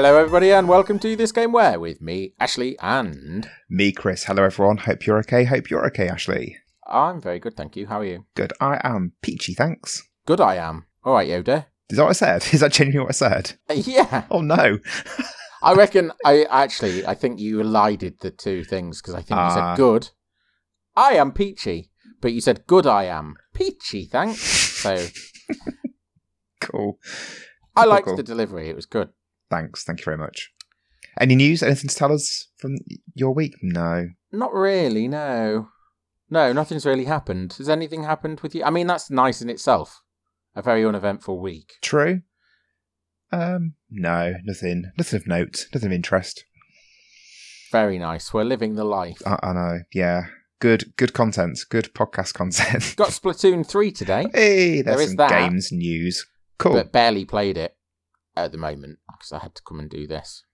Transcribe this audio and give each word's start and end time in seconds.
Hello, 0.00 0.16
everybody, 0.16 0.52
and 0.52 0.68
welcome 0.68 1.00
to 1.00 1.16
This 1.16 1.32
Game 1.32 1.50
Where 1.50 1.80
with 1.80 2.00
me, 2.00 2.32
Ashley, 2.38 2.78
and. 2.78 3.50
Me, 3.68 3.90
Chris. 3.90 4.22
Hello, 4.22 4.44
everyone. 4.44 4.76
Hope 4.76 5.04
you're 5.04 5.18
okay. 5.18 5.42
Hope 5.42 5.70
you're 5.70 5.84
okay, 5.88 6.06
Ashley. 6.08 6.56
I'm 6.86 7.20
very 7.20 7.40
good, 7.40 7.56
thank 7.56 7.74
you. 7.74 7.88
How 7.88 7.98
are 7.98 8.04
you? 8.04 8.24
Good. 8.36 8.52
I 8.60 8.80
am 8.84 9.14
peachy, 9.22 9.54
thanks. 9.54 10.08
Good, 10.24 10.40
I 10.40 10.54
am. 10.54 10.86
All 11.02 11.14
right, 11.14 11.28
Yoda. 11.28 11.66
Is 11.90 11.96
that 11.96 12.04
what 12.04 12.10
I 12.10 12.12
said? 12.12 12.46
Is 12.54 12.60
that 12.60 12.70
genuinely 12.74 13.00
what 13.06 13.08
I 13.08 13.12
said? 13.12 13.54
Uh, 13.68 13.72
yeah. 13.74 14.22
Oh, 14.30 14.40
no. 14.40 14.78
I 15.64 15.74
reckon, 15.74 16.12
I 16.24 16.44
actually, 16.44 17.04
I 17.04 17.14
think 17.14 17.40
you 17.40 17.60
elided 17.60 18.20
the 18.20 18.30
two 18.30 18.62
things 18.62 19.02
because 19.02 19.14
I 19.14 19.18
think 19.22 19.30
you 19.30 19.36
Ah. 19.46 19.74
said 19.74 19.82
good. 19.82 20.10
I 20.94 21.14
am 21.14 21.32
peachy, 21.32 21.90
but 22.20 22.32
you 22.32 22.40
said 22.40 22.68
good, 22.68 22.86
I 22.86 23.06
am. 23.06 23.34
Peachy, 23.52 24.04
thanks. 24.04 24.38
So 24.40 25.08
cool. 26.60 27.00
I 27.74 27.84
liked 27.84 28.06
cool. 28.06 28.16
the 28.16 28.22
delivery, 28.22 28.68
it 28.68 28.76
was 28.76 28.86
good. 28.86 29.08
Thanks. 29.50 29.84
Thank 29.84 30.00
you 30.00 30.04
very 30.04 30.18
much. 30.18 30.50
Any 31.20 31.34
news? 31.34 31.62
Anything 31.62 31.88
to 31.88 31.94
tell 31.96 32.12
us 32.12 32.48
from 32.58 32.76
your 33.14 33.32
week? 33.34 33.54
No. 33.62 34.08
Not 34.32 34.52
really, 34.52 35.08
no. 35.08 35.68
No, 36.30 36.52
nothing's 36.52 36.84
really 36.86 37.06
happened. 37.06 37.54
Has 37.54 37.68
anything 37.68 38.04
happened 38.04 38.40
with 38.40 38.54
you? 38.54 38.62
I 38.62 38.70
mean, 38.70 38.86
that's 38.86 39.10
nice 39.10 39.40
in 39.42 39.48
itself. 39.48 40.02
A 40.54 40.62
very 40.62 40.84
uneventful 40.84 41.40
week. 41.40 41.72
True? 41.82 42.20
Um, 43.32 43.74
no. 43.90 44.34
Nothing. 44.44 44.90
Nothing 44.98 45.16
of 45.20 45.26
note. 45.26 45.66
Nothing 45.74 45.88
of 45.88 45.92
interest. 45.92 46.44
Very 47.72 47.98
nice. 47.98 48.32
We're 48.32 48.44
living 48.44 48.74
the 48.74 48.84
life. 48.84 49.20
I, 49.26 49.38
I 49.42 49.52
know. 49.52 49.78
Yeah. 49.92 50.26
Good. 50.60 50.92
Good 50.96 51.12
content. 51.14 51.58
Good 51.70 51.94
podcast 51.94 52.34
content. 52.34 52.94
Got 52.96 53.10
Splatoon 53.10 53.66
3 53.66 53.92
today, 53.92 54.26
hey, 54.34 54.82
there's 54.82 54.96
There 54.96 55.00
is 55.04 55.10
some 55.10 55.16
that. 55.16 55.30
games 55.30 55.70
news. 55.72 56.26
Cool. 56.58 56.72
but 56.72 56.90
barely 56.90 57.24
played 57.24 57.56
it 57.56 57.76
at 58.44 58.52
the 58.52 58.58
moment 58.58 58.98
because 59.12 59.32
I 59.32 59.38
had 59.40 59.54
to 59.56 59.62
come 59.62 59.78
and 59.80 59.90
do 59.90 60.06
this. 60.06 60.44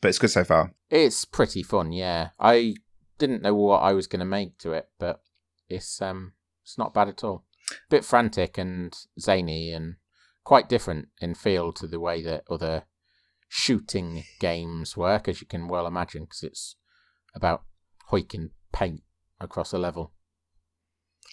but 0.00 0.08
it's 0.08 0.18
good 0.18 0.30
so 0.30 0.44
far. 0.44 0.72
It's 0.88 1.24
pretty 1.24 1.62
fun, 1.62 1.92
yeah. 1.92 2.30
I 2.38 2.74
didn't 3.18 3.42
know 3.42 3.54
what 3.54 3.80
I 3.80 3.92
was 3.92 4.06
going 4.06 4.20
to 4.20 4.26
make 4.26 4.58
to 4.58 4.72
it, 4.72 4.88
but 4.98 5.20
it's 5.68 6.00
um 6.02 6.32
it's 6.64 6.78
not 6.78 6.94
bad 6.94 7.08
at 7.08 7.22
all. 7.24 7.44
A 7.70 7.74
bit 7.90 8.04
frantic 8.04 8.58
and 8.58 8.96
zany 9.20 9.72
and 9.72 9.96
quite 10.44 10.68
different 10.68 11.08
in 11.20 11.34
feel 11.34 11.72
to 11.74 11.86
the 11.86 12.00
way 12.00 12.22
that 12.22 12.44
other 12.50 12.84
shooting 13.48 14.24
games 14.40 14.96
work, 14.96 15.28
as 15.28 15.40
you 15.40 15.46
can 15.46 15.68
well 15.68 15.86
imagine, 15.86 16.22
because 16.24 16.42
it's 16.42 16.76
about 17.34 17.62
hoiking 18.10 18.50
paint 18.72 19.02
across 19.40 19.72
a 19.72 19.78
level. 19.78 20.12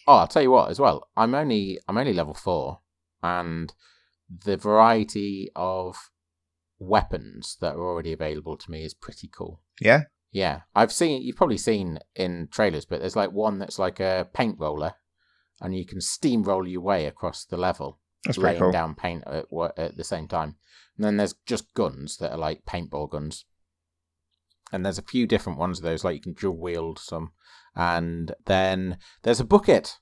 Oh, 0.05 0.15
I'll 0.17 0.27
tell 0.27 0.41
you 0.43 0.52
what, 0.52 0.69
as 0.69 0.80
well. 0.80 1.08
I'm 1.15 1.33
only 1.35 1.80
I'm 1.88 1.97
only 1.97 2.13
level 2.13 2.33
four, 2.33 2.81
and 3.23 3.73
the 4.30 4.58
variety 4.58 5.50
of 5.56 5.95
weapons 6.80 7.58
that 7.61 7.75
are 7.75 7.81
already 7.81 8.14
available 8.14 8.58
to 8.58 8.72
me 8.72 8.83
is 8.83 8.94
pretty 8.94 9.28
cool. 9.28 9.61
Yeah. 9.80 10.03
Yeah, 10.31 10.61
I've 10.75 10.92
seen. 10.92 11.22
You've 11.22 11.38
probably 11.38 11.58
seen 11.58 12.00
in 12.16 12.50
trailers, 12.52 12.86
but 12.86 13.00
there's 13.00 13.16
like 13.16 13.31
one 13.31 13.59
that's 13.59 13.80
like 13.80 14.00
a 14.00 14.28
paint 14.33 14.58
roller, 14.59 14.94
and 15.61 15.75
you 15.75 15.86
can 15.86 16.00
steamroll 16.00 16.70
your 16.70 16.81
way 16.81 17.05
across 17.05 17.45
the 17.45 17.58
level, 17.58 18.00
That's 18.25 18.38
laying 18.38 18.59
cool. 18.59 18.72
down 18.72 18.94
paint 18.94 19.23
at, 19.25 19.45
at 19.78 19.95
the 19.95 20.03
same 20.03 20.28
time. 20.28 20.58
And 20.98 21.05
then 21.05 21.17
there's 21.17 21.36
just 21.45 21.73
guns 21.73 22.17
that 22.17 22.33
are 22.33 22.38
like 22.38 22.66
paintball 22.66 23.09
guns, 23.09 23.45
and 24.72 24.86
there's 24.86 25.00
a 25.00 25.03
few 25.03 25.25
different 25.25 25.58
ones 25.58 25.80
of 25.80 25.83
those. 25.86 26.03
Like 26.03 26.16
you 26.16 26.22
can 26.22 26.33
dual 26.33 26.58
wield 26.58 27.00
some, 27.00 27.31
and 27.73 28.36
then 28.45 28.98
there's 29.23 29.39
a 29.39 29.45
bucket. 29.45 29.98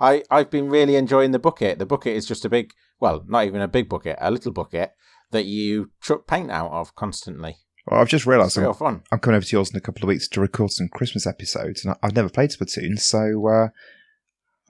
I 0.00 0.22
I've 0.30 0.50
been 0.50 0.68
really 0.68 0.96
enjoying 0.96 1.32
the 1.32 1.38
bucket. 1.38 1.78
The 1.78 1.86
bucket 1.86 2.16
is 2.16 2.26
just 2.26 2.44
a 2.44 2.48
big, 2.48 2.72
well, 3.00 3.24
not 3.26 3.46
even 3.46 3.60
a 3.60 3.68
big 3.68 3.88
bucket, 3.88 4.16
a 4.20 4.30
little 4.30 4.52
bucket 4.52 4.92
that 5.30 5.44
you 5.44 5.90
chuck 6.00 6.26
paint 6.26 6.50
out 6.50 6.70
of 6.72 6.94
constantly. 6.94 7.56
Well, 7.86 8.00
I've 8.00 8.08
just 8.08 8.26
realised 8.26 8.50
It's 8.50 8.58
I'm 8.58 8.64
real 8.64 8.74
fun. 8.74 9.02
I'm 9.10 9.18
coming 9.18 9.36
over 9.36 9.46
to 9.46 9.56
yours 9.56 9.70
in 9.70 9.76
a 9.76 9.80
couple 9.80 10.02
of 10.04 10.08
weeks 10.08 10.28
to 10.28 10.40
record 10.40 10.70
some 10.72 10.88
Christmas 10.88 11.26
episodes, 11.26 11.84
and 11.84 11.94
I- 11.94 12.06
I've 12.06 12.14
never 12.16 12.28
played 12.28 12.50
Splatoon, 12.50 12.98
so 12.98 13.46
uh, 13.48 13.68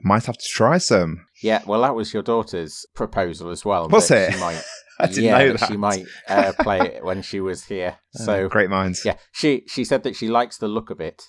might 0.03 0.27
have 0.27 0.39
to 0.39 0.49
try 0.49 0.79
some. 0.79 1.27
Yeah, 1.43 1.63
well, 1.67 1.83
that 1.83 1.95
was 1.95 2.15
your 2.15 2.23
daughter's 2.23 2.87
proposal 2.95 3.51
as 3.51 3.65
well. 3.65 3.89
Was 3.89 4.11
it? 4.11 4.33
She 4.35 4.41
might, 4.41 4.63
I 5.01 5.07
didn't 5.07 5.25
yeah, 5.25 5.39
know 5.39 5.53
that 5.53 5.67
she 5.69 5.77
might 5.77 6.07
uh, 6.29 6.53
play 6.61 6.79
it 6.81 7.05
when 7.05 7.23
she 7.23 7.41
was 7.41 7.65
here. 7.65 7.99
Uh, 8.19 8.23
So 8.25 8.49
great 8.49 8.71
minds. 8.71 9.05
yeah, 9.05 9.17
she 9.33 9.65
she 9.69 9.85
said 9.85 10.03
that 10.05 10.17
she 10.17 10.29
likes 10.29 10.57
the 10.59 10.69
look 10.69 10.91
of 10.91 11.01
it, 11.01 11.23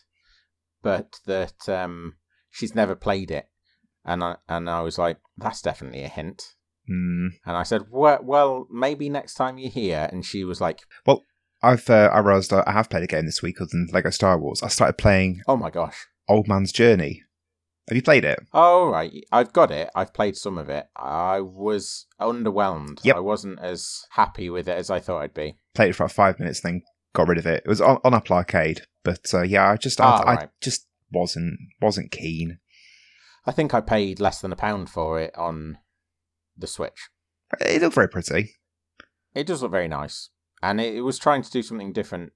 but 0.84 1.20
that 1.26 1.68
um, 1.68 2.16
she's 2.52 2.76
never 2.76 2.96
played 2.96 3.32
it. 3.32 3.48
And 4.06 4.24
I 4.24 4.36
and 4.48 4.70
I 4.70 4.82
was 4.82 4.98
like, 4.98 5.18
that's 5.38 5.62
definitely 5.62 6.04
a 6.04 6.08
hint. 6.10 6.56
Mm. 6.90 7.30
And 7.46 7.56
I 7.58 7.64
said, 7.64 7.84
well, 7.92 8.20
well, 8.24 8.68
maybe 8.72 9.10
next 9.10 9.36
time 9.36 9.58
you're 9.58 9.70
here. 9.72 10.10
And 10.12 10.26
she 10.26 10.44
was 10.44 10.60
like, 10.60 10.80
well, 11.06 11.24
I've 11.62 11.90
uh, 11.90 12.10
I 12.12 12.20
realised 12.20 12.54
I 12.54 12.72
have 12.72 12.90
played 12.90 13.04
a 13.04 13.08
game 13.08 13.26
this 13.26 13.42
week 13.42 13.60
other 13.62 13.70
than 13.72 13.88
Lego 13.92 14.10
Star 14.10 14.40
Wars. 14.40 14.64
I 14.64 14.70
started 14.70 14.98
playing 14.98 15.42
oh 15.48 15.58
my 15.58 15.70
gosh. 15.70 16.08
Old 16.28 16.48
Man's 16.48 16.72
Journey. 16.72 17.24
Have 17.90 17.96
you 17.96 18.02
played 18.04 18.24
it? 18.24 18.40
Oh 18.54 18.88
right, 18.90 19.12
I've 19.32 19.52
got 19.52 19.72
it. 19.72 19.90
I've 19.96 20.14
played 20.14 20.38
some 20.38 20.58
of 20.60 20.70
it. 20.70 20.86
I 20.96 21.42
was 21.42 22.06
underwhelmed. 22.22 23.00
Yep. 23.04 23.16
I 23.16 23.20
wasn't 23.20 23.60
as 23.60 24.06
happy 24.12 24.50
with 24.50 24.68
it 24.70 24.78
as 24.78 24.90
I 24.92 25.00
thought 25.00 25.22
I'd 25.22 25.34
be. 25.34 25.58
Played 25.74 25.90
it 25.90 25.96
for 25.96 26.04
about 26.04 26.14
five 26.14 26.40
minutes, 26.40 26.62
then 26.62 26.84
got 27.14 27.28
rid 27.28 27.40
of 27.40 27.48
it. 27.48 27.64
It 27.66 27.70
was 27.70 27.82
on, 27.82 27.98
on 28.04 28.14
Apple 28.14 28.36
Arcade, 28.36 28.84
but 29.04 29.26
uh, 29.34 29.42
yeah, 29.42 29.70
I 29.72 29.78
just 29.78 30.00
I, 30.00 30.06
Ah, 30.06 30.22
I 30.24 30.36
right. 30.36 30.50
just 30.62 30.86
wasn't 31.12 31.58
wasn't 31.82 32.12
keen. 32.12 32.60
I 33.50 33.52
think 33.52 33.74
I 33.74 33.82
paid 33.82 34.20
less 34.20 34.42
than 34.42 34.52
a 34.52 34.56
pound 34.56 34.92
for 34.92 35.20
it 35.20 35.36
on 35.36 35.80
the 36.56 36.68
Switch. 36.68 37.10
It 37.60 37.82
looked 37.82 37.96
very 37.96 38.08
pretty. 38.08 38.52
It 39.34 39.48
does 39.48 39.64
look 39.64 39.72
very 39.72 39.88
nice, 39.88 40.30
and 40.62 40.80
it, 40.80 40.94
it 40.98 41.02
was 41.02 41.18
trying 41.18 41.42
to 41.42 41.50
do 41.50 41.64
something 41.64 41.92
different 41.92 42.32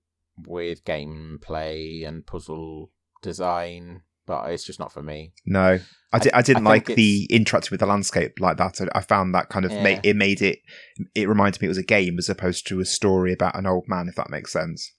with 0.47 0.83
gameplay 0.85 2.07
and 2.07 2.25
puzzle 2.25 2.89
design, 3.21 4.01
but 4.25 4.49
it's 4.49 4.63
just 4.65 4.79
not 4.79 4.91
for 4.91 5.03
me. 5.03 5.33
No, 5.45 5.77
I, 6.11 6.17
di- 6.17 6.31
I- 6.33 6.41
didn't 6.41 6.65
I 6.65 6.71
like 6.71 6.87
the 6.87 7.27
interacting 7.29 7.69
with 7.69 7.79
the 7.81 7.85
landscape 7.85 8.33
like 8.39 8.57
that. 8.57 8.81
I, 8.81 8.97
I 8.97 9.01
found 9.01 9.35
that 9.35 9.49
kind 9.49 9.65
of 9.65 9.71
Yeah. 9.71 9.83
made 9.83 9.99
it 10.03 10.15
made 10.15 10.41
it. 10.41 10.59
It 11.13 11.29
reminded 11.29 11.61
me 11.61 11.67
it 11.67 11.69
was 11.69 11.77
a 11.77 11.83
game 11.83 12.17
as 12.17 12.27
opposed 12.27 12.65
to 12.69 12.79
a 12.79 12.85
story 12.85 13.33
about 13.33 13.55
an 13.55 13.67
old 13.67 13.85
man. 13.87 14.07
If 14.09 14.15
that 14.15 14.31
makes 14.31 14.51
sense. 14.51 14.91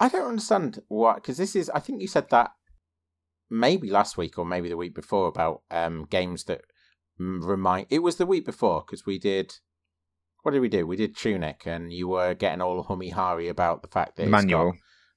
I 0.00 0.08
don't 0.08 0.26
understand 0.26 0.80
what 0.88 1.16
because 1.16 1.36
this 1.36 1.54
is. 1.54 1.68
I 1.68 1.80
think 1.80 2.00
you 2.00 2.08
said 2.08 2.30
that 2.30 2.52
maybe 3.54 3.90
last 3.90 4.16
week 4.16 4.38
or 4.38 4.44
maybe 4.44 4.68
the 4.68 4.76
week 4.76 4.94
before 4.94 5.28
about 5.28 5.62
um 5.70 6.06
games 6.10 6.44
that 6.44 6.62
remind. 7.18 7.86
It 7.90 8.00
was 8.00 8.16
the 8.16 8.26
week 8.26 8.44
before 8.44 8.82
because 8.86 9.06
we 9.06 9.18
did. 9.18 9.54
What 10.42 10.52
did 10.52 10.60
we 10.60 10.68
do? 10.68 10.86
We 10.86 10.96
did 10.96 11.16
Tunic, 11.16 11.62
and 11.66 11.92
you 11.92 12.08
were 12.08 12.34
getting 12.34 12.60
all 12.60 12.82
hummy 12.82 13.08
harry 13.10 13.48
about 13.48 13.80
the 13.82 13.88
fact 13.88 14.16
that 14.16 14.24
The 14.24 14.28
it's 14.28 14.44
got 14.44 14.50
manual. 14.50 14.72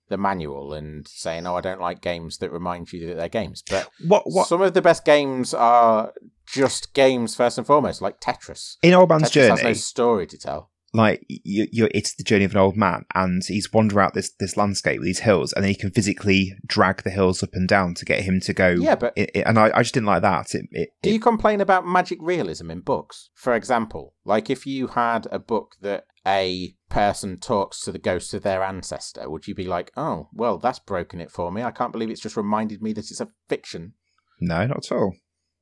the 0.07 0.17
manual, 0.17 0.73
and 0.73 1.05
saying, 1.07 1.45
"Oh, 1.45 1.55
I 1.55 1.61
don't 1.61 1.81
like 1.81 1.99
games 2.01 2.37
that 2.37 2.51
remind 2.51 2.93
you 2.93 3.07
that 3.07 3.15
they're 3.17 3.27
games." 3.27 3.61
But 3.69 3.89
What 4.07 4.23
what 4.31 4.47
some 4.47 4.61
of 4.61 4.73
the 4.73 4.81
best 4.81 5.03
games 5.03 5.53
are 5.53 6.13
just 6.45 6.93
games 6.93 7.35
first 7.35 7.57
and 7.57 7.67
foremost, 7.67 8.01
like 8.01 8.21
Tetris. 8.21 8.77
in 8.81 8.93
Old 8.93 9.09
Man's 9.09 9.23
Tetris 9.23 9.31
Journey? 9.33 9.49
has 9.49 9.63
no 9.63 9.73
story 9.73 10.27
to 10.27 10.37
tell. 10.37 10.71
Like 10.93 11.23
you, 11.27 11.87
it's 11.93 12.15
the 12.15 12.23
journey 12.23 12.45
of 12.45 12.51
an 12.51 12.57
old 12.57 12.77
man, 12.77 13.05
and 13.13 13.43
he's 13.45 13.71
wandering 13.73 14.05
out 14.05 14.13
this 14.13 14.31
this 14.39 14.55
landscape 14.57 14.99
with 14.99 15.05
these 15.05 15.19
hills, 15.19 15.53
and 15.53 15.63
then 15.63 15.69
he 15.69 15.75
can 15.75 15.91
physically 15.91 16.55
drag 16.65 17.03
the 17.03 17.09
hills 17.09 17.43
up 17.43 17.49
and 17.53 17.67
down 17.67 17.93
to 17.95 18.05
get 18.05 18.23
him 18.23 18.39
to 18.41 18.53
go. 18.53 18.69
Yeah, 18.69 18.95
but 18.95 19.13
i- 19.17 19.27
i- 19.35 19.43
and 19.45 19.59
I, 19.59 19.71
I 19.75 19.81
just 19.83 19.93
didn't 19.93 20.07
like 20.07 20.21
that. 20.21 20.55
It, 20.55 20.65
it, 20.71 20.89
Do 21.01 21.09
it- 21.09 21.13
you 21.13 21.19
complain 21.19 21.61
about 21.61 21.85
magic 21.85 22.19
realism 22.21 22.71
in 22.71 22.79
books? 22.81 23.29
For 23.35 23.53
example, 23.53 24.13
like 24.25 24.49
if 24.49 24.65
you 24.65 24.87
had 24.87 25.27
a 25.31 25.39
book 25.39 25.75
that 25.81 26.05
a 26.25 26.75
person 26.89 27.37
talks 27.39 27.81
to 27.81 27.91
the 27.91 27.99
ghost 27.99 28.33
of 28.33 28.43
their 28.43 28.63
ancestor, 28.63 29.29
would 29.29 29.47
you 29.47 29.55
be 29.55 29.65
like, 29.65 29.91
oh, 29.97 30.29
well, 30.33 30.57
that's 30.57 30.79
broken 30.79 31.19
it 31.21 31.31
for 31.31 31.51
me. 31.51 31.63
I 31.63 31.71
can't 31.71 31.91
believe 31.91 32.09
it's 32.09 32.21
just 32.21 32.35
reminded 32.37 32.81
me 32.81 32.93
that 32.93 33.11
it's 33.11 33.21
a 33.21 33.29
fiction. 33.49 33.93
no, 34.39 34.65
not 34.67 34.85
at 34.85 34.91
all. 34.91 35.15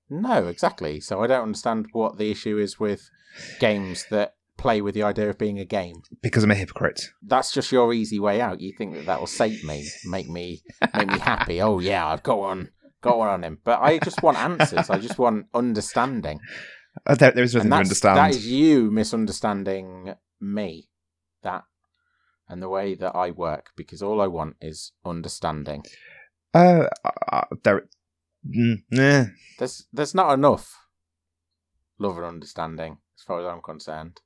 No, 0.10 0.48
exactly. 0.48 1.00
So 1.00 1.24
I 1.24 1.28
don't 1.28 1.42
understand 1.44 1.88
what 1.94 2.18
the 2.20 2.30
issue 2.32 2.58
is 2.60 2.80
with 2.80 3.10
games 3.60 4.06
that 4.12 4.34
play 4.58 4.82
with 4.82 4.96
the 4.96 5.04
idea 5.04 5.30
of 5.30 5.38
being 5.38 5.60
a 5.60 5.66
game. 5.66 6.02
Because 6.22 6.44
I'm 6.44 6.52
a 6.52 6.56
hypocrite. 6.56 7.02
That's 7.22 7.52
just 7.52 7.72
your 7.72 7.94
easy 7.94 8.20
way 8.20 8.42
out. 8.42 8.62
You 8.62 8.74
think 8.78 8.94
that 8.94 9.06
that 9.06 9.20
will 9.20 9.28
save 9.28 9.64
me, 9.64 9.86
make 10.06 10.30
me, 10.30 10.62
make 10.96 11.08
me 11.08 11.20
happy. 11.20 11.62
Oh 11.66 11.80
yeah, 11.80 12.08
I've 12.08 12.24
got 12.24 12.40
one, 12.40 12.70
got 13.02 13.18
one 13.18 13.30
on 13.30 13.44
him. 13.44 13.60
But 13.64 13.82
I 13.82 13.98
just 14.00 14.22
want 14.22 14.38
answers. 14.38 14.90
I 14.90 15.00
just 15.00 15.18
want 15.18 15.48
understanding. 15.54 16.40
Uh, 17.06 17.16
there, 17.16 17.32
there 17.32 17.44
is 17.44 17.56
nothing 17.56 17.70
to 17.72 17.76
understand. 17.78 18.18
that 18.18 18.32
is 18.32 18.48
you 18.48 18.92
misunderstanding 18.92 20.16
me. 20.40 20.90
That 21.44 21.64
and 22.48 22.62
the 22.62 22.70
way 22.70 22.96
that 22.96 23.16
I 23.16 23.32
work 23.32 23.72
because 23.76 24.02
all 24.02 24.22
I 24.22 24.28
want 24.28 24.56
is 24.62 24.92
understanding. 25.04 25.84
Uh, 26.54 26.88
uh, 27.32 27.46
there. 27.64 27.88
Mm. 28.48 29.32
There's 29.58 29.88
there's 29.92 30.14
not 30.14 30.34
enough 30.34 30.72
love 31.98 32.18
and 32.18 32.26
understanding 32.26 32.98
as 33.18 33.24
far 33.24 33.40
as 33.40 33.46
I'm 33.46 33.62
concerned. 33.62 34.22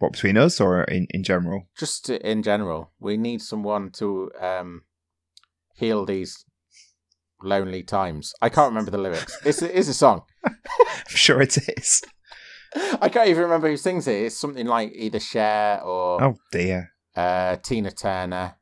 What 0.00 0.12
between 0.12 0.36
us 0.36 0.60
or 0.60 0.82
in, 0.84 1.06
in 1.10 1.22
general? 1.22 1.68
Just 1.78 2.10
in 2.10 2.42
general, 2.42 2.90
we 2.98 3.16
need 3.16 3.40
someone 3.40 3.90
to 3.92 4.30
um, 4.40 4.82
heal 5.76 6.04
these 6.04 6.44
lonely 7.42 7.82
times. 7.82 8.32
I 8.42 8.48
can't 8.48 8.70
remember 8.70 8.90
the 8.90 8.98
lyrics. 8.98 9.38
It's, 9.44 9.62
it 9.62 9.70
is 9.72 9.88
a 9.88 9.94
song. 9.94 10.22
I'm 10.44 10.56
sure 11.08 11.40
it 11.42 11.56
is. 11.78 12.02
I 13.00 13.08
can't 13.08 13.28
even 13.28 13.42
remember 13.42 13.68
who 13.68 13.76
sings 13.76 14.06
it. 14.08 14.24
It's 14.24 14.36
something 14.36 14.66
like 14.66 14.90
either 14.94 15.20
Cher 15.20 15.80
or 15.82 16.22
Oh 16.22 16.34
dear. 16.52 16.92
uh, 17.16 17.56
Tina 17.56 17.90
Turner. 17.90 18.56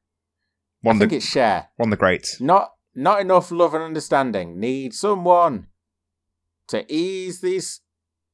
One 0.82 0.94
I 0.94 0.96
of 0.96 0.98
think 1.00 1.10
the 1.10 1.16
it's 1.18 1.26
Cher. 1.26 1.68
one 1.76 1.90
the 1.90 1.96
greats. 1.96 2.40
Not 2.40 2.70
not 2.94 3.20
enough 3.20 3.50
love 3.52 3.74
and 3.74 3.82
understanding. 3.84 4.58
Need 4.58 4.92
someone 4.94 5.68
to 6.68 6.84
ease 6.92 7.40
these 7.40 7.80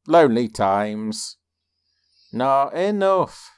lonely 0.07 0.49
times. 0.49 1.37
Not 2.35 2.75
enough 2.75 3.53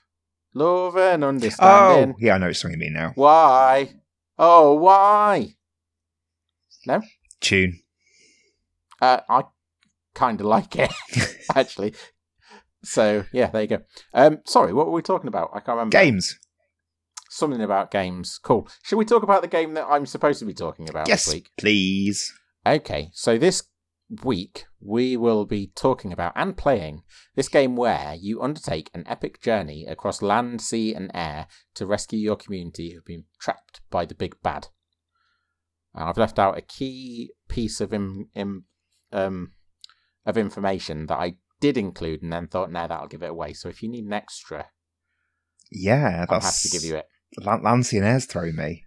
love 0.53 0.99
and 0.99 1.25
understanding. 1.25 2.11
Oh, 2.15 2.19
yeah, 2.21 2.35
I 2.35 2.39
know 2.39 2.49
which 2.49 2.59
song 2.59 2.73
you 2.73 2.77
mean 2.77 2.93
now. 2.93 3.13
Why? 3.15 3.95
Oh, 4.39 4.75
why? 4.75 5.55
No? 6.87 7.01
Tune. 7.41 7.81
Uh, 9.01 9.21
I 9.29 9.45
kind 10.15 10.41
of 10.41 10.47
like 10.47 10.77
it 10.77 10.93
actually. 11.55 11.95
So 12.85 13.25
yeah, 13.33 13.47
there 13.47 13.63
you 13.63 13.69
go. 13.69 13.79
Um, 14.13 14.41
sorry, 14.45 14.75
what 14.75 14.87
were 14.87 14.93
we 14.93 15.01
talking 15.03 15.29
about? 15.29 15.51
I 15.55 15.61
can't 15.61 15.77
remember. 15.77 15.97
Games. 15.97 16.39
Something 17.31 17.63
about 17.63 17.91
games. 17.91 18.39
Cool. 18.43 18.69
Should 18.83 18.97
we 18.99 19.07
talk 19.07 19.23
about 19.23 19.41
the 19.41 19.49
game 19.49 19.73
that 19.75 19.87
I'm 19.89 20.05
supposed 20.05 20.39
to 20.41 20.45
be 20.45 20.55
talking 20.55 20.89
about 20.89 21.09
Yes, 21.09 21.25
this 21.25 21.35
week? 21.35 21.51
please. 21.57 22.31
Okay, 22.67 23.09
so 23.15 23.39
this 23.39 23.63
week 24.23 24.67
we 24.81 25.17
will 25.17 25.45
be 25.45 25.73
talking 25.75 26.13
about 26.13 26.33
and 26.37 26.57
playing 26.57 27.03
this 27.35 27.49
game 27.49 27.75
where 27.75 28.15
you 28.19 28.41
undertake 28.41 28.91
an 28.95 29.05
epic 29.07 29.41
journey 29.43 29.85
across 29.87 30.23
land, 30.23 30.61
sea, 30.61 30.95
and 30.95 31.11
air 31.13 31.47
to 31.75 31.87
rescue 31.87 32.19
your 32.19 32.37
community 32.37 32.93
who've 32.93 33.05
been 33.05 33.25
trapped 33.41 33.81
by 33.91 34.05
the 34.05 34.15
big 34.15 34.37
bad. 34.43 34.69
And 35.95 36.05
I've 36.05 36.19
left 36.19 36.39
out 36.39 36.59
a 36.59 36.63
key 36.63 37.33
piece 37.49 37.81
of 37.81 37.93
im, 37.93 38.29
im, 38.35 38.65
um, 39.13 39.53
of 40.25 40.37
information 40.37 41.07
that 41.07 41.19
I 41.19 41.37
did 41.61 41.77
include, 41.79 42.23
and 42.23 42.33
then 42.33 42.47
thought, 42.47 42.71
no, 42.71 42.87
that'll 42.87 43.09
give 43.09 43.23
it 43.23 43.31
away. 43.31 43.55
So 43.55 43.69
if 43.69 43.83
you 43.83 43.89
need 43.89 44.05
an 44.05 44.13
extra, 44.13 44.67
Yeah, 45.71 46.27
I'll 46.29 46.41
have 46.41 46.61
to 46.61 46.69
give 46.69 46.85
you 46.85 46.97
it. 46.97 47.07
Lancy 47.43 47.97
and 47.99 48.07
Air's 48.07 48.27
throw 48.27 48.53
me. 48.53 48.85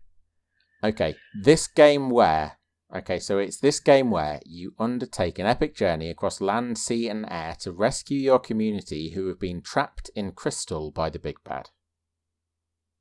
Okay, 0.84 1.16
this 1.42 1.68
game 1.68 2.10
where. 2.10 2.59
Okay, 2.96 3.20
so 3.20 3.38
it's 3.38 3.58
this 3.58 3.80
game 3.80 4.10
where 4.10 4.40
you 4.46 4.74
undertake 4.80 5.38
an 5.38 5.46
epic 5.46 5.76
journey 5.76 6.10
across 6.10 6.42
land, 6.42 6.78
sea, 6.78 7.08
and 7.08 7.26
air 7.30 7.56
to 7.60 7.72
rescue 7.72 8.18
your 8.18 8.40
community 8.40 9.12
who 9.12 9.28
have 9.28 9.40
been 9.40 9.62
trapped 9.62 10.10
in 10.16 10.32
crystal 10.32 10.90
by 10.90 11.12
the 11.12 11.20
big 11.20 11.38
bad. 11.44 11.70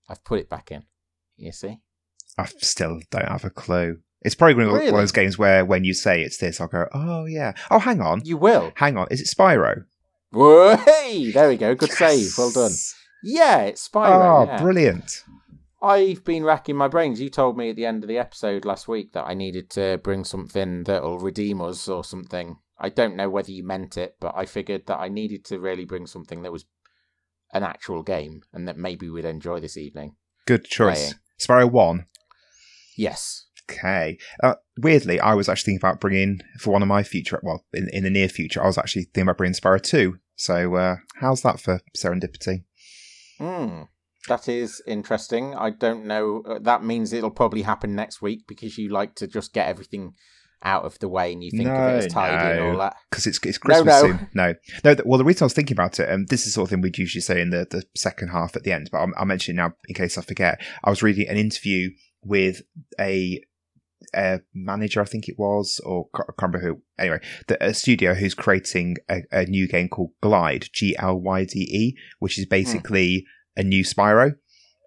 I've 0.08 0.24
put 0.24 0.40
it 0.40 0.50
back 0.50 0.70
in. 0.70 0.84
You 1.38 1.52
see? 1.52 1.78
I 2.36 2.44
still 2.44 3.00
don't 3.10 3.28
have 3.28 3.44
a 3.44 3.50
clue. 3.50 4.00
It's 4.20 4.34
probably 4.34 4.54
going 4.54 4.66
to 4.66 4.72
be 4.72 4.78
one 4.78 4.88
of 4.88 5.00
those 5.00 5.12
games 5.12 5.38
where 5.38 5.64
when 5.64 5.84
you 5.84 5.94
say 5.94 6.22
it's 6.22 6.38
this, 6.38 6.60
I'll 6.60 6.68
go, 6.68 6.86
oh 6.92 7.24
yeah. 7.24 7.52
Oh, 7.70 7.78
hang 7.78 8.00
on. 8.00 8.22
You 8.24 8.36
will. 8.36 8.72
Hang 8.74 8.98
on. 8.98 9.06
Is 9.10 9.20
it 9.20 9.28
Spyro? 9.28 9.84
Whoa, 10.32 10.76
hey, 10.76 11.30
there 11.30 11.48
we 11.48 11.56
go. 11.56 11.74
Good 11.74 11.92
save. 11.92 12.36
Well 12.36 12.50
done. 12.50 12.72
Yeah, 13.22 13.62
it's 13.62 13.88
Spyro. 13.88 14.08
Oh, 14.08 14.44
yeah. 14.44 14.60
brilliant. 14.60 15.24
I've 15.80 16.24
been 16.24 16.44
racking 16.44 16.76
my 16.76 16.88
brains. 16.88 17.20
You 17.20 17.28
told 17.28 17.56
me 17.56 17.70
at 17.70 17.76
the 17.76 17.86
end 17.86 18.02
of 18.02 18.08
the 18.08 18.18
episode 18.18 18.64
last 18.64 18.88
week 18.88 19.12
that 19.12 19.26
I 19.26 19.34
needed 19.34 19.70
to 19.70 19.98
bring 20.02 20.24
something 20.24 20.84
that'll 20.84 21.18
redeem 21.18 21.60
us 21.60 21.88
or 21.88 22.02
something. 22.02 22.56
I 22.78 22.88
don't 22.88 23.16
know 23.16 23.30
whether 23.30 23.52
you 23.52 23.64
meant 23.64 23.96
it, 23.96 24.16
but 24.20 24.34
I 24.36 24.46
figured 24.46 24.86
that 24.86 24.98
I 24.98 25.08
needed 25.08 25.44
to 25.46 25.58
really 25.58 25.84
bring 25.84 26.06
something 26.06 26.42
that 26.42 26.52
was 26.52 26.64
an 27.52 27.62
actual 27.62 28.02
game 28.02 28.42
and 28.52 28.66
that 28.66 28.76
maybe 28.76 29.08
we'd 29.08 29.24
enjoy 29.24 29.60
this 29.60 29.76
evening. 29.76 30.16
Good 30.46 30.64
choice. 30.64 31.14
Playing. 31.40 31.66
Spyro 31.66 31.70
1. 31.70 32.06
Yes. 32.96 33.46
Okay. 33.70 34.18
Uh, 34.42 34.54
weirdly, 34.78 35.20
I 35.20 35.34
was 35.34 35.48
actually 35.48 35.72
thinking 35.72 35.88
about 35.88 36.00
bringing, 36.00 36.40
for 36.58 36.72
one 36.72 36.82
of 36.82 36.88
my 36.88 37.02
future, 37.02 37.38
well, 37.42 37.64
in, 37.72 37.88
in 37.92 38.04
the 38.04 38.10
near 38.10 38.28
future, 38.28 38.62
I 38.62 38.66
was 38.66 38.78
actually 38.78 39.04
thinking 39.04 39.24
about 39.24 39.38
bringing 39.38 39.54
Spyro 39.54 39.80
2. 39.80 40.18
So, 40.36 40.74
uh, 40.76 40.96
how's 41.20 41.42
that 41.42 41.60
for 41.60 41.80
serendipity? 41.96 42.64
Hmm. 43.38 43.82
That 44.28 44.48
is 44.48 44.82
interesting. 44.86 45.54
I 45.54 45.70
don't 45.70 46.06
know. 46.06 46.42
Uh, 46.46 46.58
That 46.60 46.84
means 46.84 47.12
it'll 47.12 47.30
probably 47.30 47.62
happen 47.62 47.94
next 47.94 48.22
week 48.22 48.46
because 48.46 48.78
you 48.78 48.88
like 48.88 49.14
to 49.16 49.26
just 49.26 49.52
get 49.52 49.66
everything 49.68 50.14
out 50.62 50.84
of 50.84 50.98
the 50.98 51.08
way 51.08 51.32
and 51.32 51.42
you 51.42 51.50
think 51.50 51.68
of 51.68 51.74
it 51.74 51.96
as 51.98 52.04
No, 52.06 52.08
tidy 52.08 52.58
and 52.58 52.70
all 52.70 52.78
that. 52.78 52.96
Because 53.10 53.26
it's, 53.26 53.38
it's 53.44 53.58
Christmas 53.58 53.86
no. 53.86 54.00
soon. 54.08 54.28
No. 54.34 54.54
No, 54.84 54.94
th- 54.94 55.06
well, 55.06 55.18
the 55.18 55.24
reason 55.24 55.44
I 55.44 55.46
was 55.46 55.52
thinking 55.52 55.76
about 55.76 56.00
it, 56.00 56.10
um, 56.10 56.26
this 56.26 56.40
is 56.40 56.46
the 56.46 56.50
sort 56.52 56.66
of 56.66 56.70
thing 56.70 56.80
we'd 56.80 56.98
usually 56.98 57.22
say 57.22 57.40
in 57.40 57.50
the, 57.50 57.66
the 57.70 57.84
second 57.96 58.28
half 58.28 58.56
at 58.56 58.64
the 58.64 58.72
end, 58.72 58.88
but 58.90 58.98
I'll, 58.98 59.12
I'll 59.16 59.24
mention 59.24 59.54
it 59.54 59.62
now 59.62 59.72
in 59.88 59.94
case 59.94 60.18
I 60.18 60.22
forget. 60.22 60.60
I 60.82 60.90
was 60.90 61.02
reading 61.02 61.28
an 61.28 61.36
interview 61.36 61.90
with 62.24 62.62
a, 62.98 63.40
a 64.16 64.40
manager, 64.52 65.00
I 65.00 65.04
think 65.04 65.28
it 65.28 65.38
was, 65.38 65.80
or 65.84 66.08
I 66.12 66.18
can't 66.18 66.34
remember 66.42 66.58
who. 66.58 66.82
Anyway, 66.98 67.20
the, 67.46 67.64
a 67.64 67.72
studio 67.72 68.14
who's 68.14 68.34
creating 68.34 68.96
a, 69.08 69.22
a 69.30 69.44
new 69.44 69.68
game 69.68 69.88
called 69.88 70.10
Glyde, 70.20 70.72
G 70.72 70.96
L 70.98 71.20
Y 71.20 71.44
D 71.44 71.60
E, 71.60 71.96
which 72.18 72.36
is 72.36 72.46
basically 72.46 73.24
a 73.58 73.62
new 73.62 73.84
Spyro. 73.84 74.32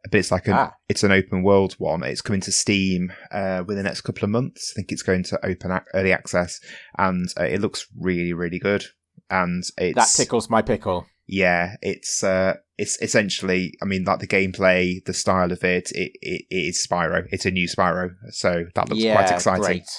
But 0.10 0.16
it's 0.16 0.32
like 0.32 0.48
an 0.48 0.54
Ah. 0.56 0.72
it's 0.90 1.04
an 1.04 1.12
open 1.12 1.44
world 1.44 1.74
one. 1.78 2.02
It's 2.02 2.22
coming 2.24 2.42
to 2.42 2.52
Steam 2.52 3.14
uh, 3.32 3.64
within 3.68 3.84
the 3.84 3.88
next 3.88 4.02
couple 4.02 4.24
of 4.24 4.32
months. 4.32 4.74
I 4.74 4.76
think 4.78 4.92
it's 4.92 5.04
going 5.04 5.22
to 5.26 5.46
open 5.46 5.72
ac- 5.72 5.86
early 5.94 6.12
access, 6.12 6.60
and 6.98 7.28
uh, 7.40 7.44
it 7.44 7.62
looks 7.62 7.86
really, 8.00 8.34
really 8.34 8.58
good. 8.58 8.84
And 9.30 9.64
it's 9.78 9.96
That 9.96 10.10
tickles 10.16 10.50
my 10.50 10.64
pickle. 10.64 11.06
yeah, 11.28 11.76
it's 11.84 12.24
uh, 12.24 12.56
it's 12.80 13.00
essentially, 13.00 13.76
I 13.80 13.86
mean, 13.86 14.04
like 14.04 14.18
the 14.20 14.28
gameplay, 14.28 15.06
the 15.06 15.14
style 15.14 15.52
of 15.52 15.64
it, 15.64 15.92
it, 15.92 16.14
it, 16.20 16.46
it 16.50 16.56
is 16.70 16.88
Spyro. 16.90 17.28
It's 17.30 17.46
a 17.46 17.52
new 17.52 17.68
Spyro, 17.68 18.10
so 18.32 18.66
that 18.74 18.90
looks 18.90 19.04
yeah, 19.04 19.14
quite 19.22 19.32
exciting. 19.32 19.62
Great. 19.62 19.90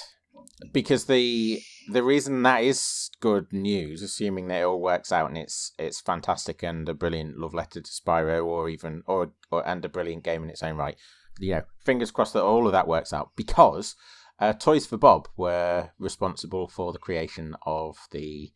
Because 0.71 1.05
the 1.05 1.61
the 1.89 2.03
reason 2.03 2.43
that 2.43 2.63
is 2.63 3.09
good 3.19 3.51
news, 3.51 4.01
assuming 4.01 4.47
that 4.47 4.61
it 4.61 4.65
all 4.65 4.79
works 4.79 5.11
out 5.11 5.29
and 5.29 5.37
it's 5.37 5.73
it's 5.77 6.01
fantastic 6.01 6.63
and 6.63 6.87
a 6.87 6.93
brilliant 6.93 7.37
love 7.37 7.53
letter 7.53 7.81
to 7.81 7.91
Spyro, 7.91 8.45
or 8.45 8.69
even 8.69 9.03
or 9.05 9.31
or 9.51 9.67
and 9.67 9.83
a 9.83 9.89
brilliant 9.89 10.23
game 10.23 10.43
in 10.43 10.49
its 10.49 10.63
own 10.63 10.77
right. 10.77 10.95
You 11.39 11.55
know, 11.55 11.63
fingers 11.83 12.11
crossed 12.11 12.33
that 12.33 12.43
all 12.43 12.67
of 12.67 12.73
that 12.73 12.87
works 12.87 13.11
out 13.11 13.31
because 13.35 13.95
uh, 14.39 14.53
Toys 14.53 14.85
for 14.85 14.97
Bob 14.97 15.27
were 15.35 15.91
responsible 15.99 16.67
for 16.67 16.93
the 16.93 16.99
creation 16.99 17.55
of 17.65 17.97
the 18.11 18.51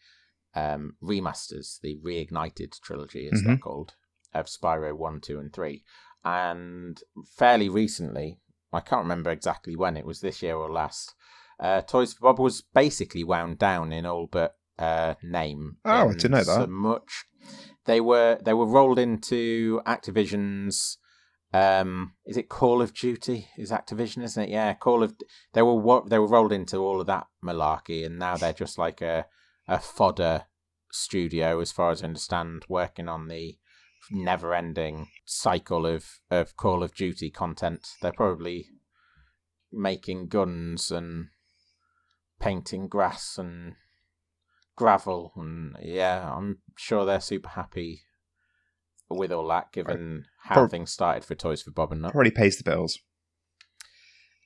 um, 0.56 0.96
remasters, 1.04 1.80
the 1.82 1.98
reignited 2.04 2.80
trilogy, 2.82 3.30
as 3.32 3.44
they're 3.44 3.58
called, 3.58 3.94
of 4.34 4.48
Spyro 4.48 4.96
one, 4.96 5.22
two, 5.22 5.40
and 5.40 5.54
three, 5.54 5.84
and 6.24 7.02
fairly 7.38 7.70
recently. 7.70 8.40
I 8.74 8.82
can't 8.82 9.04
remember 9.04 9.32
exactly 9.32 9.76
when 9.76 9.96
it 9.96 10.06
was 10.06 10.20
this 10.20 10.42
year 10.42 10.56
or 10.56 10.70
last. 10.70 11.14
Uh, 11.60 11.82
Toys 11.82 12.14
for 12.14 12.22
Bob 12.22 12.40
was 12.40 12.62
basically 12.62 13.24
wound 13.24 13.58
down 13.58 13.92
in 13.92 14.06
all 14.06 14.28
but 14.32 14.56
uh, 14.78 15.16
name. 15.24 15.78
Oh, 15.86 16.10
I 16.10 16.14
didn't 16.14 16.32
know 16.32 16.38
that. 16.38 16.46
So 16.46 16.68
much. 16.68 17.26
They 17.86 18.02
were 18.02 18.38
they 18.44 18.54
were 18.54 18.66
rolled 18.66 19.00
into 19.00 19.82
Activision's. 19.86 20.98
Um, 21.54 22.14
is 22.26 22.36
it 22.38 22.50
Call 22.50 22.82
of 22.82 22.94
Duty? 22.94 23.48
Is 23.58 23.72
Activision, 23.72 24.22
isn't 24.24 24.44
it? 24.44 24.50
Yeah, 24.50 24.74
Call 24.74 25.02
of. 25.02 25.16
They 25.54 25.62
were 25.62 25.76
wo- 25.80 26.06
they 26.08 26.20
were 26.20 26.28
rolled 26.28 26.52
into 26.52 26.78
all 26.78 27.00
of 27.02 27.08
that 27.08 27.28
malarkey, 27.44 28.06
and 28.06 28.20
now 28.20 28.36
they're 28.36 28.54
just 28.54 28.78
like 28.78 29.02
a 29.02 29.26
a 29.68 29.80
fodder 29.80 30.44
studio, 30.92 31.60
as 31.60 31.72
far 31.72 31.92
as 31.92 32.04
I 32.04 32.08
understand, 32.08 32.66
working 32.70 33.08
on 33.10 33.28
the 33.28 33.58
never-ending 34.12 35.08
cycle 35.26 35.86
of 35.86 36.20
of 36.30 36.56
Call 36.58 36.84
of 36.84 36.94
Duty 36.94 37.32
content. 37.32 37.88
They're 38.02 38.12
probably 38.12 38.68
making 39.72 40.28
guns 40.28 40.92
and 40.92 41.28
painting 42.40 42.88
grass 42.88 43.38
and 43.38 43.74
gravel 44.76 45.32
and 45.36 45.76
yeah 45.82 46.32
i'm 46.36 46.60
sure 46.78 47.04
they're 47.06 47.20
super 47.20 47.50
happy 47.50 48.02
with 49.10 49.32
all 49.32 49.48
that 49.48 49.72
given 49.72 50.26
how 50.44 50.56
Prob- 50.56 50.70
things 50.72 50.92
started 50.92 51.24
for 51.26 51.34
toys 51.34 51.62
for 51.62 51.72
bob 51.72 51.92
and 51.92 52.02
nut 52.02 52.12
Probably 52.12 52.30
pays 52.32 52.58
the 52.58 52.64
bills. 52.70 53.00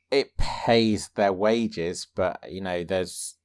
it 0.10 0.38
pays 0.38 1.10
their 1.16 1.34
wages 1.34 2.08
but 2.16 2.40
you 2.50 2.62
know 2.62 2.84
there's 2.84 3.36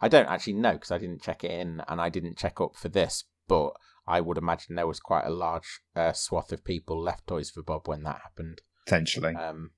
i 0.00 0.08
don't 0.08 0.28
actually 0.28 0.54
know 0.54 0.72
because 0.72 0.90
i 0.90 0.98
didn't 0.98 1.22
check 1.22 1.44
it 1.44 1.50
in 1.52 1.82
and 1.88 2.00
i 2.00 2.08
didn't 2.08 2.38
check 2.38 2.60
up 2.60 2.74
for 2.74 2.88
this 2.88 3.24
but 3.46 3.72
i 4.06 4.20
would 4.20 4.38
imagine 4.38 4.74
there 4.74 4.86
was 4.86 4.98
quite 4.98 5.26
a 5.26 5.30
large 5.30 5.80
uh, 5.94 6.12
swath 6.12 6.50
of 6.52 6.64
people 6.64 7.00
left 7.00 7.26
toys 7.26 7.50
for 7.50 7.62
bob 7.62 7.86
when 7.86 8.02
that 8.02 8.20
happened 8.22 8.62
Potentially. 8.86 9.34
um 9.36 9.70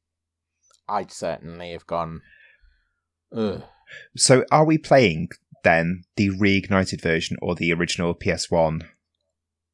i'd 0.88 1.10
certainly 1.10 1.72
have 1.72 1.86
gone 1.86 2.20
Ugh. 3.34 3.62
So, 4.16 4.44
are 4.50 4.64
we 4.64 4.78
playing 4.78 5.28
then 5.64 6.02
the 6.16 6.30
reignited 6.30 7.00
version 7.02 7.36
or 7.42 7.54
the 7.54 7.72
original 7.72 8.14
PS1? 8.14 8.82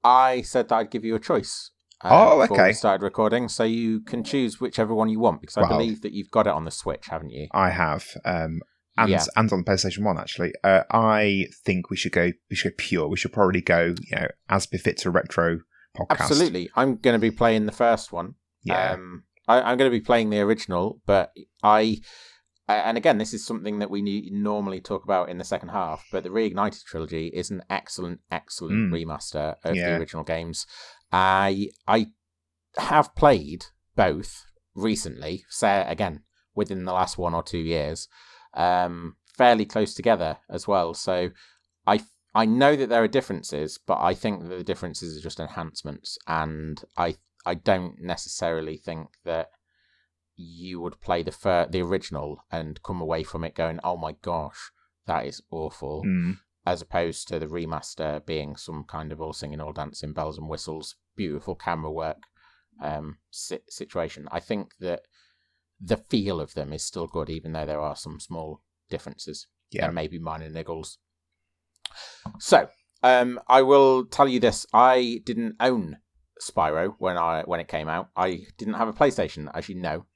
I 0.04 0.42
said 0.42 0.68
that 0.68 0.74
I'd 0.76 0.90
give 0.90 1.04
you 1.04 1.14
a 1.14 1.20
choice. 1.20 1.70
uh, 2.04 2.08
Oh, 2.12 2.42
okay. 2.42 2.68
we 2.68 2.72
started 2.72 3.02
recording, 3.04 3.48
so 3.48 3.64
you 3.64 4.00
can 4.00 4.22
choose 4.22 4.60
whichever 4.60 4.94
one 4.94 5.08
you 5.08 5.18
want 5.18 5.40
because 5.40 5.56
I 5.56 5.62
Well- 5.62 5.70
believe 5.70 6.02
that 6.02 6.12
you've 6.12 6.30
got 6.30 6.46
it 6.46 6.52
on 6.52 6.64
the 6.64 6.70
Switch, 6.70 7.06
haven't 7.08 7.30
you? 7.30 7.48
I 7.52 7.70
have, 7.70 8.06
um, 8.24 8.60
and 8.96 9.10
Yeah. 9.10 9.24
and 9.36 9.52
on 9.52 9.64
the 9.64 9.70
PlayStation 9.70 10.04
One 10.04 10.18
actually. 10.18 10.52
Uh, 10.62 10.82
I 10.90 11.46
think 11.64 11.90
we 11.90 11.96
should 11.96 12.12
go. 12.12 12.32
We 12.50 12.56
should 12.56 12.72
go 12.72 12.76
pure. 12.78 13.08
We 13.08 13.16
should 13.16 13.32
probably 13.32 13.60
go. 13.60 13.94
You 14.00 14.16
know, 14.16 14.28
as 14.48 14.66
befits 14.66 15.04
a 15.06 15.10
retro 15.10 15.60
podcast. 15.96 16.20
Absolutely. 16.20 16.70
I'm 16.76 16.96
going 16.96 17.14
to 17.14 17.18
be 17.20 17.30
playing 17.32 17.66
the 17.66 17.72
first 17.72 18.12
one. 18.12 18.34
Yeah. 18.62 18.92
Um, 18.92 19.24
I, 19.48 19.60
I'm 19.62 19.78
going 19.78 19.90
to 19.90 19.96
be 19.96 20.04
playing 20.04 20.30
the 20.30 20.40
original, 20.40 21.00
but 21.06 21.32
I 21.62 21.98
and 22.68 22.98
again, 22.98 23.18
this 23.18 23.32
is 23.32 23.44
something 23.44 23.78
that 23.78 23.90
we 23.90 24.30
normally 24.30 24.80
talk 24.80 25.04
about 25.04 25.30
in 25.30 25.38
the 25.38 25.44
second 25.44 25.70
half, 25.70 26.04
but 26.12 26.22
the 26.22 26.28
Reignited 26.28 26.84
trilogy 26.84 27.28
is 27.28 27.50
an 27.50 27.62
excellent, 27.70 28.20
excellent 28.30 28.92
mm. 28.92 28.92
remaster 28.92 29.56
of 29.64 29.74
yeah. 29.74 29.90
the 29.90 29.96
original 29.96 30.24
games. 30.24 30.66
I 31.10 31.70
I 31.86 32.08
have 32.76 33.14
played 33.14 33.66
both 33.96 34.44
recently, 34.74 35.44
say 35.48 35.84
again 35.88 36.22
within 36.54 36.84
the 36.84 36.92
last 36.92 37.16
one 37.16 37.34
or 37.34 37.42
two 37.42 37.58
years, 37.58 38.08
um, 38.54 39.16
fairly 39.36 39.64
close 39.64 39.94
together 39.94 40.38
as 40.50 40.68
well. 40.68 40.92
So 40.92 41.30
I 41.86 42.00
I 42.34 42.44
know 42.44 42.76
that 42.76 42.90
there 42.90 43.02
are 43.02 43.08
differences, 43.08 43.78
but 43.78 43.98
I 43.98 44.12
think 44.12 44.42
that 44.42 44.58
the 44.58 44.64
differences 44.64 45.16
are 45.16 45.22
just 45.22 45.40
enhancements, 45.40 46.18
and 46.26 46.82
I 46.98 47.16
I 47.46 47.54
don't 47.54 47.94
necessarily 48.00 48.76
think 48.76 49.08
that 49.24 49.48
you 50.38 50.80
would 50.80 51.00
play 51.00 51.22
the 51.22 51.32
fir- 51.32 51.68
the 51.68 51.82
original 51.82 52.44
and 52.50 52.82
come 52.82 53.00
away 53.00 53.24
from 53.24 53.44
it 53.44 53.54
going, 53.54 53.80
"Oh 53.82 53.96
my 53.96 54.12
gosh, 54.22 54.70
that 55.06 55.26
is 55.26 55.42
awful," 55.50 56.04
mm. 56.06 56.38
as 56.64 56.80
opposed 56.80 57.26
to 57.28 57.38
the 57.38 57.46
remaster 57.46 58.24
being 58.24 58.56
some 58.56 58.84
kind 58.84 59.12
of 59.12 59.20
all 59.20 59.32
singing, 59.32 59.60
all 59.60 59.72
dancing, 59.72 60.12
bells 60.12 60.38
and 60.38 60.48
whistles, 60.48 60.94
beautiful 61.16 61.56
camera 61.56 61.90
work 61.90 62.22
um, 62.80 63.18
si- 63.30 63.58
situation. 63.68 64.28
I 64.30 64.40
think 64.40 64.76
that 64.78 65.02
the 65.80 65.96
feel 65.96 66.40
of 66.40 66.54
them 66.54 66.72
is 66.72 66.84
still 66.84 67.08
good, 67.08 67.28
even 67.28 67.52
though 67.52 67.66
there 67.66 67.80
are 67.80 67.96
some 67.96 68.20
small 68.20 68.62
differences 68.88 69.48
yeah. 69.70 69.86
and 69.86 69.94
maybe 69.94 70.18
minor 70.18 70.48
niggles. 70.48 70.98
So, 72.38 72.68
um, 73.02 73.40
I 73.48 73.62
will 73.62 74.04
tell 74.04 74.28
you 74.28 74.40
this: 74.40 74.66
I 74.72 75.20
didn't 75.24 75.56
own 75.60 75.98
Spyro 76.40 76.94
when 76.98 77.16
I 77.16 77.42
when 77.42 77.60
it 77.60 77.68
came 77.68 77.88
out. 77.88 78.10
I 78.16 78.46
didn't 78.56 78.74
have 78.74 78.88
a 78.88 78.92
PlayStation, 78.92 79.50
as 79.54 79.68
you 79.68 79.74
know. 79.74 80.06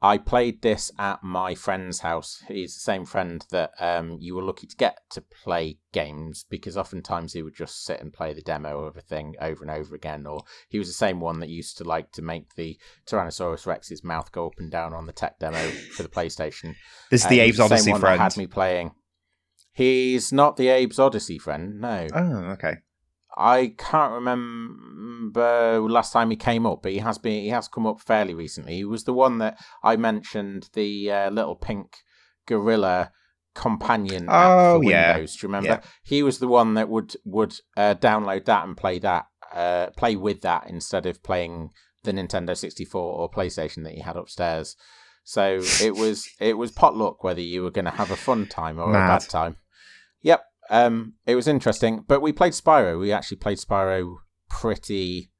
I 0.00 0.18
played 0.18 0.62
this 0.62 0.92
at 0.98 1.24
my 1.24 1.56
friend's 1.56 2.00
house. 2.00 2.44
He's 2.46 2.74
the 2.74 2.80
same 2.80 3.04
friend 3.04 3.44
that 3.50 3.72
um, 3.80 4.18
you 4.20 4.36
were 4.36 4.44
lucky 4.44 4.68
to 4.68 4.76
get 4.76 4.98
to 5.10 5.20
play 5.20 5.78
games 5.92 6.44
because 6.48 6.76
oftentimes 6.76 7.32
he 7.32 7.42
would 7.42 7.56
just 7.56 7.84
sit 7.84 8.00
and 8.00 8.12
play 8.12 8.32
the 8.32 8.40
demo 8.40 8.84
of 8.84 8.96
a 8.96 9.00
thing 9.00 9.34
over 9.40 9.62
and 9.62 9.72
over 9.72 9.96
again. 9.96 10.24
Or 10.24 10.42
he 10.68 10.78
was 10.78 10.86
the 10.86 10.94
same 10.94 11.18
one 11.18 11.40
that 11.40 11.48
used 11.48 11.78
to 11.78 11.84
like 11.84 12.12
to 12.12 12.22
make 12.22 12.54
the 12.54 12.78
Tyrannosaurus 13.08 13.66
Rex's 13.66 14.04
mouth 14.04 14.30
go 14.30 14.46
up 14.46 14.54
and 14.58 14.70
down 14.70 14.94
on 14.94 15.06
the 15.06 15.12
tech 15.12 15.40
demo 15.40 15.58
for 15.96 16.04
the 16.04 16.08
PlayStation. 16.08 16.74
This 17.10 17.24
is 17.24 17.30
the 17.30 17.40
Abe's 17.40 17.58
Oddysee 17.58 17.98
friend. 17.98 18.20
had 18.20 18.36
me 18.36 18.46
playing. 18.46 18.92
He's 19.72 20.30
not 20.32 20.56
the 20.56 20.68
Abe's 20.68 20.98
Oddysee 20.98 21.40
friend, 21.40 21.80
no. 21.80 22.06
Oh, 22.14 22.36
okay. 22.52 22.78
I 23.38 23.74
can't 23.78 24.12
remember 24.14 25.80
last 25.80 26.12
time 26.12 26.30
he 26.30 26.36
came 26.36 26.66
up, 26.66 26.82
but 26.82 26.90
he 26.92 26.98
has 26.98 27.18
been 27.18 27.42
he 27.42 27.50
has 27.50 27.68
come 27.68 27.86
up 27.86 28.00
fairly 28.00 28.34
recently. 28.34 28.74
He 28.74 28.84
was 28.84 29.04
the 29.04 29.12
one 29.12 29.38
that 29.38 29.58
I 29.82 29.96
mentioned, 29.96 30.68
the 30.72 31.12
uh, 31.12 31.30
little 31.30 31.54
pink 31.54 31.98
gorilla 32.46 33.12
companion 33.54 34.26
oh, 34.28 34.80
yeah. 34.80 35.12
Windows. 35.12 35.36
Do 35.36 35.46
you 35.46 35.48
remember? 35.48 35.68
Yeah. 35.68 35.80
He 36.02 36.22
was 36.22 36.40
the 36.40 36.48
one 36.48 36.74
that 36.74 36.88
would 36.88 37.14
would 37.24 37.54
uh, 37.76 37.94
download 37.94 38.44
that 38.46 38.64
and 38.64 38.76
play 38.76 38.98
that, 38.98 39.26
uh, 39.52 39.88
play 39.96 40.16
with 40.16 40.40
that 40.42 40.68
instead 40.68 41.06
of 41.06 41.22
playing 41.22 41.70
the 42.02 42.12
Nintendo 42.12 42.56
64 42.56 43.00
or 43.00 43.30
PlayStation 43.30 43.84
that 43.84 43.94
he 43.94 44.00
had 44.00 44.16
upstairs. 44.16 44.76
So 45.22 45.60
it 45.82 45.94
was 45.94 46.28
it 46.40 46.58
was 46.58 46.72
potluck 46.72 47.22
whether 47.22 47.40
you 47.40 47.62
were 47.62 47.70
going 47.70 47.84
to 47.84 47.90
have 47.92 48.10
a 48.10 48.16
fun 48.16 48.46
time 48.46 48.80
or 48.80 48.88
Mad. 48.88 49.04
a 49.04 49.18
bad 49.18 49.28
time. 49.28 49.56
Yep, 50.22 50.42
um, 50.70 51.14
it 51.26 51.34
was 51.34 51.48
interesting, 51.48 52.04
but 52.06 52.20
we 52.20 52.32
played 52.32 52.52
Spyro. 52.52 52.98
We 52.98 53.12
actually 53.12 53.38
played 53.38 53.58
Spyro 53.58 54.16
pretty 54.48 55.30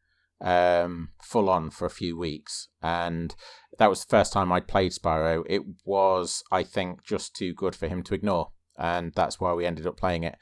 um, 0.41 1.11
full 1.23 1.51
on 1.51 1.71
for 1.71 1.87
a 1.87 1.91
few 1.91 2.17
weeks, 2.17 2.69
and 2.83 3.35
that 3.79 3.91
was 3.91 4.05
the 4.05 4.11
first 4.11 4.33
time 4.33 4.53
I'd 4.53 4.69
played 4.69 4.93
Spyro. 4.93 5.45
It 5.49 5.63
was, 5.85 6.43
I 6.51 6.63
think, 6.63 7.05
just 7.05 7.35
too 7.35 7.53
good 7.55 7.75
for 7.75 7.89
him 7.89 8.03
to 8.05 8.15
ignore, 8.15 8.49
and 8.79 9.13
that's 9.15 9.41
why 9.41 9.53
we 9.53 9.67
ended 9.67 9.87
up 9.87 9.97
playing 9.97 10.25
it. 10.25 10.37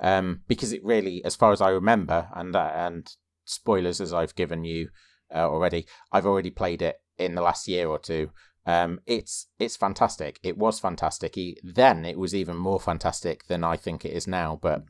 Um, 0.00 0.42
because 0.48 0.72
it 0.72 0.84
really, 0.84 1.24
as 1.24 1.36
far 1.36 1.52
as 1.52 1.60
I 1.60 1.70
remember, 1.70 2.28
and 2.34 2.56
uh, 2.56 2.72
and 2.74 3.08
spoilers 3.44 4.00
as 4.00 4.12
I've 4.12 4.34
given 4.34 4.64
you 4.64 4.88
uh, 5.34 5.48
already, 5.48 5.86
I've 6.10 6.26
already 6.26 6.50
played 6.50 6.82
it 6.82 6.96
in 7.18 7.34
the 7.34 7.42
last 7.42 7.68
year 7.68 7.88
or 7.88 7.98
two, 7.98 8.30
um, 8.64 9.00
it's 9.06 9.48
it's 9.58 9.76
fantastic. 9.76 10.38
It 10.42 10.56
was 10.56 10.78
fantastic. 10.78 11.34
He, 11.34 11.58
then 11.62 12.04
it 12.04 12.18
was 12.18 12.34
even 12.34 12.56
more 12.56 12.80
fantastic 12.80 13.46
than 13.46 13.64
I 13.64 13.76
think 13.76 14.04
it 14.04 14.12
is 14.12 14.26
now. 14.26 14.58
But 14.60 14.84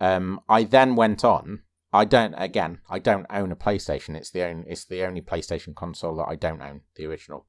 um, 0.00 0.40
I 0.48 0.64
then 0.64 0.96
went 0.96 1.24
on. 1.24 1.62
I 1.92 2.04
don't 2.04 2.34
again. 2.34 2.78
I 2.88 2.98
don't 2.98 3.26
own 3.30 3.52
a 3.52 3.56
PlayStation. 3.56 4.16
It's 4.16 4.30
the 4.30 4.44
only 4.44 4.70
it's 4.70 4.84
the 4.84 5.04
only 5.04 5.20
PlayStation 5.20 5.74
console 5.74 6.16
that 6.16 6.28
I 6.28 6.36
don't 6.36 6.62
own, 6.62 6.82
the 6.96 7.06
original. 7.06 7.46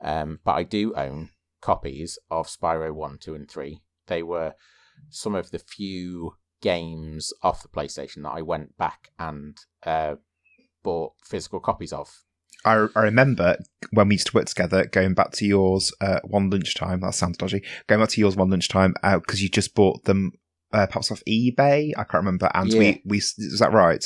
Um, 0.00 0.40
but 0.44 0.52
I 0.52 0.62
do 0.62 0.94
own 0.94 1.30
copies 1.60 2.18
of 2.30 2.46
Spyro 2.46 2.94
One, 2.94 3.18
Two, 3.18 3.34
and 3.34 3.50
Three. 3.50 3.82
They 4.06 4.22
were 4.22 4.54
some 5.10 5.34
of 5.34 5.50
the 5.50 5.58
few 5.58 6.36
games 6.62 7.32
off 7.42 7.62
the 7.62 7.68
PlayStation 7.68 8.22
that 8.22 8.32
I 8.32 8.42
went 8.42 8.76
back 8.76 9.10
and 9.18 9.58
uh, 9.84 10.16
bought 10.82 11.12
physical 11.24 11.60
copies 11.60 11.92
of 11.92 12.24
I, 12.64 12.86
I 12.94 13.00
remember 13.02 13.56
when 13.92 14.08
we 14.08 14.14
used 14.14 14.28
to 14.28 14.36
work 14.36 14.46
together, 14.46 14.84
going 14.86 15.14
back 15.14 15.32
to 15.32 15.46
yours 15.46 15.92
uh, 16.00 16.20
one 16.24 16.50
lunchtime. 16.50 17.00
That 17.00 17.14
sounds 17.14 17.38
dodgy. 17.38 17.62
Going 17.86 18.00
back 18.00 18.10
to 18.10 18.20
yours 18.20 18.36
one 18.36 18.50
lunchtime 18.50 18.94
because 19.02 19.40
uh, 19.40 19.42
you 19.42 19.48
just 19.48 19.74
bought 19.74 20.04
them 20.04 20.32
uh, 20.72 20.86
perhaps 20.86 21.10
off 21.10 21.22
eBay. 21.28 21.92
I 21.96 22.04
can't 22.04 22.24
remember. 22.24 22.50
And 22.54 22.72
yeah. 22.72 22.78
we 22.78 23.02
we 23.04 23.18
is 23.18 23.58
that 23.60 23.72
right? 23.72 24.04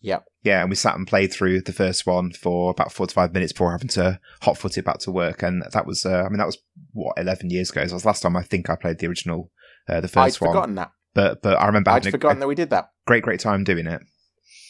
Yeah. 0.00 0.20
Yeah, 0.44 0.60
and 0.60 0.70
we 0.70 0.76
sat 0.76 0.94
and 0.94 1.06
played 1.06 1.32
through 1.32 1.62
the 1.62 1.72
first 1.72 2.06
one 2.06 2.30
for 2.32 2.70
about 2.70 2.92
forty-five 2.92 3.34
minutes 3.34 3.52
before 3.52 3.72
having 3.72 3.88
to 3.88 4.20
hot 4.42 4.56
foot 4.56 4.78
it 4.78 4.84
back 4.84 4.98
to 5.00 5.10
work, 5.10 5.42
and 5.42 5.64
that 5.72 5.84
was, 5.84 6.06
uh, 6.06 6.22
I 6.24 6.28
mean, 6.28 6.38
that 6.38 6.46
was 6.46 6.58
what 6.92 7.18
eleven 7.18 7.50
years 7.50 7.70
ago. 7.70 7.82
So 7.82 7.88
that 7.88 7.94
was 7.94 8.04
last 8.06 8.22
time 8.22 8.36
I 8.36 8.44
think 8.44 8.70
I 8.70 8.76
played 8.76 8.98
the 8.98 9.08
original, 9.08 9.50
uh, 9.88 10.00
the 10.00 10.08
first 10.08 10.40
one. 10.40 10.50
I'd 10.50 10.52
forgotten 10.52 10.74
that, 10.76 10.92
but 11.14 11.42
but 11.42 11.60
I 11.60 11.66
remember 11.66 11.90
I'd 11.90 12.08
forgotten 12.08 12.38
a, 12.38 12.40
that 12.40 12.46
we 12.46 12.54
did 12.54 12.70
that. 12.70 12.90
Great, 13.06 13.24
great 13.24 13.40
time 13.40 13.64
doing 13.64 13.88
it. 13.88 14.00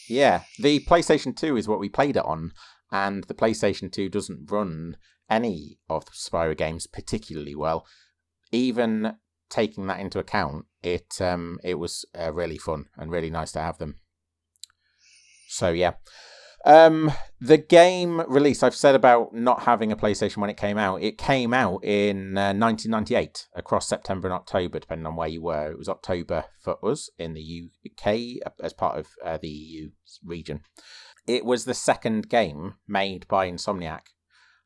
Yeah, 0.09 0.41
the 0.57 0.79
PlayStation 0.79 1.37
Two 1.37 1.55
is 1.55 1.67
what 1.67 1.79
we 1.79 1.87
played 1.87 2.17
it 2.17 2.25
on, 2.25 2.51
and 2.91 3.23
the 3.25 3.33
PlayStation 3.33 3.91
2 3.91 4.09
doesn't 4.09 4.51
run 4.51 4.97
any 5.29 5.79
of 5.89 6.05
the 6.05 6.11
Spyro 6.11 6.57
games 6.57 6.87
particularly 6.87 7.55
well. 7.55 7.85
Even 8.51 9.13
taking 9.49 9.87
that 9.87 9.99
into 9.99 10.19
account, 10.19 10.65
it 10.81 11.21
um, 11.21 11.59
it 11.63 11.75
was 11.75 12.05
uh, 12.17 12.33
really 12.33 12.57
fun 12.57 12.85
and 12.97 13.11
really 13.11 13.29
nice 13.29 13.51
to 13.53 13.59
have 13.59 13.77
them. 13.77 13.95
So 15.47 15.69
yeah. 15.69 15.93
Um, 16.65 17.13
the 17.39 17.57
game 17.57 18.19
release, 18.27 18.63
I've 18.63 18.75
said 18.75 18.93
about 18.93 19.33
not 19.33 19.61
having 19.61 19.93
a 19.93 19.95
PlayStation 19.95 20.37
when 20.37 20.49
it 20.49 20.57
came 20.57 20.77
out. 20.77 21.01
It 21.01 21.17
came 21.17 21.53
out 21.53 21.85
in 21.85 22.37
uh, 22.37 22.51
1998 22.53 23.47
across 23.55 23.87
September 23.87 24.27
and 24.27 24.35
October, 24.35 24.77
depending 24.79 25.07
on 25.07 25.15
where 25.15 25.29
you 25.29 25.41
were. 25.41 25.71
It 25.71 25.77
was 25.77 25.87
October 25.87 26.45
for 26.61 26.77
us 26.85 27.09
in 27.17 27.33
the 27.33 27.69
UK 27.85 28.45
as 28.61 28.73
part 28.73 28.99
of 28.99 29.07
uh, 29.23 29.37
the 29.41 29.47
EU 29.47 29.91
region. 30.23 30.59
It 31.27 31.45
was 31.45 31.65
the 31.65 31.73
second 31.73 32.29
game 32.29 32.75
made 32.87 33.27
by 33.27 33.49
Insomniac. 33.49 34.01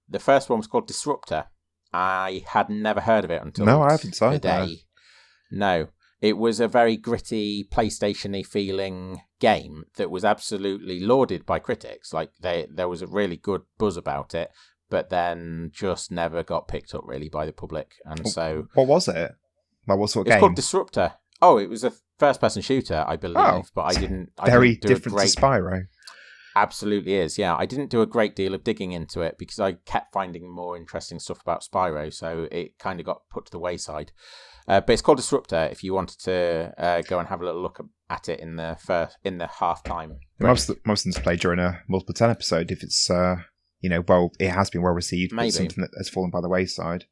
The 0.07 0.19
first 0.19 0.49
one 0.49 0.59
was 0.59 0.67
called 0.67 0.87
Disruptor. 0.87 1.45
I 1.93 2.43
had 2.47 2.69
never 2.69 3.01
heard 3.01 3.23
of 3.23 3.31
it 3.31 3.41
until 3.41 3.65
no, 3.65 3.81
I 3.81 3.91
haven't 3.91 4.13
today. 4.13 4.39
That. 4.39 4.69
No, 5.51 5.87
it 6.21 6.37
was 6.37 6.59
a 6.59 6.67
very 6.67 6.97
gritty, 6.97 7.67
PlayStation-y 7.71 8.43
feeling 8.43 9.21
game 9.39 9.83
that 9.97 10.09
was 10.09 10.25
absolutely 10.25 10.99
lauded 10.99 11.45
by 11.45 11.59
critics. 11.59 12.13
Like 12.13 12.31
they, 12.41 12.65
there 12.73 12.87
was 12.87 13.01
a 13.01 13.07
really 13.07 13.37
good 13.37 13.61
buzz 13.77 13.97
about 13.97 14.33
it, 14.33 14.49
but 14.89 15.09
then 15.09 15.69
just 15.73 16.11
never 16.11 16.43
got 16.43 16.67
picked 16.67 16.95
up 16.95 17.03
really 17.05 17.29
by 17.29 17.45
the 17.45 17.53
public. 17.53 17.95
And 18.05 18.27
so, 18.27 18.67
what 18.73 18.87
was 18.87 19.07
it? 19.07 19.31
Like 19.85 19.99
what 19.99 20.09
sort 20.09 20.25
of 20.25 20.31
it's 20.31 20.35
game? 20.35 20.39
called 20.39 20.55
Disruptor. 20.55 21.13
Oh, 21.41 21.57
it 21.57 21.69
was 21.69 21.83
a 21.83 21.91
first-person 22.19 22.61
shooter, 22.61 23.03
I 23.05 23.15
oh, 23.15 23.17
believe, 23.17 23.37
oh, 23.37 23.63
but 23.75 23.81
I 23.83 23.93
didn't. 23.99 24.31
I 24.39 24.49
very 24.49 24.75
didn't 24.75 24.87
different 24.87 25.17
great... 25.17 25.29
to 25.29 25.41
Spyro. 25.41 25.81
Absolutely 26.55 27.15
is, 27.15 27.37
yeah. 27.37 27.55
I 27.55 27.65
didn't 27.65 27.89
do 27.89 28.01
a 28.01 28.07
great 28.07 28.35
deal 28.35 28.53
of 28.53 28.63
digging 28.63 28.91
into 28.91 29.21
it 29.21 29.37
because 29.37 29.59
I 29.59 29.73
kept 29.85 30.13
finding 30.13 30.49
more 30.49 30.77
interesting 30.77 31.19
stuff 31.19 31.41
about 31.41 31.63
Spyro, 31.63 32.13
so 32.13 32.47
it 32.51 32.77
kind 32.77 32.99
of 32.99 33.05
got 33.05 33.21
put 33.29 33.45
to 33.45 33.51
the 33.51 33.59
wayside. 33.59 34.11
Uh, 34.67 34.79
but 34.79 34.93
it's 34.93 35.01
called 35.01 35.17
Disruptor. 35.17 35.69
If 35.71 35.83
you 35.83 35.93
wanted 35.93 36.19
to 36.21 36.73
uh, 36.77 37.01
go 37.01 37.19
and 37.19 37.27
have 37.27 37.41
a 37.41 37.45
little 37.45 37.61
look 37.61 37.83
at 38.09 38.29
it 38.29 38.39
in 38.39 38.55
the 38.55 38.77
first 38.79 39.17
in 39.23 39.37
the 39.37 39.47
half 39.47 39.83
time, 39.83 40.19
most 40.39 40.71
most 40.85 41.05
of 41.05 41.13
them 41.13 41.23
play 41.23 41.35
during 41.35 41.59
a 41.59 41.81
multiple 41.89 42.13
ten 42.13 42.29
episode. 42.29 42.71
If 42.71 42.83
it's 42.83 43.09
uh, 43.09 43.37
you 43.81 43.89
know 43.89 44.03
well, 44.07 44.31
it 44.39 44.51
has 44.51 44.69
been 44.69 44.81
well 44.81 44.93
received, 44.93 45.33
Maybe. 45.33 45.47
but 45.47 45.53
something 45.53 45.81
that 45.81 45.91
has 45.97 46.09
fallen 46.09 46.29
by 46.29 46.41
the 46.41 46.49
wayside. 46.49 47.05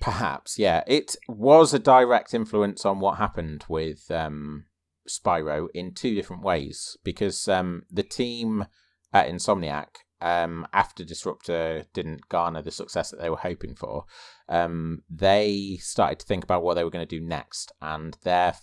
Perhaps, 0.00 0.58
yeah. 0.58 0.82
It 0.86 1.14
was 1.28 1.74
a 1.74 1.78
direct 1.78 2.32
influence 2.32 2.86
on 2.86 3.00
what 3.00 3.18
happened 3.18 3.66
with 3.68 4.10
um, 4.10 4.64
Spyro 5.10 5.68
in 5.74 5.94
two 5.94 6.14
different 6.14 6.42
ways 6.42 6.96
because 7.04 7.48
um, 7.48 7.82
the 7.90 8.02
team 8.02 8.66
at 9.12 9.28
Insomniac, 9.28 9.88
um, 10.20 10.66
after 10.72 11.04
Disruptor 11.04 11.84
didn't 11.92 12.28
garner 12.28 12.62
the 12.62 12.70
success 12.70 13.10
that 13.10 13.20
they 13.20 13.30
were 13.30 13.36
hoping 13.36 13.74
for, 13.74 14.04
um, 14.48 15.02
they 15.08 15.78
started 15.80 16.18
to 16.20 16.26
think 16.26 16.44
about 16.44 16.62
what 16.62 16.74
they 16.74 16.84
were 16.84 16.90
going 16.90 17.06
to 17.06 17.18
do 17.18 17.24
next, 17.24 17.72
and 17.80 18.16
their 18.22 18.54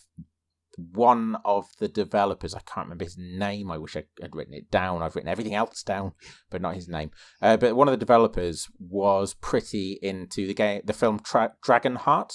one 0.77 1.37
of 1.43 1.65
the 1.79 1.87
developers. 1.87 2.53
I 2.53 2.59
can't 2.59 2.85
remember 2.85 3.05
his 3.05 3.17
name. 3.17 3.71
I 3.71 3.79
wish 3.79 3.97
I 3.97 4.03
had 4.21 4.35
written 4.35 4.53
it 4.53 4.69
down. 4.69 5.01
I've 5.01 5.15
written 5.15 5.29
everything 5.29 5.55
else 5.55 5.81
down, 5.81 6.11
but 6.51 6.61
not 6.61 6.75
his 6.75 6.87
name. 6.87 7.09
Uh, 7.41 7.57
but 7.57 7.75
one 7.75 7.87
of 7.87 7.93
the 7.93 7.97
developers 7.97 8.67
was 8.79 9.33
pretty 9.33 9.97
into 10.01 10.45
the 10.45 10.53
game, 10.53 10.81
the 10.85 10.93
film 10.93 11.19
Tra- 11.19 11.53
Dragonheart. 11.65 12.31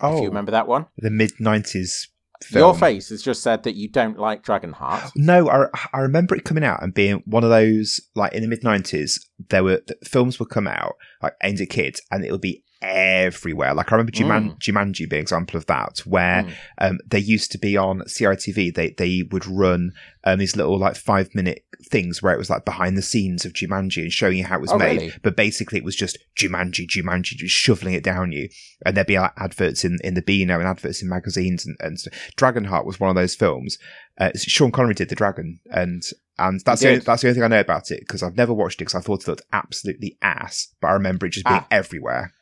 Oh, 0.00 0.16
If 0.16 0.22
you 0.22 0.28
remember 0.28 0.52
that 0.52 0.68
one, 0.68 0.86
the 0.96 1.10
mid 1.10 1.32
nineties. 1.38 2.08
Your 2.50 2.74
face 2.74 3.10
has 3.10 3.22
just 3.22 3.42
said 3.42 3.62
that 3.64 3.74
you 3.74 3.88
don't 3.88 4.18
like 4.18 4.42
Dragonheart. 4.42 5.12
No, 5.16 5.48
I, 5.48 5.66
I 5.92 6.00
remember 6.00 6.34
it 6.34 6.44
coming 6.44 6.64
out 6.64 6.82
and 6.82 6.94
being 6.94 7.22
one 7.26 7.44
of 7.44 7.50
those 7.50 8.00
like 8.14 8.32
in 8.32 8.42
the 8.42 8.48
mid 8.48 8.64
nineties. 8.64 9.28
There 9.50 9.64
were 9.64 9.82
the 9.86 9.96
films 10.04 10.38
would 10.38 10.50
come 10.50 10.66
out 10.66 10.94
like 11.22 11.34
aimed 11.42 11.60
at 11.60 11.70
kids, 11.70 12.00
and 12.10 12.24
it 12.24 12.32
would 12.32 12.40
be 12.40 12.64
everywhere. 12.82 13.74
Like 13.74 13.92
I 13.92 13.96
remember 13.96 14.12
Juman, 14.12 14.58
Jumanji 14.58 15.08
being 15.08 15.20
an 15.20 15.22
example 15.22 15.56
of 15.56 15.66
that, 15.66 15.98
where 16.06 16.42
Mm. 16.44 16.52
um, 16.78 16.98
they 17.06 17.18
used 17.18 17.52
to 17.52 17.58
be 17.58 17.76
on 17.76 18.00
CITV. 18.06 18.74
They 18.74 18.90
they 18.90 19.22
would 19.30 19.46
run 19.46 19.92
um, 20.24 20.38
these 20.38 20.56
little 20.56 20.78
like 20.78 20.96
five 20.96 21.34
minute 21.34 21.64
things 21.90 22.22
where 22.22 22.34
it 22.34 22.38
was 22.38 22.50
like 22.50 22.64
behind 22.64 22.96
the 22.96 23.02
scenes 23.02 23.44
of 23.46 23.52
Jumanji 23.54 24.02
and 24.02 24.12
showing 24.12 24.36
you 24.38 24.44
how 24.44 24.56
it 24.56 24.60
was 24.60 24.72
Oh, 24.72 24.78
made. 24.78 25.00
really? 25.00 25.12
But 25.22 25.36
basically, 25.36 25.78
it 25.78 25.84
was 25.84 25.96
just 25.96 26.18
Jumanji, 26.36 26.86
Jumanji, 26.86 27.36
just 27.36 27.54
shoveling 27.54 27.94
it 27.94 28.04
down 28.04 28.32
you. 28.32 28.48
And 28.84 28.96
there'd 28.96 29.06
be 29.06 29.18
like 29.18 29.32
adverts 29.36 29.84
in 29.84 29.98
in 30.04 30.14
the 30.14 30.22
Beano 30.22 30.58
and 30.58 30.68
adverts 30.68 31.02
in 31.02 31.08
magazines 31.08 31.66
and, 31.66 31.76
and 31.80 31.98
stuff. 31.98 32.14
Dragonheart 32.36 32.84
was 32.84 33.00
one 33.00 33.10
of 33.10 33.16
those 33.16 33.34
films. 33.34 33.78
Uh, 34.18 34.30
Sean 34.36 34.70
Connery 34.70 34.94
did 34.94 35.08
the 35.08 35.14
dragon, 35.14 35.60
and 35.70 36.02
and 36.38 36.60
that's 36.64 36.80
the 36.82 36.88
only, 36.88 37.00
that's 37.00 37.22
the 37.22 37.28
only 37.28 37.34
thing 37.34 37.44
I 37.44 37.48
know 37.48 37.60
about 37.60 37.90
it 37.90 38.00
because 38.00 38.22
I've 38.22 38.36
never 38.36 38.52
watched 38.54 38.76
it 38.80 38.84
because 38.84 38.94
I 38.94 39.00
thought 39.00 39.22
it 39.22 39.28
looked 39.28 39.42
absolutely 39.52 40.16
ass. 40.22 40.68
But 40.80 40.88
I 40.88 40.92
remember 40.92 41.26
it 41.26 41.30
just 41.30 41.46
being 41.46 41.60
Ah. 41.60 41.66
everywhere. 41.70 42.32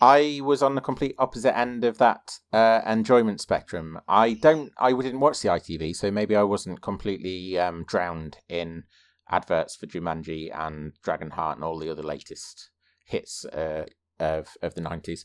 I 0.00 0.40
was 0.42 0.62
on 0.62 0.74
the 0.74 0.80
complete 0.80 1.14
opposite 1.18 1.56
end 1.56 1.84
of 1.84 1.98
that 1.98 2.38
uh, 2.52 2.82
enjoyment 2.86 3.40
spectrum. 3.40 3.98
I 4.06 4.34
don't, 4.34 4.72
I 4.78 4.92
didn't 4.92 5.20
watch 5.20 5.40
the 5.40 5.48
ITV, 5.48 5.96
so 5.96 6.10
maybe 6.10 6.36
I 6.36 6.42
wasn't 6.42 6.82
completely 6.82 7.58
um, 7.58 7.84
drowned 7.86 8.38
in 8.48 8.84
adverts 9.30 9.76
for 9.76 9.86
Jumanji 9.86 10.50
and 10.54 10.92
Dragonheart 11.04 11.54
and 11.54 11.64
all 11.64 11.78
the 11.78 11.90
other 11.90 12.02
latest 12.02 12.70
hits 13.04 13.44
uh, 13.46 13.86
of 14.18 14.48
of 14.62 14.74
the 14.74 14.80
nineties. 14.80 15.24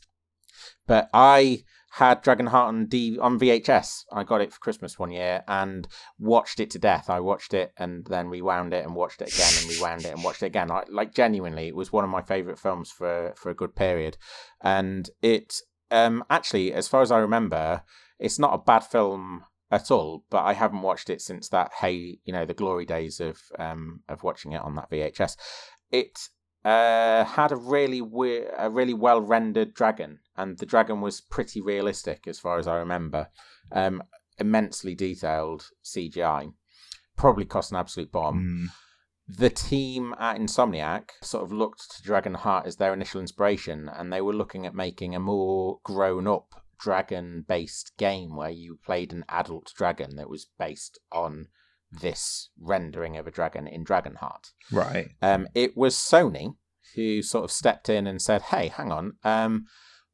But 0.86 1.08
I 1.12 1.64
had 1.92 2.24
Dragonheart 2.24 2.68
on 2.68 2.86
D 2.86 3.18
on 3.18 3.38
VHS. 3.38 4.04
I 4.10 4.24
got 4.24 4.40
it 4.40 4.50
for 4.50 4.58
Christmas 4.60 4.98
one 4.98 5.10
year 5.10 5.44
and 5.46 5.86
watched 6.18 6.58
it 6.58 6.70
to 6.70 6.78
death. 6.78 7.10
I 7.10 7.20
watched 7.20 7.52
it 7.52 7.72
and 7.76 8.06
then 8.06 8.28
rewound 8.28 8.72
it 8.72 8.84
and 8.84 8.94
watched 8.94 9.20
it 9.20 9.34
again 9.34 9.52
and 9.60 9.76
rewound 9.76 10.06
it 10.06 10.12
and 10.12 10.24
watched 10.24 10.42
it 10.42 10.46
again. 10.46 10.70
I, 10.70 10.84
like 10.88 11.14
genuinely, 11.14 11.68
it 11.68 11.76
was 11.76 11.92
one 11.92 12.04
of 12.04 12.08
my 12.08 12.22
favorite 12.22 12.58
films 12.58 12.90
for 12.90 13.34
for 13.36 13.50
a 13.50 13.54
good 13.54 13.76
period. 13.76 14.16
And 14.62 15.10
it 15.20 15.56
um 15.90 16.24
actually, 16.30 16.72
as 16.72 16.88
far 16.88 17.02
as 17.02 17.12
I 17.12 17.18
remember, 17.18 17.82
it's 18.18 18.38
not 18.38 18.54
a 18.54 18.58
bad 18.58 18.84
film 18.84 19.44
at 19.70 19.90
all. 19.90 20.24
But 20.30 20.44
I 20.44 20.54
haven't 20.54 20.80
watched 20.80 21.10
it 21.10 21.20
since 21.20 21.50
that 21.50 21.72
hey, 21.80 22.20
you 22.24 22.32
know, 22.32 22.46
the 22.46 22.54
glory 22.54 22.86
days 22.86 23.20
of 23.20 23.38
um 23.58 24.00
of 24.08 24.22
watching 24.22 24.52
it 24.52 24.62
on 24.62 24.76
that 24.76 24.90
VHS. 24.90 25.36
It 25.90 26.18
uh, 26.64 27.24
had 27.24 27.52
a 27.52 27.56
really 27.56 28.00
we- 28.00 28.46
a 28.56 28.70
really 28.70 28.94
well 28.94 29.20
rendered 29.20 29.74
dragon, 29.74 30.20
and 30.36 30.58
the 30.58 30.66
dragon 30.66 31.00
was 31.00 31.20
pretty 31.20 31.60
realistic 31.60 32.26
as 32.26 32.38
far 32.38 32.58
as 32.58 32.66
I 32.66 32.76
remember. 32.76 33.28
Um, 33.70 34.02
immensely 34.38 34.94
detailed 34.94 35.70
CGI. 35.84 36.52
Probably 37.16 37.44
cost 37.44 37.70
an 37.70 37.76
absolute 37.78 38.10
bomb. 38.10 38.68
Mm. 38.68 39.36
The 39.36 39.50
team 39.50 40.14
at 40.18 40.36
Insomniac 40.38 41.10
sort 41.22 41.44
of 41.44 41.52
looked 41.52 41.90
to 41.92 42.02
Dragonheart 42.02 42.66
as 42.66 42.76
their 42.76 42.92
initial 42.92 43.20
inspiration, 43.20 43.88
and 43.88 44.12
they 44.12 44.20
were 44.20 44.34
looking 44.34 44.66
at 44.66 44.74
making 44.74 45.14
a 45.14 45.20
more 45.20 45.78
grown 45.84 46.26
up 46.26 46.54
dragon 46.78 47.44
based 47.46 47.92
game 47.96 48.34
where 48.34 48.50
you 48.50 48.78
played 48.84 49.12
an 49.12 49.24
adult 49.28 49.72
dragon 49.76 50.16
that 50.16 50.28
was 50.28 50.48
based 50.58 50.98
on 51.12 51.46
this 52.00 52.50
rendering 52.60 53.16
of 53.16 53.26
a 53.26 53.30
dragon 53.30 53.66
in 53.66 53.84
Dragonheart. 53.84 54.52
Right. 54.70 55.10
Um, 55.20 55.48
it 55.54 55.76
was 55.76 55.94
Sony 55.94 56.56
who 56.94 57.22
sort 57.22 57.44
of 57.44 57.50
stepped 57.50 57.88
in 57.88 58.06
and 58.06 58.20
said, 58.20 58.42
"Hey, 58.42 58.68
hang 58.68 58.92
on, 58.92 59.14
um, 59.24 59.66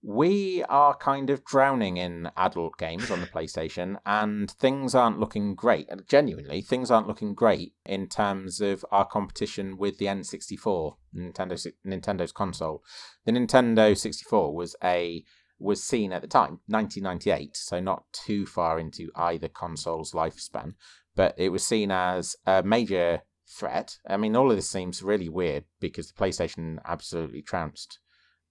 we 0.03 0.63
are 0.69 0.97
kind 0.97 1.29
of 1.29 1.45
drowning 1.45 1.97
in 1.97 2.31
adult 2.37 2.79
games 2.79 3.11
on 3.11 3.21
the 3.21 3.27
PlayStation, 3.27 3.97
and 4.07 4.51
things 4.51 4.95
aren't 4.95 5.19
looking 5.19 5.55
great. 5.55 5.89
And 5.89 6.07
genuinely, 6.07 6.63
things 6.63 6.91
aren't 6.91 7.09
looking 7.09 7.35
great 7.35 7.75
in 7.85 8.09
terms 8.09 8.61
of 8.61 8.85
our 8.93 9.05
competition 9.05 9.77
with 9.77 9.99
the 9.99 10.07
N64, 10.07 10.97
Nintendo 11.15 11.73
Nintendo's 11.85 12.33
console. 12.33 12.83
The 13.25 13.33
Nintendo 13.33 13.97
64 13.97 14.55
was 14.55 14.77
a 14.83 15.25
was 15.61 15.83
seen 15.83 16.13
at 16.13 16.23
the 16.23 16.29
time, 16.29 16.61
1998, 16.69 17.57
so 17.57 17.81
not 17.81 18.05
too 18.13 18.47
far 18.47 18.79
into 18.79 19.11
either 19.17 19.49
console's 19.49 20.13
lifespan, 20.13 20.75
but 21.19 21.35
it 21.37 21.49
was 21.49 21.67
seen 21.67 21.91
as 21.91 22.37
a 22.47 22.63
major 22.63 23.23
threat. 23.45 23.99
I 24.09 24.17
mean, 24.17 24.37
all 24.37 24.51
of 24.51 24.57
this 24.57 24.71
seems 24.71 25.03
really 25.03 25.29
weird 25.29 25.65
because 25.81 26.07
the 26.07 26.15
PlayStation 26.15 26.79
absolutely 26.87 27.43
trounced 27.43 27.99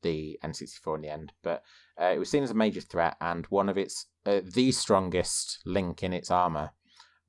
the 0.02 0.38
N64 0.44 0.96
in 0.96 1.02
the 1.02 1.10
end, 1.10 1.32
but 1.42 1.64
uh, 2.00 2.12
it 2.14 2.20
was 2.20 2.30
seen 2.30 2.44
as 2.44 2.52
a 2.52 2.56
major 2.56 2.82
threat, 2.82 3.16
and 3.22 3.46
one 3.46 3.70
of 3.70 3.78
its 3.78 4.08
uh, 4.26 4.42
the 4.44 4.74
strongest 4.74 5.60
link 5.66 6.04
in 6.04 6.12
its 6.12 6.30
armor 6.30 6.72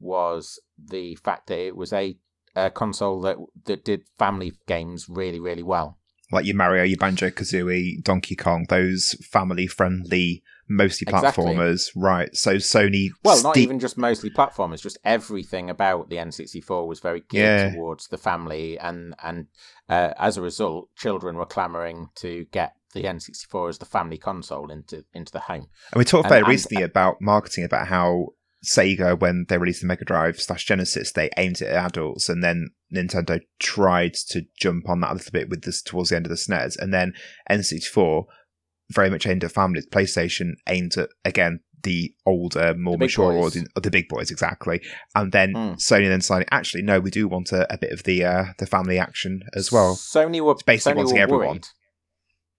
was 0.01 0.59
the 0.77 1.15
fact 1.15 1.47
that 1.47 1.59
it 1.61 1.77
was 1.77 1.93
a, 1.93 2.19
a 2.57 2.69
console 2.69 3.21
that 3.21 3.37
that 3.65 3.85
did 3.85 4.09
family 4.19 4.53
games 4.67 5.07
really, 5.09 5.39
really 5.39 5.63
well. 5.63 5.99
Like 6.33 6.47
your 6.47 6.57
Mario, 6.57 6.83
your 6.83 6.99
Banjo 6.99 7.31
Kazooie, 7.31 8.03
Donkey 8.03 8.35
Kong, 8.35 8.67
those 8.69 9.15
family 9.23 9.69
friendly, 9.69 10.43
mostly 10.69 11.07
Exactly. 11.09 11.45
platformers. 11.45 11.91
Right. 11.97 12.35
So 12.37 12.57
Sony. 12.57 13.09
Well, 13.25 13.43
not 13.43 13.57
even 13.57 13.79
just 13.79 13.97
mostly 13.99 14.31
platformers, 14.31 14.81
just 14.83 14.99
everything 15.05 15.71
about 15.71 16.11
the 16.11 16.17
N64 16.17 16.87
was 16.87 17.01
very 17.01 17.23
geared 17.29 17.73
Yeah. 17.73 17.75
towards 17.77 18.09
the 18.09 18.19
family, 18.19 18.79
and 18.79 19.15
and 19.23 19.47
uh, 19.89 20.13
as 20.19 20.37
a 20.37 20.43
result, 20.43 20.89
children 20.97 21.37
were 21.37 21.47
clamoring 21.47 22.09
to 22.17 22.47
get 22.53 22.75
the 22.95 23.03
N64 23.05 23.69
as 23.69 23.79
the 23.79 23.85
family 23.85 24.19
console 24.19 24.71
into 24.71 25.05
into 25.13 25.33
the 25.33 25.41
home. 25.41 25.67
And 25.93 25.99
we 25.99 26.05
talked 26.05 26.25
And- 26.27 26.31
very 26.31 26.41
and- 26.43 26.49
recently 26.49 26.83
about 26.83 27.21
marketing, 27.21 27.65
about 27.65 27.89
how 27.89 28.29
Sega, 28.65 29.19
when 29.19 29.47
they 29.49 29.57
released 29.57 29.83
the 29.83 29.87
Mega 29.87 30.05
Drive 30.05 30.41
slash 30.41 30.65
Genesis, 30.67 31.13
they 31.13 31.31
aimed 31.37 31.61
it 31.63 31.69
at 31.69 31.85
adults, 31.87 32.29
and 32.29 32.43
then 32.43 32.71
Nintendo 32.93 33.41
tried 33.61 34.15
to 34.31 34.47
jump 34.59 34.89
on 34.89 35.01
that 35.01 35.13
a 35.13 35.15
little 35.15 35.31
bit 35.31 35.49
with 35.49 35.63
this 35.63 35.81
towards 35.81 36.11
the 36.11 36.17
end 36.17 36.27
of 36.27 36.31
the 36.31 36.37
SNES, 36.37 36.77
and 36.77 36.93
then 36.93 37.13
N64 37.49 38.25
very 38.91 39.11
much 39.11 39.27
aimed 39.27 39.45
at 39.45 39.53
families. 39.53 39.87
PlayStation 39.87 40.53
aimed 40.67 40.97
at 40.97 41.11
again 41.25 41.61
the 41.85 42.13
older, 42.27 42.75
more 42.75 42.95
The 42.97 43.05
mature 43.05 43.33
boys. 43.33 43.53
audience, 43.53 43.69
the 43.81 43.91
big 43.91 44.09
boys 44.09 44.31
exactly, 44.33 44.81
and 45.15 45.31
then 45.31 45.53
Mm. 45.55 45.75
Sony 45.77 46.09
then 46.09 46.19
decided 46.19 46.49
actually 46.51 46.83
no, 46.83 46.99
we 46.99 47.11
do 47.11 47.29
want 47.29 47.53
a, 47.53 47.73
a 47.73 47.79
bit 47.79 47.93
of 47.93 48.03
the 48.03 48.25
uh, 48.25 48.45
the 48.59 48.67
family 48.67 48.99
action 48.99 49.43
as 49.55 49.71
well. 49.71 49.95
Sony 49.95 50.41
were 50.41 50.57
basically 50.67 50.95
Sony 50.95 50.97
wanting 50.97 51.15
were 51.17 51.21
everyone. 51.23 51.47
worried. 51.49 51.67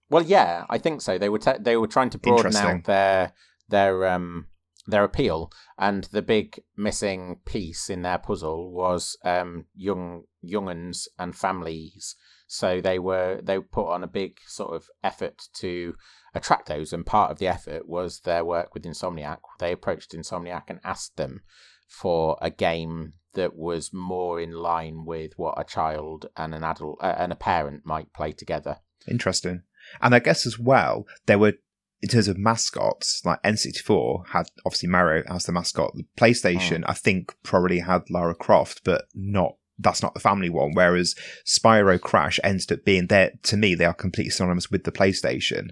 Well, 0.10 0.24
yeah, 0.24 0.66
I 0.70 0.78
think 0.78 1.02
so. 1.02 1.18
They 1.18 1.30
were 1.30 1.38
te- 1.40 1.60
they 1.60 1.78
were 1.78 1.88
trying 1.88 2.10
to 2.12 2.18
broaden 2.18 2.56
out 2.56 2.86
their 2.86 3.34
their 3.68 4.08
um 4.08 4.48
their 4.88 5.04
appeal, 5.04 5.52
and 5.78 6.06
the 6.06 6.22
big 6.24 6.62
missing 6.78 7.42
piece 7.46 7.90
in 7.90 8.02
their 8.02 8.18
puzzle 8.18 8.72
was 8.72 9.18
um 9.24 9.66
young 9.76 10.24
younguns 10.44 11.08
and 11.20 11.36
families. 11.36 12.16
So 12.52 12.82
they 12.82 12.98
were 12.98 13.40
they 13.44 13.60
put 13.60 13.92
on 13.92 14.04
a 14.04 14.08
big 14.08 14.40
sort 14.48 14.76
of 14.76 14.86
effort 15.04 15.44
to 15.60 15.94
attract 16.34 16.68
those, 16.68 16.92
and 16.92 17.06
part 17.06 17.30
of 17.30 17.38
the 17.38 17.48
effort 17.48 17.88
was 17.88 18.22
their 18.22 18.44
work 18.44 18.74
with 18.74 18.86
Insomniac. 18.86 19.38
They 19.60 19.72
approached 19.72 20.14
Insomniac 20.14 20.64
and 20.68 20.80
asked 20.84 21.16
them 21.16 21.42
for 21.88 22.40
a 22.42 22.50
game 22.50 23.14
that 23.34 23.56
was 23.56 23.94
more 23.94 24.42
in 24.42 24.52
line 24.52 25.06
with 25.06 25.34
what 25.38 25.62
a 25.62 25.64
child 25.64 26.26
and 26.36 26.56
an 26.56 26.64
adult 26.64 26.98
uh, 27.02 27.14
and 27.20 27.32
a 27.32 27.36
parent 27.36 27.86
might 27.86 28.14
play 28.14 28.32
together. 28.32 28.78
Interesting. 29.08 29.62
And 30.02 30.16
I 30.16 30.20
guess 30.20 30.48
as 30.48 30.58
well, 30.58 31.06
there 31.28 31.38
were, 31.38 31.54
in 32.02 32.10
terms 32.10 32.28
of 32.28 32.40
mascots, 32.40 33.22
like 33.24 33.44
N64 33.44 34.30
had 34.30 34.48
obviously 34.66 34.90
Mario 34.90 35.24
as 35.30 35.46
the 35.46 35.52
mascot. 35.52 35.92
The 35.96 36.06
PlayStation, 36.18 36.84
I 36.88 36.94
think, 36.96 37.36
probably 37.44 37.82
had 37.82 38.10
Lara 38.10 38.34
Croft, 38.34 38.82
but 38.84 39.06
not. 39.14 39.56
That's 39.80 40.04
not 40.04 40.14
the 40.14 40.20
family 40.20 40.50
one. 40.50 40.72
Whereas 40.74 41.16
Spyro 41.46 42.00
Crash 42.00 42.40
ended 42.44 42.72
up 42.72 42.86
being 42.86 43.08
there. 43.08 43.32
To 43.44 43.58
me, 43.58 43.76
they 43.76 43.86
are 43.86 43.94
completely 43.94 44.32
synonymous 44.32 44.70
with 44.70 44.84
the 44.84 44.92
PlayStation. 44.92 45.70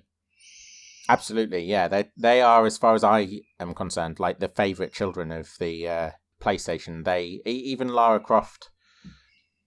Absolutely, 1.09 1.63
yeah. 1.63 1.87
They 1.87 2.09
they 2.17 2.41
are, 2.41 2.65
as 2.65 2.77
far 2.77 2.95
as 2.95 3.03
I 3.03 3.41
am 3.59 3.73
concerned, 3.73 4.19
like 4.19 4.39
the 4.39 4.49
favorite 4.49 4.93
children 4.93 5.31
of 5.31 5.49
the 5.59 5.87
uh, 5.87 6.11
PlayStation. 6.41 7.05
They 7.05 7.41
even 7.45 7.89
Lara 7.89 8.19
Croft 8.19 8.69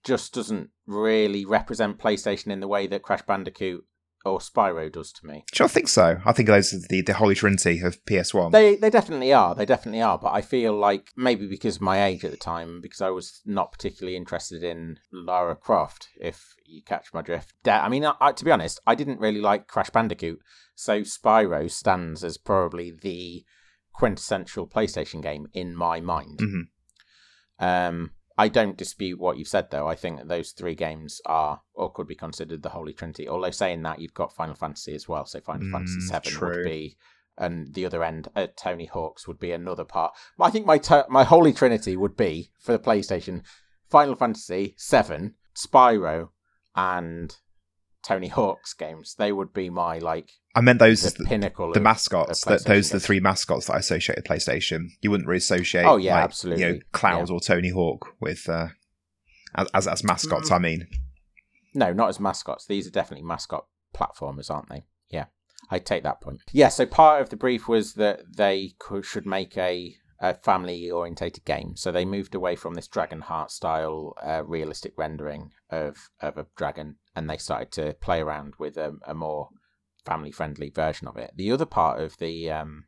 just 0.03 0.33
doesn't 0.33 0.69
really 0.87 1.45
represent 1.45 1.99
PlayStation 1.99 2.47
in 2.47 2.59
the 2.59 2.67
way 2.67 2.87
that 2.87 3.03
Crash 3.03 3.21
Bandicoot 3.23 3.85
or 4.25 4.39
Spyro 4.39 4.91
does 4.91 5.11
to 5.13 5.25
me. 5.25 5.43
You 5.53 5.63
not 5.63 5.71
think 5.71 5.87
so? 5.87 6.19
I 6.25 6.31
think 6.33 6.47
those 6.47 6.73
are 6.73 6.79
the, 6.89 7.01
the 7.01 7.13
Holy 7.13 7.35
Trinity 7.35 7.79
of 7.81 8.03
PS1. 8.05 8.51
They 8.51 8.75
they 8.75 8.89
definitely 8.89 9.33
are. 9.33 9.55
They 9.55 9.65
definitely 9.65 10.01
are. 10.01 10.17
But 10.17 10.33
I 10.33 10.41
feel 10.41 10.73
like 10.73 11.11
maybe 11.15 11.47
because 11.47 11.77
of 11.77 11.81
my 11.81 12.03
age 12.03 12.23
at 12.23 12.31
the 12.31 12.37
time, 12.37 12.81
because 12.81 13.01
I 13.01 13.09
was 13.09 13.41
not 13.45 13.71
particularly 13.71 14.15
interested 14.15 14.63
in 14.63 14.99
Lara 15.11 15.55
Croft. 15.55 16.09
If 16.19 16.55
you 16.65 16.81
catch 16.83 17.13
my 17.13 17.21
drift, 17.21 17.53
I 17.67 17.89
mean, 17.89 18.05
I, 18.05 18.13
I- 18.21 18.31
to 18.33 18.45
be 18.45 18.51
honest, 18.51 18.79
I 18.85 18.95
didn't 18.95 19.19
really 19.19 19.41
like 19.41 19.67
Crash 19.67 19.89
Bandicoot. 19.89 20.39
So 20.75 21.01
Spyro 21.01 21.69
stands 21.69 22.23
as 22.23 22.37
probably 22.37 22.91
the 22.91 23.43
quintessential 23.93 24.67
PlayStation 24.67 25.21
game 25.21 25.47
in 25.53 25.75
my 25.75 25.99
mind. 25.99 26.39
Mhm. 26.39 26.61
Um, 27.59 28.11
I 28.41 28.47
don't 28.47 28.75
dispute 28.75 29.19
what 29.19 29.37
you've 29.37 29.47
said, 29.55 29.69
though. 29.69 29.87
I 29.87 29.95
think 29.95 30.17
that 30.17 30.27
those 30.27 30.51
three 30.51 30.73
games 30.73 31.21
are 31.27 31.61
or 31.75 31.91
could 31.91 32.07
be 32.07 32.15
considered 32.15 32.63
the 32.63 32.69
Holy 32.69 32.91
Trinity. 32.91 33.29
Although 33.29 33.51
saying 33.51 33.83
that, 33.83 33.99
you've 33.99 34.15
got 34.15 34.33
Final 34.35 34.55
Fantasy 34.55 34.95
as 34.95 35.07
well. 35.07 35.25
So 35.25 35.39
Final 35.41 35.67
Mm, 35.67 35.71
Fantasy 35.71 36.01
Seven 36.01 36.31
true. 36.31 36.49
would 36.49 36.63
be, 36.65 36.97
and 37.37 37.73
the 37.75 37.85
other 37.85 38.03
end, 38.03 38.29
uh, 38.35 38.47
Tony 38.55 38.85
Hawk's 38.85 39.27
would 39.27 39.37
be 39.39 39.51
another 39.51 39.85
part. 39.85 40.13
I 40.39 40.49
think 40.49 40.65
my 40.65 40.79
to- 40.79 41.05
my 41.07 41.23
Holy 41.23 41.53
Trinity 41.53 41.95
would 41.95 42.17
be 42.17 42.51
for 42.59 42.71
the 42.71 42.79
PlayStation: 42.79 43.43
Final 43.89 44.15
Fantasy 44.15 44.73
Seven, 44.75 45.35
Spyro, 45.55 46.29
and 46.75 47.37
Tony 48.03 48.27
Hawk's 48.27 48.73
games. 48.73 49.15
They 49.17 49.31
would 49.31 49.53
be 49.53 49.69
my 49.69 49.99
like 49.99 50.31
I 50.55 50.61
meant 50.61 50.79
those 50.79 51.03
the 51.03 51.23
the, 51.23 51.29
pinnacle. 51.29 51.71
the 51.71 51.79
of- 51.79 51.83
mascots. 51.83 52.45
of 52.45 52.49
That 52.49 52.65
those 52.65 52.91
are 52.91 52.97
the 52.97 52.99
three 52.99 53.19
mascots 53.19 53.67
that 53.67 53.73
I 53.73 53.79
associate 53.79 54.17
with 54.17 54.25
PlayStation. 54.25 54.87
You 55.01 55.11
wouldn't 55.11 55.27
really 55.27 55.37
associate. 55.37 55.85
Oh, 55.85 55.97
yeah, 55.97 56.15
like, 56.15 56.23
absolutely. 56.23 56.63
You 56.63 56.71
know, 56.73 56.79
Cloud 56.91 57.29
or 57.29 57.39
Tony 57.39 57.69
Hawk 57.69 58.07
with 58.19 58.49
uh, 58.49 58.67
as, 59.55 59.67
as 59.73 59.87
as 59.87 60.03
mascots. 60.03 60.49
Mm. 60.49 60.55
I 60.55 60.59
mean, 60.59 60.87
No, 61.73 61.93
not 61.93 62.09
as 62.09 62.19
mascots. 62.19 62.65
These 62.65 62.87
are 62.87 62.91
definitely 62.91 63.25
mascot 63.25 63.65
platformers, 63.95 64.49
aren't 64.49 64.69
they? 64.69 64.83
Yeah, 65.09 65.25
I 65.69 65.79
take 65.79 66.03
that 66.03 66.21
point. 66.21 66.41
Yeah, 66.51 66.69
so 66.69 66.85
part 66.85 67.21
of 67.21 67.29
the 67.29 67.35
brief 67.37 67.67
was 67.67 67.93
that 67.93 68.21
they 68.35 68.73
could, 68.79 69.05
should 69.05 69.25
make 69.25 69.57
a, 69.57 69.95
a 70.21 70.35
family 70.35 70.89
orientated 70.89 71.43
game. 71.43 71.75
So 71.75 71.91
they 71.91 72.05
moved 72.05 72.35
away 72.35 72.55
from 72.55 72.75
this 72.75 72.87
Dragon 72.87 73.21
Heart 73.21 73.51
style 73.51 74.13
uh, 74.23 74.43
realistic 74.45 74.93
rendering 74.95 75.51
of, 75.71 76.09
of 76.21 76.37
a 76.37 76.45
dragon 76.55 76.97
and 77.15 77.29
they 77.29 77.37
started 77.37 77.71
to 77.73 77.95
play 77.99 78.21
around 78.21 78.53
with 78.59 78.77
a, 78.77 78.93
a 79.05 79.15
more 79.15 79.49
family 80.05 80.31
friendly 80.31 80.69
version 80.69 81.07
of 81.07 81.17
it. 81.17 81.31
The 81.35 81.51
other 81.51 81.65
part 81.65 81.99
of 81.99 82.17
the 82.17 82.51
um, 82.51 82.85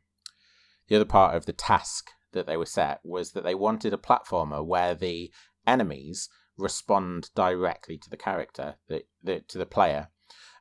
the 0.88 0.96
other 0.96 1.04
part 1.04 1.34
of 1.34 1.46
the 1.46 1.52
task 1.52 2.10
that 2.32 2.46
they 2.46 2.56
were 2.56 2.66
set 2.66 3.00
was 3.02 3.32
that 3.32 3.44
they 3.44 3.54
wanted 3.54 3.92
a 3.92 3.98
platformer 3.98 4.64
where 4.64 4.94
the 4.94 5.32
enemies 5.66 6.28
respond 6.56 7.30
directly 7.34 7.96
to 7.98 8.10
the 8.10 8.16
character, 8.16 8.76
the, 8.88 9.02
the 9.22 9.40
to 9.48 9.58
the 9.58 9.66
player, 9.66 10.08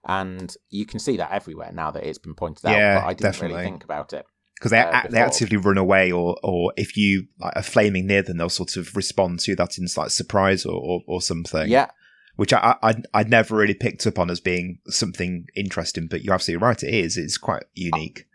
and 0.05 0.55
you 0.69 0.85
can 0.85 0.99
see 0.99 1.17
that 1.17 1.31
everywhere 1.31 1.71
now 1.71 1.91
that 1.91 2.03
it's 2.03 2.17
been 2.17 2.35
pointed 2.35 2.65
out. 2.65 2.77
Yeah, 2.77 2.99
but 2.99 3.05
I 3.05 3.13
didn't 3.13 3.31
definitely. 3.33 3.57
really 3.57 3.69
think 3.69 3.83
about 3.83 4.13
it. 4.13 4.25
Because 4.63 4.71
they 4.71 4.79
Uh, 4.79 5.01
they 5.09 5.19
actively 5.19 5.57
run 5.57 5.77
away, 5.77 6.09
or 6.09 6.37
or 6.41 6.71
if 6.77 6.95
you 6.95 7.27
like, 7.37 7.53
are 7.57 7.63
flaming 7.63 8.07
near 8.07 8.21
them, 8.21 8.37
they'll 8.37 8.47
sort 8.47 8.77
of 8.77 8.95
respond 8.95 9.41
to 9.41 9.55
that 9.57 9.77
in 9.77 9.87
like 9.97 10.09
surprise 10.09 10.65
or 10.65 10.79
or, 10.81 11.01
or 11.05 11.21
something. 11.21 11.69
Yeah, 11.69 11.89
which 12.37 12.53
I, 12.53 12.77
I 12.81 12.95
I'd 13.13 13.29
never 13.29 13.57
really 13.57 13.73
picked 13.73 14.07
up 14.07 14.17
on 14.17 14.29
as 14.29 14.39
being 14.39 14.79
something 14.87 15.47
interesting. 15.53 16.07
But 16.07 16.23
you're 16.23 16.33
absolutely 16.33 16.65
right; 16.65 16.81
it 16.81 16.93
is. 16.93 17.17
It's 17.17 17.37
quite 17.37 17.63
unique. 17.73 18.25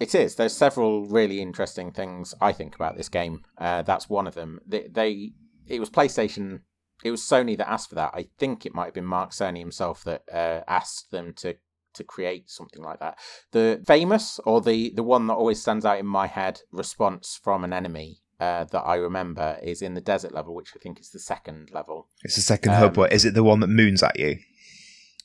It 0.00 0.14
is. 0.14 0.36
There's 0.36 0.56
several 0.56 1.06
really 1.06 1.40
interesting 1.40 1.90
things 1.90 2.34
I 2.40 2.52
think 2.52 2.76
about 2.76 2.96
this 2.96 3.08
game. 3.08 3.40
Uh, 3.58 3.82
that's 3.82 4.08
one 4.08 4.26
of 4.26 4.34
them. 4.34 4.60
They, 4.66 4.88
they, 4.88 5.32
it 5.66 5.80
was 5.80 5.88
PlayStation. 5.88 6.60
It 7.02 7.10
was 7.10 7.22
Sony 7.22 7.56
that 7.56 7.68
asked 7.68 7.88
for 7.88 7.94
that. 7.94 8.10
I 8.14 8.28
think 8.38 8.66
it 8.66 8.74
might 8.74 8.84
have 8.86 8.94
been 8.94 9.06
Mark 9.06 9.30
Cerny 9.30 9.58
himself 9.58 10.04
that 10.04 10.22
uh, 10.30 10.60
asked 10.68 11.10
them 11.12 11.32
to 11.38 11.56
to 11.96 12.04
create 12.04 12.48
something 12.50 12.82
like 12.82 13.00
that. 13.00 13.18
The 13.52 13.82
famous 13.86 14.38
or 14.44 14.60
the 14.60 14.92
the 14.94 15.02
one 15.02 15.26
that 15.26 15.34
always 15.34 15.60
stands 15.60 15.84
out 15.84 15.98
in 15.98 16.06
my 16.06 16.26
head 16.26 16.60
response 16.72 17.38
from 17.42 17.64
an 17.64 17.72
enemy 17.72 18.20
uh, 18.40 18.64
that 18.64 18.82
I 18.82 18.96
remember 18.96 19.58
is 19.62 19.82
in 19.82 19.94
the 19.94 20.00
desert 20.00 20.32
level, 20.34 20.54
which 20.54 20.72
I 20.76 20.78
think 20.78 21.00
is 21.00 21.10
the 21.10 21.18
second 21.20 21.70
level. 21.72 22.08
It's 22.22 22.36
the 22.36 22.42
second 22.42 22.72
Um, 22.74 22.78
hub, 22.78 22.94
but 22.94 23.12
is 23.12 23.24
it 23.24 23.34
the 23.34 23.42
one 23.44 23.60
that 23.60 23.68
moons 23.68 24.02
at 24.02 24.18
you? 24.18 24.38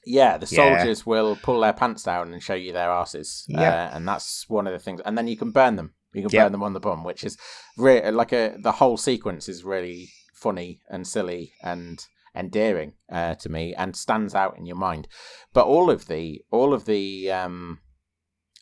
Yeah, 0.05 0.38
the 0.38 0.47
Yeah. 0.49 0.77
soldiers 0.77 1.05
will 1.05 1.36
pull 1.36 1.60
their 1.60 1.73
pants 1.73 2.03
down 2.03 2.34
and 2.34 2.41
show 2.41 2.55
you 2.55 2.73
their 2.73 2.89
asses. 2.89 3.45
Yeah. 3.47 3.62
Uh, 3.91 3.95
and 3.97 4.07
that's 4.07 4.45
one 4.49 4.65
of 4.65 4.73
the 4.73 4.79
things. 4.79 5.01
And 5.05 5.17
then 5.17 5.27
you 5.27 5.38
can 5.38 5.51
burn 5.51 5.75
them. 5.75 5.93
You 6.13 6.21
can 6.23 6.31
Yeah. 6.31 6.43
burn 6.45 6.51
them 6.53 6.63
on 6.63 6.73
the 6.73 6.79
bum, 6.79 7.03
which 7.03 7.23
is 7.23 7.38
re- 7.77 8.10
like 8.12 8.31
a 8.34 8.57
the 8.60 8.73
whole 8.73 8.97
sequence 8.97 9.47
is 9.47 9.63
really 9.63 10.10
funny 10.34 10.79
and 10.89 11.07
silly 11.07 11.53
and 11.62 12.05
endearing 12.35 12.93
uh, 13.11 13.35
to 13.35 13.49
me 13.49 13.73
and 13.75 13.95
stands 13.95 14.33
out 14.33 14.57
in 14.57 14.65
your 14.65 14.77
mind. 14.77 15.07
But 15.53 15.67
all 15.67 15.89
of 15.89 16.07
the 16.07 16.43
all 16.51 16.73
of 16.73 16.85
the 16.85 17.31
um, 17.31 17.79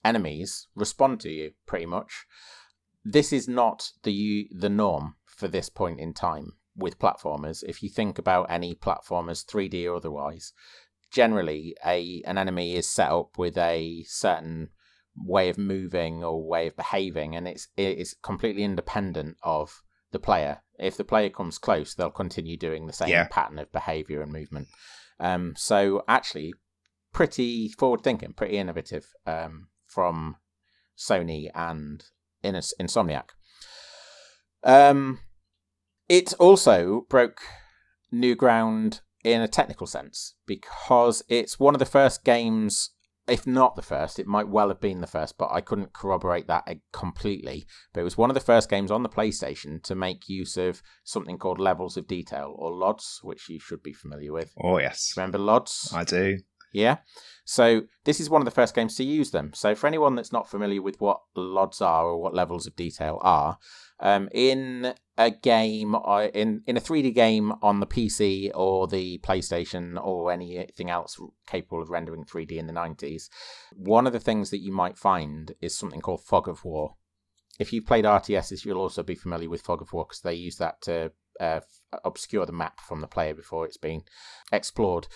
enemies 0.03 0.67
respond 0.75 1.19
to 1.21 1.29
you 1.29 1.51
pretty 1.65 1.85
much. 1.85 2.25
This 3.03 3.31
is 3.31 3.47
not 3.47 3.91
the 4.03 4.49
the 4.51 4.69
norm 4.69 5.15
for 5.25 5.47
this 5.47 5.69
point 5.69 5.99
in 5.99 6.13
time 6.13 6.53
with 6.75 6.99
platformers. 6.99 7.63
If 7.67 7.83
you 7.83 7.89
think 7.89 8.17
about 8.17 8.49
any 8.49 8.75
platformers, 8.75 9.45
3D 9.45 9.85
or 9.89 9.95
otherwise, 9.95 10.53
generally 11.11 11.75
a 11.85 12.21
an 12.25 12.37
enemy 12.37 12.75
is 12.75 12.89
set 12.89 13.11
up 13.11 13.37
with 13.37 13.57
a 13.57 14.03
certain 14.07 14.69
way 15.15 15.49
of 15.49 15.57
moving 15.57 16.23
or 16.23 16.47
way 16.47 16.67
of 16.67 16.75
behaving 16.77 17.35
and 17.35 17.47
it's 17.47 17.67
it 17.75 17.97
is 17.97 18.15
completely 18.21 18.63
independent 18.63 19.35
of 19.43 19.81
the 20.11 20.19
player 20.19 20.61
if 20.79 20.97
the 20.97 21.03
player 21.03 21.29
comes 21.29 21.57
close 21.57 21.93
they'll 21.95 22.09
continue 22.09 22.57
doing 22.57 22.87
the 22.87 22.93
same 22.93 23.09
Yeah. 23.09 23.27
pattern 23.29 23.59
of 23.59 23.71
behavior 23.71 24.21
and 24.21 24.31
movement 24.31 24.67
um 25.19 25.53
so 25.57 26.03
actually 26.07 26.53
pretty 27.13 27.69
forward 27.69 28.01
thinking 28.03 28.33
pretty 28.33 28.57
innovative 28.57 29.05
um 29.25 29.67
from 29.85 30.35
sony 30.97 31.49
and 31.55 32.03
Ins- 32.43 32.73
insomniac 32.79 33.29
um 34.63 35.19
it 36.07 36.33
also 36.39 37.05
broke 37.09 37.41
new 38.11 38.35
ground 38.35 39.01
in 39.23 39.41
a 39.41 39.47
technical 39.47 39.85
sense 39.87 40.35
because 40.45 41.21
it's 41.29 41.59
one 41.59 41.75
of 41.75 41.79
the 41.79 41.85
first 41.85 42.23
games 42.23 42.91
if 43.29 43.47
not 43.47 43.75
the 43.75 43.81
first 43.81 44.19
it 44.19 44.27
might 44.27 44.47
well 44.47 44.69
have 44.69 44.81
been 44.81 45.01
the 45.01 45.07
first 45.07 45.37
but 45.37 45.49
i 45.51 45.61
couldn't 45.61 45.93
corroborate 45.93 46.47
that 46.47 46.63
uh, 46.67 46.75
completely. 46.91 47.65
But 47.93 48.01
it 48.01 48.03
was 48.03 48.17
one 48.17 48.29
of 48.29 48.33
the 48.33 48.39
first 48.39 48.69
games 48.69 48.91
on 48.91 49.03
the 49.03 49.09
playstation 49.09 49.81
to 49.83 49.95
make 49.95 50.29
use 50.29 50.57
of 50.57 50.81
something 51.03 51.37
called 51.37 51.59
levels 51.59 51.97
of 51.97 52.07
detail 52.07 52.55
or 52.57 52.71
lods 52.71 53.19
which 53.23 53.49
you 53.49 53.59
should 53.59 53.83
be 53.83 53.93
familiar 53.93 54.33
with. 54.33 54.53
Oh 54.61 54.79
yes, 54.79 55.13
remember 55.15 55.37
lods 55.37 55.91
I 55.93 56.03
do. 56.03 56.37
Yeah. 56.71 56.97
So 57.45 57.83
this 58.05 58.19
is 58.19 58.29
one 58.29 58.41
of 58.41 58.45
the 58.45 58.51
first 58.51 58.75
games 58.75 58.95
to 58.97 59.03
use 59.03 59.31
them. 59.31 59.53
So 59.55 59.73
for 59.73 59.87
anyone 59.87 60.15
that's 60.15 60.31
not 60.31 60.49
familiar 60.49 60.81
with 60.81 61.01
what 61.01 61.21
LODs 61.35 61.81
are 61.81 62.05
or 62.05 62.21
what 62.21 62.35
levels 62.35 62.67
of 62.67 62.75
detail 62.75 63.17
are, 63.21 63.57
um, 63.99 64.29
in 64.31 64.93
a 65.17 65.31
game, 65.31 65.95
uh, 65.95 66.27
in 66.33 66.61
in 66.67 66.77
a 66.77 66.81
3D 66.81 67.13
game 67.13 67.51
on 67.61 67.79
the 67.79 67.87
PC 67.87 68.51
or 68.53 68.87
the 68.87 69.17
PlayStation 69.19 69.99
or 70.01 70.31
anything 70.31 70.89
else 70.89 71.19
capable 71.47 71.81
of 71.81 71.89
rendering 71.89 72.23
3D 72.23 72.51
in 72.51 72.67
the 72.67 72.73
90s, 72.73 73.29
one 73.75 74.05
of 74.05 74.13
the 74.13 74.19
things 74.19 74.51
that 74.51 74.59
you 74.59 74.71
might 74.71 74.97
find 74.97 75.53
is 75.59 75.75
something 75.75 76.01
called 76.01 76.23
Fog 76.23 76.47
of 76.47 76.63
War. 76.63 76.95
If 77.57 77.73
you've 77.73 77.87
played 77.87 78.05
RTSs, 78.05 78.63
you'll 78.63 78.77
also 78.77 79.03
be 79.03 79.15
familiar 79.15 79.49
with 79.49 79.63
Fog 79.63 79.81
of 79.81 79.91
War 79.91 80.05
because 80.05 80.21
they 80.21 80.35
use 80.35 80.57
that 80.57 80.81
to 80.83 81.11
uh, 81.39 81.61
obscure 82.05 82.45
the 82.45 82.53
map 82.53 82.79
from 82.79 83.01
the 83.01 83.07
player 83.07 83.33
before 83.33 83.65
it's 83.65 83.77
been 83.77 84.03
explored 84.51 85.07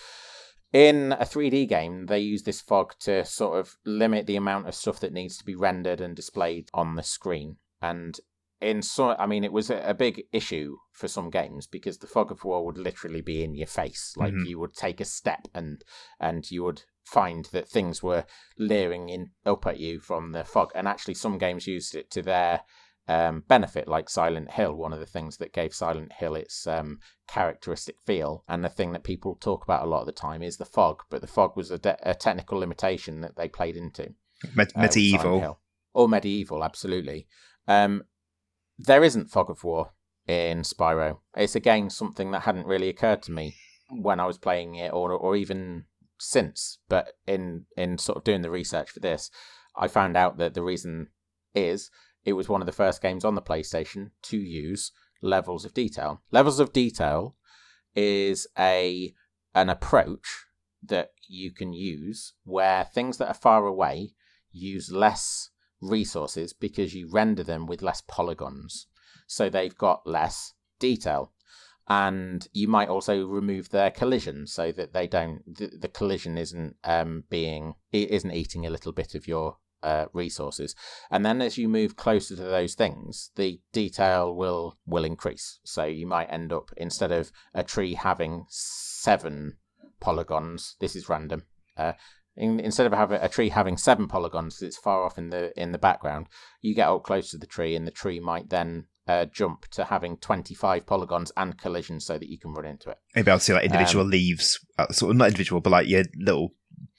in 0.74 1.12
a 1.12 1.24
3D 1.24 1.68
game, 1.68 2.06
they 2.06 2.18
use 2.18 2.42
this 2.42 2.60
fog 2.60 2.94
to 2.98 3.24
sort 3.24 3.60
of 3.60 3.76
limit 3.86 4.26
the 4.26 4.34
amount 4.36 4.66
of 4.66 4.74
stuff 4.74 4.98
that 5.00 5.12
needs 5.12 5.38
to 5.38 5.44
be 5.44 5.54
rendered 5.54 6.00
and 6.00 6.16
displayed 6.16 6.68
on 6.74 6.96
the 6.96 7.02
screen. 7.04 7.56
And 7.80 8.18
in 8.60 8.82
some, 8.82 9.14
I 9.18 9.26
mean, 9.26 9.44
it 9.44 9.52
was 9.52 9.70
a, 9.70 9.78
a 9.88 9.94
big 9.94 10.24
issue 10.32 10.78
for 10.92 11.06
some 11.06 11.30
games 11.30 11.68
because 11.68 11.98
the 11.98 12.08
fog 12.08 12.32
of 12.32 12.42
war 12.44 12.66
would 12.66 12.76
literally 12.76 13.20
be 13.20 13.44
in 13.44 13.54
your 13.54 13.68
face. 13.68 14.14
Like 14.16 14.34
Mhm. 14.34 14.46
you 14.48 14.58
would 14.58 14.74
take 14.74 15.00
a 15.00 15.04
step 15.04 15.46
and 15.54 15.84
and 16.18 16.50
you 16.50 16.64
would 16.64 16.82
find 17.04 17.44
that 17.52 17.68
things 17.68 18.02
were 18.02 18.24
leering 18.58 19.10
in 19.10 19.30
up 19.46 19.66
at 19.66 19.78
you 19.78 20.00
from 20.00 20.32
the 20.32 20.42
fog. 20.42 20.72
And 20.74 20.88
actually, 20.88 21.14
some 21.14 21.38
games 21.38 21.68
used 21.68 21.94
it 21.94 22.10
to 22.10 22.22
their 22.22 22.62
um, 23.08 23.44
benefit, 23.48 23.86
like 23.88 24.08
Silent 24.08 24.50
Hill. 24.52 24.74
One 24.74 24.92
of 24.92 25.00
the 25.00 25.06
things 25.06 25.36
that 25.38 25.52
gave 25.52 25.74
Silent 25.74 26.12
Hill 26.12 26.34
its 26.34 26.66
um, 26.66 26.98
characteristic 27.28 27.96
feel, 28.06 28.44
and 28.48 28.64
the 28.64 28.68
thing 28.68 28.92
that 28.92 29.04
people 29.04 29.36
talk 29.36 29.64
about 29.64 29.84
a 29.84 29.88
lot 29.88 30.00
of 30.00 30.06
the 30.06 30.12
time 30.12 30.42
is 30.42 30.56
the 30.56 30.64
fog. 30.64 31.02
But 31.10 31.20
the 31.20 31.26
fog 31.26 31.56
was 31.56 31.70
a, 31.70 31.78
de- 31.78 31.98
a 32.02 32.14
technical 32.14 32.58
limitation 32.58 33.20
that 33.20 33.36
they 33.36 33.48
played 33.48 33.76
into. 33.76 34.14
Me- 34.54 34.64
uh, 34.74 34.80
medieval. 34.80 35.58
Or 35.92 36.08
medieval, 36.08 36.64
absolutely. 36.64 37.28
Um, 37.68 38.02
there 38.78 39.04
isn't 39.04 39.30
fog 39.30 39.50
of 39.50 39.62
war 39.62 39.92
in 40.26 40.62
Spyro. 40.62 41.18
It's 41.36 41.54
again 41.54 41.90
something 41.90 42.30
that 42.30 42.42
hadn't 42.42 42.66
really 42.66 42.88
occurred 42.88 43.22
to 43.24 43.32
me 43.32 43.54
when 43.90 44.18
I 44.18 44.26
was 44.26 44.38
playing 44.38 44.74
it, 44.76 44.92
or 44.92 45.12
or 45.12 45.36
even 45.36 45.84
since. 46.18 46.78
But 46.88 47.12
in 47.26 47.66
in 47.76 47.98
sort 47.98 48.18
of 48.18 48.24
doing 48.24 48.42
the 48.42 48.50
research 48.50 48.90
for 48.90 49.00
this, 49.00 49.30
I 49.76 49.88
found 49.88 50.16
out 50.16 50.38
that 50.38 50.54
the 50.54 50.62
reason 50.62 51.08
is 51.54 51.90
it 52.24 52.32
was 52.32 52.48
one 52.48 52.62
of 52.62 52.66
the 52.66 52.72
first 52.72 53.02
games 53.02 53.24
on 53.24 53.34
the 53.34 53.42
PlayStation 53.42 54.10
to 54.22 54.36
use 54.36 54.92
levels 55.22 55.64
of 55.64 55.74
detail. 55.74 56.22
Levels 56.30 56.60
of 56.60 56.72
detail 56.72 57.36
is 57.94 58.46
a 58.58 59.14
an 59.54 59.68
approach 59.68 60.46
that 60.82 61.10
you 61.28 61.52
can 61.52 61.72
use 61.72 62.34
where 62.44 62.84
things 62.84 63.18
that 63.18 63.28
are 63.28 63.34
far 63.34 63.66
away 63.66 64.10
use 64.50 64.90
less 64.90 65.50
resources 65.80 66.52
because 66.52 66.94
you 66.94 67.08
render 67.10 67.42
them 67.42 67.66
with 67.66 67.82
less 67.82 68.02
polygons. 68.06 68.86
So 69.26 69.48
they've 69.48 69.76
got 69.76 70.06
less 70.06 70.52
detail. 70.78 71.32
And 71.86 72.46
you 72.52 72.66
might 72.66 72.88
also 72.88 73.26
remove 73.26 73.68
their 73.68 73.90
collision 73.90 74.46
so 74.46 74.72
that 74.72 74.94
they 74.94 75.06
don't 75.06 75.42
the, 75.46 75.70
the 75.78 75.88
collision 75.88 76.38
isn't 76.38 76.76
um 76.84 77.24
being 77.28 77.74
isn't 77.92 78.32
eating 78.32 78.64
a 78.64 78.70
little 78.70 78.92
bit 78.92 79.14
of 79.14 79.28
your 79.28 79.58
uh, 79.84 80.06
resources. 80.12 80.74
And 81.10 81.24
then 81.24 81.40
as 81.42 81.58
you 81.58 81.68
move 81.68 81.96
closer 81.96 82.34
to 82.34 82.42
those 82.42 82.74
things, 82.74 83.30
the 83.36 83.60
detail 83.72 84.34
will 84.34 84.78
will 84.86 85.04
increase. 85.04 85.60
So 85.64 85.84
you 85.84 86.06
might 86.06 86.32
end 86.32 86.52
up 86.52 86.70
instead 86.76 87.12
of 87.12 87.30
a 87.52 87.62
tree 87.62 87.94
having 87.94 88.46
seven 88.48 89.58
polygons, 90.00 90.76
this 90.80 90.96
is 90.96 91.08
random. 91.08 91.42
Uh, 91.76 91.92
in, 92.36 92.58
instead 92.58 92.86
of 92.86 92.92
having 92.92 93.20
a 93.20 93.28
tree 93.28 93.50
having 93.50 93.76
seven 93.76 94.08
polygons, 94.08 94.60
it's 94.62 94.76
far 94.76 95.04
off 95.04 95.18
in 95.18 95.30
the 95.30 95.52
in 95.60 95.72
the 95.72 95.78
background. 95.78 96.26
You 96.60 96.74
get 96.74 96.88
up 96.88 97.04
close 97.04 97.30
to 97.30 97.38
the 97.38 97.46
tree, 97.46 97.76
and 97.76 97.86
the 97.86 97.92
tree 97.92 98.18
might 98.18 98.50
then 98.50 98.86
uh, 99.06 99.26
jump 99.26 99.68
to 99.68 99.84
having 99.84 100.16
25 100.16 100.86
polygons 100.86 101.30
and 101.36 101.58
collisions 101.58 102.06
so 102.06 102.18
that 102.18 102.28
you 102.28 102.38
can 102.38 102.52
run 102.52 102.64
into 102.64 102.90
it. 102.90 102.98
Maybe 103.14 103.30
I'll 103.30 103.38
see 103.38 103.52
like 103.52 103.64
individual 103.64 104.04
um, 104.04 104.10
leaves, 104.10 104.58
uh, 104.78 104.88
sort 104.92 105.10
of 105.10 105.16
not 105.16 105.28
individual, 105.28 105.60
but 105.60 105.70
like 105.70 105.88
your 105.88 106.04
little 106.16 106.54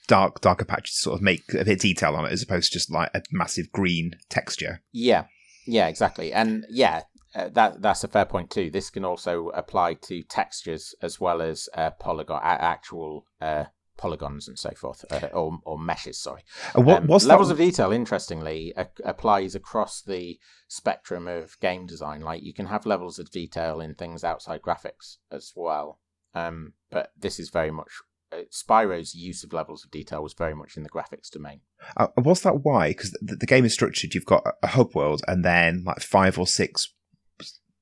dark, 0.08 0.42
darker 0.42 0.66
patches 0.66 1.00
sort 1.00 1.16
of 1.16 1.22
make 1.22 1.44
a 1.54 1.64
bit 1.64 1.68
of 1.68 1.80
detail 1.80 2.16
on 2.16 2.26
it 2.26 2.32
as 2.32 2.42
opposed 2.42 2.72
to 2.72 2.78
just 2.78 2.92
like 2.92 3.12
a 3.14 3.22
massive 3.32 3.72
green 3.72 4.16
texture. 4.30 4.82
Yeah, 4.92 5.26
yeah, 5.66 5.88
exactly. 5.88 6.34
And 6.34 6.66
yeah, 6.70 7.04
uh, 7.34 7.50
that 7.50 7.82
that's 7.82 8.04
a 8.04 8.08
fair 8.08 8.26
point 8.26 8.50
too. 8.50 8.70
This 8.70 8.90
can 8.90 9.06
also 9.06 9.50
apply 9.50 9.96
to 9.96 10.24
textures 10.24 10.96
as 11.02 11.20
well 11.20 11.42
as 11.42 11.68
uh, 11.74 11.92
polygon, 11.92 12.40
actual 12.44 13.26
uh, 13.42 13.66
polygons 13.98 14.48
and 14.48 14.58
so 14.58 14.72
forth, 14.72 15.04
uh, 15.12 15.28
or, 15.34 15.60
or 15.66 15.80
meshes. 15.80 16.20
Sorry. 16.20 16.44
What, 16.74 17.04
um, 17.04 17.08
levels 17.08 17.26
that? 17.26 17.52
of 17.52 17.58
detail? 17.58 17.92
Interestingly, 17.92 18.74
applies 19.04 19.56
across 19.56 20.02
the 20.02 20.40
spectrum 20.68 21.28
of 21.28 21.60
game 21.60 21.86
design. 21.86 22.22
Like 22.22 22.44
you 22.44 22.54
can 22.54 22.68
have 22.68 22.86
levels 22.86 23.20
of 23.20 23.32
detail 23.32 23.82
in 23.82 23.96
things 23.96 24.24
outside 24.24 24.62
graphics 24.62 25.18
as 25.32 25.52
well. 25.56 26.00
Um, 26.34 26.74
but 26.90 27.12
this 27.18 27.40
is 27.40 27.50
very 27.50 27.72
much 27.72 27.90
Spyro's 28.52 29.16
use 29.16 29.44
of 29.44 29.54
levels 29.54 29.84
of 29.84 29.92
detail 29.92 30.22
was 30.22 30.34
very 30.34 30.56
much 30.56 30.78
in 30.78 30.84
the 30.84 30.90
graphics 30.90 31.30
domain. 31.30 31.62
Uh, 31.98 32.08
was 32.18 32.42
that 32.42 32.64
why? 32.64 32.90
Because 32.90 33.12
the, 33.22 33.36
the, 33.36 33.46
game 33.46 33.66
is 33.66 33.74
structured. 33.74 34.14
You've 34.14 34.26
got 34.26 34.46
a 34.62 34.68
hub 34.68 34.96
world 34.96 35.22
and 35.28 35.44
then 35.44 35.84
like 35.86 36.00
five 36.00 36.38
or 36.40 36.48
six 36.48 36.94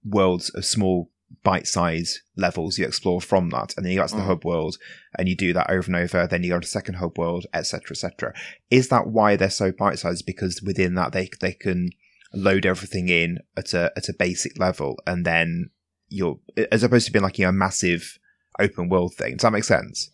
worlds 0.03 0.49
of 0.49 0.65
small 0.65 1.09
bite 1.41 1.67
size 1.67 2.21
levels 2.37 2.77
you 2.77 2.85
explore 2.85 3.21
from 3.21 3.49
that, 3.49 3.73
and 3.75 3.85
then 3.85 3.91
you 3.91 3.99
go 3.99 4.07
to 4.07 4.15
the 4.15 4.21
mm. 4.21 4.25
hub 4.25 4.45
world 4.45 4.77
and 5.17 5.27
you 5.27 5.35
do 5.35 5.53
that 5.53 5.69
over 5.69 5.87
and 5.87 5.95
over. 5.95 6.27
Then 6.27 6.43
you 6.43 6.49
go 6.49 6.59
to 6.59 6.67
second 6.67 6.95
hub 6.95 7.17
world, 7.17 7.45
etc., 7.53 7.91
etc. 7.91 8.33
Is 8.69 8.89
that 8.89 9.07
why 9.07 9.35
they're 9.35 9.49
so 9.49 9.71
bite 9.71 9.99
sized? 9.99 10.25
Because 10.25 10.61
within 10.61 10.95
that 10.95 11.11
they 11.11 11.29
they 11.41 11.53
can 11.53 11.89
load 12.33 12.65
everything 12.65 13.09
in 13.09 13.39
at 13.57 13.73
a 13.73 13.91
at 13.95 14.09
a 14.09 14.13
basic 14.13 14.59
level, 14.59 14.97
and 15.07 15.25
then 15.25 15.69
you're 16.09 16.39
as 16.71 16.83
opposed 16.83 17.07
to 17.07 17.11
being 17.11 17.23
like 17.23 17.39
you 17.39 17.45
know, 17.45 17.49
a 17.49 17.53
massive 17.53 18.19
open 18.59 18.89
world 18.89 19.15
thing. 19.15 19.33
Does 19.33 19.41
that 19.41 19.53
make 19.53 19.63
sense? 19.63 20.11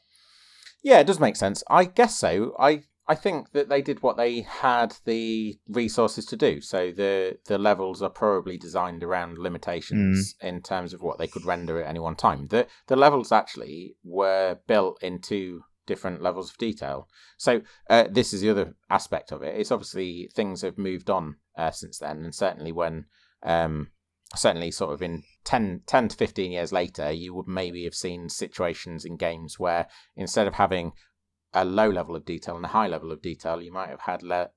Yeah, 0.83 0.99
it 0.99 1.07
does 1.07 1.19
make 1.19 1.35
sense. 1.35 1.63
I 1.69 1.85
guess 1.85 2.17
so. 2.17 2.55
I 2.59 2.83
I 3.09 3.15
think 3.15 3.53
that 3.53 3.69
they 3.69 3.81
did 3.81 4.03
what 4.03 4.17
they 4.17 4.41
had 4.41 4.95
the 5.03 5.57
resources 5.67 6.25
to 6.27 6.37
do. 6.37 6.61
So 6.61 6.91
the 6.91 7.39
the 7.47 7.57
levels 7.57 8.03
are 8.03 8.09
probably 8.09 8.57
designed 8.57 9.03
around 9.03 9.39
limitations 9.39 10.35
mm. 10.35 10.47
in 10.47 10.61
terms 10.61 10.93
of 10.93 11.01
what 11.01 11.17
they 11.17 11.27
could 11.27 11.43
render 11.43 11.81
at 11.81 11.89
any 11.89 11.99
one 11.99 12.15
time. 12.15 12.47
The 12.47 12.67
the 12.87 12.95
levels 12.95 13.31
actually 13.31 13.95
were 14.03 14.59
built 14.67 15.01
into 15.01 15.61
different 15.87 16.21
levels 16.21 16.51
of 16.51 16.57
detail. 16.59 17.07
So 17.37 17.61
uh, 17.89 18.05
this 18.11 18.31
is 18.31 18.41
the 18.41 18.51
other 18.51 18.75
aspect 18.91 19.31
of 19.31 19.41
it. 19.41 19.59
It's 19.59 19.71
obviously 19.71 20.29
things 20.35 20.61
have 20.61 20.77
moved 20.77 21.09
on 21.09 21.37
uh, 21.57 21.71
since 21.71 21.97
then, 21.97 22.23
and 22.23 22.35
certainly 22.35 22.71
when 22.71 23.05
um, 23.41 23.87
certainly 24.35 24.71
sort 24.71 24.93
of 24.93 25.01
in 25.01 25.23
10, 25.45 25.81
10 25.85 26.09
to 26.09 26.15
15 26.15 26.51
years 26.51 26.71
later, 26.71 27.11
you 27.11 27.33
would 27.33 27.47
maybe 27.47 27.83
have 27.83 27.95
seen 27.95 28.29
situations 28.29 29.05
in 29.05 29.17
games 29.17 29.59
where 29.59 29.87
instead 30.15 30.47
of 30.47 30.55
having 30.55 30.93
a 31.53 31.65
low 31.65 31.89
level 31.89 32.15
of 32.15 32.25
detail 32.25 32.55
and 32.55 32.65
a 32.65 32.69
high 32.69 32.87
level 32.87 33.11
of 33.11 33.21
detail, 33.21 33.61
you 33.61 33.71
might 33.71 33.89
have 33.89 34.01
had 34.01 34.21
le- 34.21 34.51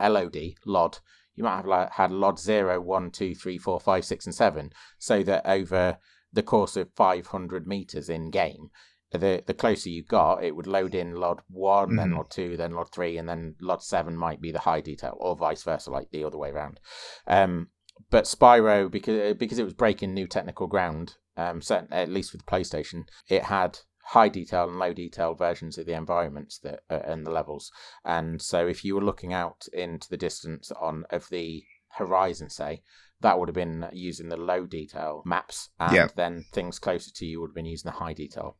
LOD, 0.00 0.54
LOD. 0.64 0.98
You 1.34 1.44
might 1.44 1.64
have 1.64 1.90
had 1.92 2.10
LOD 2.10 2.38
0, 2.38 2.80
1, 2.80 3.10
2, 3.10 3.34
3, 3.34 3.58
4, 3.58 3.80
5, 3.80 4.04
6, 4.04 4.26
and 4.26 4.34
7, 4.34 4.72
so 4.98 5.22
that 5.22 5.46
over 5.46 5.98
the 6.32 6.42
course 6.42 6.76
of 6.76 6.92
500 6.94 7.66
meters 7.66 8.08
in 8.08 8.30
game, 8.30 8.70
the 9.12 9.42
the 9.46 9.54
closer 9.54 9.88
you 9.88 10.02
got, 10.02 10.44
it 10.44 10.54
would 10.54 10.66
load 10.66 10.94
in 10.94 11.14
LOD 11.14 11.40
1, 11.48 11.90
mm. 11.90 11.96
then 11.96 12.12
LOD 12.12 12.30
2, 12.30 12.56
then 12.56 12.72
LOD 12.72 12.92
3, 12.92 13.18
and 13.18 13.28
then 13.28 13.54
LOD 13.60 13.82
7 13.82 14.16
might 14.16 14.40
be 14.40 14.52
the 14.52 14.58
high 14.60 14.80
detail, 14.80 15.16
or 15.18 15.36
vice 15.36 15.62
versa, 15.62 15.90
like 15.90 16.10
the 16.10 16.24
other 16.24 16.36
way 16.38 16.50
around. 16.50 16.80
Um, 17.26 17.68
but 18.10 18.24
Spyro, 18.24 18.90
because 18.90 19.34
because 19.36 19.58
it 19.58 19.64
was 19.64 19.74
breaking 19.74 20.14
new 20.14 20.26
technical 20.26 20.66
ground, 20.66 21.16
um, 21.36 21.62
certain, 21.62 21.92
at 21.92 22.08
least 22.08 22.32
with 22.32 22.44
the 22.44 22.50
PlayStation, 22.50 23.04
it 23.28 23.44
had 23.44 23.78
high 24.08 24.28
detail 24.28 24.66
and 24.68 24.78
low 24.78 24.94
detail 24.94 25.34
versions 25.34 25.76
of 25.76 25.84
the 25.84 25.92
environments 25.92 26.58
that 26.58 26.80
uh, 26.90 27.00
and 27.04 27.26
the 27.26 27.30
levels. 27.30 27.70
And 28.04 28.40
so 28.40 28.66
if 28.66 28.84
you 28.84 28.94
were 28.94 29.04
looking 29.04 29.32
out 29.32 29.66
into 29.72 30.08
the 30.08 30.16
distance 30.16 30.72
on 30.80 31.04
of 31.10 31.28
the 31.28 31.64
horizon, 31.90 32.48
say, 32.50 32.82
that 33.20 33.38
would 33.38 33.48
have 33.48 33.54
been 33.54 33.88
using 33.92 34.28
the 34.28 34.36
low 34.36 34.66
detail 34.66 35.22
maps, 35.26 35.70
and 35.78 35.94
yeah. 35.94 36.08
then 36.16 36.44
things 36.52 36.78
closer 36.78 37.10
to 37.14 37.26
you 37.26 37.40
would 37.40 37.50
have 37.50 37.54
been 37.54 37.66
using 37.66 37.90
the 37.90 37.98
high 37.98 38.14
detail. 38.14 38.56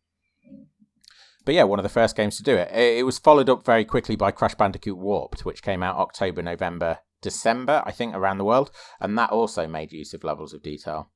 But 1.45 1.55
yeah, 1.55 1.65
one 1.65 1.79
of 1.79 1.83
the 1.83 1.89
first 1.89 2.15
games 2.15 2.37
to 2.37 2.43
do 2.43 2.57
it. 2.57 2.71
It 2.73 3.07
was 3.07 3.19
followed 3.19 3.49
up 3.49 3.65
very 3.65 3.85
quickly 3.85 4.17
by 4.17 4.33
Crash 4.33 4.55
Bandicoot 4.55 4.99
Warped, 4.99 5.47
which 5.47 5.63
came 5.63 5.83
out 5.83 5.97
October, 5.97 6.43
November, 6.43 6.99
December, 7.21 7.83
I 7.85 7.93
think, 7.93 8.15
around 8.15 8.39
the 8.39 8.45
world, 8.45 8.71
and 9.01 9.17
that 9.19 9.31
also 9.31 9.67
made 9.67 9.93
use 9.93 10.15
of 10.15 10.25
levels 10.25 10.55
of 10.55 10.63
detail. 10.63 11.11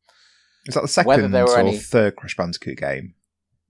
Is 0.67 0.75
that 0.75 0.83
the 0.83 0.89
second 0.89 1.09
Whether 1.09 1.29
there 1.29 1.45
were 1.45 1.55
or 1.55 1.59
any... 1.59 1.77
third 1.77 2.17
Crash 2.17 2.37
Bandicoot 2.37 2.79
game? 2.79 3.15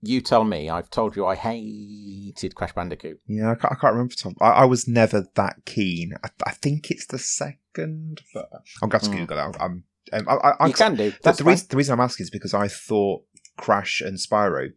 you 0.03 0.21
tell 0.21 0.43
me. 0.43 0.69
I've 0.69 0.89
told 0.89 1.15
you 1.15 1.25
I 1.25 1.35
hated 1.35 2.55
Crash 2.55 2.73
Bandicoot. 2.73 3.19
Yeah, 3.25 3.51
I 3.51 3.55
can't, 3.55 3.71
I 3.71 3.75
can't 3.75 3.93
remember. 3.93 4.13
I, 4.41 4.49
I, 4.49 4.65
was 4.65 4.87
never 4.87 5.27
that 5.35 5.65
keen. 5.65 6.13
I, 6.23 6.29
I, 6.45 6.51
think 6.51 6.91
it's 6.91 7.05
the 7.05 7.17
second. 7.17 8.21
But 8.33 8.49
I'm 8.81 8.89
going 8.89 9.03
to 9.03 9.09
mm. 9.09 9.17
Google 9.17 9.37
it. 9.39 9.55
I'm, 9.59 9.83
um, 10.11 10.27
I, 10.27 10.53
I, 10.59 10.67
you 10.67 10.73
can 10.73 10.95
do. 10.95 11.13
That's 11.23 11.37
the, 11.37 11.45
the 11.45 11.49
reason, 11.49 11.67
the 11.69 11.77
reason 11.77 11.93
I'm 11.93 12.01
asking 12.01 12.25
is 12.25 12.29
because 12.29 12.53
I 12.53 12.67
thought 12.67 13.23
Crash 13.57 14.01
and 14.01 14.17
Spyro 14.17 14.73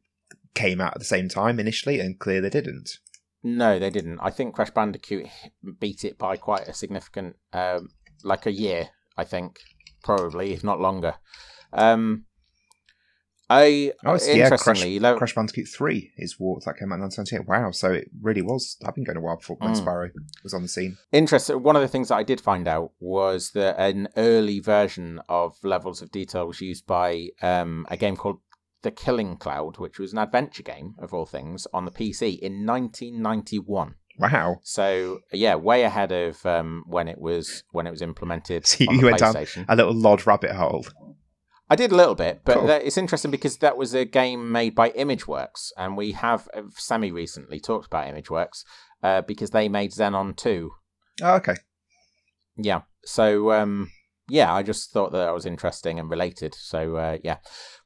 came 0.54 0.80
out 0.80 0.94
at 0.94 1.00
the 1.00 1.04
same 1.04 1.28
time 1.28 1.58
initially, 1.58 1.98
and 1.98 2.18
clearly 2.18 2.48
they 2.48 2.60
didn't. 2.60 2.98
No, 3.48 3.78
they 3.78 3.90
didn't. 3.90 4.18
I 4.20 4.30
think 4.30 4.56
Crash 4.56 4.72
Bandicoot 4.72 5.28
beat 5.78 6.04
it 6.04 6.18
by 6.18 6.36
quite 6.36 6.66
a 6.66 6.74
significant, 6.74 7.36
um, 7.52 7.90
like 8.24 8.44
a 8.44 8.52
year. 8.52 8.88
I 9.16 9.22
think 9.22 9.60
probably, 10.02 10.52
if 10.52 10.64
not 10.64 10.80
longer. 10.80 11.14
Um, 11.72 12.24
I 13.48 13.92
oh, 14.04 14.18
yeah, 14.26 14.48
Crash, 14.48 14.62
Crash 14.62 15.34
Bandicoot 15.36 15.68
Three 15.68 16.10
is 16.16 16.34
what 16.38 16.64
that 16.64 16.76
came 16.76 16.90
out 16.90 16.96
in 16.96 17.02
1998. 17.02 17.46
Wow, 17.46 17.70
so 17.70 17.92
it 17.92 18.08
really 18.20 18.42
was. 18.42 18.76
I've 18.84 18.96
been 18.96 19.04
going 19.04 19.16
a 19.16 19.20
while 19.20 19.36
before 19.36 19.56
when 19.60 19.72
mm. 19.72 19.80
Spyro 19.80 20.10
was 20.42 20.52
on 20.52 20.62
the 20.62 20.68
scene. 20.68 20.98
Interesting. 21.12 21.62
One 21.62 21.76
of 21.76 21.82
the 21.82 21.88
things 21.88 22.08
that 22.08 22.16
I 22.16 22.24
did 22.24 22.40
find 22.40 22.66
out 22.66 22.90
was 22.98 23.52
that 23.52 23.78
an 23.78 24.08
early 24.16 24.58
version 24.58 25.20
of 25.28 25.54
levels 25.62 26.02
of 26.02 26.10
detail 26.10 26.48
was 26.48 26.60
used 26.60 26.84
by 26.84 27.28
um, 27.40 27.86
a 27.88 27.96
game 27.96 28.16
called 28.16 28.40
The 28.86 28.92
Killing 28.92 29.36
Cloud, 29.36 29.78
which 29.78 29.98
was 29.98 30.12
an 30.12 30.20
adventure 30.20 30.62
game 30.62 30.94
of 31.00 31.12
all 31.12 31.26
things 31.26 31.66
on 31.74 31.86
the 31.86 31.90
PC 31.90 32.38
in 32.38 32.64
1991. 32.64 33.96
Wow! 34.20 34.60
So 34.62 35.22
yeah, 35.32 35.56
way 35.56 35.82
ahead 35.82 36.12
of 36.12 36.46
um, 36.46 36.84
when 36.86 37.08
it 37.08 37.20
was 37.20 37.64
when 37.72 37.88
it 37.88 37.90
was 37.90 38.00
implemented. 38.00 38.64
So 38.64 38.84
you 38.88 39.06
went 39.06 39.18
down 39.18 39.34
a 39.68 39.74
little 39.74 39.92
LOD 39.92 40.24
rabbit 40.24 40.52
hole. 40.52 40.86
I 41.68 41.74
did 41.74 41.90
a 41.90 41.96
little 41.96 42.14
bit, 42.14 42.42
but 42.44 42.58
cool. 42.58 42.70
it's 42.70 42.96
interesting 42.96 43.32
because 43.32 43.56
that 43.56 43.76
was 43.76 43.92
a 43.92 44.04
game 44.04 44.52
made 44.52 44.76
by 44.76 44.90
ImageWorks, 44.90 45.72
and 45.76 45.96
we 45.96 46.12
have 46.12 46.48
uh, 46.54 46.62
semi 46.76 47.10
recently 47.10 47.58
talked 47.58 47.88
about 47.88 48.06
ImageWorks 48.06 48.62
uh, 49.02 49.22
because 49.22 49.50
they 49.50 49.68
made 49.68 49.90
Xenon 49.90 50.36
2. 50.36 50.70
Oh, 51.22 51.34
okay. 51.34 51.56
Yeah. 52.56 52.82
So, 53.04 53.50
um, 53.50 53.90
yeah, 54.28 54.52
I 54.52 54.62
just 54.62 54.90
thought 54.90 55.12
that, 55.12 55.18
that 55.18 55.34
was 55.34 55.46
interesting 55.46 55.98
and 55.98 56.10
related. 56.10 56.54
So, 56.54 56.96
uh, 56.96 57.18
yeah, 57.22 57.36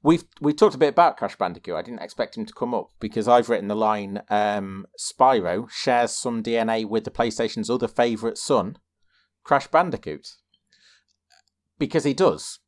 we've 0.03 0.25
we 0.41 0.53
talked 0.53 0.75
a 0.75 0.79
bit 0.79 0.89
about 0.89 1.17
Crash 1.17 1.37
Bandicoot. 1.37 1.75
I 1.75 1.83
didn't 1.83 2.03
expect 2.03 2.37
him 2.37 2.47
to 2.47 2.55
come 2.55 2.75
up 2.75 2.89
because 2.99 3.29
I've 3.29 3.49
written 3.49 3.69
the 3.69 3.77
line: 3.77 4.23
um, 4.31 4.87
Spyro 4.99 5.69
shares 5.71 6.13
some 6.13 6.43
DNA 6.43 6.89
with 6.89 7.05
the 7.05 7.11
PlayStation's 7.11 7.69
other 7.69 7.89
favorite 7.89 8.39
son, 8.39 8.79
Crash 9.45 9.67
Bandicoot, 9.67 10.29
because 11.79 12.05
he 12.05 12.15
does. 12.15 12.59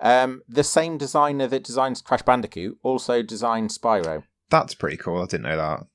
Um, 0.00 0.42
the 0.48 0.64
same 0.64 0.98
designer 0.98 1.46
that 1.46 1.64
designs 1.64 2.02
Crash 2.02 2.22
Bandicoot 2.22 2.76
also 2.82 3.22
designed 3.22 3.70
Spyro. 3.70 4.24
That's 4.50 4.74
pretty 4.74 4.96
cool. 4.96 5.22
I 5.22 5.26
didn't 5.26 5.44
know 5.44 5.56
that. 5.56 5.86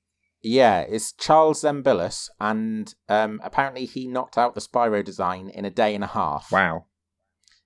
Yeah, 0.41 0.79
it's 0.81 1.11
Charles 1.11 1.63
Zembillas, 1.63 2.29
and 2.39 2.93
um, 3.09 3.41
apparently 3.43 3.85
he 3.85 4.07
knocked 4.07 4.37
out 4.37 4.55
the 4.55 4.61
Spyro 4.61 5.03
design 5.03 5.49
in 5.49 5.65
a 5.65 5.69
day 5.69 5.93
and 5.93 6.03
a 6.03 6.07
half. 6.07 6.51
Wow. 6.51 6.85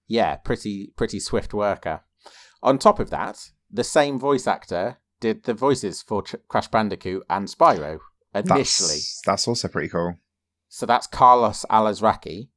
Yeah, 0.08 0.36
pretty 0.38 0.92
pretty 0.96 1.20
swift 1.20 1.54
worker. 1.54 2.02
On 2.62 2.78
top 2.78 3.00
of 3.00 3.10
that, 3.10 3.52
the 3.70 3.84
same 3.84 4.20
voice 4.20 4.48
actor 4.48 4.98
did 5.20 5.44
the 5.44 5.54
voices 5.54 6.02
for 6.02 6.24
Ch- 6.24 6.36
Crash 6.48 6.68
Bandicoot 6.68 7.24
and 7.30 7.48
Spyro 7.48 8.00
initially. 8.34 8.89
That's, 8.89 9.22
that's 9.26 9.48
also 9.48 9.68
pretty 9.68 9.89
cool. 9.89 10.16
So 10.70 10.86
that's 10.86 11.08
Carlos 11.08 11.66
Alazraqui, 11.70 12.50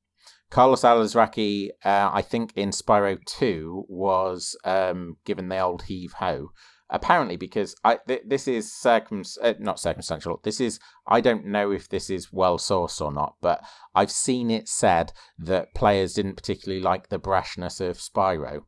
Carlos 0.51 0.83
Alazraqui, 0.83 1.71
uh, 1.85 2.11
I 2.13 2.23
think 2.23 2.53
in 2.57 2.71
Spyro 2.71 3.19
2, 3.25 3.87
was 3.89 4.57
um, 4.65 5.17
given 5.25 5.49
the 5.49 5.59
old 5.59 5.83
heave 5.83 6.13
ho. 6.15 6.51
Apparently, 6.88 7.37
because 7.37 7.75
I 7.83 7.99
th- 8.07 8.22
this 8.27 8.46
is 8.46 8.72
circum 8.72 9.25
uh, 9.42 9.55
not 9.59 9.81
circumstantial. 9.81 10.40
This 10.44 10.61
is 10.61 10.79
I 11.07 11.20
don't 11.20 11.46
know 11.46 11.72
if 11.72 11.88
this 11.88 12.11
is 12.11 12.33
well 12.33 12.59
sourced 12.59 13.01
or 13.01 13.12
not, 13.12 13.35
but 13.40 13.61
I've 13.94 14.11
seen 14.11 14.51
it 14.51 14.68
said 14.68 15.12
that 15.38 15.75
players 15.75 16.14
didn't 16.14 16.37
particularly 16.37 16.81
like 16.81 17.09
the 17.09 17.18
brashness 17.18 17.81
of 17.81 17.99
Spyro 17.99 18.62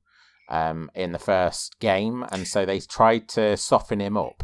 um, 0.48 0.90
in 0.94 1.12
the 1.12 1.18
first 1.18 1.78
game, 1.78 2.24
and 2.32 2.48
so 2.48 2.64
they 2.64 2.80
tried 2.80 3.28
to 3.30 3.56
soften 3.56 4.00
him 4.00 4.16
up. 4.16 4.42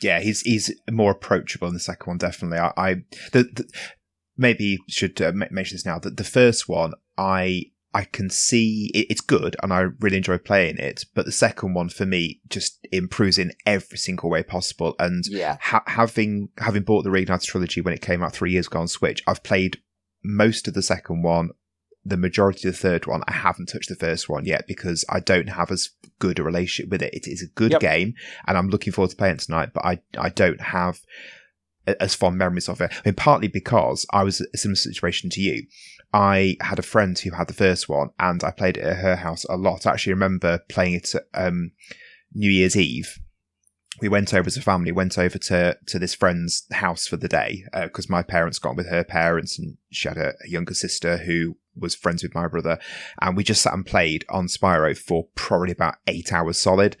Yeah, 0.00 0.20
he's 0.20 0.40
he's 0.40 0.74
more 0.90 1.12
approachable 1.12 1.68
in 1.68 1.74
the 1.74 1.80
second 1.80 2.10
one. 2.10 2.18
Definitely, 2.18 2.58
I, 2.58 2.72
I 2.76 2.94
the, 3.32 3.42
the, 3.42 3.70
maybe 4.36 4.78
should 4.88 5.20
uh, 5.20 5.32
mention 5.32 5.74
this 5.74 5.84
now 5.84 5.98
that 5.98 6.16
the 6.16 6.24
first 6.24 6.68
one 6.68 6.94
I 7.18 7.66
I 7.92 8.04
can 8.04 8.30
see 8.30 8.90
it, 8.94 9.06
it's 9.10 9.20
good 9.20 9.56
and 9.62 9.72
I 9.72 9.86
really 10.00 10.16
enjoy 10.16 10.38
playing 10.38 10.78
it, 10.78 11.04
but 11.14 11.26
the 11.26 11.32
second 11.32 11.74
one 11.74 11.88
for 11.88 12.06
me 12.06 12.40
just 12.48 12.86
improves 12.92 13.38
in 13.38 13.52
every 13.66 13.98
single 13.98 14.30
way 14.30 14.42
possible. 14.42 14.94
And 14.98 15.24
yeah. 15.26 15.56
ha- 15.60 15.82
having 15.86 16.50
having 16.58 16.82
bought 16.82 17.02
the 17.02 17.10
Reignited 17.10 17.44
trilogy 17.44 17.80
when 17.80 17.94
it 17.94 18.02
came 18.02 18.22
out 18.22 18.32
three 18.32 18.52
years 18.52 18.66
ago 18.66 18.80
on 18.80 18.88
Switch, 18.88 19.22
I've 19.26 19.42
played 19.42 19.78
most 20.22 20.68
of 20.68 20.74
the 20.74 20.82
second 20.82 21.22
one 21.22 21.50
the 22.04 22.16
majority 22.16 22.68
of 22.68 22.74
the 22.74 22.80
third 22.80 23.06
one. 23.06 23.22
I 23.28 23.32
haven't 23.32 23.66
touched 23.66 23.88
the 23.88 23.94
first 23.94 24.28
one 24.28 24.44
yet 24.44 24.66
because 24.66 25.04
I 25.08 25.20
don't 25.20 25.50
have 25.50 25.70
as 25.70 25.90
good 26.18 26.38
a 26.38 26.42
relationship 26.42 26.90
with 26.90 27.02
it. 27.02 27.12
It 27.14 27.28
is 27.28 27.42
a 27.42 27.46
good 27.54 27.72
yep. 27.72 27.80
game, 27.80 28.14
and 28.46 28.56
I'm 28.56 28.68
looking 28.68 28.92
forward 28.92 29.10
to 29.10 29.16
playing 29.16 29.34
it 29.34 29.40
tonight. 29.40 29.70
But 29.74 29.84
I 29.84 30.00
I 30.18 30.30
don't 30.30 30.60
have 30.60 31.00
as 31.86 32.14
fond 32.14 32.38
memories 32.38 32.68
of 32.68 32.80
it. 32.80 32.92
I 32.92 33.00
mean, 33.04 33.14
partly 33.14 33.48
because 33.48 34.06
I 34.12 34.22
was 34.24 34.40
a 34.40 34.56
similar 34.56 34.76
situation 34.76 35.30
to 35.30 35.40
you. 35.40 35.64
I 36.12 36.56
had 36.60 36.78
a 36.78 36.82
friend 36.82 37.18
who 37.18 37.30
had 37.30 37.48
the 37.48 37.54
first 37.54 37.88
one, 37.88 38.10
and 38.18 38.42
I 38.42 38.50
played 38.50 38.76
it 38.76 38.84
at 38.84 38.98
her 38.98 39.16
house 39.16 39.44
a 39.44 39.56
lot. 39.56 39.86
I 39.86 39.92
actually 39.92 40.14
remember 40.14 40.60
playing 40.68 40.94
it 40.94 41.14
at 41.14 41.24
um, 41.34 41.70
New 42.34 42.50
Year's 42.50 42.76
Eve 42.76 43.20
we 44.00 44.08
went 44.08 44.32
over 44.32 44.46
as 44.46 44.56
a 44.56 44.62
family, 44.62 44.92
went 44.92 45.18
over 45.18 45.38
to, 45.38 45.76
to 45.86 45.98
this 45.98 46.14
friend's 46.14 46.66
house 46.72 47.06
for 47.06 47.16
the 47.16 47.28
day 47.28 47.64
because 47.82 48.06
uh, 48.06 48.12
my 48.12 48.22
parents 48.22 48.58
got 48.58 48.76
with 48.76 48.88
her 48.88 49.04
parents 49.04 49.58
and 49.58 49.76
she 49.90 50.08
had 50.08 50.16
a, 50.16 50.32
a, 50.44 50.48
younger 50.48 50.74
sister 50.74 51.18
who 51.18 51.56
was 51.76 51.94
friends 51.94 52.22
with 52.22 52.34
my 52.34 52.48
brother. 52.48 52.78
And 53.20 53.36
we 53.36 53.44
just 53.44 53.62
sat 53.62 53.74
and 53.74 53.84
played 53.84 54.24
on 54.28 54.46
Spyro 54.46 54.96
for 54.96 55.28
probably 55.34 55.72
about 55.72 55.96
eight 56.06 56.32
hours 56.32 56.58
solid. 56.58 56.96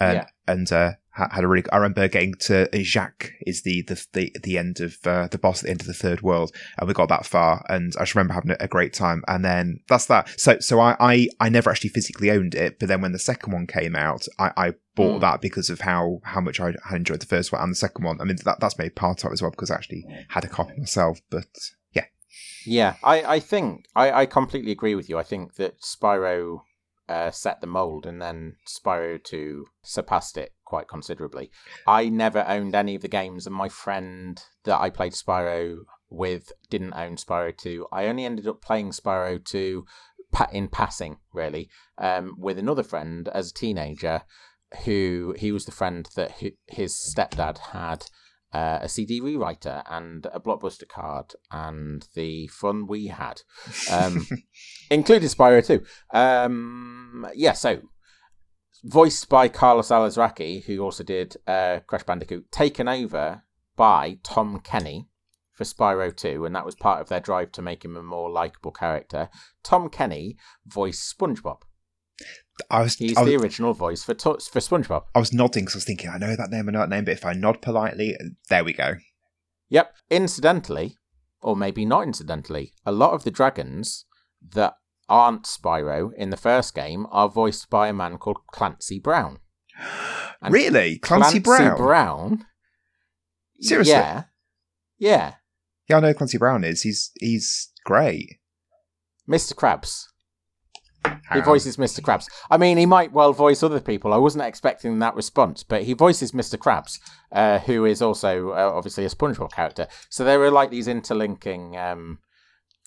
And, 0.00 0.16
yeah. 0.16 0.26
and 0.46 0.72
uh, 0.72 0.92
had 1.14 1.44
a 1.44 1.48
really. 1.48 1.64
I 1.72 1.76
remember 1.76 2.08
getting 2.08 2.34
to 2.40 2.68
uh, 2.74 2.82
Jacques 2.82 3.32
is 3.46 3.62
the 3.62 3.82
the 3.82 4.04
the, 4.12 4.36
the 4.42 4.58
end 4.58 4.80
of 4.80 4.98
uh, 5.04 5.28
the 5.28 5.38
boss 5.38 5.60
at 5.60 5.64
the 5.64 5.70
end 5.70 5.80
of 5.80 5.86
the 5.86 5.94
third 5.94 6.22
world, 6.22 6.52
and 6.78 6.88
we 6.88 6.94
got 6.94 7.08
that 7.08 7.24
far, 7.24 7.64
and 7.68 7.92
I 7.96 8.02
just 8.02 8.14
remember 8.14 8.34
having 8.34 8.56
a, 8.58 8.68
great 8.68 8.92
time. 8.92 9.22
And 9.28 9.44
then 9.44 9.80
that's 9.88 10.06
that. 10.06 10.28
So 10.38 10.58
so 10.58 10.80
I, 10.80 10.96
I 10.98 11.28
I 11.38 11.48
never 11.48 11.70
actually 11.70 11.90
physically 11.90 12.30
owned 12.30 12.54
it, 12.54 12.80
but 12.80 12.88
then 12.88 13.00
when 13.00 13.12
the 13.12 13.18
second 13.18 13.52
one 13.52 13.66
came 13.66 13.94
out, 13.94 14.26
I, 14.38 14.50
I 14.56 14.72
bought 14.96 15.18
mm. 15.18 15.20
that 15.20 15.40
because 15.40 15.70
of 15.70 15.80
how 15.80 16.20
how 16.24 16.40
much 16.40 16.58
I 16.58 16.74
had 16.84 16.96
enjoyed 16.96 17.20
the 17.20 17.26
first 17.26 17.52
one 17.52 17.62
and 17.62 17.70
the 17.70 17.76
second 17.76 18.04
one. 18.04 18.20
I 18.20 18.24
mean 18.24 18.36
that 18.44 18.58
that's 18.58 18.78
made 18.78 18.96
part 18.96 19.24
of 19.24 19.30
it 19.30 19.34
as 19.34 19.42
well 19.42 19.52
because 19.52 19.70
I 19.70 19.76
actually 19.76 20.04
had 20.28 20.44
a 20.44 20.48
copy 20.48 20.74
myself, 20.76 21.20
but. 21.30 21.46
Yeah, 21.92 22.06
yeah, 22.66 22.94
I, 23.04 23.22
I 23.36 23.40
think 23.40 23.86
I, 23.94 24.10
I 24.10 24.26
completely 24.26 24.72
agree 24.72 24.96
with 24.96 25.08
you. 25.08 25.16
I 25.16 25.22
think 25.22 25.54
that 25.54 25.80
Spyro 25.80 26.62
uh, 27.08 27.30
set 27.30 27.60
the 27.60 27.68
mold, 27.68 28.04
and 28.04 28.20
then 28.20 28.56
Spyro 28.66 29.22
2 29.22 29.66
surpassed 29.82 30.36
it 30.36 30.53
quite 30.64 30.88
considerably. 30.88 31.50
I 31.86 32.08
never 32.08 32.44
owned 32.46 32.74
any 32.74 32.94
of 32.94 33.02
the 33.02 33.08
games, 33.08 33.46
and 33.46 33.54
my 33.54 33.68
friend 33.68 34.42
that 34.64 34.80
I 34.80 34.90
played 34.90 35.12
Spyro 35.12 35.78
with 36.10 36.52
didn't 36.70 36.94
own 36.94 37.16
Spyro 37.16 37.56
2. 37.56 37.86
I 37.92 38.06
only 38.06 38.24
ended 38.24 38.46
up 38.46 38.62
playing 38.62 38.90
Spyro 38.90 39.44
2 39.44 39.84
in 40.52 40.68
passing, 40.68 41.18
really, 41.32 41.68
um, 41.98 42.34
with 42.38 42.58
another 42.58 42.82
friend 42.82 43.28
as 43.28 43.50
a 43.50 43.54
teenager 43.54 44.22
who 44.84 45.34
he 45.38 45.52
was 45.52 45.64
the 45.64 45.72
friend 45.72 46.08
that 46.16 46.32
his 46.66 46.94
stepdad 46.94 47.58
had 47.58 48.06
uh, 48.52 48.78
a 48.82 48.88
CD 48.88 49.20
rewriter 49.20 49.82
and 49.90 50.26
a 50.32 50.40
blockbuster 50.40 50.88
card 50.88 51.32
and 51.50 52.06
the 52.14 52.46
fun 52.48 52.86
we 52.86 53.08
had, 53.08 53.42
um, 53.90 54.26
including 54.90 55.28
Spyro 55.28 55.64
2. 55.64 55.82
Um, 56.16 57.26
yeah, 57.34 57.52
so 57.52 57.80
voiced 58.84 59.28
by 59.28 59.48
Carlos 59.48 59.88
Alazraqui, 59.88 60.64
who 60.64 60.80
also 60.80 61.02
did 61.02 61.36
uh, 61.46 61.80
Crash 61.86 62.04
Bandicoot, 62.04 62.52
taken 62.52 62.86
over 62.86 63.42
by 63.76 64.18
Tom 64.22 64.60
Kenny 64.60 65.08
for 65.52 65.64
Spyro 65.64 66.14
2, 66.14 66.44
and 66.44 66.54
that 66.54 66.66
was 66.66 66.74
part 66.74 67.00
of 67.00 67.08
their 67.08 67.20
drive 67.20 67.50
to 67.52 67.62
make 67.62 67.84
him 67.84 67.96
a 67.96 68.02
more 68.02 68.30
likable 68.30 68.72
character. 68.72 69.28
Tom 69.62 69.88
Kenny 69.88 70.36
voiced 70.66 71.16
SpongeBob. 71.16 71.62
I 72.70 72.82
was, 72.82 72.96
He's 72.96 73.16
I 73.16 73.22
was, 73.22 73.30
the 73.30 73.36
original 73.36 73.72
voice 73.72 74.04
for 74.04 74.14
for 74.14 74.60
SpongeBob. 74.60 75.04
I 75.14 75.18
was 75.18 75.32
nodding 75.32 75.64
because 75.64 75.74
I 75.74 75.78
was 75.78 75.84
thinking, 75.84 76.10
I 76.10 76.18
know 76.18 76.36
that 76.36 76.50
name 76.50 76.68
and 76.68 76.76
that 76.76 76.88
name, 76.88 77.04
but 77.04 77.14
if 77.14 77.24
I 77.24 77.32
nod 77.32 77.62
politely, 77.62 78.16
there 78.48 78.62
we 78.62 78.72
go. 78.72 78.94
Yep. 79.70 79.92
Incidentally, 80.10 80.96
or 81.42 81.56
maybe 81.56 81.84
not 81.84 82.04
incidentally, 82.04 82.72
a 82.86 82.92
lot 82.92 83.12
of 83.12 83.24
the 83.24 83.30
dragons 83.30 84.04
that 84.52 84.74
aren't 85.08 85.44
Spyro 85.44 86.10
in 86.16 86.30
the 86.30 86.36
first 86.36 86.74
game 86.74 87.06
are 87.10 87.28
voiced 87.28 87.70
by 87.70 87.88
a 87.88 87.92
man 87.92 88.18
called 88.18 88.38
Clancy 88.52 88.98
Brown. 88.98 89.38
And 90.40 90.52
really, 90.52 90.98
Clancy, 90.98 91.40
Clancy 91.40 91.64
Brown? 91.64 91.76
Brown. 91.76 92.46
Seriously? 93.60 93.92
Yeah. 93.92 94.24
Yeah. 94.98 95.34
Yeah, 95.88 95.98
I 95.98 96.00
know 96.00 96.14
Clancy 96.14 96.38
Brown 96.38 96.64
is. 96.64 96.82
He's 96.82 97.10
he's 97.20 97.70
great. 97.84 98.38
Mr. 99.28 99.54
Krabs. 99.54 100.04
He 101.32 101.40
voices 101.40 101.76
Mr. 101.76 102.00
Krabs. 102.00 102.26
I 102.50 102.56
mean, 102.56 102.78
he 102.78 102.86
might 102.86 103.12
well 103.12 103.32
voice 103.32 103.62
other 103.62 103.80
people. 103.80 104.14
I 104.14 104.18
wasn't 104.18 104.44
expecting 104.44 104.98
that 104.98 105.14
response, 105.14 105.62
but 105.62 105.82
he 105.82 105.92
voices 105.92 106.32
Mr. 106.32 106.56
Krabs, 106.58 106.98
uh, 107.32 107.58
who 107.58 107.84
is 107.84 108.00
also 108.00 108.50
uh, 108.50 108.72
obviously 108.74 109.04
a 109.04 109.10
SpongeBob 109.10 109.52
character. 109.52 109.86
So 110.08 110.24
there 110.24 110.42
are 110.42 110.50
like 110.50 110.70
these 110.70 110.88
interlinking 110.88 111.76
um, 111.76 112.20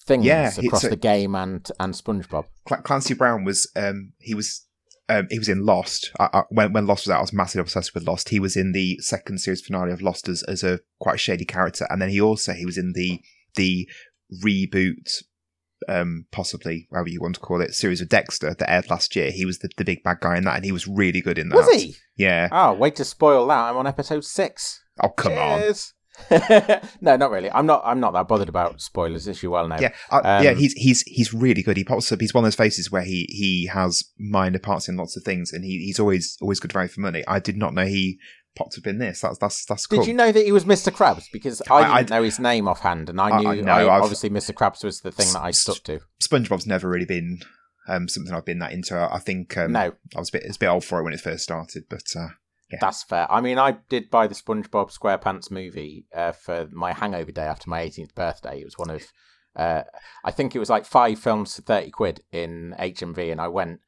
things 0.08 0.26
yeah, 0.26 0.52
across 0.58 0.84
the 0.84 0.96
game 0.96 1.36
and 1.36 1.70
and 1.80 1.93
SpongeBob. 1.93 2.46
Clancy 2.65 3.13
Brown 3.13 3.43
was 3.43 3.70
um, 3.76 4.13
he 4.20 4.34
was 4.34 4.65
um, 5.10 5.28
he 5.30 5.38
was 5.38 5.50
in 5.50 5.65
Lost. 5.65 6.12
I, 6.20 6.30
I, 6.34 6.43
when 6.50 6.74
when 6.74 6.88
Lost 6.88 7.06
was 7.06 7.12
out, 7.12 7.20
I 7.20 7.22
was 7.22 7.34
massively 7.34 7.62
obsessed 7.62 7.93
with 7.93 8.08
Lost. 8.08 8.30
He 8.30 8.39
was 8.39 8.56
in 8.56 8.72
the 8.72 8.98
second 9.00 9.39
series 9.39 9.62
finale 9.62 9.91
of 9.91 10.02
Lost 10.02 10.28
as, 10.28 10.43
as 10.43 10.63
a 10.63 10.80
quite 11.00 11.20
shady 11.20 11.46
character, 11.46 11.86
and 11.89 12.02
then 12.02 12.10
he 12.10 12.20
also 12.20 12.54
he 12.54 12.65
was 12.65 12.78
in 12.78 12.93
the 12.93 13.22
the 13.56 13.88
reboot 14.43 15.24
um, 15.88 16.26
possibly 16.32 16.88
however 16.91 17.10
you 17.10 17.22
want 17.22 17.36
to 17.36 17.41
call 17.41 17.62
it, 17.62 17.74
series 17.74 18.02
of 18.02 18.10
Dexter 18.10 18.54
that 18.54 18.70
aired 18.70 18.89
last 18.89 19.15
year. 19.15 19.32
He 19.32 19.46
was 19.46 19.60
the, 19.60 19.70
the 19.78 19.84
big 19.84 20.04
bad 20.04 20.17
guy 20.22 20.38
in 20.38 20.43
that, 20.46 20.56
and 20.56 20.65
he 20.65 20.72
was 20.72 20.88
really 20.88 21.22
good 21.22 21.38
in 21.38 21.50
that. 21.50 21.56
Was 21.56 21.74
he? 21.74 21.96
Yeah. 22.15 22.50
Oh, 22.52 22.74
wait 22.74 22.96
to 22.96 23.06
spoil 23.06 23.48
that! 23.48 23.70
I'm 23.70 23.78
on 23.78 23.88
episode 23.88 24.26
six. 24.26 24.82
Oh 25.02 25.10
come 25.10 25.34
Cheers. 25.34 25.93
on. 25.93 25.97
no, 27.02 27.16
not 27.16 27.32
really. 27.32 27.50
I'm 27.52 27.66
not. 27.66 27.82
I'm 27.86 28.00
not 28.00 28.14
that 28.14 28.28
bothered 28.28 28.50
about 28.50 28.82
spoilers, 28.82 29.28
as 29.28 29.42
you 29.44 29.52
well 29.52 29.68
know. 29.68 29.78
Yeah, 29.80 29.94
uh, 30.12 30.22
um, 30.24 30.44
yeah. 30.44 30.54
He's 30.54 30.74
he's 30.74 31.02
he's 31.04 31.34
really 31.34 31.62
good. 31.62 31.78
He 31.78 31.84
pops 31.84 32.12
up. 32.12 32.20
He's 32.20 32.34
one 32.34 32.44
of 32.44 32.48
those 32.48 32.56
faces 32.56 32.92
where 32.92 33.04
he 33.04 33.28
he 33.30 33.68
has 33.68 34.04
minor 34.18 34.60
parts 34.60 34.90
in 34.90 34.98
lots 34.98 35.16
of 35.16 35.24
things, 35.24 35.54
and 35.54 35.64
he, 35.64 35.80
he's 35.80 36.00
always 36.00 36.38
always 36.42 36.60
good 36.60 36.74
value 36.74 36.90
for 36.90 37.02
money. 37.02 37.24
I 37.28 37.40
did 37.40 37.58
not 37.58 37.74
know 37.74 37.86
he 37.86 38.20
popped 38.58 38.78
up 38.78 38.88
in 38.88 38.98
this. 38.98 39.22
That's 39.22 39.38
that's 39.38 39.66
that's 39.66 39.86
cool. 39.86 40.00
Did 40.00 40.08
you 40.08 40.14
know 40.14 40.32
that 40.32 40.46
he 40.46 40.52
was 40.52 40.66
Mr. 40.66 40.92
Krabs? 40.92 41.26
Because 41.32 41.62
I 41.70 42.00
didn't 42.00 42.12
I, 42.12 42.18
know 42.18 42.24
his 42.24 42.40
name 42.40 42.68
offhand, 42.68 43.10
and 43.10 43.22
I 43.22 43.40
knew 43.40 43.50
I, 43.50 43.62
know, 43.62 43.90
I, 43.90 44.00
obviously 44.00 44.30
Mr. 44.30 44.54
Krabs 44.54 44.84
was 44.84 45.02
the 45.02 45.12
thing 45.12 45.32
that 45.34 45.44
I 45.44 45.52
stuck 45.52 45.84
to. 45.84 46.00
SpongeBob's 46.22 46.68
never 46.68 46.90
really 46.90 47.06
been 47.06 47.40
um, 47.88 48.08
something 48.08 48.34
I've 48.34 48.46
been 48.46 48.60
that 48.60 48.74
into. 48.74 48.98
I 48.98 49.20
think 49.20 49.56
um, 49.58 49.72
no, 49.72 49.94
I 50.16 50.20
was 50.20 50.30
a 50.30 50.34
bit 50.34 50.44
it's 50.44 50.58
a 50.58 50.60
bit 50.60 50.68
old 50.68 50.84
for 50.84 51.00
it 51.00 51.04
when 51.04 51.14
it 51.14 51.22
first 51.22 51.44
started, 51.44 51.86
but 51.90 52.04
uh, 52.16 52.30
yeah. 52.72 52.80
That's 52.82 53.04
fair. 53.04 53.32
I 53.32 53.40
mean, 53.40 53.58
I 53.58 53.78
did 53.90 54.10
buy 54.10 54.28
the 54.28 54.36
SpongeBob 54.36 54.92
SquarePants 54.98 55.50
movie 55.50 56.06
uh, 56.14 56.34
for 56.34 56.68
my 56.72 56.92
hangover 56.92 57.32
day 57.32 57.46
after 57.46 57.70
my 57.70 57.86
18th 57.86 58.14
birthday. 58.14 58.60
It 58.60 58.66
was 58.66 58.78
one 58.78 58.90
of, 58.90 59.04
uh, 59.56 59.84
I 60.26 60.32
think 60.32 60.56
it 60.56 60.60
was 60.60 60.70
like 60.70 60.86
five 60.86 61.18
films 61.18 61.56
for 61.56 61.62
30 61.62 61.92
quid 61.92 62.22
in 62.32 62.76
HMV, 62.78 63.32
and 63.32 63.40
I 63.40 63.48
went 63.48 63.80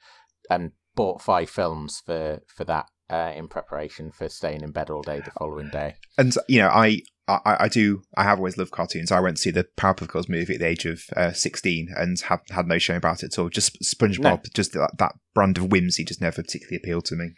and 0.49 0.71
bought 0.95 1.21
five 1.21 1.49
films 1.49 2.01
for, 2.05 2.39
for 2.47 2.63
that 2.65 2.85
uh, 3.09 3.33
in 3.35 3.47
preparation 3.47 4.11
for 4.11 4.29
staying 4.29 4.61
in 4.61 4.71
bed 4.71 4.89
all 4.89 5.01
day 5.01 5.19
the 5.19 5.31
following 5.31 5.69
day. 5.69 5.95
And 6.17 6.33
you 6.47 6.61
know, 6.61 6.69
I, 6.69 7.01
I, 7.27 7.57
I 7.61 7.67
do. 7.67 8.03
I 8.15 8.23
have 8.23 8.37
always 8.37 8.57
loved 8.57 8.71
cartoons. 8.71 9.11
I 9.11 9.19
went 9.19 9.37
to 9.37 9.41
see 9.41 9.51
the 9.51 9.67
Powerpuff 9.77 10.07
Girls 10.07 10.29
movie 10.29 10.53
at 10.53 10.59
the 10.59 10.67
age 10.67 10.85
of 10.85 11.01
uh, 11.17 11.31
sixteen 11.33 11.89
and 11.97 12.19
have 12.21 12.41
had 12.51 12.67
no 12.67 12.77
shame 12.77 12.97
about 12.97 13.23
it 13.23 13.33
at 13.33 13.39
all. 13.39 13.49
Just 13.49 13.77
SpongeBob, 13.81 14.23
no. 14.23 14.41
just 14.53 14.73
that, 14.73 14.91
that 14.99 15.13
brand 15.33 15.57
of 15.57 15.71
whimsy, 15.71 16.05
just 16.05 16.21
never 16.21 16.41
particularly 16.41 16.77
appealed 16.77 17.05
to 17.05 17.15
me. 17.15 17.31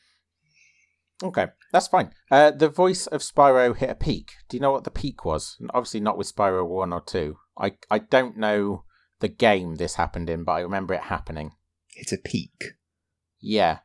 Okay, 1.24 1.48
that's 1.72 1.88
fine. 1.88 2.12
Uh, 2.32 2.52
the 2.52 2.70
voice 2.70 3.06
of 3.08 3.22
Spyro 3.22 3.76
hit 3.76 3.90
a 3.90 3.96
peak. 3.96 4.32
Do 4.50 4.58
you 4.58 4.62
know 4.62 4.72
what 4.72 4.84
the 4.84 4.92
peak 4.92 5.24
was? 5.24 5.58
Obviously, 5.72 6.00
not 6.00 6.18
with 6.18 6.34
Spyro 6.34 6.68
one 6.68 6.94
or 6.94 7.02
two. 7.02 7.38
I 7.58 7.74
I 7.90 8.00
don't 8.00 8.38
know 8.38 8.86
the 9.20 9.28
game 9.28 9.76
this 9.76 9.96
happened 9.96 10.30
in, 10.30 10.44
but 10.44 10.54
I 10.54 10.62
remember 10.62 10.94
it 10.94 11.02
happening. 11.02 11.52
It's 11.96 12.12
a 12.12 12.18
peak. 12.18 12.74
Yeah, 13.40 13.80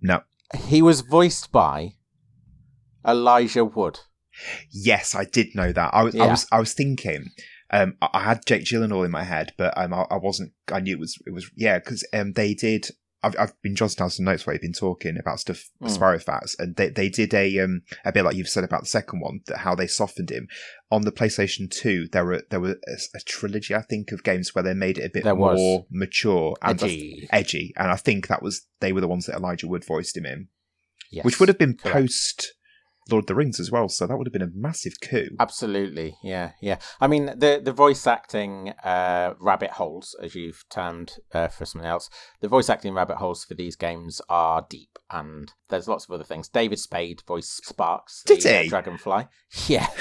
no. 0.00 0.22
He 0.56 0.82
was 0.82 1.02
voiced 1.02 1.52
by 1.52 1.94
Elijah 3.06 3.64
Wood. 3.64 4.00
Yes, 4.70 5.14
I 5.14 5.24
did 5.24 5.48
know 5.54 5.72
that. 5.72 5.90
I 5.92 6.02
was, 6.02 6.14
yeah. 6.14 6.24
I 6.24 6.26
was, 6.28 6.46
I 6.52 6.60
was 6.60 6.72
thinking 6.72 7.30
Um, 7.70 7.96
I, 8.02 8.08
I 8.14 8.22
had 8.24 8.46
Jake 8.46 8.64
Gyllenhaal 8.64 9.04
in 9.04 9.10
my 9.10 9.24
head, 9.24 9.52
but 9.56 9.76
um, 9.76 9.94
I, 9.94 10.06
I 10.10 10.16
wasn't. 10.16 10.52
I 10.72 10.80
knew 10.80 10.94
it 10.94 11.00
was. 11.00 11.18
It 11.26 11.32
was 11.32 11.50
yeah, 11.56 11.78
because 11.78 12.06
um, 12.12 12.32
they 12.32 12.54
did. 12.54 12.88
I've, 13.22 13.36
I've 13.38 13.62
been 13.62 13.76
jotting 13.76 13.96
down 13.98 14.10
some 14.10 14.24
notes 14.24 14.46
where 14.46 14.54
you've 14.54 14.62
been 14.62 14.72
talking 14.72 15.16
about 15.18 15.40
stuff, 15.40 15.68
Mm. 15.82 15.96
Spyro 15.96 16.22
facts, 16.22 16.56
and 16.58 16.76
they, 16.76 16.88
they 16.88 17.08
did 17.08 17.32
a 17.34 17.58
um 17.60 17.82
a 18.04 18.12
bit 18.12 18.24
like 18.24 18.36
you've 18.36 18.48
said 18.48 18.64
about 18.64 18.80
the 18.82 18.86
second 18.88 19.20
one, 19.20 19.40
that 19.46 19.58
how 19.58 19.74
they 19.74 19.86
softened 19.86 20.30
him 20.30 20.48
on 20.90 21.02
the 21.02 21.12
PlayStation 21.12 21.70
Two. 21.70 22.08
There 22.12 22.24
were 22.24 22.42
there 22.50 22.60
were 22.60 22.76
a, 22.88 22.96
a 23.14 23.20
trilogy, 23.20 23.74
I 23.74 23.82
think, 23.82 24.12
of 24.12 24.22
games 24.24 24.54
where 24.54 24.62
they 24.64 24.74
made 24.74 24.98
it 24.98 25.04
a 25.04 25.10
bit 25.10 25.24
There 25.24 25.34
more 25.34 25.86
mature 25.90 26.56
and 26.62 26.82
Edgy. 26.82 27.28
edgy, 27.32 27.72
and 27.76 27.90
I 27.90 27.96
think 27.96 28.28
that 28.28 28.42
was 28.42 28.66
they 28.80 28.92
were 28.92 29.00
the 29.00 29.08
ones 29.08 29.26
that 29.26 29.36
Elijah 29.36 29.68
Wood 29.68 29.84
voiced 29.84 30.16
him 30.16 30.26
in, 30.26 30.48
Yes, 31.10 31.24
which 31.24 31.38
would 31.40 31.48
have 31.48 31.58
been 31.58 31.76
correct. 31.76 31.94
post 31.96 32.54
Lord 33.10 33.24
of 33.24 33.26
the 33.26 33.34
Rings 33.34 33.58
as 33.58 33.70
well. 33.70 33.88
So 33.88 34.06
that 34.06 34.16
would 34.16 34.26
have 34.26 34.32
been 34.32 34.42
a 34.42 34.50
massive 34.54 34.94
coup. 35.00 35.28
Absolutely, 35.38 36.16
yeah, 36.22 36.52
yeah. 36.60 36.78
I 37.00 37.06
mean, 37.06 37.26
the 37.26 37.60
the 37.62 37.72
voice 37.72 38.06
acting 38.06 38.70
uh, 38.84 39.34
rabbit 39.40 39.72
holes, 39.72 40.14
as 40.22 40.34
you've 40.34 40.64
termed 40.70 41.14
uh, 41.32 41.48
for 41.48 41.64
something 41.64 41.88
else, 41.88 42.10
the 42.40 42.48
voice 42.48 42.68
acting 42.68 42.94
rabbit 42.94 43.16
holes 43.16 43.44
for 43.44 43.54
these 43.54 43.76
games 43.76 44.20
are 44.28 44.66
deep, 44.68 44.98
and 45.10 45.52
there's 45.68 45.88
lots 45.88 46.04
of 46.04 46.10
other 46.12 46.24
things. 46.24 46.48
David 46.48 46.78
Spade 46.78 47.22
voiced 47.26 47.64
Sparks, 47.66 48.22
Did 48.24 48.42
the, 48.42 48.58
uh, 48.58 48.62
he? 48.62 48.68
Dragonfly. 48.68 49.28
Yeah. 49.66 49.86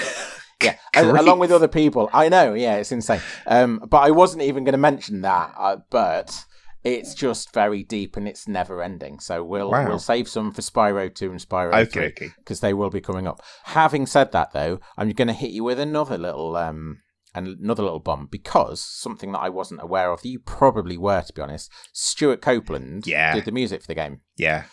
Yeah, 0.62 0.76
Great. 0.94 1.22
along 1.22 1.40
with 1.40 1.54
other 1.54 1.70
people. 1.70 2.10
I 2.12 2.28
know, 2.28 2.54
yeah, 2.54 2.76
it's 2.76 2.92
insane. 2.92 3.22
Um, 3.48 3.82
but 3.90 4.00
I 4.00 4.12
wasn't 4.12 4.44
even 4.44 4.66
going 4.66 4.74
to 4.74 4.78
mention 4.78 5.22
that. 5.22 5.54
Uh, 5.58 5.78
but 5.90 6.44
it's 6.84 7.14
just 7.14 7.54
very 7.54 7.84
deep 7.84 8.16
and 8.18 8.28
it's 8.28 8.48
never 8.48 8.82
ending. 8.82 9.20
So 9.20 9.44
we'll 9.44 9.70
Wow. 9.72 9.88
we'll 9.88 10.00
save 10.00 10.28
some 10.30 10.52
for 10.52 10.62
Spyro 10.62 11.14
two 11.14 11.32
and 11.32 11.40
Spyro 11.40 11.74
Okay, 11.74 11.86
three 11.86 12.06
okay. 12.08 12.30
because 12.38 12.60
they 12.62 12.74
will 12.74 12.90
be 12.90 13.02
coming 13.02 13.28
up. 13.28 13.42
Having 13.66 14.06
said 14.08 14.32
that, 14.32 14.54
though, 14.54 14.80
I'm 14.98 15.12
going 15.12 15.28
to 15.28 15.34
hit 15.34 15.52
you 15.52 15.64
with 15.64 15.80
another 15.80 16.18
little 16.18 16.56
um 16.56 17.02
another 17.36 17.84
little 17.84 18.00
bomb 18.00 18.28
because 18.32 18.82
something 18.82 19.32
that 19.34 19.40
I 19.40 19.50
wasn't 19.50 19.84
aware 19.84 20.12
of 20.12 20.22
that 20.22 20.30
you 20.30 20.40
probably 20.40 20.98
were, 20.98 21.22
to 21.22 21.34
be 21.34 21.42
honest. 21.42 21.72
Stewart 21.94 22.42
Copeland 22.42 23.06
Yeah. 23.06 23.36
did 23.36 23.46
the 23.46 23.52
music 23.52 23.82
for 23.82 23.88
the 23.88 23.96
game, 23.96 24.22
Yeah. 24.38 24.64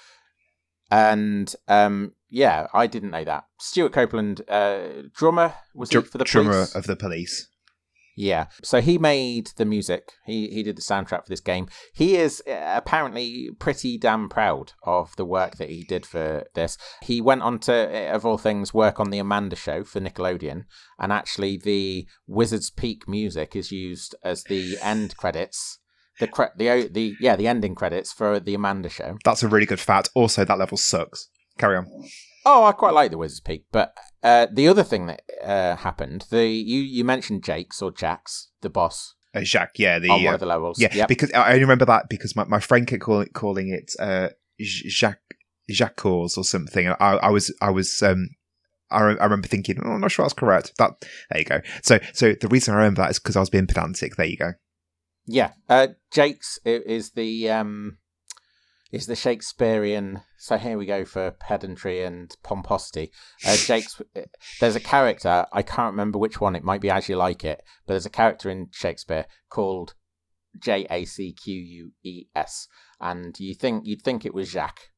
and 0.91 1.55
um 1.69 2.13
yeah, 2.29 2.67
I 2.75 2.87
didn't 2.89 3.11
know 3.11 3.25
that. 3.25 3.45
Stewart 3.61 3.93
Copeland, 3.93 4.43
uh, 4.49 5.03
drummer 5.15 5.55
was 5.75 5.91
he 5.91 6.01
for 6.01 6.19
the 6.19 6.25
drummer 6.25 6.53
police? 6.53 6.75
of 6.75 6.87
the 6.87 6.97
police. 6.97 7.49
Yeah. 8.17 8.47
So 8.63 8.81
he 8.81 8.97
made 8.97 9.49
the 9.57 9.67
music. 9.67 10.13
He 10.25 10.49
he 10.49 10.63
did 10.63 10.77
the 10.77 10.83
soundtrack 10.83 11.25
for 11.25 11.29
this 11.29 11.41
game. 11.41 11.69
He 11.95 12.17
is 12.17 12.43
uh, 12.49 12.73
apparently 12.75 13.51
pretty 13.59 13.99
damn 13.99 14.31
proud 14.31 14.73
of 14.83 15.15
the 15.17 15.27
work 15.27 15.57
that 15.59 15.69
he 15.69 15.85
did 15.85 16.07
for 16.07 16.45
this. 16.55 16.79
He 17.03 17.21
went 17.21 17.43
on 17.43 17.59
to, 17.61 17.75
uh, 17.75 18.15
of 18.15 18.25
all 18.25 18.39
things, 18.39 18.73
work 18.73 18.99
on 18.99 19.11
the 19.11 19.19
Amanda 19.19 19.55
Show 19.55 19.85
for 19.85 20.01
Nickelodeon, 20.01 20.65
and 20.99 21.13
actually 21.13 21.59
the 21.59 22.09
Wizard's 22.27 22.71
Peak 22.71 23.07
music 23.07 23.55
is 23.55 23.71
used 23.71 24.15
as 24.25 24.45
the 24.45 24.79
end 24.83 25.17
credits. 25.19 25.79
The 26.19 26.27
cre- 26.27 26.57
the 26.57 26.89
the 26.91 27.15
yeah 27.21 27.37
the 27.37 27.47
ending 27.47 27.75
credits 27.75 28.15
for 28.15 28.41
the 28.41 28.55
Amanda 28.55 28.89
Show. 28.89 29.19
That's 29.25 29.43
a 29.43 29.49
really 29.49 29.67
good 29.67 29.81
fact. 29.81 30.09
Also, 30.15 30.47
that 30.47 30.59
level 30.59 30.79
sucks. 30.79 31.29
Carry 31.59 31.77
on. 31.77 31.87
Oh, 32.49 32.65
I 32.65 32.71
quite 32.73 32.95
like 32.95 33.11
the 33.11 33.19
Wizard's 33.19 33.41
Peak, 33.41 33.65
but 33.73 33.93
uh, 34.23 34.47
the 34.53 34.69
other 34.69 34.85
thing 34.85 35.07
that 35.07 35.23
uh, 35.45 35.75
happened, 35.77 36.27
the 36.31 36.47
you 36.47 36.81
you 36.81 37.05
mentioned 37.05 37.43
Jake's 37.43 37.83
or 37.83 37.91
Jack's, 37.91 38.51
the 38.63 38.71
boss 38.71 39.15
Uh, 39.35 39.41
Jacques, 39.41 39.79
yeah, 39.81 39.99
the 39.99 40.09
on 40.11 40.23
one 40.23 40.33
uh, 40.33 40.35
of 40.35 40.41
the 40.41 40.47
levels. 40.47 40.81
yeah, 40.81 40.95
Yep. 40.95 41.09
because 41.09 41.33
I 41.33 41.49
only 41.49 41.63
remember 41.63 41.85
that 41.87 42.09
because 42.09 42.37
my, 42.37 42.45
my 42.45 42.61
friend 42.61 42.87
kept 42.87 43.03
calling 43.03 43.29
calling 43.35 43.69
it 43.71 43.93
uh, 43.99 44.29
Jacques 44.61 45.19
Jacques 45.69 46.07
or 46.07 46.29
something. 46.29 46.89
I, 46.89 46.95
I 47.01 47.31
was 47.31 47.53
I 47.61 47.71
was 47.71 48.01
um 48.03 48.29
I, 48.89 49.03
re- 49.03 49.19
I 49.19 49.25
remember 49.25 49.49
thinking, 49.49 49.81
oh, 49.85 49.91
I'm 49.91 50.01
not 50.01 50.13
sure 50.13 50.25
that's 50.25 50.33
correct. 50.33 50.73
That 50.79 50.93
there 51.31 51.41
you 51.41 51.45
go. 51.45 51.61
So 51.83 51.99
so 52.13 52.35
the 52.41 52.47
reason 52.49 52.73
I 52.73 52.77
remember 52.79 53.03
that 53.03 53.11
is 53.11 53.19
because 53.19 53.35
I 53.37 53.41
was 53.41 53.51
being 53.51 53.67
pedantic. 53.67 54.15
There 54.15 54.27
you 54.27 54.37
go. 54.37 54.53
Yeah, 55.27 55.51
uh, 55.69 55.89
Jake's 56.13 56.61
is 56.65 57.11
the 57.11 57.51
um, 57.51 57.99
is 58.93 59.07
the 59.07 59.17
Shakespearean. 59.17 60.23
So 60.39 60.57
here 60.57 60.79
we 60.79 60.87
go 60.87 61.05
for 61.05 61.31
pedantry 61.31 62.03
and 62.03 62.35
pomposity. 62.43 63.11
Uh, 63.45 63.57
Jake's 63.57 64.01
there's 64.61 64.77
a 64.77 64.81
character 64.81 65.47
I 65.53 65.63
can't 65.63 65.93
remember 65.93 66.19
which 66.19 66.41
one. 66.41 66.57
It 66.57 66.65
might 66.65 66.81
be 66.81 66.91
as 66.91 67.09
you 67.09 67.17
like 67.17 67.45
it, 67.45 67.63
but 67.87 67.95
there's 67.95 68.07
a 68.07 68.11
character 68.11 68.51
in 68.51 68.69
Shakespeare 68.73 69.27
called 69.49 69.95
J 70.59 70.87
A 70.91 71.05
C 71.05 71.33
Q 71.33 71.55
U 71.55 71.93
E 72.03 72.27
S, 72.35 72.69
and 73.01 73.39
you 73.39 73.55
think 73.55 73.87
you'd 73.87 74.03
think 74.03 74.25
it 74.25 74.35
was 74.35 74.51
Jacques, 74.51 74.89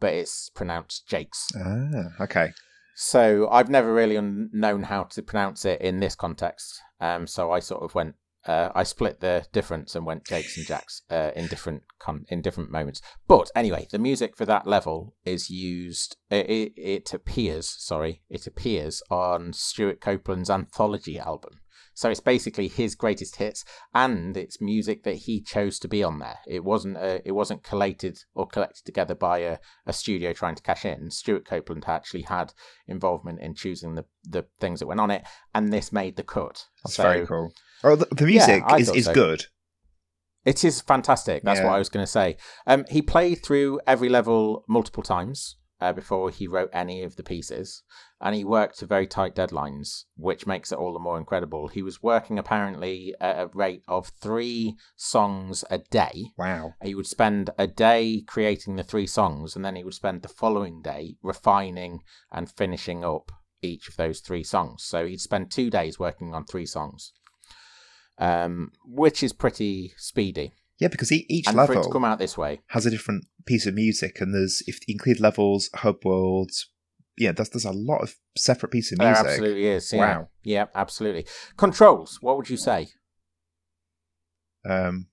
but 0.00 0.12
it's 0.14 0.50
pronounced 0.50 1.08
Jake's. 1.08 1.48
Ah, 1.56 2.22
okay. 2.22 2.52
So 2.98 3.46
I've 3.50 3.68
never 3.68 3.92
really 3.92 4.16
un- 4.16 4.48
known 4.54 4.84
how 4.84 5.04
to 5.04 5.22
pronounce 5.22 5.66
it 5.66 5.82
in 5.82 6.00
this 6.00 6.14
context. 6.14 6.80
Um, 6.98 7.26
so 7.26 7.52
I 7.52 7.60
sort 7.60 7.82
of 7.82 7.94
went, 7.94 8.14
uh, 8.46 8.70
I 8.74 8.84
split 8.84 9.20
the 9.20 9.46
difference 9.52 9.94
and 9.94 10.06
went 10.06 10.24
Jakes 10.24 10.56
and 10.56 10.66
Jacks 10.66 11.02
uh, 11.10 11.32
in 11.34 11.46
different 11.46 11.82
con- 11.98 12.26
in 12.28 12.42
different 12.42 12.70
moments. 12.70 13.02
But 13.26 13.50
anyway, 13.54 13.88
the 13.90 13.98
music 13.98 14.36
for 14.36 14.46
that 14.46 14.66
level 14.66 15.14
is 15.24 15.50
used. 15.50 16.16
It, 16.30 16.48
it, 16.48 16.72
it 16.76 17.12
appears, 17.12 17.68
sorry, 17.68 18.22
it 18.30 18.46
appears 18.46 19.02
on 19.10 19.52
Stewart 19.52 20.00
Copeland's 20.00 20.50
anthology 20.50 21.18
album. 21.18 21.60
So 21.96 22.10
it's 22.10 22.20
basically 22.20 22.68
his 22.68 22.94
greatest 22.94 23.36
hits, 23.36 23.64
and 23.94 24.36
it's 24.36 24.60
music 24.60 25.02
that 25.04 25.14
he 25.14 25.40
chose 25.40 25.78
to 25.78 25.88
be 25.88 26.04
on 26.04 26.18
there. 26.18 26.38
It 26.46 26.62
wasn't 26.62 26.98
uh, 26.98 27.20
it 27.24 27.32
wasn't 27.32 27.62
collated 27.62 28.18
or 28.34 28.46
collected 28.46 28.84
together 28.84 29.14
by 29.14 29.38
a, 29.38 29.58
a 29.86 29.94
studio 29.94 30.34
trying 30.34 30.56
to 30.56 30.62
cash 30.62 30.84
in. 30.84 31.10
Stewart 31.10 31.46
Copeland 31.46 31.84
actually 31.88 32.22
had 32.22 32.52
involvement 32.86 33.40
in 33.40 33.54
choosing 33.54 33.94
the, 33.94 34.04
the 34.24 34.44
things 34.60 34.80
that 34.80 34.86
went 34.86 35.00
on 35.00 35.10
it, 35.10 35.24
and 35.54 35.72
this 35.72 35.90
made 35.90 36.16
the 36.16 36.22
cut. 36.22 36.66
That's 36.84 36.96
So 36.96 37.02
very 37.02 37.26
cool. 37.26 37.50
Oh, 37.82 37.96
the, 37.96 38.06
the 38.14 38.26
music 38.26 38.62
I 38.66 38.76
is, 38.76 38.90
is 38.90 39.06
so. 39.06 39.14
good. 39.14 39.46
It 40.44 40.64
is 40.64 40.82
fantastic. 40.82 41.44
That's 41.44 41.60
Yeah. 41.60 41.66
what 41.66 41.76
I 41.76 41.78
was 41.78 41.88
going 41.88 42.04
to 42.04 42.12
say. 42.12 42.36
Um, 42.66 42.84
he 42.90 43.00
played 43.00 43.42
through 43.42 43.80
every 43.86 44.10
level 44.10 44.64
multiple 44.68 45.02
times 45.02 45.56
uh, 45.80 45.92
before 45.92 46.30
he 46.30 46.46
wrote 46.46 46.70
any 46.72 47.02
of 47.02 47.16
the 47.16 47.22
pieces, 47.22 47.82
and 48.20 48.34
he 48.34 48.44
worked 48.44 48.78
to 48.78 48.86
very 48.86 49.06
tight 49.06 49.34
deadlines, 49.34 50.04
which 50.16 50.46
makes 50.46 50.72
it 50.72 50.78
all 50.78 50.92
the 50.92 50.98
more 50.98 51.18
incredible. 51.18 51.68
He 51.68 51.82
was 51.82 52.02
working 52.02 52.38
apparently 52.38 53.14
at 53.20 53.38
a 53.38 53.50
rate 53.52 53.82
of 53.86 54.08
three 54.20 54.76
songs 54.96 55.64
a 55.70 55.78
day. 55.78 56.30
Wow. 56.38 56.74
He 56.82 56.94
would 56.94 57.06
spend 57.06 57.50
a 57.58 57.66
day 57.66 58.22
creating 58.26 58.76
the 58.76 58.82
three 58.82 59.06
songs, 59.06 59.54
and 59.54 59.64
then 59.64 59.76
he 59.76 59.84
would 59.84 59.94
spend 59.94 60.22
the 60.22 60.28
following 60.28 60.80
day 60.82 61.16
refining 61.22 62.00
and 62.32 62.50
finishing 62.50 63.04
up 63.04 63.30
each 63.62 63.88
of 63.88 63.96
those 63.96 64.20
three 64.20 64.44
songs. 64.44 64.84
So 64.84 65.06
he'd 65.06 65.20
spend 65.20 65.50
two 65.50 65.70
days 65.70 65.98
working 65.98 66.34
on 66.34 66.44
three 66.44 66.66
songs, 66.66 67.12
um, 68.18 68.72
which 68.84 69.22
is 69.22 69.32
pretty 69.32 69.92
speedy. 69.96 70.52
Yeah, 70.78 70.88
because 70.88 71.10
each 71.10 71.46
and 71.46 71.56
for 71.56 71.62
it 71.64 71.66
to 71.68 71.74
level 71.74 71.92
come 71.92 72.04
out 72.04 72.18
this 72.18 72.36
way, 72.36 72.60
has 72.68 72.84
a 72.84 72.90
different 72.90 73.24
piece 73.46 73.66
of 73.66 73.74
music, 73.74 74.20
and 74.20 74.34
there's 74.34 74.62
if 74.66 74.86
you 74.86 74.92
include 74.92 75.20
levels, 75.20 75.70
hub 75.74 76.04
worlds, 76.04 76.70
yeah, 77.16 77.32
there's 77.32 77.48
there's 77.50 77.64
a 77.64 77.72
lot 77.72 78.02
of 78.02 78.14
separate 78.36 78.70
pieces 78.70 78.92
of 78.92 78.98
there 78.98 79.08
music. 79.08 79.26
absolutely 79.26 79.66
is. 79.66 79.92
Yeah. 79.92 79.98
Wow. 79.98 80.28
Yeah, 80.42 80.66
absolutely. 80.74 81.26
Controls. 81.56 82.18
What 82.20 82.36
would 82.36 82.50
you 82.50 82.56
say? 82.56 82.88
Um, 84.68 85.06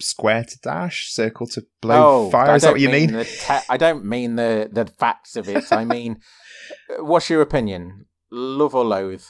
square 0.00 0.44
to 0.44 0.58
dash, 0.60 1.12
circle 1.12 1.46
to 1.48 1.64
blow 1.80 2.30
fire. 2.30 2.48
Oh, 2.48 2.52
I 2.52 2.54
Is 2.56 2.62
that 2.62 2.72
what 2.72 2.80
you 2.80 2.88
mean? 2.88 3.12
the 3.12 3.24
te- 3.24 3.66
I 3.68 3.76
don't 3.76 4.04
mean 4.04 4.36
the 4.36 4.68
the 4.70 4.86
facts 4.86 5.36
of 5.36 5.48
it. 5.48 5.72
I 5.72 5.84
mean, 5.84 6.20
uh, 6.98 7.04
what's 7.04 7.28
your 7.28 7.42
opinion? 7.42 8.06
Love 8.30 8.74
or 8.74 8.84
loathe, 8.84 9.24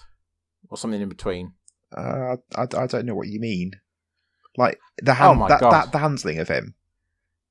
or 0.69 0.77
something 0.77 1.01
in 1.01 1.09
between? 1.09 1.53
Uh, 1.97 2.37
I, 2.57 2.63
I 2.63 2.87
don't 2.87 3.07
know 3.07 3.15
what 3.15 3.29
you 3.29 3.41
mean. 3.41 3.73
Like 4.57 4.79
the 5.03 5.13
Oh 5.13 5.15
hand, 5.15 5.41
my 5.41 5.49
that, 5.49 5.61
that 5.61 5.93
the 5.93 5.99
handling 5.99 6.39
of 6.39 6.49
him, 6.49 6.75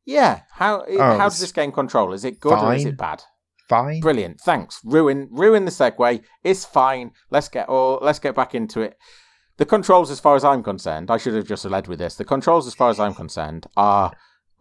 Yeah. 0.05 0.41
How 0.51 0.83
Oh, 0.87 1.17
how 1.17 1.25
does 1.29 1.39
this 1.39 1.51
game 1.51 1.71
control? 1.71 2.13
Is 2.13 2.25
it 2.25 2.39
good 2.39 2.53
or 2.57 2.73
is 2.73 2.85
it 2.85 2.97
bad? 2.97 3.23
fine. 3.67 3.99
Brilliant. 3.99 4.39
Thanks. 4.41 4.79
Ruin 4.83 5.27
ruin 5.31 5.65
the 5.65 5.71
segue. 5.71 6.21
It's 6.43 6.65
fine. 6.65 7.11
Let's 7.31 7.49
get 7.49 7.67
all 7.67 7.99
let's 8.01 8.19
get 8.19 8.35
back 8.35 8.53
into 8.55 8.81
it. 8.81 8.95
The 9.57 9.65
controls, 9.65 10.11
as 10.11 10.19
far 10.19 10.35
as 10.35 10.43
I'm 10.43 10.61
concerned, 10.63 11.09
I 11.09 11.17
should 11.17 11.33
have 11.33 11.47
just 11.47 11.63
led 11.65 11.87
with 11.87 11.97
this. 11.99 12.15
The 12.15 12.25
controls, 12.25 12.67
as 12.67 12.75
far 12.75 12.89
as 12.89 12.99
I'm 12.99 13.13
concerned, 13.15 13.65
are 13.77 14.11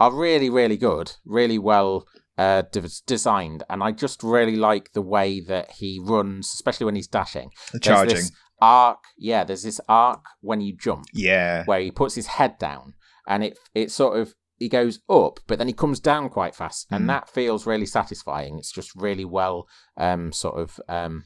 are 0.01 0.13
really 0.13 0.49
really 0.51 0.77
good, 0.77 1.13
really 1.25 1.59
well 1.59 2.07
uh, 2.39 2.63
de- 2.73 2.89
designed, 3.07 3.63
and 3.69 3.83
I 3.83 3.93
just 3.93 4.23
really 4.23 4.57
like 4.57 4.93
the 4.93 5.03
way 5.03 5.41
that 5.41 5.73
he 5.73 6.01
runs, 6.03 6.53
especially 6.55 6.87
when 6.87 6.97
he's 6.97 7.07
dashing. 7.09 7.51
The 7.73 7.81
charging, 7.81 8.17
this 8.17 8.33
arc, 8.61 8.99
yeah. 9.19 9.45
There's 9.45 9.63
this 9.63 9.81
arc 9.89 10.25
when 10.41 10.61
you 10.61 10.77
jump 10.77 11.05
yeah, 11.13 11.65
where 11.65 11.81
he 11.81 11.91
puts 11.91 12.15
his 12.15 12.27
head 12.27 12.59
down 12.59 12.95
and 13.27 13.43
it 13.45 13.59
it 13.75 13.91
sort 13.91 14.19
of 14.19 14.35
he 14.59 14.69
goes 14.69 15.01
up 15.09 15.41
but 15.47 15.59
then 15.59 15.67
he 15.67 15.73
comes 15.73 15.99
down 16.01 16.29
quite 16.29 16.55
fast 16.55 16.89
Mm. 16.91 16.97
and 16.97 17.09
that 17.11 17.29
feels 17.29 17.67
really 17.67 17.87
satisfying 17.87 18.59
it's 18.59 18.71
just 18.71 18.95
really 18.95 19.25
well 19.25 19.67
um 19.97 20.31
sort 20.33 20.61
of 20.61 20.79
um 20.89 21.25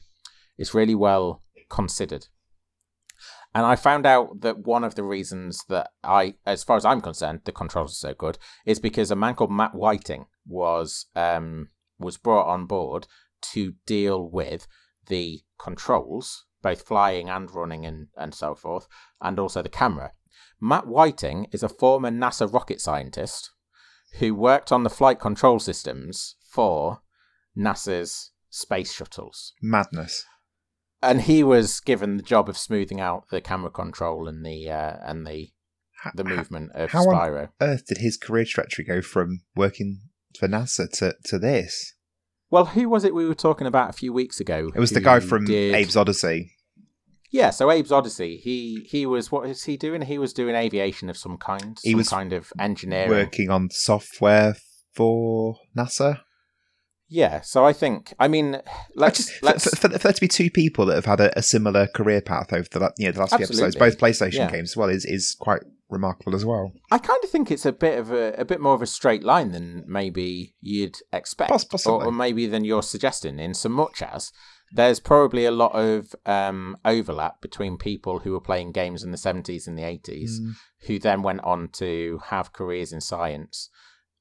it's 0.57 0.73
really 0.73 0.95
well 0.95 1.43
considered 1.69 2.27
and 3.53 3.65
I 3.65 3.75
found 3.75 4.05
out 4.05 4.41
that 4.41 4.59
one 4.59 4.83
of 4.83 4.93
the 4.95 5.03
reasons 5.03 5.63
that 5.69 5.89
I, 6.03 6.35
as 6.45 6.63
far 6.63 6.77
as 6.77 6.85
I'm 6.85 7.01
concerned, 7.01 7.41
the 7.45 7.51
controls 7.51 7.91
are 7.93 8.09
so 8.09 8.13
good 8.13 8.37
is 8.63 8.79
because 8.79 9.09
a 9.09 9.15
man 9.15 9.33
called 9.33 9.51
Matt 9.51 9.73
Whiting 9.73 10.25
was 10.47 11.07
um, 11.15 11.69
was 11.97 12.17
brought 12.17 12.47
on 12.47 12.67
board 12.67 13.07
to 13.53 13.73
deal 13.87 14.29
with 14.29 14.67
the 15.07 15.41
controls 15.59 16.45
both 16.61 16.81
flying 16.81 17.29
and 17.29 17.53
running 17.53 17.85
and, 17.85 18.07
and 18.17 18.33
so 18.33 18.55
forth, 18.55 18.87
and 19.21 19.39
also 19.39 19.61
the 19.61 19.69
camera. 19.69 20.11
Matt 20.61 20.87
Whiting 20.87 21.47
is 21.51 21.63
a 21.63 21.69
former 21.69 22.11
NASA 22.11 22.51
rocket 22.51 22.81
scientist 22.81 23.51
who 24.19 24.33
worked 24.33 24.71
on 24.71 24.83
the 24.83 24.89
flight 24.89 25.19
control 25.19 25.59
systems 25.59 26.35
for 26.41 27.01
NASA's 27.57 28.31
space 28.49 28.91
shuttles. 28.91 29.53
Madness. 29.61 30.25
And 31.01 31.21
he 31.21 31.43
was 31.43 31.79
given 31.79 32.17
the 32.17 32.23
job 32.23 32.49
of 32.49 32.57
smoothing 32.57 32.99
out 32.99 33.29
the 33.29 33.39
camera 33.39 33.71
control 33.71 34.27
and 34.27 34.45
the 34.45 34.69
uh, 34.69 34.97
and 35.01 35.25
the 35.25 35.49
the 36.13 36.23
movement 36.23 36.71
of 36.73 36.91
how 36.91 37.05
Spyro. 37.05 37.43
on 37.43 37.49
earth 37.61 37.85
did 37.87 37.99
his 37.99 38.17
career 38.17 38.45
trajectory 38.45 38.85
go 38.85 39.01
from 39.01 39.41
working 39.55 40.01
for 40.37 40.47
NASA 40.47 40.89
to, 40.99 41.15
to 41.25 41.39
this? 41.39 41.93
Well, 42.51 42.65
who 42.65 42.89
was 42.89 43.03
it 43.03 43.13
we 43.13 43.27
were 43.27 43.35
talking 43.35 43.67
about 43.67 43.89
a 43.89 43.93
few 43.93 44.11
weeks 44.11 44.39
ago? 44.39 44.71
It 44.75 44.79
was 44.79 44.91
the 44.91 45.01
guy 45.01 45.19
from 45.19 45.45
did- 45.45 45.75
Abe's 45.75 45.95
Oddysee. 45.95 46.51
Yeah, 47.31 47.51
so 47.51 47.69
Abe's 47.69 47.91
Oddysee. 47.91 48.39
He 48.39 48.87
he 48.89 49.05
was 49.05 49.31
what 49.31 49.47
is 49.47 49.63
he 49.65 49.77
doing? 49.77 50.01
He 50.01 50.17
was 50.17 50.33
doing 50.33 50.55
aviation 50.55 51.09
of 51.09 51.17
some 51.17 51.37
kind. 51.37 51.77
He 51.83 51.91
some 51.91 51.97
was 51.99 52.09
kind 52.09 52.33
of 52.33 52.51
engineering. 52.59 53.09
working 53.11 53.51
on 53.51 53.69
software 53.69 54.55
for 54.95 55.55
NASA. 55.77 56.21
Yeah, 57.07 57.41
so 57.41 57.65
I 57.65 57.73
think 57.73 58.13
I 58.19 58.27
mean 58.27 58.55
I 58.55 58.61
let's 58.95 59.17
just, 59.17 59.31
for, 59.39 59.45
let's 59.45 59.69
for, 59.69 59.75
for 59.75 59.87
there 59.99 60.11
to 60.13 60.21
be 60.21 60.27
two 60.27 60.49
people 60.49 60.85
that 60.87 60.95
have 60.95 61.05
had 61.05 61.19
a, 61.19 61.37
a 61.37 61.43
similar 61.43 61.85
career 61.87 62.21
path 62.21 62.51
over 62.51 62.67
the 62.71 62.91
you 62.97 63.05
know 63.05 63.11
the 63.11 63.19
last 63.19 63.35
few 63.35 63.45
episodes, 63.45 63.75
both 63.75 63.97
PlayStation 63.99 64.33
Yeah. 64.33 64.51
games 64.51 64.71
as 64.71 64.77
well, 64.77 64.89
is 64.89 65.05
is 65.05 65.35
quite 65.39 65.61
remarkable 65.89 66.35
as 66.35 66.45
well. 66.45 66.71
I 66.91 66.97
kind 66.99 67.23
of 67.23 67.29
think 67.29 67.49
it's 67.51 67.65
a 67.65 67.71
bit 67.71 67.97
of 67.99 68.11
a, 68.11 68.33
a 68.37 68.45
bit 68.45 68.61
more 68.61 68.73
of 68.75 68.81
a 68.81 68.87
straight 68.87 69.23
line 69.23 69.51
than 69.51 69.83
maybe 69.87 70.55
you'd 70.61 70.97
expect, 71.11 71.49
Poss- 71.51 71.85
or, 71.85 72.05
or 72.05 72.11
maybe 72.11 72.45
than 72.45 72.63
you're 72.63 72.83
suggesting. 72.83 73.39
In 73.39 73.53
so 73.53 73.69
much 73.69 74.01
as 74.01 74.31
there's 74.71 74.99
probably 74.99 75.45
a 75.45 75.51
lot 75.51 75.71
of 75.73 76.15
um, 76.27 76.77
overlap 76.85 77.41
between 77.41 77.77
people 77.77 78.19
who 78.19 78.31
were 78.33 78.39
playing 78.41 78.71
games 78.71 79.03
in 79.03 79.11
the 79.11 79.17
70s 79.17 79.67
and 79.67 79.77
the 79.77 79.81
80s, 79.83 80.39
Mm. 80.39 80.51
who 80.85 80.99
then 80.99 81.23
went 81.23 81.41
on 81.43 81.69
to 81.73 82.19
have 82.25 82.53
careers 82.53 82.93
in 82.93 83.01
science 83.01 83.69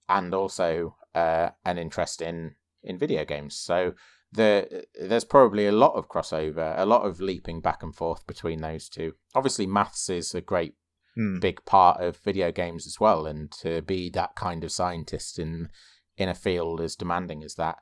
and 0.09 0.33
also 0.35 0.97
uh, 1.15 1.51
an 1.65 1.79
interest 1.79 2.23
in 2.23 2.55
in 2.83 2.97
video 2.99 3.25
games. 3.25 3.57
So 3.59 3.93
the 4.33 4.85
there's 4.99 5.25
probably 5.25 5.67
a 5.67 5.73
lot 5.73 5.95
of 5.95 6.09
crossover, 6.09 6.75
a 6.79 6.87
lot 6.87 7.03
of 7.03 7.21
leaping 7.21 7.61
back 7.61 7.83
and 7.83 7.95
forth 7.95 8.27
between 8.27 8.61
those 8.63 8.89
two. 8.89 9.13
Obviously, 9.35 9.67
maths 9.67 10.09
is 10.09 10.35
a 10.35 10.41
great 10.41 10.75
Mm. 11.19 11.41
big 11.41 11.65
part 11.65 12.01
of 12.01 12.17
video 12.19 12.53
games 12.53 12.87
as 12.87 13.01
well 13.01 13.27
and 13.27 13.51
to 13.51 13.83
be 13.83 14.09
that 14.11 14.37
kind 14.37 14.63
of 14.63 14.71
scientist 14.71 15.37
in 15.37 15.69
in 16.17 16.29
a 16.29 16.35
field 16.35 16.81
as 16.81 16.95
demanding 16.95 17.43
as 17.43 17.57
that 17.57 17.79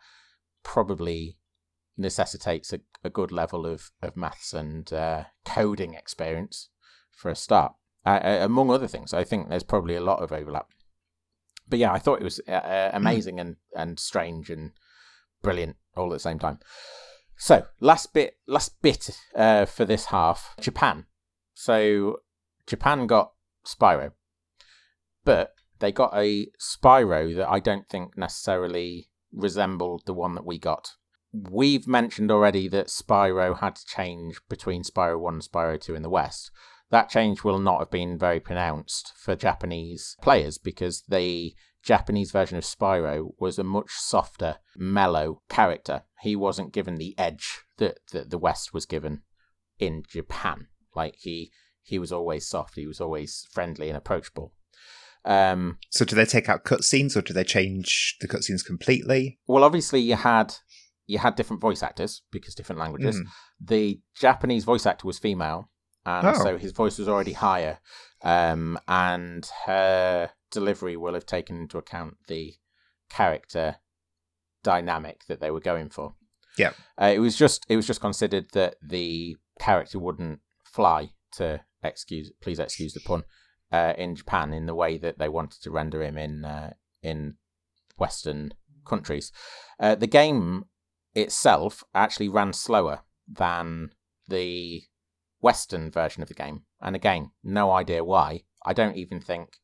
probably 0.63 1.37
necessitates 1.99 2.73
a, 2.73 2.81
a 3.05 3.11
good 3.11 3.31
level 3.31 3.67
of, 3.67 3.91
of 4.01 4.17
maths 4.17 4.55
and 4.55 4.91
uh, 4.91 5.25
coding 5.45 5.93
experience 5.93 6.71
for 7.11 7.31
a 7.31 7.37
start. 7.37 7.75
Uh, 8.07 8.39
among 8.41 8.71
other 8.71 8.87
things 8.87 9.13
i 9.13 9.25
think 9.25 9.49
there's 9.49 9.65
probably 9.65 9.97
a 9.97 10.01
lot 10.01 10.23
of 10.23 10.33
overlap. 10.33 10.69
But 11.69 11.79
yeah 11.79 11.93
i 11.93 11.99
thought 11.99 12.21
it 12.21 12.25
was 12.25 12.41
uh, 12.49 12.53
uh, 12.53 12.91
amazing 12.95 13.39
and, 13.39 13.57
and 13.77 14.01
strange 14.01 14.49
and 14.49 14.71
brilliant 15.43 15.77
all 15.95 16.07
at 16.07 16.15
the 16.15 16.21
same 16.21 16.39
time. 16.39 16.59
So 17.37 17.67
last 17.81 18.15
bit 18.15 18.39
last 18.47 18.81
bit 18.81 19.11
uh, 19.35 19.67
for 19.67 19.85
this 19.85 20.07
half 20.07 20.55
japan. 20.59 21.05
So 21.53 22.21
Japan 22.67 23.07
got 23.07 23.33
Spyro, 23.65 24.13
but 25.25 25.55
they 25.79 25.93
got 25.93 26.13
a 26.15 26.49
Spyro 26.61 27.35
that 27.37 27.49
I 27.49 27.61
don't 27.61 27.89
think 27.89 28.17
necessarily 28.17 29.09
resembled 29.33 30.03
the 30.07 30.15
one 30.15 30.35
that 30.35 30.47
we 30.47 30.59
got. 30.59 30.95
We've 31.33 31.87
mentioned 31.87 32.31
already 32.31 32.69
that 32.69 32.87
Spyro 32.87 33.59
had 33.59 33.77
to 33.77 33.87
change 33.87 34.41
between 34.49 34.83
Spyro 34.83 35.21
1 35.21 35.35
and 35.35 35.43
Spyro 35.43 35.81
2 35.81 35.95
in 35.95 36.03
the 36.03 36.11
West. 36.11 36.51
That 36.91 37.11
change 37.11 37.45
will 37.45 37.59
not 37.59 37.81
have 37.81 37.91
been 37.91 38.17
very 38.17 38.41
pronounced 38.41 39.13
for 39.17 39.35
Japanese 39.37 40.17
players 40.23 40.57
because 40.57 41.03
the 41.09 41.55
Japanese 41.83 42.31
version 42.31 42.57
of 42.57 42.65
Spyro 42.65 43.33
was 43.39 43.59
a 43.59 43.65
much 43.65 43.91
softer, 43.91 44.57
mellow 44.77 45.43
character. 45.49 46.03
He 46.21 46.37
wasn't 46.37 46.73
given 46.73 46.97
the 46.97 47.17
edge 47.19 47.61
that, 47.79 47.99
that 48.13 48.31
the 48.31 48.39
West 48.39 48.73
was 48.73 48.87
given 48.87 49.23
in 49.79 50.05
Japan. 50.09 50.69
Like 50.95 51.17
he 51.19 51.53
he 51.87 51.99
was 51.99 52.13
always 52.13 52.47
soft. 52.49 52.75
He 52.75 52.87
was 52.87 53.01
always 53.01 53.47
friendly 53.53 53.89
and 53.89 53.97
approachable. 53.97 54.53
Um, 55.25 55.79
So 55.91 56.05
do 56.05 56.15
they 56.15 56.25
take 56.25 56.49
out 56.49 56.65
cutscenes 56.65 57.17
or 57.17 57.23
do 57.23 57.33
they 57.33 57.45
change 57.45 58.17
the 58.21 58.29
cutscenes 58.29 58.65
completely? 58.65 59.39
well, 59.49 59.65
obviously 59.65 60.01
you 60.01 60.15
had 60.17 60.55
you 61.07 61.19
had 61.19 61.37
different 61.37 61.61
voice 61.63 61.83
actors 61.83 62.23
because 62.33 62.55
different 62.55 62.81
languages. 62.81 63.17
Mm. 63.21 63.25
The 63.61 64.01
Japanese 64.15 64.65
voice 64.65 64.87
actor 64.87 65.07
was 65.07 65.19
female, 65.19 65.71
and 66.05 66.27
Oh. 66.27 66.35
so 66.45 66.59
his 66.59 66.73
voice 66.73 66.99
was 66.99 67.09
already 67.09 67.33
higher. 67.33 67.79
Um, 68.23 68.79
and 68.89 69.49
her 69.67 70.31
delivery 70.51 70.97
will 70.97 71.15
have 71.15 71.27
taken 71.27 71.57
into 71.61 71.79
account 71.79 72.15
the 72.29 72.55
character 73.09 73.77
dynamic 74.65 75.25
that 75.29 75.41
they 75.41 75.51
were 75.51 75.61
going 75.61 75.91
for. 75.91 76.15
Yeah. 76.59 76.73
Uh, 77.01 77.13
it 77.15 77.19
was 77.19 77.37
just 77.37 77.67
it 77.69 77.77
was 77.77 77.87
just 77.87 78.01
considered 78.01 78.47
that 78.53 78.77
the 78.83 79.37
character 79.61 79.99
wouldn't 79.99 80.41
fly 80.65 81.11
to 81.37 81.61
excuse 81.87 82.31
please 82.41 82.59
excuse 82.59 82.93
the 82.95 83.01
pun 83.01 83.23
uh, 83.73 83.95
in 83.97 84.15
Japan 84.15 84.53
in 84.53 84.67
the 84.67 84.75
way 84.75 84.99
that 84.99 85.19
they 85.19 85.29
wanted 85.29 85.63
to 85.63 85.71
render 85.71 86.03
him 86.03 86.17
in 86.19 86.45
uh, 86.45 86.73
in 87.03 87.37
Western 87.99 88.53
countries. 88.85 89.33
Uh, 89.81 89.95
the 89.95 90.07
game 90.07 90.65
itself 91.15 91.83
actually 91.95 92.29
ran 92.29 92.53
slower 92.53 93.01
than 93.27 93.91
the 94.29 94.83
Western 95.41 95.91
version 95.91 96.23
of 96.23 96.29
the 96.29 96.35
game, 96.35 96.63
and 96.81 96.95
again, 96.97 97.31
no 97.43 97.71
idea 97.73 98.05
why. 98.05 98.43
I 98.65 98.73
don't 98.73 98.97
even 98.97 99.21
think 99.21 99.57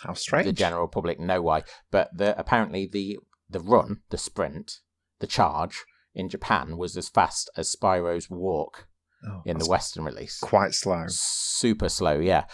How 0.00 0.14
strange. 0.14 0.46
the 0.46 0.52
general 0.52 0.88
public 0.88 1.20
know 1.20 1.42
why, 1.42 1.62
but 1.90 2.16
the 2.16 2.38
apparently 2.38 2.86
the 2.86 3.18
the 3.48 3.60
run, 3.60 4.02
the 4.10 4.18
sprint, 4.18 4.80
the 5.20 5.26
charge 5.26 5.84
in 6.14 6.28
Japan 6.28 6.76
was 6.76 6.96
as 6.96 7.08
fast 7.08 7.50
as 7.56 7.70
Spyro's 7.74 8.28
walk 8.30 8.88
Oh, 9.24 9.42
in 9.44 9.58
the 9.58 9.68
Western 9.68 10.04
release. 10.04 10.38
quite 10.38 10.74
slow. 10.74 11.04
Super 11.08 11.88
slow, 11.88 12.18
yeah. 12.18 12.44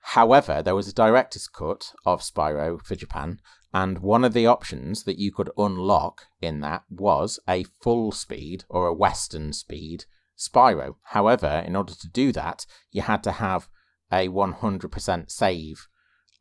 However, 0.00 0.62
there 0.62 0.74
was 0.74 0.88
a 0.88 0.94
director's 0.94 1.46
cut 1.46 1.92
of 2.06 2.22
Spyro 2.22 2.80
for 2.84 2.94
Japan, 2.94 3.38
and 3.72 3.98
one 3.98 4.24
of 4.24 4.32
the 4.32 4.46
options 4.46 5.04
that 5.04 5.18
you 5.18 5.30
could 5.32 5.50
unlock 5.56 6.22
in 6.40 6.60
that 6.60 6.82
was 6.88 7.38
a 7.48 7.64
full 7.82 8.10
speed 8.12 8.64
or 8.68 8.86
a 8.86 8.94
Western 8.94 9.52
speed 9.52 10.04
Spyro. 10.36 10.96
However, 11.04 11.62
in 11.66 11.76
order 11.76 11.92
to 11.94 12.08
do 12.08 12.32
that, 12.32 12.66
you 12.90 13.02
had 13.02 13.22
to 13.24 13.32
have 13.32 13.68
a 14.10 14.28
100% 14.28 15.30
save 15.30 15.86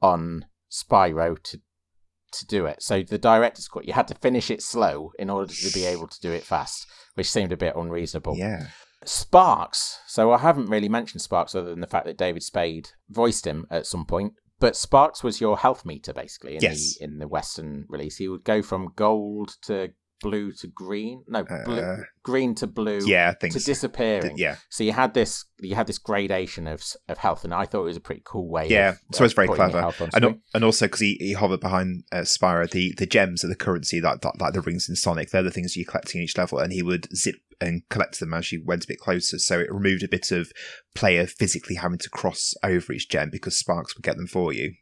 on 0.01 0.45
Spyro 0.71 1.41
to 1.43 1.59
to 2.31 2.45
do 2.45 2.65
it. 2.65 2.81
So 2.81 3.01
the 3.01 3.17
director's 3.17 3.67
cut, 3.67 3.85
you 3.85 3.93
had 3.93 4.07
to 4.09 4.15
finish 4.15 4.51
it 4.51 4.61
slow 4.61 5.11
in 5.17 5.29
order 5.29 5.51
to 5.51 5.73
be 5.73 5.85
able 5.85 6.07
to 6.07 6.21
do 6.21 6.31
it 6.31 6.43
fast, 6.43 6.87
which 7.15 7.29
seemed 7.29 7.51
a 7.51 7.57
bit 7.57 7.75
unreasonable. 7.75 8.35
Yeah. 8.37 8.67
Sparks. 9.09 9.99
So 10.07 10.31
I 10.31 10.37
haven't 10.37 10.67
really 10.69 10.89
mentioned 10.89 11.21
Sparks 11.21 11.55
other 11.55 11.69
than 11.69 11.81
the 11.81 11.87
fact 11.87 12.05
that 12.05 12.17
David 12.17 12.43
Spade 12.43 12.89
voiced 13.09 13.45
him 13.45 13.65
at 13.71 13.85
some 13.85 14.05
point. 14.05 14.33
But 14.59 14.75
Sparks 14.75 15.23
was 15.23 15.39
your 15.41 15.57
health 15.57 15.85
meter 15.85 16.13
basically 16.13 16.55
in 16.55 16.61
Yes. 16.61 16.97
the 16.97 17.05
in 17.05 17.19
the 17.19 17.27
Western 17.27 17.85
release. 17.89 18.17
He 18.17 18.27
would 18.27 18.43
go 18.43 18.61
from 18.61 18.91
gold 18.95 19.55
to 19.63 19.89
blue 20.21 20.51
to 20.51 20.67
green. 20.67 21.23
No, 21.29 21.45
blue, 21.65 21.79
Uh, 21.79 21.97
green 22.23 22.53
to 22.55 22.67
blue 22.67 22.99
yeah, 23.05 23.29
I 23.29 23.33
think 23.39 23.53
to 23.53 23.59
so. 23.61 23.71
disappearing. 23.71 24.37
Yeah. 24.37 24.57
So 24.69 24.83
you 24.83 24.91
had 24.91 25.13
this 25.13 25.45
you 25.61 25.75
had 25.75 25.87
this 25.87 25.97
gradation 25.97 26.67
of 26.67 26.83
of 27.07 27.17
health, 27.19 27.45
and 27.45 27.53
I 27.53 27.65
thought 27.65 27.83
it 27.83 27.85
was 27.85 27.97
a 27.97 28.01
pretty 28.01 28.21
cool 28.25 28.49
way. 28.49 28.67
Yeah, 28.67 28.89
of, 28.89 28.97
so 29.13 29.23
it's 29.23 29.33
very 29.33 29.47
clever. 29.47 29.91
And, 30.13 30.41
and 30.53 30.63
also 30.63 30.85
because 30.87 30.99
he, 30.99 31.15
he 31.21 31.33
hovered 31.33 31.61
behind 31.61 32.03
uh, 32.11 32.17
Spyro, 32.25 32.69
the, 32.69 32.93
the 32.97 33.05
gems 33.05 33.45
are 33.45 33.47
the 33.47 33.55
currency, 33.55 34.01
like, 34.01 34.23
like 34.25 34.39
like 34.41 34.53
the 34.53 34.61
rings 34.61 34.89
in 34.89 34.95
Sonic. 34.97 35.29
They're 35.31 35.41
the 35.41 35.51
things 35.51 35.77
you're 35.77 35.85
collecting 35.89 36.19
in 36.19 36.25
each 36.25 36.37
level, 36.37 36.59
and 36.59 36.73
he 36.73 36.83
would 36.83 37.07
zip 37.15 37.35
and 37.61 37.87
collect 37.89 38.19
them 38.19 38.33
as 38.33 38.51
you 38.51 38.63
went 38.65 38.85
a 38.85 38.87
bit 38.87 38.99
closer. 38.99 39.39
So 39.39 39.59
it 39.59 39.71
removed 39.71 40.03
a 40.03 40.07
bit 40.07 40.31
of 40.31 40.51
player 40.95 41.27
physically 41.27 41.75
having 41.75 41.99
to 41.99 42.09
cross 42.09 42.53
over 42.63 42.93
each 42.93 43.09
gem 43.09 43.29
because 43.29 43.57
Sparks 43.57 43.95
would 43.95 44.03
get 44.03 44.17
them 44.17 44.27
for 44.27 44.53
you. 44.53 44.73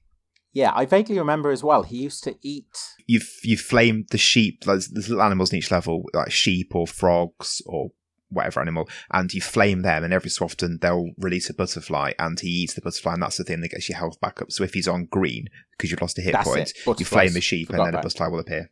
Yeah, 0.53 0.71
I 0.73 0.85
vaguely 0.85 1.19
remember 1.19 1.51
as 1.51 1.63
well. 1.63 1.83
He 1.83 1.97
used 1.97 2.23
to 2.23 2.35
eat. 2.41 2.77
You've 3.05 3.29
you've 3.43 3.61
flamed 3.61 4.07
the 4.09 4.17
sheep. 4.17 4.63
There's, 4.63 4.87
there's 4.87 5.09
little 5.09 5.23
animals 5.23 5.51
in 5.51 5.59
each 5.59 5.69
level, 5.69 6.05
like 6.13 6.31
sheep 6.31 6.73
or 6.73 6.87
frogs 6.87 7.61
or 7.65 7.91
whatever 8.29 8.59
animal, 8.59 8.89
and 9.11 9.33
you 9.33 9.41
flame 9.41 9.83
them, 9.83 10.03
and 10.03 10.13
every 10.13 10.29
so 10.29 10.45
often 10.45 10.79
they'll 10.81 11.11
release 11.17 11.49
a 11.49 11.53
butterfly, 11.53 12.11
and 12.19 12.39
he 12.39 12.49
eats 12.49 12.73
the 12.73 12.81
butterfly, 12.81 13.13
and 13.13 13.21
that's 13.21 13.37
the 13.37 13.43
thing 13.43 13.61
that 13.61 13.69
gets 13.69 13.87
your 13.87 13.97
health 13.97 14.19
back 14.19 14.41
up. 14.41 14.51
So 14.51 14.63
if 14.63 14.73
he's 14.73 14.87
on 14.87 15.05
green 15.05 15.45
because 15.71 15.91
you've 15.91 16.01
lost 16.01 16.17
a 16.17 16.21
hit 16.21 16.33
That's 16.33 16.49
point, 16.49 16.73
you 16.99 17.05
flame 17.05 17.35
a 17.35 17.41
sheep, 17.41 17.67
Forgot 17.67 17.79
and 17.79 17.93
then 17.93 17.99
a 17.99 18.03
butterfly 18.03 18.27
will 18.27 18.39
appear. 18.39 18.71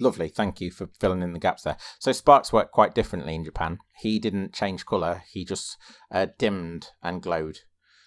Lovely, 0.00 0.28
thank 0.28 0.60
you 0.60 0.70
for 0.70 0.88
filling 0.98 1.22
in 1.22 1.32
the 1.32 1.38
gaps 1.38 1.62
there. 1.62 1.76
So 1.98 2.12
sparks 2.12 2.52
work 2.52 2.70
quite 2.72 2.94
differently 2.94 3.34
in 3.34 3.44
Japan. 3.44 3.78
He 3.98 4.18
didn't 4.18 4.54
change 4.54 4.86
color; 4.86 5.22
he 5.30 5.44
just 5.44 5.76
uh, 6.10 6.26
dimmed 6.38 6.88
and 7.02 7.22
glowed. 7.22 7.58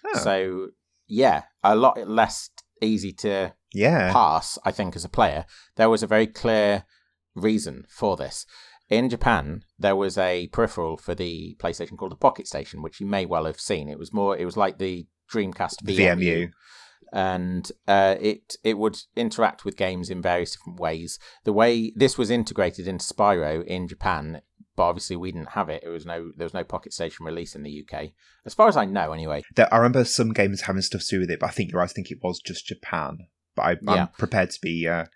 Oh, 0.04 0.18
So 0.18 0.68
yeah, 1.06 1.44
a 1.62 1.76
lot 1.76 2.08
less 2.08 2.50
easy 2.82 3.12
to 3.12 3.54
yeah, 3.72 4.12
pass. 4.12 4.58
I 4.64 4.72
think 4.72 4.96
as 4.96 5.04
a 5.04 5.08
player, 5.08 5.46
there 5.76 5.90
was 5.90 6.02
a 6.02 6.06
very 6.06 6.26
clear 6.26 6.84
reason 7.34 7.84
for 7.88 8.16
this. 8.16 8.46
in 8.88 9.08
Japan, 9.10 9.62
there 9.78 9.96
was 9.96 10.16
a 10.16 10.46
peripheral 10.48 10.96
for 10.96 11.14
the 11.14 11.56
PlayStation 11.60 11.96
called 11.98 12.12
the 12.12 12.16
Pocket 12.16 12.46
Station, 12.46 12.82
which 12.82 13.00
you 13.00 13.06
may 13.06 13.26
well 13.26 13.44
have 13.44 13.60
seen. 13.60 13.88
It 13.88 13.98
was 13.98 14.12
more, 14.12 14.36
it 14.36 14.44
was 14.44 14.56
like 14.56 14.78
the 14.78 15.06
Dreamcast 15.32 15.82
VMU, 15.84 16.16
VMU. 16.16 16.50
And 17.12 17.70
uh, 17.86 18.16
it 18.20 18.56
it 18.64 18.78
would 18.78 18.98
interact 19.14 19.64
with 19.64 19.76
games 19.76 20.10
in 20.10 20.22
various 20.22 20.52
different 20.52 20.80
ways. 20.80 21.18
The 21.44 21.52
way 21.52 21.92
this 21.94 22.18
was 22.18 22.30
integrated 22.30 22.88
into 22.88 23.04
Spyro 23.04 23.64
in 23.64 23.88
Japan, 23.88 24.42
but 24.74 24.84
obviously 24.84 25.16
we 25.16 25.32
didn't 25.32 25.50
have 25.50 25.68
it. 25.68 25.82
It 25.84 25.88
was 25.88 26.06
no 26.06 26.32
there 26.36 26.44
was 26.44 26.54
no 26.54 26.64
Pocket 26.64 26.92
Station 26.92 27.26
release 27.26 27.54
in 27.54 27.62
the 27.62 27.84
UK, 27.84 28.10
as 28.44 28.54
far 28.54 28.68
as 28.68 28.76
I 28.76 28.84
know, 28.84 29.12
anyway. 29.12 29.42
There, 29.54 29.72
I 29.72 29.78
remember 29.78 30.04
some 30.04 30.32
games 30.32 30.62
having 30.62 30.82
stuff 30.82 31.02
to 31.02 31.16
do 31.16 31.20
with 31.20 31.30
it, 31.30 31.40
but 31.40 31.48
I 31.48 31.52
think 31.52 31.70
you're 31.70 31.80
right. 31.80 31.90
I 31.90 31.92
think 31.92 32.10
it 32.10 32.18
was 32.22 32.40
just 32.40 32.66
Japan. 32.66 33.18
But 33.54 33.62
I, 33.62 33.70
Yeah. 33.82 33.92
I'm 34.02 34.08
prepared 34.08 34.50
to 34.50 34.60
be 34.60 34.86
uh, 34.86 35.06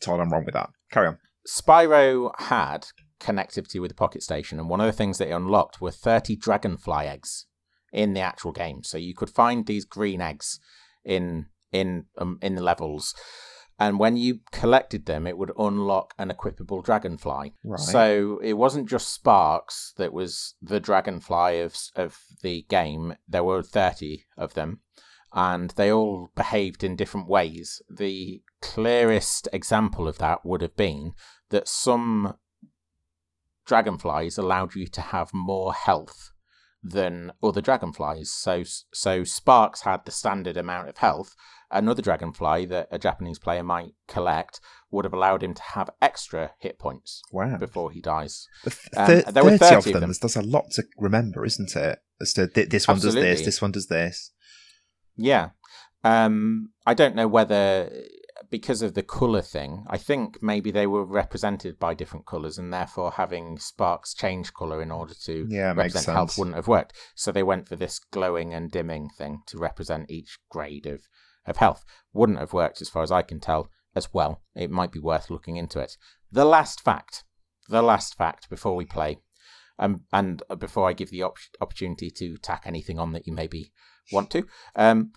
told 0.00 0.20
I'm 0.20 0.30
wrong 0.30 0.44
with 0.44 0.54
that. 0.54 0.70
Carry 0.90 1.08
on. 1.08 1.18
Spyro 1.46 2.32
had 2.38 2.86
connectivity 3.20 3.80
with 3.80 3.90
the 3.90 3.94
Pocket 3.94 4.22
Station, 4.22 4.58
and 4.58 4.68
one 4.68 4.80
of 4.80 4.86
the 4.86 4.92
things 4.92 5.18
that 5.18 5.28
it 5.28 5.32
unlocked 5.32 5.80
were 5.80 5.90
30 5.90 6.36
dragonfly 6.36 7.06
eggs 7.06 7.46
in 7.92 8.12
the 8.14 8.20
actual 8.20 8.52
game. 8.52 8.82
So 8.82 8.98
you 8.98 9.14
could 9.14 9.30
find 9.30 9.66
these 9.66 9.84
green 9.84 10.20
eggs 10.20 10.60
in 11.04 11.46
in 11.72 12.06
um, 12.18 12.38
in 12.42 12.54
the 12.54 12.62
levels, 12.62 13.14
and 13.80 13.98
when 13.98 14.18
you 14.18 14.40
collected 14.52 15.06
them, 15.06 15.26
it 15.26 15.38
would 15.38 15.52
unlock 15.58 16.12
an 16.18 16.30
equipable 16.30 16.84
dragonfly. 16.84 17.54
Right. 17.64 17.80
So 17.80 18.38
it 18.42 18.52
wasn't 18.52 18.90
just 18.90 19.08
Sparks 19.08 19.94
that 19.96 20.12
was 20.12 20.54
the 20.60 20.80
dragonfly 20.80 21.60
of 21.60 21.74
of 21.96 22.18
the 22.42 22.66
game. 22.68 23.14
There 23.26 23.42
were 23.42 23.62
30 23.62 24.26
of 24.36 24.52
them. 24.52 24.80
And 25.32 25.70
they 25.70 25.92
all 25.92 26.32
behaved 26.34 26.82
in 26.82 26.96
different 26.96 27.28
ways. 27.28 27.80
The 27.88 28.42
clearest 28.60 29.46
example 29.52 30.08
of 30.08 30.18
that 30.18 30.44
would 30.44 30.60
have 30.60 30.76
been 30.76 31.12
that 31.50 31.68
some 31.68 32.34
dragonflies 33.64 34.36
allowed 34.36 34.74
you 34.74 34.88
to 34.88 35.00
have 35.00 35.32
more 35.32 35.72
health 35.72 36.32
than 36.82 37.32
other 37.42 37.60
dragonflies. 37.60 38.30
So 38.32 38.62
so 38.92 39.24
Sparks 39.24 39.82
had 39.82 40.04
the 40.04 40.10
standard 40.12 40.56
amount 40.56 40.88
of 40.88 40.98
health. 40.98 41.34
Another 41.72 42.02
dragonfly 42.02 42.64
that 42.66 42.88
a 42.90 42.98
Japanese 42.98 43.38
player 43.38 43.62
might 43.62 43.92
collect 44.08 44.60
would 44.90 45.04
have 45.04 45.14
allowed 45.14 45.42
him 45.44 45.54
to 45.54 45.62
have 45.62 45.88
extra 46.02 46.50
hit 46.58 46.80
points 46.80 47.22
Wow. 47.30 47.58
before 47.58 47.92
he 47.92 48.00
dies. 48.00 48.48
Th- 48.64 48.76
Um, 48.96 49.32
there 49.32 49.44
were 49.44 49.56
30 49.56 49.58
30 49.58 49.76
of 49.76 49.84
them. 49.84 50.00
them. 50.10 50.12
There's 50.20 50.34
a 50.36 50.42
lot 50.42 50.64
to 50.72 50.84
remember, 50.98 51.44
isn't 51.44 51.76
it? 51.76 52.00
As 52.20 52.32
to 52.32 52.48
th- 52.48 52.70
this 52.70 52.88
one 52.88 52.98
does 52.98 53.14
this, 53.14 53.44
this 53.44 53.62
one 53.62 53.70
does 53.70 53.86
this. 53.86 54.32
Yeah. 55.16 55.50
Um, 56.02 56.70
I 56.86 56.94
don't 56.94 57.14
know 57.14 57.28
whether 57.28 57.88
because 58.50 58.82
of 58.82 58.94
the 58.94 59.02
color 59.02 59.42
thing, 59.42 59.84
I 59.88 59.96
think 59.96 60.42
maybe 60.42 60.70
they 60.70 60.86
were 60.86 61.04
represented 61.04 61.78
by 61.78 61.94
different 61.94 62.26
colors, 62.26 62.58
and 62.58 62.72
therefore 62.72 63.12
having 63.12 63.58
sparks 63.58 64.12
change 64.14 64.52
color 64.52 64.82
in 64.82 64.90
order 64.90 65.14
to 65.24 65.46
Yeah, 65.48 65.72
represent 65.72 66.06
health 66.06 66.36
wouldn't 66.36 66.56
have 66.56 66.68
worked. 66.68 66.92
So 67.14 67.30
they 67.30 67.42
went 67.42 67.68
for 67.68 67.76
this 67.76 67.98
glowing 67.98 68.52
and 68.52 68.70
dimming 68.70 69.08
thing 69.16 69.42
to 69.46 69.58
represent 69.58 70.10
each 70.10 70.38
grade 70.50 70.86
of 70.86 71.08
of 71.46 71.56
health. 71.56 71.84
Wouldn't 72.12 72.38
have 72.38 72.52
worked 72.52 72.82
as 72.82 72.88
far 72.88 73.02
as 73.02 73.12
I 73.12 73.22
can 73.22 73.40
tell 73.40 73.70
as 73.94 74.12
well. 74.12 74.42
It 74.54 74.70
might 74.70 74.92
be 74.92 75.00
worth 75.00 75.30
looking 75.30 75.56
into 75.56 75.80
it. 75.80 75.96
The 76.30 76.44
last 76.44 76.80
fact, 76.80 77.24
the 77.68 77.82
last 77.82 78.16
fact 78.16 78.50
before 78.50 78.76
we 78.76 78.84
play, 78.84 79.18
um, 79.78 80.02
and 80.12 80.42
before 80.58 80.88
I 80.88 80.92
give 80.92 81.10
the 81.10 81.22
op- 81.22 81.38
opportunity 81.60 82.10
to 82.10 82.36
tack 82.36 82.62
anything 82.66 82.98
on 82.98 83.12
that 83.12 83.26
you 83.26 83.32
maybe 83.32 83.72
want 84.12 84.30
to, 84.30 84.46
um, 84.76 85.12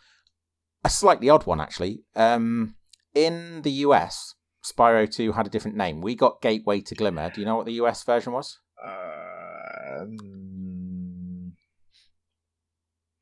a 0.84 0.90
slightly 0.90 1.30
odd 1.30 1.46
one 1.46 1.60
actually. 1.60 2.04
Um, 2.16 2.76
in 3.14 3.62
the 3.62 3.72
US, 3.72 4.36
Spyro 4.64 5.12
2 5.12 5.34
had 5.34 5.48
a 5.48 5.50
different 5.50 5.78
name. 5.78 6.02
We 6.02 6.16
got 6.16 6.42
Gateway 6.42 6.82
to 6.82 6.96
Glimmer. 6.96 7.30
Do 7.30 7.42
you 7.42 7.46
know 7.46 7.56
what 7.56 7.66
the 7.66 7.74
US 7.74 8.04
version 8.04 8.34
was? 8.34 8.60
Um, 8.84 10.18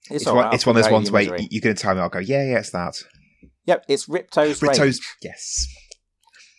It's, 0.10 0.24
it's, 0.24 0.26
one, 0.26 0.36
right, 0.36 0.54
it's 0.54 0.66
one 0.66 0.76
of 0.76 0.84
those 0.84 0.92
ones 0.92 1.12
where 1.12 1.22
misery. 1.22 1.48
going 1.62 1.76
to 1.76 1.82
tell 1.82 1.96
me, 1.96 2.02
I'll 2.02 2.10
go, 2.10 2.20
yeah, 2.20 2.44
yeah, 2.44 2.60
it's 2.60 2.72
that. 2.72 3.02
Yep, 3.66 3.86
it's 3.88 4.08
Ripto's 4.08 4.62
Rage. 4.62 5.00
Yes. 5.22 5.68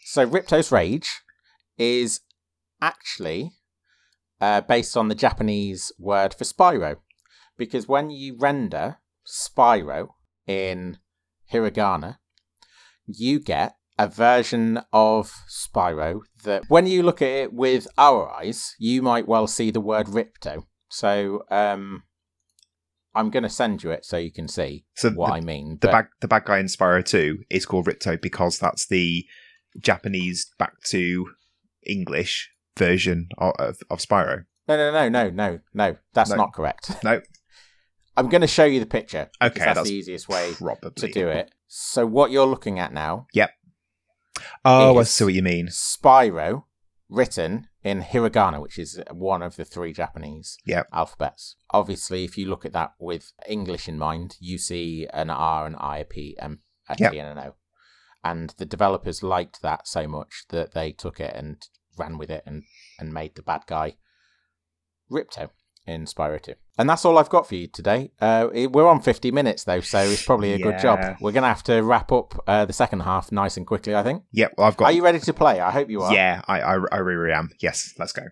So 0.06 0.26
Ripto's 0.26 0.72
Rage 0.72 1.20
is 1.76 2.20
actually 2.80 3.52
uh, 4.40 4.62
based 4.62 4.96
on 4.96 5.08
the 5.08 5.14
Japanese 5.14 5.92
word 5.98 6.32
for 6.34 6.44
Spyro, 6.44 6.96
because 7.58 7.86
when 7.86 8.10
you 8.10 8.36
render 8.38 8.98
Spyro 9.26 10.08
in 10.46 10.98
hiragana, 11.52 12.18
you 13.07 13.40
get 13.40 13.74
a 13.98 14.09
version 14.09 14.80
of 14.92 15.32
Spyro 15.48 16.20
that, 16.44 16.64
when 16.68 16.86
you 16.86 17.03
look 17.03 17.20
at 17.22 17.28
it 17.28 17.53
with 17.53 17.86
our 17.98 18.30
eyes, 18.30 18.74
you 18.78 19.03
might 19.03 19.28
well 19.28 19.46
see 19.46 19.70
the 19.70 19.80
word 19.80 20.07
Ripto. 20.07 20.64
So 20.88 21.42
um, 21.50 22.05
I'm 23.14 23.30
going 23.30 23.42
to 23.42 23.48
send 23.50 23.82
you 23.82 23.90
it 23.90 24.05
so 24.05 24.16
you 24.16 24.32
can 24.32 24.48
see 24.48 24.84
So 24.94 25.11
what 25.11 25.28
the, 25.28 25.32
I 25.34 25.40
mean. 25.40 25.78
the 25.80 25.88
but- 25.88 25.92
bad 25.92 26.07
the 26.20 26.28
bad 26.28 26.44
guy 26.44 26.59
in 26.59 26.66
Spyro 26.66 27.05
2 27.05 27.38
is 27.50 27.66
called 27.66 27.86
Ripto 27.86 28.20
because 28.20 28.59
that's 28.59 28.86
the 28.86 29.24
Japanese 29.80 30.50
back 30.59 30.80
to 30.86 31.26
English 31.86 32.50
version 32.78 33.28
of, 33.38 33.55
of, 33.59 33.76
of 33.90 33.98
Spyro. 33.98 34.44
No, 34.68 34.76
no, 34.76 34.90
no, 34.92 35.09
no, 35.09 35.30
no, 35.30 35.59
no. 35.74 35.96
That's 36.14 36.30
No. 36.30 36.36
not 36.36 36.53
correct. 36.55 36.90
No, 37.05 37.20
I'm 38.16 38.28
going 38.28 38.42
to 38.42 38.46
show 38.46 38.64
you 38.64 38.78
the 38.80 38.86
picture. 38.86 39.30
Okay, 39.40 39.59
that's, 39.59 39.74
that's 39.76 39.88
the 39.88 39.94
easiest 39.94 40.28
way 40.28 40.53
probably. 40.57 40.90
to 40.96 41.09
do 41.12 41.28
it. 41.28 41.50
So 41.74 42.04
what 42.04 42.30
you're 42.30 42.46
looking 42.46 42.78
at 42.78 42.92
now, 42.92 43.28
Yep. 43.32 43.50
Oh, 44.62 44.98
I 44.98 45.04
see 45.04 45.24
what 45.24 45.32
you 45.32 45.42
mean. 45.42 45.68
Spyro, 45.68 46.64
written 47.08 47.68
in 47.82 48.02
hiragana, 48.02 48.60
which 48.60 48.78
is 48.78 49.00
one 49.10 49.40
of 49.40 49.56
the 49.56 49.64
three 49.64 49.94
Japanese 49.94 50.58
Yep. 50.66 50.88
alphabets. 50.92 51.56
Obviously, 51.70 52.24
if 52.24 52.36
you 52.36 52.44
look 52.46 52.66
at 52.66 52.74
that 52.74 52.92
with 53.00 53.32
English 53.48 53.88
in 53.88 53.96
mind, 53.98 54.36
you 54.38 54.58
see 54.58 55.06
an 55.14 55.30
R, 55.30 55.64
an 55.66 55.74
I, 55.76 55.98
a 56.00 56.04
P, 56.04 56.36
and 56.38 56.58
a 56.90 56.96
T, 56.96 57.04
Yep. 57.04 57.12
and 57.14 57.38
an 57.38 57.46
O. 57.46 57.54
And 58.22 58.50
the 58.58 58.66
developers 58.66 59.22
liked 59.22 59.62
that 59.62 59.88
so 59.88 60.06
much 60.06 60.44
that 60.50 60.74
they 60.74 60.92
took 60.92 61.20
it 61.20 61.34
and 61.34 61.56
ran 61.96 62.18
with 62.18 62.30
it 62.30 62.42
and, 62.44 62.64
and 62.98 63.14
made 63.14 63.34
the 63.34 63.42
bad 63.42 63.62
guy 63.66 63.96
Ripto 65.10 65.48
in 65.86 66.04
Spyro 66.06 66.40
2. 66.40 66.54
And 66.78 66.88
that's 66.88 67.04
all 67.04 67.18
I've 67.18 67.28
got 67.28 67.46
for 67.46 67.54
you 67.54 67.66
today. 67.66 68.10
Uh, 68.20 68.48
it- 68.54 68.72
we're 68.72 68.86
on 68.88 69.00
50 69.00 69.30
minutes, 69.30 69.64
though, 69.64 69.80
so 69.80 69.98
it's 69.98 70.24
probably 70.24 70.52
a 70.52 70.58
good 70.58 70.78
job. 70.82 70.98
We're 71.20 71.32
going 71.32 71.42
to 71.42 71.48
have 71.48 71.62
to 71.64 71.80
wrap 71.82 72.10
up 72.12 72.42
uh, 72.46 72.64
the 72.64 72.72
second 72.72 73.00
half 73.00 73.30
nice 73.32 73.56
and 73.56 73.66
quickly, 73.66 73.94
I 73.94 74.02
think. 74.02 74.22
Yep, 74.32 74.54
well, 74.56 74.66
I've 74.68 74.76
got. 74.76 74.86
Are 74.86 74.92
you 74.92 75.02
ready 75.04 75.18
to 75.20 75.32
play? 75.34 75.60
I 75.60 75.70
hope 75.70 75.90
you 75.90 76.02
are. 76.02 76.14
Yeah, 76.14 76.42
I, 76.46 76.60
I, 76.60 76.78
I 76.92 76.96
really 76.98 77.32
am. 77.32 77.50
Yes, 77.60 77.94
let's 77.98 78.12
go. 78.12 78.22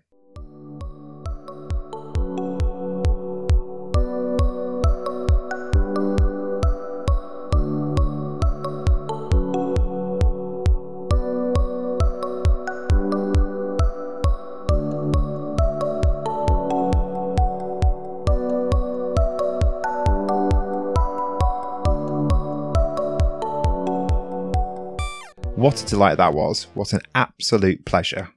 What 25.71 25.83
a 25.85 25.87
delight 25.87 26.17
that 26.17 26.35
was. 26.35 26.67
What 26.75 26.93
an 26.93 27.03
absolute 27.15 27.87
pleasure. 27.87 28.31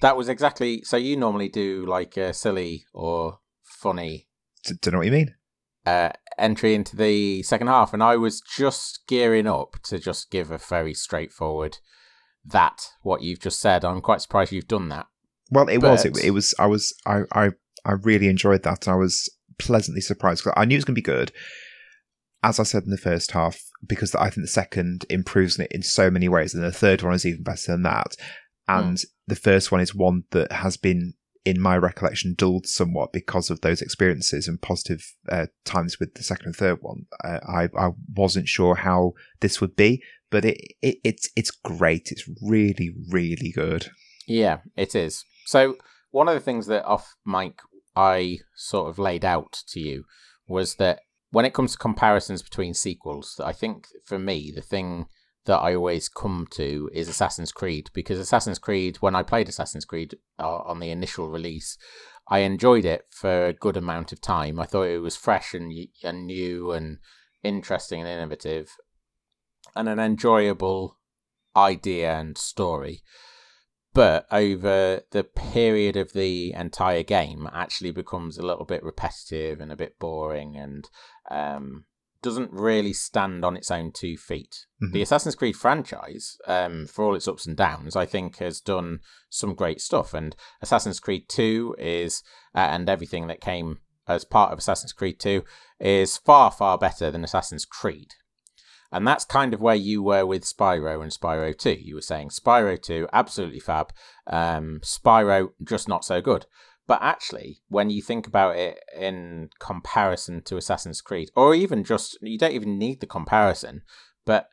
That 0.00 0.16
was 0.16 0.28
exactly. 0.28 0.84
So 0.84 0.96
you 0.96 1.16
normally 1.16 1.48
do 1.48 1.84
like 1.84 2.16
a 2.16 2.32
silly 2.32 2.84
or 2.94 3.40
funny 3.64 4.28
D- 4.64 4.76
don't 4.80 4.92
know 4.92 4.98
what 4.98 5.06
you 5.06 5.12
mean. 5.12 5.34
uh, 5.84 6.10
entry 6.38 6.76
into 6.76 6.94
the 6.94 7.42
second 7.42 7.66
half, 7.66 7.92
and 7.92 8.00
I 8.00 8.14
was 8.14 8.40
just 8.40 9.00
gearing 9.08 9.48
up 9.48 9.78
to 9.86 9.98
just 9.98 10.30
give 10.30 10.52
a 10.52 10.58
very 10.58 10.94
straightforward 10.94 11.78
that 12.44 12.90
what 13.02 13.22
you've 13.22 13.40
just 13.40 13.58
said. 13.58 13.84
I'm 13.84 14.00
quite 14.00 14.22
surprised 14.22 14.52
you've 14.52 14.68
done 14.68 14.88
that. 14.90 15.06
Well, 15.50 15.68
it 15.68 15.78
was. 15.78 16.04
It, 16.04 16.16
it 16.22 16.30
was. 16.30 16.54
I 16.60 16.66
was. 16.66 16.94
I. 17.04 17.22
I. 17.32 17.48
I 17.84 17.94
really 18.04 18.28
enjoyed 18.28 18.62
that. 18.62 18.86
I 18.86 18.94
was 18.94 19.28
pleasantly 19.58 20.00
surprised. 20.00 20.46
I 20.54 20.64
knew 20.64 20.76
it 20.76 20.78
was 20.78 20.84
going 20.84 20.94
to 20.94 21.00
be 21.00 21.02
good. 21.02 21.32
As 22.42 22.60
I 22.60 22.62
said 22.62 22.84
in 22.84 22.90
the 22.90 22.96
first 22.98 23.32
half, 23.32 23.60
because 23.86 24.14
I 24.14 24.30
think 24.30 24.44
the 24.44 24.52
second 24.52 25.04
improves 25.10 25.58
it 25.58 25.72
in 25.72 25.82
so 25.82 26.10
many 26.10 26.28
ways, 26.28 26.54
and 26.54 26.62
the 26.62 26.72
third 26.72 27.02
one 27.02 27.14
is 27.14 27.26
even 27.26 27.42
better 27.42 27.72
than 27.72 27.82
that. 27.82 28.14
And 28.68 29.00
the 29.26 29.36
first 29.36 29.72
one 29.72 29.80
is 29.80 29.94
one 29.94 30.24
that 30.30 30.52
has 30.52 30.76
been, 30.76 31.14
in 31.44 31.58
my 31.60 31.76
recollection, 31.76 32.34
dulled 32.34 32.66
somewhat 32.66 33.12
because 33.12 33.48
of 33.48 33.62
those 33.62 33.80
experiences 33.80 34.46
and 34.46 34.60
positive 34.60 35.14
uh, 35.30 35.46
times 35.64 35.98
with 35.98 36.14
the 36.14 36.22
second 36.22 36.46
and 36.46 36.56
third 36.56 36.78
one. 36.82 37.06
Uh, 37.24 37.40
I 37.48 37.68
I 37.76 37.90
wasn't 38.14 38.46
sure 38.46 38.74
how 38.74 39.14
this 39.40 39.60
would 39.60 39.74
be, 39.74 40.02
but 40.30 40.44
it, 40.44 40.58
it 40.82 40.98
it's 41.02 41.30
it's 41.34 41.50
great. 41.50 42.12
It's 42.12 42.28
really 42.42 42.94
really 43.10 43.52
good. 43.54 43.90
Yeah, 44.26 44.58
it 44.76 44.94
is. 44.94 45.24
So 45.46 45.76
one 46.10 46.28
of 46.28 46.34
the 46.34 46.40
things 46.40 46.66
that 46.66 46.84
off 46.84 47.14
mic 47.24 47.60
I 47.96 48.38
sort 48.54 48.90
of 48.90 48.98
laid 48.98 49.24
out 49.24 49.62
to 49.68 49.80
you 49.80 50.04
was 50.46 50.74
that 50.74 51.00
when 51.30 51.44
it 51.44 51.54
comes 51.54 51.72
to 51.72 51.78
comparisons 51.78 52.42
between 52.42 52.74
sequels, 52.74 53.40
I 53.44 53.52
think 53.52 53.88
for 54.04 54.18
me 54.18 54.50
the 54.54 54.62
thing 54.62 55.06
that 55.44 55.58
I 55.58 55.74
always 55.74 56.08
come 56.08 56.46
to 56.52 56.90
is 56.92 57.08
Assassin's 57.08 57.52
Creed 57.52 57.90
because 57.94 58.18
Assassin's 58.18 58.58
Creed, 58.58 58.96
when 58.96 59.14
I 59.14 59.22
played 59.22 59.48
Assassin's 59.48 59.84
Creed 59.84 60.14
uh, 60.38 60.58
on 60.58 60.80
the 60.80 60.90
initial 60.90 61.28
release, 61.28 61.78
I 62.28 62.40
enjoyed 62.40 62.84
it 62.84 63.06
for 63.10 63.46
a 63.46 63.52
good 63.54 63.76
amount 63.76 64.12
of 64.12 64.20
time. 64.20 64.60
I 64.60 64.66
thought 64.66 64.82
it 64.82 64.98
was 64.98 65.16
fresh 65.16 65.54
and 65.54 65.72
and 66.04 66.26
new 66.26 66.72
and 66.72 66.98
interesting 67.42 68.00
and 68.00 68.08
innovative, 68.08 68.76
and 69.74 69.88
an 69.88 69.98
enjoyable 69.98 70.98
idea 71.56 72.14
and 72.18 72.36
story. 72.36 73.02
But 73.98 74.28
over 74.30 75.00
the 75.10 75.24
period 75.24 75.96
of 75.96 76.12
the 76.12 76.52
entire 76.52 77.02
game, 77.02 77.48
actually 77.52 77.90
becomes 77.90 78.38
a 78.38 78.46
little 78.46 78.64
bit 78.64 78.84
repetitive 78.84 79.60
and 79.60 79.72
a 79.72 79.76
bit 79.76 79.98
boring, 79.98 80.56
and 80.56 80.88
um, 81.28 81.84
doesn't 82.22 82.52
really 82.52 82.92
stand 82.92 83.44
on 83.44 83.56
its 83.56 83.72
own 83.72 83.90
two 83.90 84.16
feet. 84.16 84.66
Mm-hmm. 84.80 84.92
The 84.92 85.02
Assassin's 85.02 85.34
Creed 85.34 85.56
franchise, 85.56 86.36
um, 86.46 86.86
for 86.86 87.06
all 87.06 87.16
its 87.16 87.26
ups 87.26 87.44
and 87.44 87.56
downs, 87.56 87.96
I 87.96 88.06
think 88.06 88.36
has 88.36 88.60
done 88.60 89.00
some 89.30 89.56
great 89.56 89.80
stuff. 89.80 90.14
And 90.14 90.36
Assassin's 90.62 91.00
Creed 91.00 91.28
2 91.28 91.74
is, 91.76 92.22
uh, 92.54 92.68
and 92.70 92.88
everything 92.88 93.26
that 93.26 93.40
came 93.40 93.78
as 94.06 94.24
part 94.24 94.52
of 94.52 94.60
Assassin's 94.60 94.92
Creed 94.92 95.18
2 95.18 95.42
is 95.80 96.18
far, 96.18 96.52
far 96.52 96.78
better 96.78 97.10
than 97.10 97.24
Assassin's 97.24 97.64
Creed. 97.64 98.14
And 98.90 99.06
that's 99.06 99.24
kind 99.24 99.52
of 99.52 99.60
where 99.60 99.74
you 99.74 100.02
were 100.02 100.24
with 100.24 100.44
Spyro 100.44 101.02
and 101.02 101.12
Spyro 101.12 101.56
2. 101.56 101.78
You 101.80 101.96
were 101.96 102.00
saying 102.00 102.30
Spyro 102.30 102.80
2, 102.80 103.08
absolutely 103.12 103.60
fab. 103.60 103.92
Um, 104.26 104.80
Spyro, 104.82 105.50
just 105.62 105.88
not 105.88 106.04
so 106.04 106.22
good. 106.22 106.46
But 106.86 107.02
actually, 107.02 107.60
when 107.68 107.90
you 107.90 108.00
think 108.00 108.26
about 108.26 108.56
it 108.56 108.78
in 108.98 109.50
comparison 109.60 110.42
to 110.44 110.56
Assassin's 110.56 111.02
Creed, 111.02 111.28
or 111.36 111.54
even 111.54 111.84
just, 111.84 112.16
you 112.22 112.38
don't 112.38 112.54
even 112.54 112.78
need 112.78 113.00
the 113.00 113.06
comparison, 113.06 113.82
but 114.24 114.48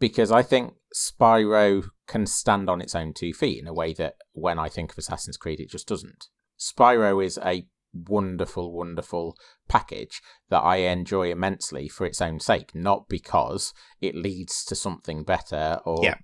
because 0.00 0.32
I 0.32 0.42
think 0.42 0.74
Spyro 0.94 1.84
can 2.06 2.24
stand 2.24 2.70
on 2.70 2.80
its 2.80 2.94
own 2.94 3.12
two 3.12 3.34
feet 3.34 3.60
in 3.60 3.66
a 3.66 3.74
way 3.74 3.92
that 3.94 4.14
when 4.32 4.58
I 4.58 4.70
think 4.70 4.92
of 4.92 4.98
Assassin's 4.98 5.36
Creed, 5.36 5.60
it 5.60 5.68
just 5.68 5.86
doesn't. 5.86 6.28
Spyro 6.58 7.22
is 7.22 7.38
a 7.44 7.66
wonderful, 7.92 8.72
wonderful 8.72 9.36
package 9.68 10.20
that 10.50 10.60
I 10.60 10.76
enjoy 10.76 11.30
immensely 11.30 11.88
for 11.88 12.06
its 12.06 12.20
own 12.20 12.40
sake, 12.40 12.74
not 12.74 13.08
because 13.08 13.72
it 14.00 14.14
leads 14.14 14.64
to 14.66 14.74
something 14.74 15.24
better 15.24 15.80
or 15.84 16.00
yeah. 16.02 16.16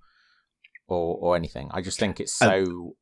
or, 0.87 1.19
or 1.21 1.37
anything. 1.37 1.69
I 1.73 1.81
just 1.81 1.99
think 1.99 2.21
it's 2.21 2.35
so 2.35 2.97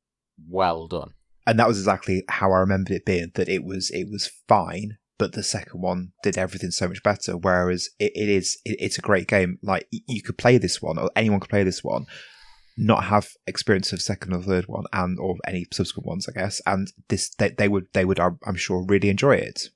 well 0.49 0.87
done 0.87 1.13
and 1.47 1.59
that 1.59 1.69
was 1.69 1.79
exactly 1.79 2.25
how 2.29 2.53
I 2.53 2.59
remembered 2.59 2.95
it 2.95 3.05
being. 3.05 3.33
That 3.35 3.49
it 3.49 3.65
was 3.65 3.91
it 3.91 4.09
was 4.11 4.31
fine, 4.49 4.99
but 5.19 5.33
the 5.33 5.43
second 5.43 5.81
one 5.81 6.13
did 6.23 6.39
everything 6.39 6.71
so 6.71 6.89
much 6.89 7.03
better. 7.03 7.37
Whereas 7.37 7.89
it, 7.99 8.13
it 8.15 8.29
is 8.29 8.59
it, 8.65 8.77
it's 8.81 8.99
a 8.99 9.03
great 9.03 9.27
game. 9.27 9.59
Like 9.63 9.89
you 9.91 10.23
could 10.23 10.39
play 10.39 10.59
this 10.59 10.81
one, 10.81 10.99
or 10.99 11.11
anyone 11.17 11.41
could 11.41 11.51
play 11.51 11.65
this 11.65 11.83
one, 11.83 12.07
not 12.77 13.05
have 13.05 13.29
experience 13.47 13.93
of 13.93 14.03
second 14.03 14.33
or 14.33 14.43
third 14.43 14.67
one, 14.67 14.85
and 14.93 15.19
or 15.19 15.37
any 15.47 15.67
subsequent 15.73 16.07
ones, 16.07 16.29
I 16.29 16.33
guess. 16.33 16.61
And 16.67 16.93
this 17.09 17.31
they, 17.35 17.51
they 17.51 17.69
would 17.69 17.87
they 17.93 18.05
would 18.05 18.21
I'm 18.21 18.57
sure 18.57 18.85
really 18.87 19.09
enjoy 19.09 19.37
it. 19.37 19.69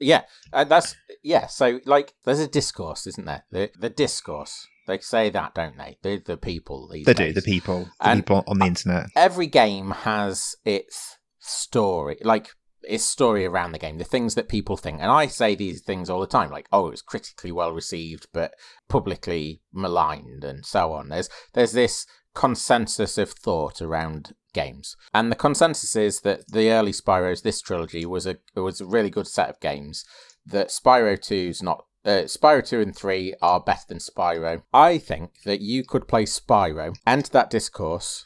Yeah, 0.00 0.22
uh, 0.52 0.64
that's 0.64 0.94
yeah. 1.22 1.46
So 1.46 1.80
like, 1.84 2.14
there's 2.24 2.40
a 2.40 2.48
discourse, 2.48 3.06
isn't 3.06 3.26
there? 3.26 3.44
The 3.50 3.70
the 3.78 3.90
discourse 3.90 4.66
they 4.88 4.98
say 4.98 5.30
that, 5.30 5.54
don't 5.54 5.76
they? 5.76 5.98
The 6.02 6.20
the 6.24 6.36
people. 6.36 6.88
they 6.88 7.02
days. 7.02 7.14
do. 7.14 7.32
The 7.32 7.42
people. 7.42 7.88
The 8.00 8.08
and 8.08 8.20
people 8.20 8.42
on 8.48 8.58
the 8.58 8.66
internet. 8.66 9.06
Every 9.14 9.46
game 9.46 9.90
has 9.90 10.56
its 10.64 11.18
story, 11.38 12.16
like 12.22 12.48
its 12.82 13.04
story 13.04 13.44
around 13.44 13.72
the 13.72 13.78
game. 13.78 13.98
The 13.98 14.04
things 14.04 14.34
that 14.34 14.48
people 14.48 14.76
think, 14.76 15.00
and 15.00 15.10
I 15.10 15.26
say 15.26 15.54
these 15.54 15.82
things 15.82 16.08
all 16.08 16.20
the 16.20 16.26
time, 16.26 16.50
like, 16.50 16.68
"Oh, 16.72 16.86
it 16.86 16.90
was 16.90 17.02
critically 17.02 17.52
well 17.52 17.72
received, 17.72 18.28
but 18.32 18.54
publicly 18.88 19.62
maligned," 19.72 20.44
and 20.44 20.64
so 20.64 20.92
on. 20.92 21.08
There's 21.08 21.28
there's 21.54 21.72
this 21.72 22.06
consensus 22.34 23.18
of 23.18 23.30
thought 23.32 23.82
around 23.82 24.34
games, 24.54 24.96
and 25.12 25.30
the 25.30 25.36
consensus 25.36 25.96
is 25.96 26.20
that 26.20 26.50
the 26.50 26.70
early 26.70 26.92
Spyro's, 26.92 27.42
this 27.42 27.60
trilogy, 27.60 28.04
was 28.06 28.26
a 28.26 28.38
was 28.54 28.80
a 28.80 28.86
really 28.86 29.10
good 29.10 29.26
set 29.26 29.48
of 29.50 29.60
games. 29.60 30.04
That 30.46 30.68
Spyro 30.68 31.18
2's 31.18 31.62
not 31.62 31.84
uh, 32.04 32.24
Spyro 32.24 32.66
2 32.66 32.80
and 32.80 32.96
3 32.96 33.34
are 33.42 33.60
better 33.60 33.84
than 33.88 33.98
Spyro. 33.98 34.62
I 34.72 34.96
think 34.96 35.42
that 35.44 35.60
you 35.60 35.84
could 35.84 36.08
play 36.08 36.24
Spyro, 36.24 36.94
enter 37.06 37.30
that 37.32 37.50
discourse, 37.50 38.24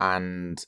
and 0.00 0.64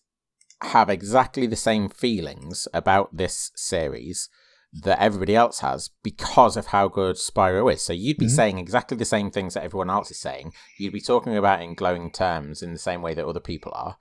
have 0.62 0.90
exactly 0.90 1.46
the 1.46 1.56
same 1.56 1.88
feelings 1.88 2.68
about 2.72 3.16
this 3.16 3.50
series 3.54 4.28
that 4.72 5.00
everybody 5.02 5.34
else 5.34 5.60
has 5.60 5.90
because 6.02 6.56
of 6.56 6.66
how 6.66 6.86
good 6.86 7.16
Spyro 7.16 7.72
is. 7.72 7.82
So 7.82 7.92
you'd 7.92 8.18
be 8.18 8.26
mm-hmm. 8.26 8.34
saying 8.34 8.58
exactly 8.58 8.96
the 8.96 9.04
same 9.04 9.30
things 9.30 9.54
that 9.54 9.64
everyone 9.64 9.90
else 9.90 10.10
is 10.10 10.20
saying. 10.20 10.52
You'd 10.78 10.92
be 10.92 11.00
talking 11.00 11.36
about 11.36 11.62
in 11.62 11.74
glowing 11.74 12.12
terms 12.12 12.62
in 12.62 12.72
the 12.72 12.78
same 12.78 13.02
way 13.02 13.14
that 13.14 13.26
other 13.26 13.40
people 13.40 13.72
are, 13.74 13.96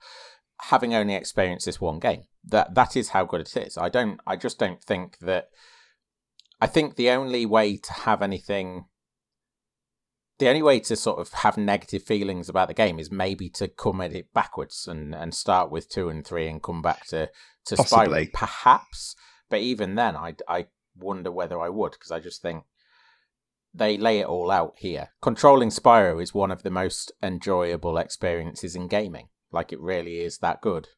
having 0.62 0.94
only 0.94 1.14
experienced 1.14 1.66
this 1.66 1.80
one 1.80 1.98
game. 1.98 2.24
That 2.44 2.74
that 2.74 2.96
is 2.96 3.10
how 3.10 3.24
good 3.24 3.40
it 3.40 3.56
is. 3.56 3.76
I 3.76 3.88
don't 3.88 4.20
I 4.26 4.36
just 4.36 4.58
don't 4.58 4.82
think 4.82 5.18
that 5.18 5.48
I 6.60 6.66
think 6.66 6.96
the 6.96 7.10
only 7.10 7.46
way 7.46 7.76
to 7.76 7.92
have 7.92 8.22
anything, 8.22 8.84
the 10.40 10.48
only 10.48 10.62
way 10.62 10.80
to 10.80 10.96
sort 10.96 11.20
of 11.20 11.32
have 11.34 11.58
negative 11.58 12.02
feelings 12.02 12.48
about 12.48 12.68
the 12.68 12.74
game 12.74 12.98
is 12.98 13.12
maybe 13.12 13.50
to 13.50 13.68
come 13.68 14.00
at 14.00 14.14
it 14.14 14.32
backwards 14.32 14.88
and, 14.88 15.14
and 15.14 15.34
start 15.34 15.70
with 15.70 15.88
two 15.88 16.08
and 16.08 16.26
three 16.26 16.48
and 16.48 16.62
come 16.62 16.82
back 16.82 17.06
to 17.08 17.28
to 17.66 17.76
Possibly. 17.76 18.26
Spyro, 18.26 18.32
perhaps. 18.32 19.14
But 19.50 19.60
even 19.60 19.94
then, 19.94 20.16
I 20.16 20.34
I 20.48 20.66
wonder 20.96 21.30
whether 21.30 21.60
I 21.60 21.68
would 21.68 21.92
because 21.92 22.10
I 22.10 22.20
just 22.20 22.40
think 22.40 22.64
they 23.74 23.98
lay 23.98 24.20
it 24.20 24.26
all 24.26 24.50
out 24.50 24.74
here. 24.78 25.10
Controlling 25.20 25.68
Spyro 25.68 26.20
is 26.20 26.34
one 26.34 26.50
of 26.50 26.62
the 26.62 26.70
most 26.70 27.12
enjoyable 27.22 27.98
experiences 27.98 28.74
in 28.74 28.88
gaming. 28.88 29.28
Like 29.52 29.74
it 29.74 29.80
really 29.80 30.20
is 30.20 30.38
that 30.38 30.62
good. 30.62 30.88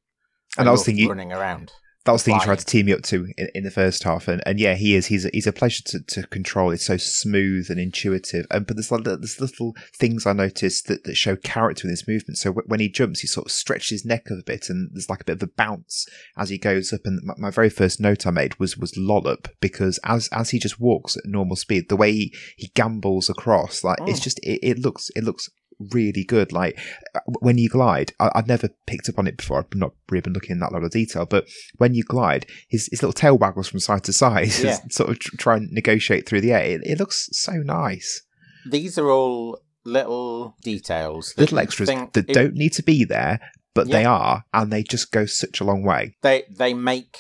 And 0.57 0.69
I, 0.69 0.71
I 0.71 0.73
was 0.73 0.85
thinking 0.85 1.09
running 1.09 1.33
around 1.33 1.73
that 2.05 2.13
was 2.13 2.25
the 2.25 2.33
thing 2.33 2.41
he 2.41 2.45
tried 2.45 2.59
to 2.59 2.65
team 2.65 2.87
me 2.87 2.93
up 2.93 3.03
to 3.03 3.33
in, 3.37 3.49
in, 3.55 3.65
the 3.65 3.71
first 3.71 4.03
half, 4.03 4.27
and, 4.27 4.43
and 4.45 4.59
yeah, 4.59 4.75
he 4.75 4.97
is. 4.97 5.07
He's 5.07 5.25
a, 5.25 5.31
he's 5.33 5.47
a 5.47 5.53
pleasure 5.53 5.85
to, 5.85 6.01
to 6.01 6.27
control. 6.27 6.73
It's 6.73 6.85
so 6.85 6.97
smooth 6.97 7.71
and 7.71 7.79
intuitive, 7.79 8.45
and 8.51 8.67
but 8.67 8.77
there's 8.77 8.91
like 8.91 9.05
there's 9.05 9.41
little 9.41 9.75
things 9.97 10.27
I 10.27 10.33
noticed 10.33 10.89
that, 10.89 11.05
that 11.05 11.17
show 11.17 11.37
character 11.37 11.87
in 11.87 11.91
his 11.91 12.09
movement. 12.09 12.39
So 12.39 12.51
w- 12.51 12.67
when 12.67 12.81
he 12.81 12.89
jumps, 12.89 13.21
he 13.21 13.29
sort 13.29 13.47
of 13.47 13.53
stretches 13.53 13.91
his 13.91 14.05
neck 14.05 14.27
a 14.31 14.43
bit, 14.45 14.69
and 14.69 14.91
there's 14.93 15.09
like 15.09 15.21
a 15.21 15.25
bit 15.25 15.37
of 15.37 15.49
a 15.49 15.53
bounce 15.57 16.07
as 16.37 16.49
he 16.49 16.59
goes 16.59 16.93
up. 16.93 17.03
And 17.05 17.21
my, 17.23 17.35
my 17.39 17.51
very 17.51 17.71
first 17.71 18.01
note 18.01 18.27
I 18.27 18.33
made 18.33 18.59
was 18.59 18.77
was 18.77 18.97
lollop 18.97 19.49
because 19.61 20.01
as 20.05 20.29
as 20.33 20.51
he 20.51 20.59
just 20.59 20.81
walks 20.81 21.17
at 21.17 21.25
normal 21.25 21.57
speed, 21.57 21.89
the 21.89 21.97
way 21.97 22.13
he, 22.13 22.37
he 22.57 22.73
gambles 22.75 23.31
across, 23.31 23.85
like 23.85 23.99
oh. 24.01 24.07
it's 24.07 24.21
just 24.21 24.41
it, 24.41 24.59
it 24.63 24.79
looks 24.79 25.11
it 25.15 25.23
looks 25.23 25.49
really 25.91 26.25
good. 26.25 26.53
Like 26.53 26.79
uh, 27.15 27.21
when 27.41 27.59
you 27.59 27.69
glide, 27.69 28.13
I, 28.21 28.31
have 28.35 28.47
never 28.47 28.69
picked 28.87 29.09
up 29.09 29.19
on 29.19 29.27
it 29.27 29.37
before. 29.37 29.59
I've 29.59 29.75
not 29.75 29.93
really 30.11 30.23
been 30.23 30.33
looking 30.33 30.53
in 30.53 30.61
that 30.61 30.73
lot 30.73 30.85
of 30.85 30.91
detail, 30.91 31.27
but 31.27 31.49
when 31.77 31.95
you 31.95 32.03
glide, 32.03 32.47
his, 32.69 32.89
his 32.91 33.03
little 33.03 33.13
tail 33.13 33.37
waggles 33.37 33.69
from 33.69 33.81
side 33.81 34.05
to 34.05 34.13
side, 34.13 34.49
yeah. 34.63 34.79
sort 34.91 35.11
of 35.11 35.19
try 35.19 35.57
and 35.57 35.71
negotiate 35.73 36.29
through 36.29 36.41
the 36.41 36.53
air. 36.53 36.65
It, 36.65 36.81
it, 36.85 36.99
looks 36.99 37.29
so 37.33 37.53
nice. 37.53 38.23
These 38.67 38.99
are 38.99 39.11
all 39.11 39.61
little 39.85 40.57
details, 40.63 41.35
little 41.37 41.59
extras 41.59 41.89
that 41.89 42.29
it, 42.29 42.35
don't 42.35 42.55
need 42.55 42.73
to 42.75 42.83
be 42.83 43.05
there, 43.05 43.41
but 43.75 43.89
yeah. 43.89 43.93
they 43.93 44.05
are, 44.05 44.45
and 44.53 44.73
they 44.73 44.83
just 44.83 45.11
go 45.11 45.27
such 45.27 45.61
a 45.61 45.65
long 45.65 45.83
way. 45.83 46.17
They 46.23 46.45
they 46.51 46.75
make 46.75 47.19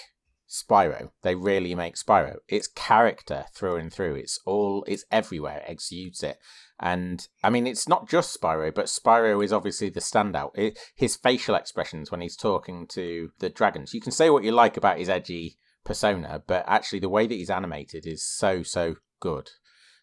Spyro. 0.52 1.10
They 1.22 1.34
really 1.34 1.74
make 1.74 1.96
Spyro. 1.96 2.36
It's 2.46 2.68
character 2.68 3.46
through 3.54 3.76
and 3.76 3.90
through. 3.90 4.16
It's 4.16 4.38
all. 4.44 4.84
It's 4.86 5.04
everywhere. 5.10 5.62
It 5.66 5.72
exudes 5.72 6.22
it. 6.22 6.36
And 6.78 7.26
I 7.42 7.48
mean, 7.48 7.66
it's 7.66 7.88
not 7.88 8.08
just 8.08 8.38
Spyro, 8.38 8.74
but 8.74 8.86
Spyro 8.86 9.42
is 9.42 9.52
obviously 9.52 9.88
the 9.88 10.00
standout. 10.00 10.50
It, 10.54 10.78
his 10.94 11.16
facial 11.16 11.54
expressions 11.54 12.10
when 12.10 12.20
he's 12.20 12.36
talking 12.36 12.86
to 12.88 13.30
the 13.38 13.48
dragons. 13.48 13.94
You 13.94 14.02
can 14.02 14.12
say 14.12 14.28
what 14.28 14.44
you 14.44 14.52
like 14.52 14.76
about 14.76 14.98
his 14.98 15.08
edgy 15.08 15.56
persona, 15.84 16.42
but 16.46 16.64
actually, 16.66 17.00
the 17.00 17.08
way 17.08 17.26
that 17.26 17.34
he's 17.34 17.50
animated 17.50 18.06
is 18.06 18.22
so 18.22 18.62
so 18.62 18.96
good 19.20 19.50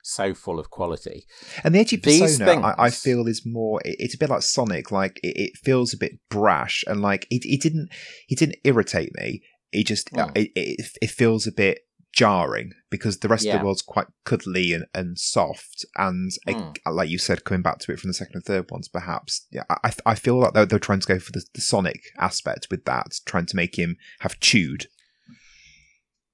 so 0.01 0.33
full 0.33 0.59
of 0.59 0.69
quality. 0.69 1.25
And 1.63 1.75
the 1.75 1.79
edgy 1.79 1.97
persona, 1.97 2.45
things... 2.45 2.63
I, 2.63 2.75
I, 2.77 2.89
feel, 2.89 3.27
is 3.27 3.43
more. 3.45 3.81
It, 3.83 3.97
it's 3.99 4.15
a 4.15 4.17
bit 4.17 4.29
like 4.29 4.41
Sonic. 4.41 4.91
Like 4.91 5.19
it, 5.21 5.35
it, 5.35 5.57
feels 5.57 5.93
a 5.93 5.97
bit 5.97 6.13
brash, 6.29 6.83
and 6.87 7.01
like 7.01 7.27
it, 7.29 7.45
it 7.45 7.61
didn't. 7.61 7.89
He 8.25 8.35
didn't 8.35 8.57
irritate 8.63 9.11
me. 9.15 9.43
It 9.71 9.87
just. 9.87 10.11
Mm. 10.11 10.31
It, 10.35 10.51
it, 10.55 10.97
it 11.01 11.09
feels 11.09 11.47
a 11.47 11.51
bit 11.51 11.79
jarring 12.11 12.73
because 12.89 13.19
the 13.19 13.27
rest 13.27 13.45
yeah. 13.45 13.53
of 13.53 13.59
the 13.59 13.65
world's 13.65 13.81
quite 13.81 14.07
cuddly 14.25 14.73
and, 14.73 14.85
and 14.93 15.17
soft 15.17 15.85
and 15.95 16.31
mm. 16.47 16.75
it, 16.75 16.91
like 16.91 17.09
you 17.09 17.17
said 17.17 17.43
coming 17.43 17.61
back 17.61 17.77
to 17.79 17.91
it 17.91 17.99
from 17.99 18.09
the 18.09 18.13
second 18.13 18.35
and 18.35 18.43
third 18.43 18.69
ones 18.71 18.87
perhaps 18.87 19.45
yeah 19.51 19.63
i, 19.69 19.93
I 20.05 20.15
feel 20.15 20.39
like 20.39 20.53
they're, 20.53 20.65
they're 20.65 20.79
trying 20.79 21.01
to 21.01 21.07
go 21.07 21.19
for 21.19 21.31
the, 21.31 21.45
the 21.53 21.61
sonic 21.61 22.01
aspect 22.17 22.67
with 22.71 22.85
that 22.85 23.19
trying 23.25 23.45
to 23.47 23.55
make 23.55 23.77
him 23.77 23.95
have 24.21 24.39
chewed 24.39 24.87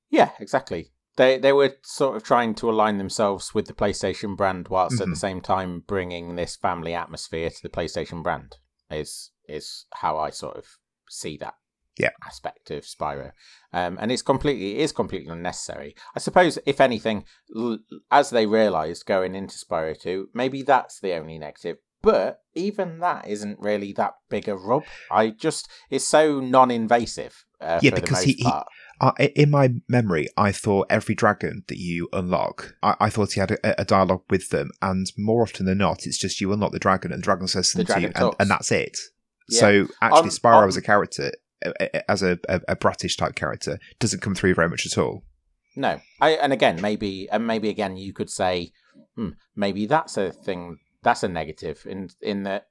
yeah 0.10 0.32
exactly 0.40 0.92
they 1.18 1.38
they 1.38 1.52
were 1.52 1.76
sort 1.84 2.16
of 2.16 2.24
trying 2.24 2.56
to 2.56 2.70
align 2.70 2.98
themselves 2.98 3.54
with 3.54 3.68
the 3.68 3.74
playstation 3.74 4.38
brand 4.38 4.70
whilst 4.70 4.96
mm-hmm. 4.96 5.04
at 5.04 5.06
the 5.08 5.12
mm-hmm. 5.12 5.20
same 5.20 5.42
time 5.42 5.84
bringing 5.86 6.36
this 6.36 6.56
family 6.56 6.94
atmosphere 6.94 7.50
to 7.50 7.62
the 7.62 7.70
playstation 7.70 8.24
brand 8.24 8.56
is 8.90 9.32
is 9.48 9.86
how 9.96 10.18
i 10.18 10.30
sort 10.30 10.56
of 10.56 10.66
see 11.10 11.38
that 11.38 11.56
yeah. 11.98 12.10
aspect 12.26 12.72
of 12.72 12.84
Spyro, 12.84 13.32
um, 13.74 13.98
and 14.02 14.12
it's 14.12 14.22
completely 14.22 14.76
it 14.76 14.82
is 14.82 14.92
completely 14.92 15.32
unnecessary. 15.32 15.96
I 16.16 16.20
suppose, 16.20 16.60
if 16.66 16.80
anything, 16.82 17.26
l- 17.56 17.80
as 18.12 18.30
they 18.30 18.46
realised 18.46 19.06
going 19.06 19.36
into 19.36 19.56
Spyro 19.58 20.00
Two, 20.00 20.30
maybe 20.34 20.62
that's 20.64 21.00
the 21.00 21.14
only 21.14 21.38
negative. 21.40 21.78
But 22.02 22.42
even 22.54 23.00
that 23.00 23.28
isn't 23.28 23.60
really 23.60 23.92
that 23.94 24.14
big 24.30 24.48
a 24.48 24.56
rub. 24.56 24.84
I 25.10 25.30
just 25.32 25.68
it's 25.90 26.06
so 26.06 26.40
non-invasive. 26.40 27.46
Uh, 27.60 27.80
Yeah, 27.82 27.92
because 27.96 28.22
he- 28.24 28.34
he- 28.34 28.52
Uh, 29.02 29.12
in 29.36 29.50
my 29.50 29.74
memory, 29.90 30.28
I 30.38 30.52
thought 30.54 30.88
every 30.90 31.16
dragon 31.16 31.64
that 31.68 31.78
you 31.78 32.08
unlock, 32.14 32.76
I, 32.82 32.96
I 33.02 33.10
thought 33.10 33.34
he 33.34 33.40
had 33.42 33.52
a, 33.52 33.82
a 33.82 33.86
dialogue 33.86 34.24
with 34.30 34.52
them, 34.52 34.70
and 34.82 35.06
more 35.18 35.42
often 35.42 35.66
than 35.66 35.80
not, 35.80 36.06
it's 36.06 36.18
just 36.18 36.40
you 36.40 36.54
unlock 36.54 36.72
the 36.72 36.80
dragon 36.80 37.12
and 37.12 37.22
the 37.22 37.26
dragon 37.26 37.48
says 37.48 37.72
something 37.72 37.88
to 37.88 38.02
you, 38.02 38.08
and, 38.16 38.36
and 38.40 38.50
that's 38.50 38.72
it. 38.72 38.98
Yeah. 39.50 39.60
So 39.60 39.88
actually, 40.02 40.20
On- 40.22 40.30
Spyro 40.30 40.62
on- 40.64 40.68
as 40.70 40.78
a 40.78 40.82
character, 40.82 41.32
as 42.10 42.22
a, 42.24 42.40
a, 42.50 42.62
a 42.70 42.76
Bratish 42.76 43.18
type 43.18 43.36
character, 43.36 43.80
doesn't 44.00 44.22
come 44.22 44.36
through 44.36 44.56
very 44.56 44.70
much 44.70 44.86
at 44.86 44.98
all. 44.98 45.24
No, 45.76 46.00
I 46.22 46.32
and 46.32 46.54
again 46.54 46.80
maybe 46.82 47.28
and 47.30 47.46
maybe 47.46 47.70
again 47.70 47.98
you 47.98 48.14
could 48.14 48.30
say, 48.30 48.72
hmm, 49.16 49.30
maybe 49.56 49.86
that's 49.86 50.18
a 50.18 50.32
thing. 50.32 50.80
That's 51.04 51.24
a 51.24 51.28
negative 51.28 51.86
in 51.86 52.10
in 52.22 52.44
that 52.44 52.68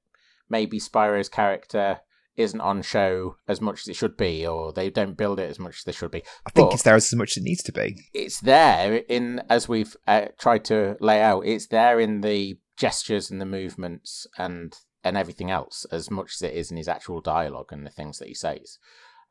maybe 0.48 0.78
Spyro's 0.80 1.28
character 1.28 2.00
isn't 2.36 2.60
on 2.60 2.82
show 2.82 3.36
as 3.46 3.60
much 3.60 3.82
as 3.82 3.88
it 3.88 3.94
should 3.94 4.16
be, 4.16 4.44
or 4.46 4.72
they 4.72 4.90
don't 4.90 5.16
build 5.16 5.38
it 5.38 5.48
as 5.48 5.58
much 5.60 5.76
as 5.78 5.84
they 5.84 5.92
should 5.92 6.10
be. 6.10 6.22
I 6.44 6.50
think 6.50 6.68
But- 6.70 6.74
it's 6.74 6.82
there 6.82 6.96
as 6.96 7.14
much 7.14 7.32
as 7.32 7.36
it 7.36 7.44
needs 7.44 7.62
to 7.64 7.72
be. 7.72 7.96
it's 8.12 8.40
there 8.40 8.96
in 9.08 9.40
as 9.48 9.68
we've 9.68 9.96
uh, 10.08 10.26
tried 10.38 10.64
to 10.64 10.96
lay 11.00 11.20
out 11.22 11.46
it's 11.46 11.66
there 11.68 12.00
in 12.00 12.22
the 12.22 12.58
gestures 12.76 13.30
and 13.30 13.40
the 13.40 13.46
movements 13.46 14.26
and 14.36 14.74
and 15.04 15.16
everything 15.16 15.50
else 15.50 15.86
as 15.92 16.10
much 16.10 16.34
as 16.34 16.42
it 16.42 16.54
is 16.54 16.70
in 16.70 16.76
his 16.76 16.88
actual 16.88 17.20
dialogue 17.20 17.72
and 17.72 17.86
the 17.86 17.90
things 17.90 18.18
that 18.18 18.28
he 18.28 18.34
says 18.34 18.78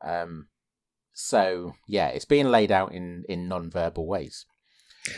um 0.02 0.46
so 1.12 1.72
yeah 1.86 2.08
it's 2.08 2.24
being 2.24 2.46
laid 2.46 2.72
out 2.72 2.92
in 2.92 3.24
in 3.28 3.48
non-verbal 3.48 4.06
ways 4.06 4.46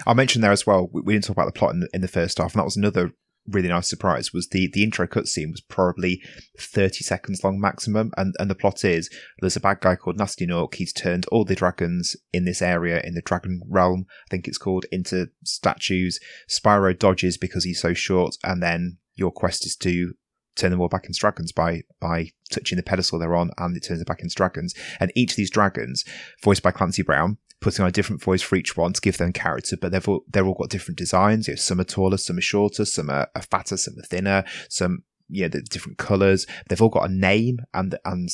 I 0.07 0.15
mentioned 0.15 0.43
there 0.43 0.53
as 0.53 0.67
well. 0.67 0.89
We, 0.93 1.03
we 1.03 1.13
didn't 1.13 1.25
talk 1.25 1.37
about 1.37 1.47
the 1.47 1.59
plot 1.59 1.75
in 1.75 1.81
the, 1.81 1.89
in 1.95 2.01
the 2.01 2.09
first 2.09 2.39
half, 2.39 2.53
and 2.53 2.61
that 2.61 2.65
was 2.65 2.77
another 2.77 3.13
really 3.49 3.69
nice 3.69 3.89
surprise. 3.89 4.33
Was 4.33 4.49
the 4.49 4.69
the 4.73 4.83
intro 4.83 5.07
cutscene 5.07 5.51
was 5.51 5.61
probably 5.61 6.21
thirty 6.59 7.05
seconds 7.05 7.45
long 7.45 7.61
maximum, 7.61 8.13
and 8.17 8.35
and 8.39 8.51
the 8.51 8.55
plot 8.55 8.85
is 8.85 9.09
there's 9.41 9.57
a 9.57 9.61
bad 9.61 9.81
guy 9.81 9.97
called 9.97 10.19
Gnasty 10.19 10.47
Gnorc. 10.49 10.75
He's 10.75 10.93
turned 10.93 11.27
all 11.27 11.45
the 11.45 11.55
dragons 11.55 12.17
in 12.33 12.45
this 12.45 12.63
area 12.63 13.01
in 13.05 13.15
the 13.15 13.23
Dragon 13.23 13.61
Realm, 13.69 14.07
I 14.09 14.31
think 14.31 14.49
it's 14.49 14.59
called, 14.59 14.87
into 14.91 15.29
statues. 15.45 16.19
Spyro 16.51 16.99
dodges 16.99 17.37
because 17.37 17.65
he's 17.65 17.81
so 17.81 17.95
short, 17.95 18.37
and 18.43 18.63
then 18.63 18.99
your 19.15 19.31
quest 19.31 19.65
is 19.67 19.77
to 19.77 20.15
turn 20.57 20.71
them 20.71 20.81
all 20.81 20.89
back 20.89 21.07
into 21.07 21.19
dragons 21.19 21.53
by 21.53 21.83
by 22.01 22.31
touching 22.51 22.77
the 22.77 22.83
pedestal 22.83 23.19
they're 23.19 23.37
on, 23.37 23.51
and 23.59 23.77
it 23.77 23.81
turns 23.81 24.01
them 24.01 24.07
back 24.07 24.23
into 24.23 24.35
dragons. 24.35 24.75
And 25.01 25.13
each 25.15 25.33
of 25.33 25.37
these 25.37 25.51
dragons, 25.51 26.05
voiced 26.43 26.63
by 26.63 26.71
Clancy 26.71 27.03
Brown, 27.03 27.39
putting 27.61 27.83
on 27.83 27.89
a 27.89 27.93
different 27.93 28.23
voice 28.23 28.43
for 28.43 28.57
each 28.57 28.77
one 28.77 28.93
to 28.93 29.01
give 29.01 29.19
them 29.19 29.33
character, 29.33 29.77
but 29.77 29.93
they've 29.93 30.09
all, 30.09 30.25
they're 30.29 30.47
all 30.47 30.55
got 30.55 30.71
different 30.71 30.99
designs. 30.99 31.49
You 31.49 31.53
know, 31.53 31.57
some 31.57 31.81
are 31.81 31.85
taller, 31.85 32.17
some 32.17 32.39
are 32.39 32.43
shorter, 32.43 32.85
some 32.85 33.11
are, 33.11 33.29
are 33.35 33.43
fatter, 33.43 33.77
some 33.77 33.95
are 33.99 34.07
thinner, 34.07 34.45
some 34.69 35.03
yeah, 35.29 35.49
the 35.49 35.61
different 35.63 35.99
colours. 35.99 36.47
They've 36.69 36.81
all 36.81 36.89
got 36.89 37.11
a 37.11 37.13
name, 37.13 37.59
and 37.75 37.99
and 38.05 38.29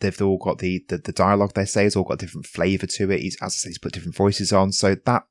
they've 0.00 0.20
all 0.22 0.38
got 0.38 0.58
the 0.58 0.84
the, 0.88 0.98
the 0.98 1.12
dialogue 1.12 1.52
they 1.54 1.64
say 1.64 1.84
has 1.84 1.96
all 1.96 2.04
got 2.04 2.14
a 2.14 2.24
different 2.24 2.46
flavour 2.46 2.86
to 2.86 3.10
it. 3.10 3.20
He's 3.20 3.36
as 3.36 3.52
I 3.52 3.56
say, 3.56 3.68
he's 3.70 3.78
put 3.78 3.92
different 3.92 4.16
voices 4.16 4.52
on, 4.52 4.72
so 4.72 4.94
that 4.94 5.24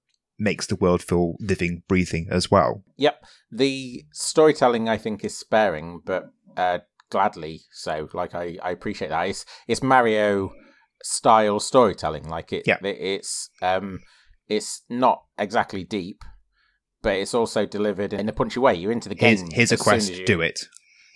makes 0.50 0.66
the 0.68 0.76
world 0.76 1.02
feel 1.02 1.36
living, 1.40 1.84
breathing 1.88 2.28
as 2.32 2.50
well. 2.52 2.84
yep 2.98 3.24
the 3.52 4.04
storytelling 4.12 4.88
i 4.90 4.98
think 4.98 5.24
is 5.26 5.38
sparing 5.38 6.02
but 6.06 6.24
uh 6.58 6.80
gladly 7.10 7.62
so 7.72 8.08
like 8.14 8.34
i 8.34 8.58
i 8.64 8.72
appreciate 8.72 9.10
that 9.10 9.28
it's 9.28 9.46
it's 9.68 9.84
mario 9.84 10.52
style 11.04 11.60
storytelling 11.60 12.26
like 12.30 12.54
it, 12.54 12.64
Yeah. 12.66 12.78
it 12.84 12.98
it's 13.16 13.50
um 13.62 14.00
it's 14.48 14.84
not 14.90 15.24
exactly 15.38 15.84
deep 15.84 16.24
but 17.02 17.14
it's 17.16 17.34
also 17.34 17.66
delivered 17.66 18.14
in 18.14 18.30
a 18.30 18.34
punchy 18.34 18.60
way 18.60 18.74
you're 18.76 18.92
into 18.92 19.10
the 19.10 19.16
game 19.16 19.38
Here's, 19.38 19.54
here's 19.54 19.72
a 19.72 19.78
quest, 19.78 20.12
you- 20.14 20.26
do 20.26 20.40
it. 20.42 20.60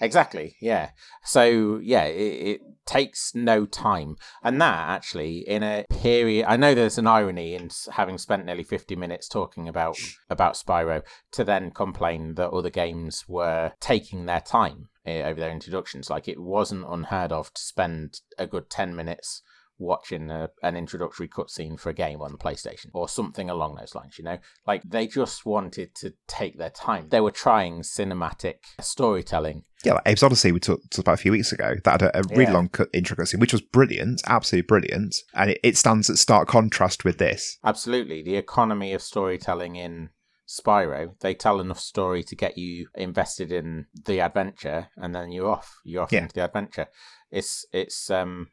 Exactly. 0.02 0.56
Yeah. 0.60 0.90
So 1.24 1.80
yeah, 1.82 2.04
it, 2.06 2.34
it 2.52 2.62
takes 2.86 3.34
no 3.34 3.66
time, 3.66 4.16
and 4.44 4.62
that 4.62 4.90
actually 4.90 5.40
in 5.48 5.64
a 5.64 5.86
period. 5.90 6.46
I 6.48 6.58
know 6.58 6.74
there's 6.74 6.98
an 6.98 7.08
irony 7.08 7.56
in 7.56 7.70
having 7.92 8.18
spent 8.18 8.46
nearly 8.46 8.64
50 8.64 8.96
minutes 8.96 9.28
talking 9.28 9.68
about 9.68 9.98
about 10.30 10.56
Spyro 10.56 11.02
to 11.32 11.44
then 11.44 11.72
complain 11.72 12.36
that 12.36 12.52
other 12.52 12.70
games 12.70 13.26
were 13.28 13.74
taking 13.80 14.26
their 14.26 14.42
time 14.42 14.90
eh, 15.06 15.24
over 15.24 15.40
their 15.40 15.52
introductions. 15.52 16.10
Like 16.10 16.28
it 16.28 16.40
wasn't 16.40 16.86
unheard 16.88 17.32
of 17.32 17.54
to 17.54 17.62
spend 17.62 18.22
a 18.38 18.48
good 18.48 18.70
10 18.70 18.96
minutes 18.96 19.42
watching 19.78 20.30
a, 20.32 20.50
an 20.64 20.76
introductory 20.76 21.28
cutscene 21.28 21.80
for 21.80 21.90
a 21.90 21.94
game 21.94 22.22
on 22.22 22.32
the 22.32 22.38
PlayStation 22.38 22.88
or 22.94 23.10
something 23.10 23.50
along 23.50 23.76
those 23.76 23.94
lines, 23.96 24.18
you 24.18 24.24
know? 24.24 24.38
Like 24.66 24.82
they 24.84 25.08
just 25.08 25.46
wanted 25.46 25.94
to 25.96 26.14
take 26.28 26.58
their 26.58 26.70
time. 26.70 27.10
They 27.10 27.20
were 27.22 27.32
trying 27.32 27.82
cinematic 27.82 28.56
storytelling. 28.80 29.64
Yeah, 29.84 29.94
like 29.94 30.04
Abe's 30.08 30.22
Oddysee 30.22 30.52
we 30.54 30.60
talked, 30.60 30.84
talked 30.92 31.00
about 31.00 31.14
a 31.14 31.18
few 31.18 31.32
weeks 31.34 31.52
ago. 31.52 31.76
That 31.84 32.02
had 32.02 32.04
a, 32.04 32.20
a 32.20 32.24
really 32.30 32.44
Yeah. 32.46 32.54
long 32.54 32.70
cut 32.70 32.88
intro 32.94 33.18
cutscene, 33.18 33.40
which 33.40 33.52
was 33.54 33.62
brilliant, 33.62 34.22
absolutely 34.26 34.66
brilliant, 34.68 35.16
and 35.34 35.52
it, 35.52 35.60
it 35.64 35.78
stands 35.78 36.10
at 36.10 36.18
stark 36.18 36.48
contrast 36.48 37.04
with 37.04 37.18
this. 37.18 37.60
Absolutely. 37.64 38.24
The 38.24 38.38
economy 38.38 38.94
of 38.94 39.02
storytelling 39.02 39.76
in 39.76 40.10
Spyro, 40.48 41.20
they 41.22 41.34
tell 41.34 41.60
enough 41.60 41.80
story 41.80 42.24
to 42.24 42.36
get 42.36 42.58
you 42.58 42.88
invested 42.96 43.52
in 43.52 43.88
the 44.06 44.20
adventure 44.22 44.90
and 44.96 45.14
then 45.14 45.32
you're 45.32 45.50
off. 45.50 45.76
You're 45.84 46.04
off 46.04 46.12
Yeah. 46.14 46.22
into 46.22 46.36
the 46.36 46.46
adventure. 46.46 46.88
It's 47.32 47.66
it's 47.74 48.10
um 48.10 48.48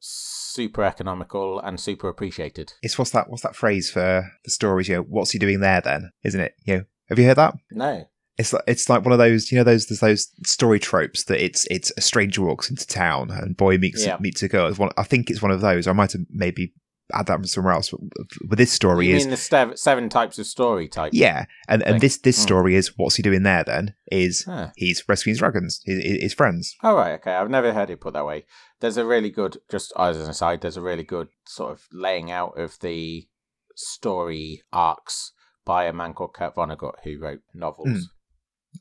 super 0.00 0.84
economical 0.84 1.60
and 1.60 1.78
super 1.80 2.08
appreciated. 2.08 2.72
It's 2.82 2.98
what's 2.98 3.10
that? 3.12 3.28
What's 3.30 3.42
that 3.42 3.56
phrase 3.56 3.90
for 3.90 4.30
the 4.44 4.50
stories? 4.50 4.88
You 4.88 4.96
know, 4.96 5.02
what's 5.02 5.30
he 5.30 5.38
doing 5.38 5.60
there? 5.60 5.80
Then, 5.80 6.10
isn't 6.24 6.40
it? 6.40 6.54
You 6.64 6.76
know, 6.78 6.84
have 7.08 7.18
you 7.18 7.24
heard 7.26 7.38
that? 7.38 7.54
No. 7.70 8.04
It's 8.38 8.52
like 8.52 8.64
it's 8.66 8.88
like 8.88 9.04
one 9.04 9.12
of 9.12 9.18
those, 9.18 9.52
you 9.52 9.58
know, 9.58 9.64
those 9.64 9.86
there's 9.86 10.00
those 10.00 10.28
story 10.46 10.78
tropes 10.80 11.24
that 11.24 11.44
it's 11.44 11.66
it's 11.70 11.92
a 11.96 12.00
stranger 12.00 12.42
walks 12.42 12.70
into 12.70 12.86
town 12.86 13.30
and 13.30 13.56
boy 13.56 13.76
meets 13.78 14.04
Yeah. 14.06 14.16
meets 14.20 14.42
a 14.42 14.48
girl. 14.48 14.66
It's 14.68 14.78
one, 14.78 14.90
I 14.96 15.02
think 15.02 15.30
it's 15.30 15.42
one 15.42 15.50
of 15.50 15.60
those. 15.60 15.86
I 15.86 15.92
might 15.92 16.12
have 16.12 16.22
maybe 16.30 16.72
add 17.12 17.26
that 17.26 17.34
from 17.34 17.44
somewhere 17.44 17.74
else, 17.74 17.90
but, 17.90 18.00
but 18.48 18.56
this 18.56 18.72
story 18.72 19.08
you 19.08 19.16
is 19.16 19.24
mean 19.24 19.30
the 19.32 19.36
sev- 19.36 19.78
seven 19.78 20.08
types 20.08 20.38
of 20.38 20.46
story 20.46 20.88
type? 20.88 21.10
yeah, 21.14 21.44
and 21.68 21.82
and 21.82 21.94
thing? 21.96 22.00
this 22.00 22.16
this 22.16 22.38
Mm. 22.38 22.42
story 22.42 22.74
is 22.74 22.92
what's 22.96 23.16
he 23.16 23.22
doing 23.22 23.42
there? 23.42 23.64
Then 23.64 23.94
is 24.10 24.44
Huh. 24.44 24.70
he's 24.76 25.04
rescuing 25.06 25.36
dragons, 25.36 25.82
his, 25.84 26.02
his 26.22 26.32
friends. 26.34 26.74
Oh 26.82 26.96
right, 26.96 27.12
okay. 27.20 27.32
I've 27.34 27.50
never 27.50 27.74
heard 27.74 27.90
it 27.90 28.00
put 28.00 28.14
that 28.14 28.24
way. 28.24 28.46
There's 28.82 28.98
a 28.98 29.06
really 29.06 29.30
good, 29.30 29.58
just 29.70 29.92
as 29.96 30.20
an 30.20 30.28
aside, 30.28 30.60
there's 30.60 30.76
a 30.76 30.82
really 30.82 31.04
good 31.04 31.28
sort 31.46 31.72
of 31.72 31.86
laying 31.92 32.30
out 32.30 32.58
of 32.58 32.78
the 32.80 33.28
story 33.76 34.62
arcs 34.72 35.32
by 35.64 35.84
a 35.84 35.92
man 35.92 36.12
called 36.12 36.34
Kurt 36.34 36.56
Vonnegut 36.56 36.96
who 37.04 37.18
wrote 37.18 37.40
novels. 37.54 37.88
Mm. 37.88 38.02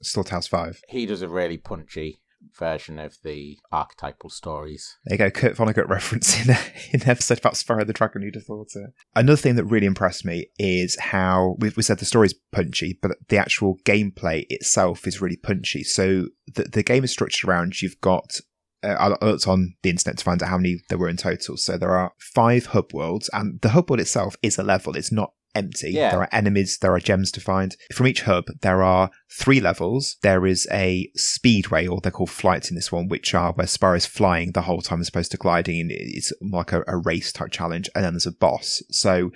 Slaughterhouse 0.02 0.48
Five. 0.48 0.82
He 0.90 1.06
does 1.06 1.22
a 1.22 1.30
really 1.30 1.58
punchy 1.58 2.20
version 2.58 2.98
of 2.98 3.18
the 3.24 3.60
archetypal 3.72 4.30
stories. 4.30 4.98
There 5.06 5.14
you 5.14 5.18
go, 5.18 5.30
Kurt 5.30 5.56
Vonnegut 5.56 5.88
reference 5.90 6.42
in, 6.44 6.50
a, 6.50 6.60
in 6.92 7.02
an 7.02 7.10
episode 7.10 7.38
about 7.38 7.54
Spyro 7.54 7.86
the 7.86 7.94
Dragon. 7.94 8.24
Who'd 8.24 8.36
have 8.36 8.46
thought 8.46 8.70
it? 8.76 8.90
Another 9.16 9.38
thing 9.38 9.56
that 9.56 9.66
really 9.66 9.86
impressed 9.86 10.26
me 10.26 10.48
is 10.58 10.98
how 11.00 11.56
we, 11.60 11.72
we 11.78 11.84
said 11.84 12.00
the 12.00 12.06
story's 12.06 12.34
punchy, 12.52 12.98
but 13.02 13.12
the 13.30 13.38
actual 13.38 13.78
gameplay 13.86 14.46
itself 14.50 15.08
is 15.08 15.22
really 15.22 15.38
punchy. 15.38 15.84
So 15.84 16.28
the, 16.56 16.64
the 16.64 16.84
game 16.84 17.04
is 17.04 17.12
structured 17.12 17.48
around 17.48 17.82
you've 17.82 18.02
got. 18.02 18.40
Uh, 18.84 19.16
I 19.22 19.26
looked 19.26 19.48
on 19.48 19.76
the 19.84 19.90
internet 19.90 20.18
to 20.18 20.24
find 20.24 20.42
out 20.42 20.50
how 20.50 20.58
many 20.58 20.82
there 20.90 20.98
were 20.98 21.10
in 21.10 21.18
total. 21.18 21.58
So 21.58 21.78
there 21.78 21.96
are 21.96 22.14
five 22.18 22.68
hub 22.68 22.94
worlds, 22.94 23.30
and 23.34 23.62
the 23.62 23.70
hub 23.70 23.90
world 23.90 24.00
itself 24.00 24.36
is 24.42 24.58
a 24.58 24.64
level. 24.64 24.96
It's 24.96 25.12
not 25.12 25.34
empty. 25.54 25.92
Yeah. 25.92 26.12
There 26.12 26.22
are 26.22 26.30
enemies, 26.32 26.78
there 26.80 26.94
are 26.94 27.00
gems 27.00 27.32
to 27.34 27.42
find. 27.42 27.76
From 27.94 28.08
each 28.08 28.22
hub, 28.24 28.46
there 28.62 28.82
are 28.84 29.12
three 29.30 29.60
levels. 29.60 30.18
There 30.24 30.46
is 30.46 30.68
a 30.72 31.12
speedway, 31.16 31.88
or 31.88 32.00
they're 32.02 32.12
called 32.12 32.30
flights 32.30 32.70
in 32.70 32.76
this 32.76 32.92
one, 32.92 33.08
which 33.08 33.34
are 33.34 33.54
where 33.54 33.68
Spyro's 33.68 34.06
flying 34.06 34.54
the 34.54 34.62
whole 34.62 34.82
time 34.82 35.02
as 35.02 35.10
opposed 35.10 35.32
to 35.32 35.38
gliding. 35.38 35.82
and 35.82 35.92
It's 35.92 36.32
more 36.42 36.62
like 36.62 36.74
a, 36.74 36.84
a 36.88 36.98
race 36.98 37.32
type 37.32 37.52
challenge. 37.52 37.90
And 37.94 38.04
then 38.04 38.14
there's 38.14 38.26
a 38.26 38.32
boss. 38.32 38.82
So 38.92 39.32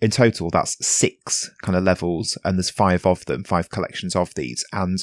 in 0.00 0.10
total, 0.10 0.50
that's 0.50 0.84
six 0.84 1.48
kind 1.62 1.76
of 1.76 1.84
levels, 1.84 2.36
and 2.44 2.58
there's 2.58 2.70
five 2.70 3.06
of 3.06 3.24
them, 3.26 3.44
five 3.44 3.70
collections 3.70 4.16
of 4.16 4.34
these. 4.34 4.64
And 4.72 4.98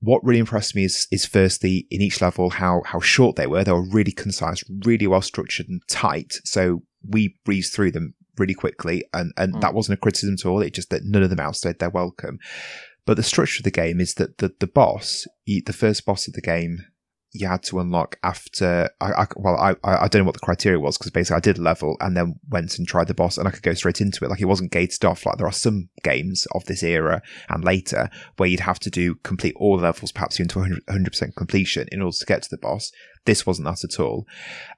what 0.00 0.24
really 0.24 0.40
impressed 0.40 0.74
me 0.74 0.84
is, 0.84 1.06
is 1.10 1.26
firstly 1.26 1.86
in 1.90 2.00
each 2.00 2.20
level 2.20 2.50
how 2.50 2.82
how 2.86 3.00
short 3.00 3.36
they 3.36 3.46
were. 3.46 3.64
They 3.64 3.72
were 3.72 3.88
really 3.88 4.12
concise, 4.12 4.64
really 4.84 5.06
well 5.06 5.22
structured 5.22 5.68
and 5.68 5.82
tight. 5.88 6.34
So 6.44 6.82
we 7.06 7.36
breezed 7.44 7.72
through 7.74 7.92
them 7.92 8.14
really 8.38 8.54
quickly, 8.54 9.04
and 9.12 9.32
and 9.36 9.54
Mm. 9.54 9.60
that 9.60 9.74
wasn't 9.74 9.98
a 9.98 10.00
criticism 10.00 10.34
at 10.38 10.46
all. 10.46 10.62
It 10.62 10.74
just 10.74 10.90
that 10.90 11.04
none 11.04 11.22
of 11.22 11.30
them 11.30 11.40
outstayed 11.40 11.78
their 11.78 11.90
welcome. 11.90 12.38
But 13.06 13.16
the 13.16 13.22
structure 13.22 13.60
of 13.60 13.64
the 13.64 13.70
game 13.70 14.00
is 14.00 14.14
that 14.14 14.38
the 14.38 14.52
the 14.58 14.66
boss, 14.66 15.26
the 15.46 15.72
first 15.72 16.04
boss 16.06 16.26
of 16.26 16.34
the 16.34 16.40
game, 16.40 16.84
you 17.32 17.46
had 17.46 17.62
to 17.64 17.78
unlock 17.78 18.18
after. 18.22 18.90
I, 19.00 19.12
I 19.12 19.26
well, 19.36 19.56
I 19.56 19.74
I 19.84 20.08
don't 20.08 20.20
know 20.20 20.26
what 20.26 20.34
the 20.34 20.40
criteria 20.40 20.80
was 20.80 20.98
because 20.98 21.12
basically 21.12 21.36
I 21.36 21.40
did 21.40 21.58
level 21.58 21.96
and 22.00 22.16
then 22.16 22.34
went 22.48 22.78
and 22.78 22.86
tried 22.86 23.06
the 23.06 23.14
boss 23.14 23.38
and 23.38 23.46
I 23.46 23.50
could 23.50 23.62
go 23.62 23.74
straight 23.74 24.00
into 24.00 24.24
it. 24.24 24.28
Like 24.28 24.40
it 24.40 24.46
wasn't 24.46 24.72
gated 24.72 25.04
off. 25.04 25.24
Like 25.24 25.36
there 25.38 25.46
are 25.46 25.52
some 25.52 25.88
games 26.02 26.46
of 26.54 26.64
this 26.64 26.82
era 26.82 27.22
and 27.48 27.64
later 27.64 28.10
where 28.36 28.48
you'd 28.48 28.60
have 28.60 28.80
to 28.80 28.90
do 28.90 29.14
complete 29.16 29.54
all 29.56 29.78
levels, 29.78 30.12
perhaps 30.12 30.40
even 30.40 30.48
to 30.48 30.58
100 30.58 31.10
percent 31.10 31.36
completion 31.36 31.88
in 31.92 32.02
order 32.02 32.16
to 32.16 32.26
get 32.26 32.42
to 32.42 32.50
the 32.50 32.58
boss. 32.58 32.90
This 33.26 33.44
wasn't 33.46 33.66
that 33.66 33.84
at 33.84 34.00
all. 34.00 34.26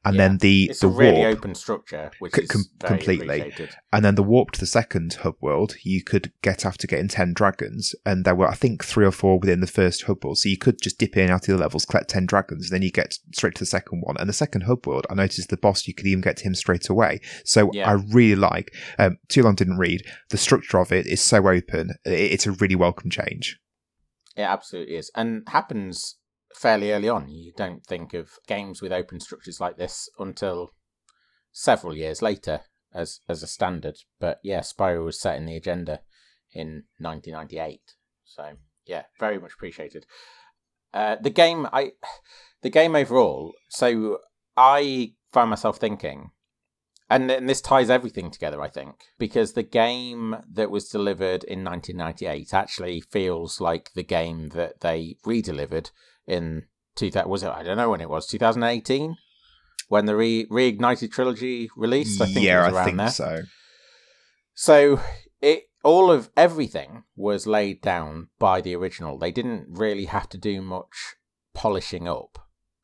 And 0.05 0.17
Yeah. 0.17 0.29
then 0.29 0.39
the 0.39 0.65
It's 0.71 0.81
the 0.81 0.89
a 0.89 0.91
really 0.91 1.19
warp, 1.19 1.39
open 1.39 1.55
structure, 1.55 2.11
which 2.19 2.35
C- 2.35 2.43
is 2.43 2.51
com- 2.51 2.65
completely. 2.81 3.55
and 3.93 4.05
then 4.05 4.17
the 4.17 4.23
warp 4.25 4.51
to 4.53 4.61
the 4.61 4.67
second 4.67 5.15
hub 5.23 5.37
world, 5.41 5.77
you 5.85 6.03
could 6.03 6.33
get 6.43 6.67
after 6.67 6.89
getting 6.89 7.07
ten 7.07 7.35
dragons, 7.35 7.95
and 8.05 8.25
there 8.25 8.35
were 8.35 8.49
I 8.49 8.55
think 8.55 8.85
three 8.85 9.07
or 9.07 9.13
four 9.13 9.39
within 9.39 9.61
the 9.61 9.69
first 9.69 10.03
hub 10.03 10.25
world. 10.25 10.39
So 10.39 10.49
you 10.49 10.59
could 10.59 10.81
just 10.83 10.99
dip 10.99 11.17
in 11.17 11.31
out 11.31 11.49
of 11.49 11.55
the 11.55 11.63
levels, 11.63 11.85
collect 11.85 12.11
ten 12.11 12.27
dragons, 12.27 12.67
and 12.67 12.75
then 12.75 12.83
you 12.83 12.91
get 12.91 13.17
straight 13.33 13.55
to 13.55 13.61
the 13.61 13.67
second 13.67 14.01
one. 14.01 14.17
And 14.19 14.29
the 14.29 14.33
second 14.35 14.63
hub 14.63 14.87
world, 14.89 15.07
I 15.09 15.15
noticed 15.15 15.49
the 15.49 15.57
boss 15.57 15.87
you 15.87 15.95
could 15.95 16.07
even 16.07 16.21
get 16.21 16.37
to 16.39 16.45
him 16.45 16.57
straight 16.57 16.89
away. 16.89 17.21
So 17.45 17.71
Yeah. 17.73 17.89
I 17.89 17.93
really 17.93 18.35
like. 18.35 18.75
Um, 18.99 19.19
too 19.29 19.45
long 19.45 19.55
didn't 19.55 19.79
read. 19.79 20.03
The 20.31 20.37
structure 20.37 20.79
of 20.79 20.91
it 20.91 21.07
is 21.07 21.21
so 21.21 21.49
open. 21.49 21.91
It- 22.05 22.33
It's 22.33 22.47
a 22.47 22.53
really 22.53 22.75
welcome 22.75 23.09
change. 23.09 23.59
It 24.37 24.43
absolutely 24.43 24.97
is, 24.97 25.11
and 25.15 25.43
happens 25.49 26.17
fairly 26.57 26.93
early 26.93 27.09
on. 27.09 27.29
You 27.29 27.53
don't 27.57 27.85
think 27.85 28.15
of 28.15 28.31
games 28.47 28.83
with 28.83 28.93
open 28.93 29.21
structures 29.21 29.61
like 29.61 29.77
this 29.77 30.09
until 30.19 30.73
several 31.53 31.97
years 31.97 32.23
later 32.23 32.63
as 32.95 33.21
as 33.29 33.43
a 33.43 33.47
standard. 33.47 33.97
But 34.21 34.39
yeah, 34.43 34.61
Spyro 34.61 35.05
was 35.05 35.21
set 35.21 35.37
in 35.37 35.47
the 35.47 35.57
agenda 35.57 36.01
in 36.53 36.85
1998. 36.99 37.81
So 38.25 38.53
yeah, 38.87 39.05
very 39.19 39.39
much 39.39 39.53
appreciated. 39.55 40.07
Uh, 40.93 41.17
the 41.21 41.31
game, 41.31 41.67
I, 41.73 41.93
the 42.63 42.71
game 42.71 42.95
overall. 42.95 43.55
So 43.71 44.19
I 44.57 45.15
found 45.33 45.51
myself 45.51 45.79
thinking, 45.79 46.31
and, 47.09 47.31
and 47.31 47.49
this 47.49 47.61
ties 47.61 47.91
everything 47.91 48.31
together, 48.31 48.61
I 48.61 48.69
think, 48.69 48.97
because 49.19 49.53
the 49.53 49.63
game 49.63 50.37
that 50.51 50.71
was 50.71 50.89
delivered 50.89 51.45
in 51.45 51.65
1998 51.65 52.53
actually 52.53 53.01
feels 53.01 53.61
like 53.61 53.91
the 53.95 54.03
game 54.03 54.51
that 54.51 54.81
they 54.81 55.17
re-delivered 55.25 55.91
in 56.27 56.65
2000. 56.97 57.29
Was 57.29 57.43
it? 57.43 57.51
I 57.51 57.63
don't 57.63 57.77
know 57.77 57.91
when 57.91 58.01
it 58.01 58.11
was. 58.11 58.27
2018, 58.27 59.17
when 59.89 60.07
the 60.07 60.17
re 60.17 60.47
reignited 60.47 61.11
trilogy 61.11 61.71
released. 61.77 62.21
I 62.21 62.27
think 62.27 62.47
yeah, 62.47 62.63
it 62.63 62.67
was 62.67 62.75
around 62.75 62.83
I 62.83 62.85
think 62.85 62.97
there. 62.99 63.11
so. 63.11 63.43
So 64.55 65.01
it 65.41 65.65
all 65.85 66.11
of 66.11 66.31
everything 66.37 67.05
was 67.17 67.47
laid 67.47 67.83
down 67.83 68.29
by 68.39 68.61
the 68.61 68.75
original. 68.75 69.19
They 69.19 69.33
didn't 69.33 69.67
really 69.69 70.07
have 70.07 70.29
to 70.31 70.39
do 70.39 70.63
much 70.63 71.17
polishing 71.55 72.09
up 72.09 72.39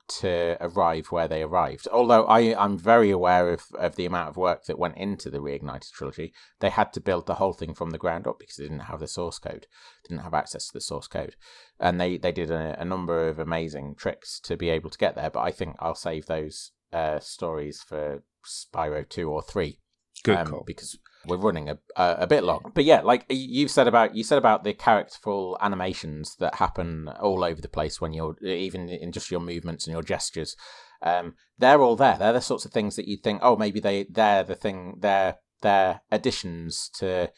to 0.09 0.57
arrive 0.61 1.07
where 1.09 1.29
they 1.29 1.43
arrived. 1.43 1.87
Although 1.93 2.25
I, 2.25 2.55
I'm 2.59 2.79
very 2.79 3.11
aware 3.11 3.51
of, 3.51 3.63
of 3.79 3.97
the 3.97 4.07
amount 4.07 4.31
of 4.31 4.37
work 4.37 4.65
that 4.65 4.79
went 4.79 4.97
into 4.97 5.31
the 5.31 5.39
Reignited 5.39 5.93
trilogy. 5.93 6.33
They 6.61 6.71
had 6.71 6.93
to 6.95 7.01
build 7.01 7.27
the 7.27 7.35
whole 7.35 7.53
thing 7.53 7.75
from 7.75 7.91
the 7.91 7.99
ground 7.99 8.27
up 8.27 8.39
because 8.39 8.57
they 8.57 8.65
didn't 8.65 8.81
have 8.81 9.01
the 9.01 9.09
source 9.09 9.39
code, 9.39 9.67
didn't 10.09 10.23
have 10.23 10.35
access 10.35 10.67
to 10.69 10.73
the 10.73 10.81
source 10.81 11.07
code. 11.07 11.37
And 11.79 12.01
they, 12.01 12.17
they 12.17 12.33
did 12.33 12.51
a, 12.51 12.81
a 12.81 12.85
number 12.85 13.29
of 13.29 13.39
amazing 13.39 13.95
tricks 13.97 14.41
to 14.41 14.57
be 14.57 14.71
able 14.71 14.91
to 14.91 14.99
get 14.99 15.15
there. 15.15 15.31
But 15.31 15.41
I 15.41 15.51
think 15.51 15.77
I'll 15.79 15.95
save 15.95 16.27
those 16.27 16.73
uh, 16.93 17.21
stories 17.21 17.83
for 17.83 18.23
Spyro 18.45 19.09
2 19.09 19.31
or 19.31 19.43
3 19.43 19.79
Good 20.25 20.37
um, 20.37 20.63
because 20.67 20.99
we're 21.29 21.37
running 21.37 21.69
a, 21.69 21.79
a 21.97 22.17
a 22.21 22.27
bit 22.27 22.45
long. 22.45 22.73
But 22.75 22.85
yeah, 22.85 23.01
like 23.01 23.25
you've 23.29 23.71
said 23.71 23.89
about 23.89 24.15
you 24.15 24.25
said 24.25 24.39
about 24.39 24.65
the 24.65 24.75
characterful 24.75 25.57
animations 25.61 26.37
that 26.37 26.57
happen 26.57 27.09
all 27.21 27.45
over 27.45 27.61
the 27.61 27.69
place 27.69 28.01
when 28.01 28.13
you're 28.13 28.37
even 28.43 28.89
in 28.89 29.13
just 29.13 29.31
your 29.31 29.41
movements 29.41 29.87
and 29.87 29.93
your 29.93 30.03
gestures. 30.03 30.57
Um, 31.03 31.35
they're 31.59 31.81
all 31.81 31.97
there. 31.97 32.17
They're 32.19 32.33
the 32.33 32.41
sorts 32.41 32.65
of 32.65 32.73
things 32.73 32.97
that 32.97 33.07
you 33.07 33.17
think, 33.17 33.41
oh, 33.43 33.57
maybe 33.57 33.81
they 33.81 34.07
they're 34.11 34.45
the 34.45 34.55
thing. 34.55 34.97
They're 35.01 35.37
they're 35.63 36.01
additions 36.11 36.91
to 36.95 37.31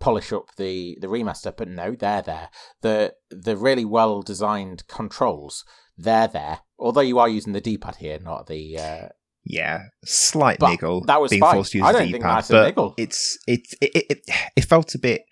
polish 0.00 0.32
up 0.32 0.54
the 0.56 0.98
the 1.00 1.06
remaster. 1.06 1.56
But 1.56 1.68
no, 1.68 1.92
they're 1.92 2.22
there. 2.22 2.50
The 2.82 3.14
the 3.30 3.56
really 3.56 3.84
well 3.84 4.22
designed 4.22 4.86
controls. 4.88 5.64
They're 5.96 6.28
there. 6.28 6.60
Although 6.78 7.02
you 7.02 7.18
are 7.18 7.28
using 7.28 7.52
the 7.52 7.60
D 7.60 7.78
pad 7.78 7.96
here, 7.96 8.18
not 8.18 8.46
the 8.46 8.78
uh, 8.78 9.08
Yeah, 9.46 9.82
slight 10.04 10.58
But 10.58 10.70
niggle. 10.70 11.04
that 11.06 11.20
was 11.20 11.30
being 11.30 11.40
fine. 11.40 11.54
forced 11.54 11.72
to 11.72 11.78
use 11.78 11.86
I 11.86 11.92
don't 11.92 12.10
think 12.10 12.22
that's 12.22 12.48
a 12.50 12.52
but 12.52 12.64
niggle. 12.66 12.94
It's 12.96 13.38
it 13.46 13.60
it, 13.80 14.06
it 14.10 14.30
it 14.56 14.64
felt 14.64 14.94
a 14.94 14.98
bit. 14.98 15.22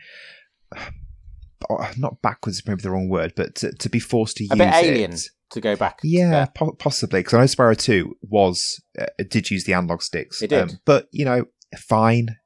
Not 1.96 2.20
backwards 2.22 2.58
is 2.58 2.66
maybe 2.66 2.82
the 2.82 2.90
wrong 2.90 3.08
word, 3.08 3.32
but 3.36 3.54
to, 3.56 3.72
to 3.72 3.88
be 3.88 4.00
forced 4.00 4.36
to 4.38 4.44
a 4.44 4.46
use 4.48 4.58
bit 4.58 4.74
alien 4.74 5.12
it. 5.12 5.22
to 5.50 5.60
go 5.60 5.76
back. 5.76 6.00
Yeah, 6.02 6.46
po- 6.46 6.72
possibly 6.72 7.20
because 7.20 7.34
I 7.34 7.38
know 7.38 7.44
Spyro 7.44 7.76
Two 7.76 8.16
was 8.22 8.82
uh, 9.00 9.06
did 9.30 9.50
use 9.50 9.64
the 9.64 9.74
analog 9.74 10.02
sticks. 10.02 10.42
It 10.42 10.48
did. 10.50 10.78
but 10.84 11.06
you 11.12 11.24
know, 11.24 11.44
fine. 11.78 12.36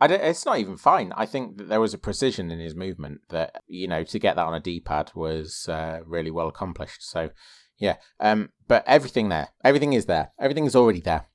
I 0.00 0.08
don't, 0.08 0.20
it's 0.22 0.44
not 0.44 0.58
even 0.58 0.76
fine. 0.76 1.12
I 1.16 1.26
think 1.26 1.58
that 1.58 1.68
there 1.68 1.80
was 1.80 1.94
a 1.94 1.98
precision 1.98 2.50
in 2.50 2.58
his 2.58 2.74
movement 2.74 3.20
that 3.28 3.60
you 3.68 3.86
know 3.86 4.02
to 4.04 4.18
get 4.18 4.34
that 4.36 4.46
on 4.46 4.54
a 4.54 4.60
D 4.60 4.80
pad 4.80 5.12
was 5.14 5.66
uh, 5.68 6.00
really 6.04 6.30
well 6.30 6.48
accomplished. 6.48 7.08
So 7.08 7.28
yeah, 7.86 7.96
um, 8.20 8.50
but 8.68 8.84
everything 8.86 9.28
there, 9.28 9.48
everything 9.64 9.92
is 9.92 10.06
there, 10.06 10.26
everything 10.38 10.66
is 10.66 10.76
already 10.76 11.00
there. 11.00 11.26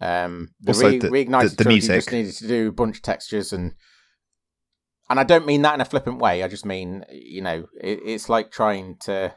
Um, 0.00 0.54
the, 0.60 0.70
Also, 0.72 0.88
re- 0.90 0.98
the- 0.98 1.08
reignited 1.08 1.50
the- 1.50 1.56
the 1.56 1.64
trilogy 1.64 1.86
just 1.88 2.12
needed 2.12 2.34
to 2.36 2.46
do 2.48 2.68
a 2.68 2.72
bunch 2.80 2.96
of 2.98 3.02
textures 3.02 3.52
and 3.52 3.74
and 5.10 5.18
I 5.18 5.24
don't 5.24 5.46
mean 5.46 5.62
that 5.62 5.74
in 5.74 5.80
a 5.80 5.84
flippant 5.86 6.18
way. 6.20 6.42
I 6.42 6.48
just 6.48 6.66
mean 6.66 7.04
you 7.10 7.42
know 7.42 7.66
it, 7.80 7.98
it's 8.04 8.28
like 8.28 8.50
trying 8.50 8.96
to 9.06 9.34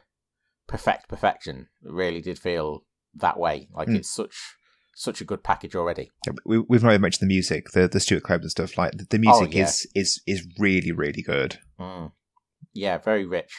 perfect 0.68 1.08
perfection. 1.08 1.68
It 1.84 1.92
really 1.92 2.20
did 2.20 2.38
feel 2.38 2.84
that 3.14 3.38
way. 3.38 3.68
Like 3.74 3.88
Mm. 3.88 3.96
it's 3.98 4.10
such 4.14 4.36
such 4.94 5.20
a 5.22 5.24
good 5.24 5.42
package 5.42 5.74
already. 5.74 6.10
We, 6.44 6.58
we've 6.58 6.82
not 6.82 6.90
even 6.90 7.00
mentioned 7.00 7.22
the 7.28 7.34
music, 7.34 7.70
the 7.72 7.88
the 7.88 7.98
Stewart 8.00 8.22
Copeland 8.24 8.50
stuff. 8.52 8.76
Like 8.78 8.92
the, 8.98 9.06
the 9.10 9.18
music 9.18 9.48
Oh, 9.48 9.56
yeah. 9.58 9.64
is 9.64 9.86
is 9.94 10.22
is 10.26 10.46
really 10.58 10.92
really 10.92 11.22
good. 11.22 11.58
Mm. 11.80 12.12
Yeah, 12.74 12.98
very 12.98 13.26
rich. 13.26 13.52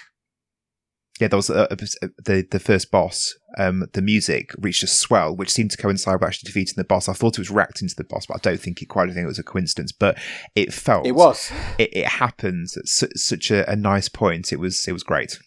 Yeah, 1.20 1.28
there 1.28 1.38
was 1.38 1.50
a, 1.50 1.68
a- 1.70 2.10
the 2.24 2.48
the 2.50 2.60
first 2.60 2.90
boss. 2.92 3.36
Um, 3.58 3.86
the 3.94 4.02
music 4.02 4.50
reached 4.58 4.82
a 4.82 4.88
swell, 4.88 5.36
which 5.36 5.52
seemed 5.52 5.70
to 5.72 5.78
coincide 5.78 6.16
with 6.16 6.24
actually 6.28 6.48
defeating 6.48 6.74
the 6.76 6.84
boss. 6.84 7.08
I 7.08 7.14
thought 7.14 7.36
it 7.38 7.42
was 7.42 7.52
reacting 7.52 7.88
to 7.88 7.96
the 7.96 8.04
boss, 8.04 8.26
but 8.26 8.36
I 8.38 8.40
don't 8.40 8.60
think 8.60 8.82
it 8.82 8.88
quite. 8.88 9.10
I 9.10 9.14
think 9.14 9.26
it 9.26 9.28
was 9.28 9.38
a 9.38 9.44
coincidence, 9.44 9.92
but 9.92 10.18
it 10.56 10.74
felt 10.74 11.06
It 11.06 11.12
was. 11.14 11.52
It, 11.78 11.96
it 11.96 12.08
happened 12.08 12.70
at 12.76 12.88
su- 12.88 13.10
such 13.16 13.52
a, 13.52 13.70
a 13.70 13.76
nice 13.76 14.10
point. 14.10 14.52
It 14.52 14.60
was 14.60 14.88
it 14.88 14.92
was 14.92 15.04
great. 15.04 15.38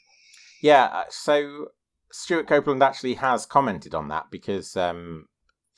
Yeah, 0.63 0.85
uh, 0.85 1.05
so 1.11 1.67
Stewart 2.13 2.47
Copeland 2.47 2.83
actually 2.83 3.15
has 3.15 3.45
commented 3.45 3.95
on 3.95 4.09
that 4.09 4.27
because 4.31 4.77
um, 4.77 5.27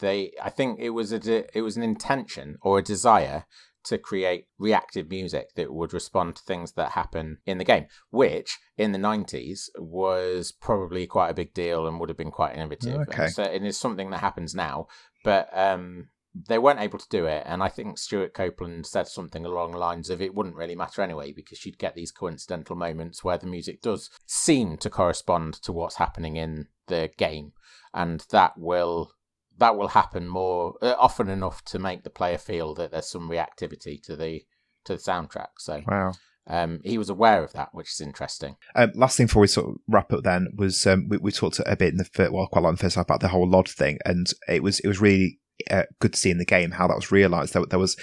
they, 0.00 0.32
I 0.42 0.50
think 0.50 0.78
it 0.80 0.90
was 0.90 1.10
a, 1.12 1.18
de- 1.18 1.46
it 1.56 1.62
was 1.62 1.76
an 1.76 1.82
intention 1.82 2.58
or 2.62 2.78
a 2.78 2.82
desire 2.82 3.44
to 3.88 3.98
create 3.98 4.46
reactive 4.58 5.10
music 5.10 5.54
that 5.56 5.72
would 5.72 5.92
respond 5.92 6.36
to 6.36 6.42
things 6.42 6.72
that 6.72 6.92
happen 6.92 7.38
in 7.46 7.58
the 7.58 7.64
game, 7.64 7.86
which 8.10 8.58
in 8.76 8.92
the 8.92 8.98
nineties 8.98 9.70
was 9.78 10.52
probably 10.52 11.06
quite 11.06 11.30
a 11.30 11.34
big 11.34 11.54
deal 11.54 11.86
and 11.86 11.98
would 11.98 12.08
have 12.08 12.18
been 12.18 12.30
quite 12.30 12.54
innovative. 12.54 13.00
Okay. 13.00 13.24
And 13.24 13.32
so 13.32 13.42
it 13.42 13.64
is 13.64 13.78
something 13.78 14.10
that 14.10 14.20
happens 14.20 14.54
now, 14.54 14.86
but 15.24 15.48
um, 15.52 16.08
they 16.48 16.58
weren't 16.58 16.80
able 16.80 16.98
to 16.98 17.08
do 17.08 17.26
it, 17.26 17.42
and 17.46 17.62
I 17.62 17.68
think 17.68 17.98
Stewart 17.98 18.34
Copeland 18.34 18.86
said 18.86 19.08
something 19.08 19.44
along 19.44 19.72
the 19.72 19.78
lines 19.78 20.10
of 20.10 20.20
it 20.20 20.34
wouldn't 20.34 20.56
really 20.56 20.76
matter 20.76 21.02
anyway 21.02 21.32
because 21.32 21.64
you'd 21.64 21.78
get 21.78 21.94
these 21.94 22.12
coincidental 22.12 22.76
moments 22.76 23.24
where 23.24 23.38
the 23.38 23.46
music 23.46 23.80
does 23.80 24.10
seem 24.26 24.76
to 24.78 24.90
correspond 24.90 25.54
to 25.54 25.72
what's 25.72 25.96
happening 25.96 26.36
in 26.36 26.66
the 26.86 27.10
game, 27.16 27.52
and 27.94 28.24
that 28.30 28.52
will 28.56 29.12
that 29.58 29.76
will 29.76 29.88
happen 29.88 30.28
more 30.28 30.74
uh, 30.82 30.94
often 30.98 31.28
enough 31.28 31.64
to 31.66 31.78
make 31.78 32.02
the 32.04 32.10
player 32.10 32.38
feel 32.38 32.74
that 32.74 32.90
there's 32.90 33.08
some 33.10 33.28
reactivity 33.28 34.02
to 34.04 34.16
the 34.16 34.42
to 34.84 34.94
the 34.94 34.98
soundtrack. 35.00 35.48
So 35.58 35.82
Wow. 35.86 36.12
um, 36.46 36.80
he 36.84 36.96
was 36.96 37.10
aware 37.10 37.42
of 37.44 37.52
that, 37.52 37.70
which 37.72 37.90
is 37.92 38.00
interesting. 38.00 38.56
Um, 38.74 38.92
last 38.94 39.16
thing 39.16 39.26
before 39.26 39.42
we 39.42 39.48
sort 39.48 39.68
of 39.70 39.76
wrap 39.88 40.12
up, 40.12 40.22
then 40.24 40.48
was 40.56 40.86
um, 40.86 41.08
we, 41.08 41.18
we 41.18 41.32
talked 41.32 41.60
a 41.66 41.76
bit 41.76 41.92
in 41.92 41.98
the 41.98 42.04
first, 42.04 42.32
well, 42.32 42.46
quite 42.46 42.60
a 42.60 42.62
lot 42.62 42.70
in 42.70 42.74
the 42.76 42.82
first 42.82 42.96
half 42.96 43.04
about 43.06 43.20
the 43.20 43.28
whole 43.28 43.48
LOD 43.48 43.68
thing, 43.68 43.98
and 44.04 44.32
it 44.48 44.62
was 44.62 44.80
it 44.80 44.88
was 44.88 45.00
really 45.00 45.40
uh, 45.70 45.82
good 46.00 46.12
to 46.12 46.18
see 46.18 46.30
in 46.30 46.38
the 46.38 46.44
game 46.44 46.70
how 46.72 46.86
that 46.86 46.96
was 46.96 47.10
realised. 47.12 47.52
There, 47.52 47.66
there 47.66 47.78
was 47.80 47.96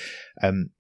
um, 0.44 0.72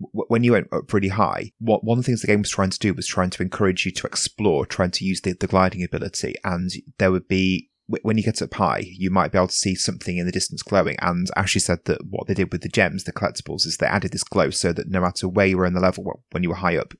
w- 0.00 0.26
when 0.28 0.42
you 0.44 0.52
went 0.52 0.66
up 0.72 0.92
really 0.92 1.08
high, 1.08 1.52
what 1.60 1.84
one 1.84 1.98
of 1.98 2.04
the 2.04 2.06
things 2.08 2.20
the 2.22 2.26
game 2.26 2.40
was 2.40 2.50
trying 2.50 2.70
to 2.70 2.78
do 2.78 2.92
was 2.92 3.06
trying 3.06 3.30
to 3.30 3.42
encourage 3.42 3.86
you 3.86 3.92
to 3.92 4.06
explore, 4.06 4.66
trying 4.66 4.90
to 4.90 5.04
use 5.04 5.20
the, 5.20 5.32
the 5.32 5.46
gliding 5.46 5.84
ability, 5.84 6.34
and 6.44 6.70
there 6.98 7.12
would 7.12 7.28
be. 7.28 7.67
Wh- 7.88 8.04
When 8.04 8.16
you 8.16 8.22
get 8.24 8.42
up 8.42 8.54
high, 8.54 8.84
you 8.86 9.10
might 9.10 9.32
be 9.32 9.38
able 9.38 9.48
to 9.48 9.54
see 9.54 9.74
something 9.74 10.16
in 10.16 10.26
the 10.26 10.32
distance 10.32 10.62
glowing. 10.62 10.96
And 11.00 11.28
Ashley 11.36 11.60
said 11.60 11.80
that 11.86 12.06
what 12.08 12.26
they 12.26 12.34
did 12.34 12.52
with 12.52 12.62
the 12.62 12.68
gems, 12.68 13.04
the 13.04 13.12
collectibles, 13.12 13.66
is 13.66 13.76
they 13.78 13.86
added 13.86 14.12
this 14.12 14.24
glow 14.24 14.50
so 14.50 14.72
that 14.72 14.88
no 14.88 15.00
matter 15.00 15.28
where 15.28 15.46
you 15.46 15.58
were 15.58 15.66
in 15.66 15.74
the 15.74 15.80
level, 15.80 16.22
when 16.30 16.42
you 16.42 16.50
were 16.50 16.54
high 16.56 16.76
up, 16.76 16.94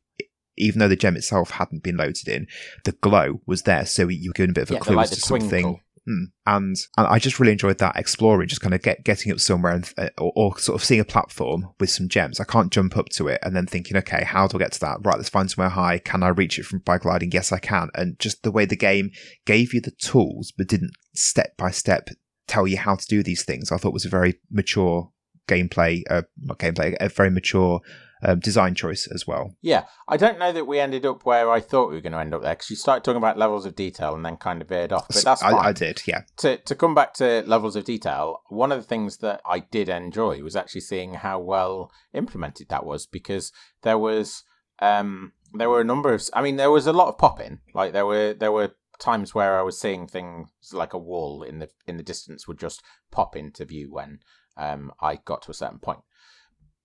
even 0.57 0.81
though 0.81 0.89
the 0.89 0.97
gem 0.97 1.17
itself 1.17 1.51
hadn't 1.53 1.85
been 1.85 1.97
loaded 1.97 2.27
in, 2.27 2.47
the 2.85 2.93
glow 2.93 3.41
was 3.47 3.63
there, 3.63 3.87
so 3.87 4.09
you 4.09 4.31
were 4.31 4.35
given 4.35 4.51
a 4.51 4.55
bit 4.55 4.63
of 4.63 4.71
a 4.71 4.75
Yeah, 4.75 4.81
clue 4.81 4.97
like 4.97 5.05
as 5.05 5.11
to 5.11 5.21
something. 5.21 5.81
Twinkle. 6.09 6.27
Mm. 6.27 6.33
And 6.47 6.77
and 6.97 7.07
I 7.07 7.19
just 7.19 7.39
really 7.39 7.53
enjoyed 7.53 7.79
that 7.79 7.97
exploring, 7.97 8.49
just 8.49 8.61
kind 8.61 8.75
of 8.75 8.83
get 8.83 9.05
getting 9.05 9.33
up 9.33 9.41
somewhere 9.41 9.73
and 9.73 9.93
uh, 9.99 10.09
or, 10.19 10.33
or 10.35 10.59
sort 10.59 10.81
of 10.81 10.85
seeing 10.85 11.01
a 11.01 11.05
platform 11.05 11.69
with 11.79 11.91
some 11.91 12.09
gems. 12.09 12.41
I 12.41 12.45
can't 12.45 12.73
jump 12.73 12.97
up 12.97 13.09
to 13.11 13.29
it 13.29 13.41
and 13.43 13.55
then 13.55 13.67
thinking, 13.67 13.97
okay, 13.99 14.25
how 14.25 14.47
do 14.47 14.57
I 14.57 14.61
get 14.61 14.73
to 14.73 14.81
that? 14.81 14.99
Right, 15.03 15.17
let's 15.17 15.29
find 15.29 15.51
somewhere 15.51 15.71
high. 15.71 15.99
Can 15.99 16.23
I 16.23 16.29
reach 16.29 16.59
it 16.59 16.65
from 16.65 16.81
by 16.81 16.99
gliding? 16.99 17.33
Yes, 17.33 17.53
I 17.53 17.59
can. 17.59 17.91
And 17.95 18.19
just 18.19 18.43
the 18.43 18.53
way 18.53 18.65
the 18.65 18.77
game 18.77 19.11
gave 19.45 19.75
you 19.75 19.81
the 19.81 19.91
tools, 19.91 20.53
but 20.57 20.69
didn't 20.69 20.93
step 21.15 21.57
by 21.57 21.71
step 21.71 22.09
tell 22.47 22.67
you 22.67 22.79
how 22.79 22.97
to 22.97 23.07
do 23.07 23.23
these 23.23 23.45
things, 23.45 23.71
I 23.71 23.77
thought 23.77 23.93
was 23.93 24.07
a 24.07 24.11
very 24.11 24.41
mature 24.51 25.11
gameplay, 25.47 26.03
uh, 26.11 26.23
not 26.43 26.59
gameplay, 26.59 26.97
a 27.01 27.09
very 27.09 27.31
mature 27.31 27.81
um, 28.23 28.41
design 28.41 28.75
choice 28.75 29.07
as 29.13 29.27
well. 29.27 29.57
Yeah, 29.61 29.85
I 30.07 30.17
don't 30.17 30.39
know 30.39 30.53
that 30.53 30.67
we 30.67 30.81
ended 30.81 31.07
up 31.07 31.25
where 31.25 31.51
I 31.51 31.61
thought 31.61 31.89
we 31.89 31.95
were 31.95 32.01
going 32.01 32.13
to 32.13 32.19
end 32.19 32.35
up 32.35 32.43
there 32.43 32.55
because 32.55 32.71
you 32.71 32.77
started 32.77 33.05
talking 33.05 33.19
about 33.19 33.39
levels 33.39 33.67
of 33.67 33.77
detail 33.77 34.15
and 34.15 34.25
then 34.25 34.37
kind 34.37 34.63
of 34.63 34.69
veered 34.69 34.93
off. 34.93 35.07
But 35.09 35.25
that's 35.25 35.43
fine. 35.43 35.55
I, 35.55 35.69
I 35.69 35.73
did, 35.73 36.03
yeah. 36.07 36.23
To 36.39 36.57
to 36.57 36.75
come 36.75 36.95
back 36.95 37.15
to 37.15 37.43
levels 37.47 37.77
of 37.77 37.85
detail, 37.85 38.43
one 38.49 38.73
of 38.73 38.79
the 38.79 38.87
things 38.87 39.19
that 39.19 39.41
I 39.47 39.61
did 39.61 39.89
enjoy 39.89 40.43
was 40.43 40.57
actually 40.57 40.83
seeing 40.83 41.15
how 41.15 41.39
well 41.39 41.93
implemented 42.13 42.69
that 42.69 42.85
was 42.85 43.07
because 43.07 43.53
there 43.83 43.99
was 43.99 44.45
um 44.81 45.33
there 45.55 45.71
were 45.71 45.81
a 45.81 45.85
number 45.85 46.13
of 46.13 46.23
I 46.33 46.43
mean 46.43 46.57
there 46.57 46.71
was 46.71 46.87
a 46.87 46.93
lot 46.93 47.09
of 47.09 47.19
popping 47.19 47.59
like 47.75 47.93
there 47.93 48.07
were 48.07 48.35
there 48.35 48.53
were 48.53 48.75
times 48.99 49.35
where 49.35 49.59
I 49.59 49.63
was 49.63 49.81
seeing 49.81 50.07
things 50.07 50.49
like 50.73 50.93
a 50.93 50.99
wall 50.99 51.43
in 51.43 51.59
the 51.59 51.69
in 51.87 51.97
the 51.97 52.03
distance 52.03 52.47
would 52.47 52.59
just 52.59 52.83
pop 53.11 53.37
into 53.37 53.65
view 53.65 53.93
when 53.93 54.21
um, 54.57 54.93
I 55.01 55.17
got 55.25 55.43
to 55.43 55.51
a 55.51 55.55
certain 55.55 55.79
point. 55.79 56.01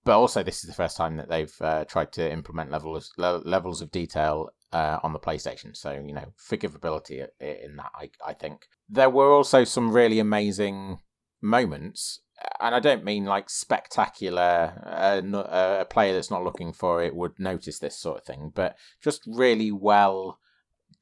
But 0.04 0.18
also, 0.18 0.42
this 0.42 0.62
is 0.62 0.68
the 0.68 0.74
first 0.74 0.96
time 0.96 1.16
that 1.16 1.30
they've 1.30 1.54
uh, 1.60 1.84
tried 1.86 2.12
to 2.12 2.30
implement 2.30 2.70
levels 2.70 3.12
le- 3.16 3.42
levels 3.44 3.80
of 3.80 3.90
detail 3.90 4.50
uh, 4.72 4.98
on 5.02 5.12
the 5.12 5.18
PlayStation. 5.18 5.74
So 5.74 5.92
you 5.92 6.12
know, 6.12 6.32
forgivability 6.38 7.26
in 7.40 7.76
that, 7.76 7.90
I 7.94 8.10
I 8.24 8.34
think 8.34 8.66
there 8.88 9.10
were 9.10 9.32
also 9.32 9.64
some 9.64 9.92
really 9.92 10.18
amazing 10.18 10.98
moments. 11.40 12.20
And 12.60 12.74
I 12.74 12.80
don't 12.80 13.04
mean 13.04 13.24
like 13.24 13.48
spectacular. 13.48 14.82
Uh, 14.84 15.22
a 15.80 15.86
player 15.88 16.12
that's 16.12 16.30
not 16.30 16.44
looking 16.44 16.72
for 16.72 17.02
it 17.02 17.14
would 17.14 17.38
notice 17.38 17.78
this 17.78 17.98
sort 17.98 18.18
of 18.18 18.24
thing, 18.24 18.52
but 18.54 18.76
just 19.00 19.22
really 19.26 19.72
well 19.72 20.38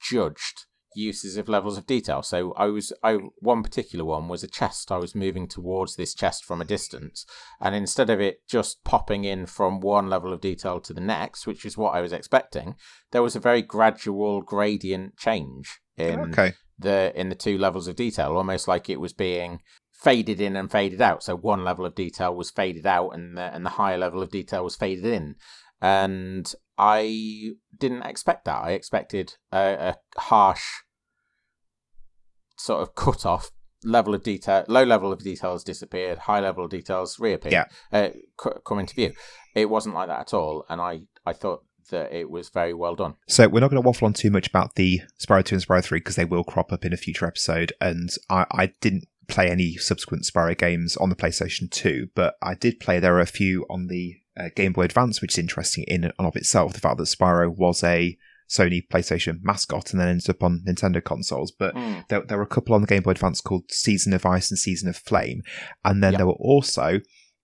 judged 0.00 0.66
uses 0.94 1.36
of 1.36 1.48
levels 1.48 1.78
of 1.78 1.86
detail. 1.86 2.22
So 2.22 2.52
I 2.52 2.66
was 2.66 2.92
I 3.02 3.14
one 3.38 3.62
particular 3.62 4.04
one 4.04 4.28
was 4.28 4.42
a 4.42 4.48
chest. 4.48 4.92
I 4.92 4.98
was 4.98 5.14
moving 5.14 5.46
towards 5.48 5.96
this 5.96 6.14
chest 6.14 6.44
from 6.44 6.60
a 6.60 6.66
distance, 6.66 7.26
and 7.60 7.74
instead 7.74 8.10
of 8.10 8.20
it 8.20 8.46
just 8.48 8.84
popping 8.84 9.24
in 9.24 9.46
from 9.46 9.80
one 9.80 10.08
level 10.08 10.32
of 10.32 10.40
detail 10.40 10.80
to 10.80 10.92
the 10.92 11.00
next, 11.00 11.46
which 11.46 11.64
is 11.64 11.76
what 11.76 11.94
I 11.94 12.00
was 12.00 12.12
expecting, 12.12 12.76
there 13.10 13.22
was 13.22 13.36
a 13.36 13.40
very 13.40 13.62
gradual 13.62 14.42
gradient 14.42 15.16
change 15.16 15.80
in 15.96 16.20
okay. 16.20 16.54
the 16.78 17.12
in 17.14 17.28
the 17.28 17.34
two 17.34 17.58
levels 17.58 17.88
of 17.88 17.96
detail, 17.96 18.36
almost 18.36 18.68
like 18.68 18.88
it 18.88 19.00
was 19.00 19.12
being 19.12 19.60
faded 20.02 20.40
in 20.40 20.56
and 20.56 20.70
faded 20.70 21.00
out. 21.00 21.22
So 21.22 21.36
one 21.36 21.64
level 21.64 21.86
of 21.86 21.94
detail 21.94 22.34
was 22.34 22.50
faded 22.50 22.86
out, 22.86 23.10
and 23.10 23.36
the, 23.36 23.54
and 23.54 23.64
the 23.64 23.70
higher 23.70 23.98
level 23.98 24.22
of 24.22 24.30
detail 24.30 24.64
was 24.64 24.76
faded 24.76 25.04
in. 25.04 25.36
And 25.82 26.50
I 26.78 27.50
didn't 27.76 28.02
expect 28.02 28.44
that. 28.46 28.62
I 28.62 28.70
expected 28.70 29.34
a, 29.52 29.94
a 30.16 30.20
harsh 30.20 30.64
sort 32.56 32.80
of 32.80 32.94
cut 32.94 33.26
off 33.26 33.50
level 33.84 34.14
of 34.14 34.22
detail, 34.22 34.64
low 34.68 34.84
level 34.84 35.12
of 35.12 35.22
details 35.22 35.64
disappeared, 35.64 36.18
high 36.18 36.40
level 36.40 36.64
of 36.64 36.70
details 36.70 37.18
reappeared, 37.18 37.52
yeah. 37.52 37.64
uh, 37.92 38.10
c- 38.42 38.60
come 38.64 38.78
into 38.78 38.94
view. 38.94 39.12
It 39.54 39.68
wasn't 39.68 39.94
like 39.94 40.08
that 40.08 40.20
at 40.20 40.34
all, 40.34 40.64
and 40.68 40.80
I 40.80 41.02
I 41.26 41.32
thought 41.32 41.64
that 41.90 42.12
it 42.12 42.30
was 42.30 42.48
very 42.48 42.72
well 42.72 42.94
done. 42.94 43.16
So 43.28 43.48
we're 43.48 43.60
not 43.60 43.70
going 43.70 43.82
to 43.82 43.86
waffle 43.86 44.06
on 44.06 44.12
too 44.12 44.30
much 44.30 44.46
about 44.46 44.76
the 44.76 45.00
Spyro 45.20 45.44
2 45.44 45.56
and 45.56 45.66
Spyro 45.66 45.82
3 45.82 45.98
because 45.98 46.16
they 46.16 46.24
will 46.24 46.44
crop 46.44 46.72
up 46.72 46.84
in 46.84 46.92
a 46.92 46.96
future 46.96 47.26
episode, 47.26 47.72
and 47.80 48.10
I, 48.30 48.46
I 48.52 48.72
didn't 48.80 49.04
play 49.28 49.48
any 49.48 49.76
subsequent 49.76 50.24
Spyro 50.24 50.56
games 50.56 50.96
on 50.96 51.08
the 51.08 51.16
PlayStation 51.16 51.70
2, 51.70 52.08
but 52.14 52.34
I 52.42 52.54
did 52.54 52.80
play. 52.80 53.00
There 53.00 53.16
are 53.16 53.20
a 53.20 53.26
few 53.26 53.66
on 53.68 53.88
the 53.88 54.16
uh, 54.38 54.48
Game 54.54 54.72
Boy 54.72 54.82
Advance, 54.82 55.20
which 55.20 55.34
is 55.34 55.38
interesting 55.38 55.84
in 55.88 56.04
and 56.04 56.12
of 56.18 56.36
itself. 56.36 56.72
The 56.72 56.80
fact 56.80 56.98
that 56.98 57.04
Spyro 57.04 57.54
was 57.54 57.82
a 57.82 58.16
Sony 58.48 58.86
PlayStation 58.86 59.38
mascot 59.42 59.92
and 59.92 60.00
then 60.00 60.08
ended 60.08 60.28
up 60.28 60.42
on 60.42 60.62
Nintendo 60.66 61.02
consoles. 61.02 61.50
But 61.50 61.74
mm. 61.74 62.06
there, 62.08 62.22
there 62.22 62.36
were 62.36 62.44
a 62.44 62.48
couple 62.48 62.74
on 62.74 62.82
the 62.82 62.86
Game 62.86 63.02
Boy 63.02 63.12
Advance 63.12 63.40
called 63.40 63.70
Season 63.70 64.12
of 64.12 64.26
Ice 64.26 64.50
and 64.50 64.58
Season 64.58 64.88
of 64.88 64.96
Flame. 64.96 65.42
And 65.84 66.02
then 66.02 66.12
yep. 66.12 66.18
there 66.18 66.26
were 66.26 66.32
also 66.34 67.00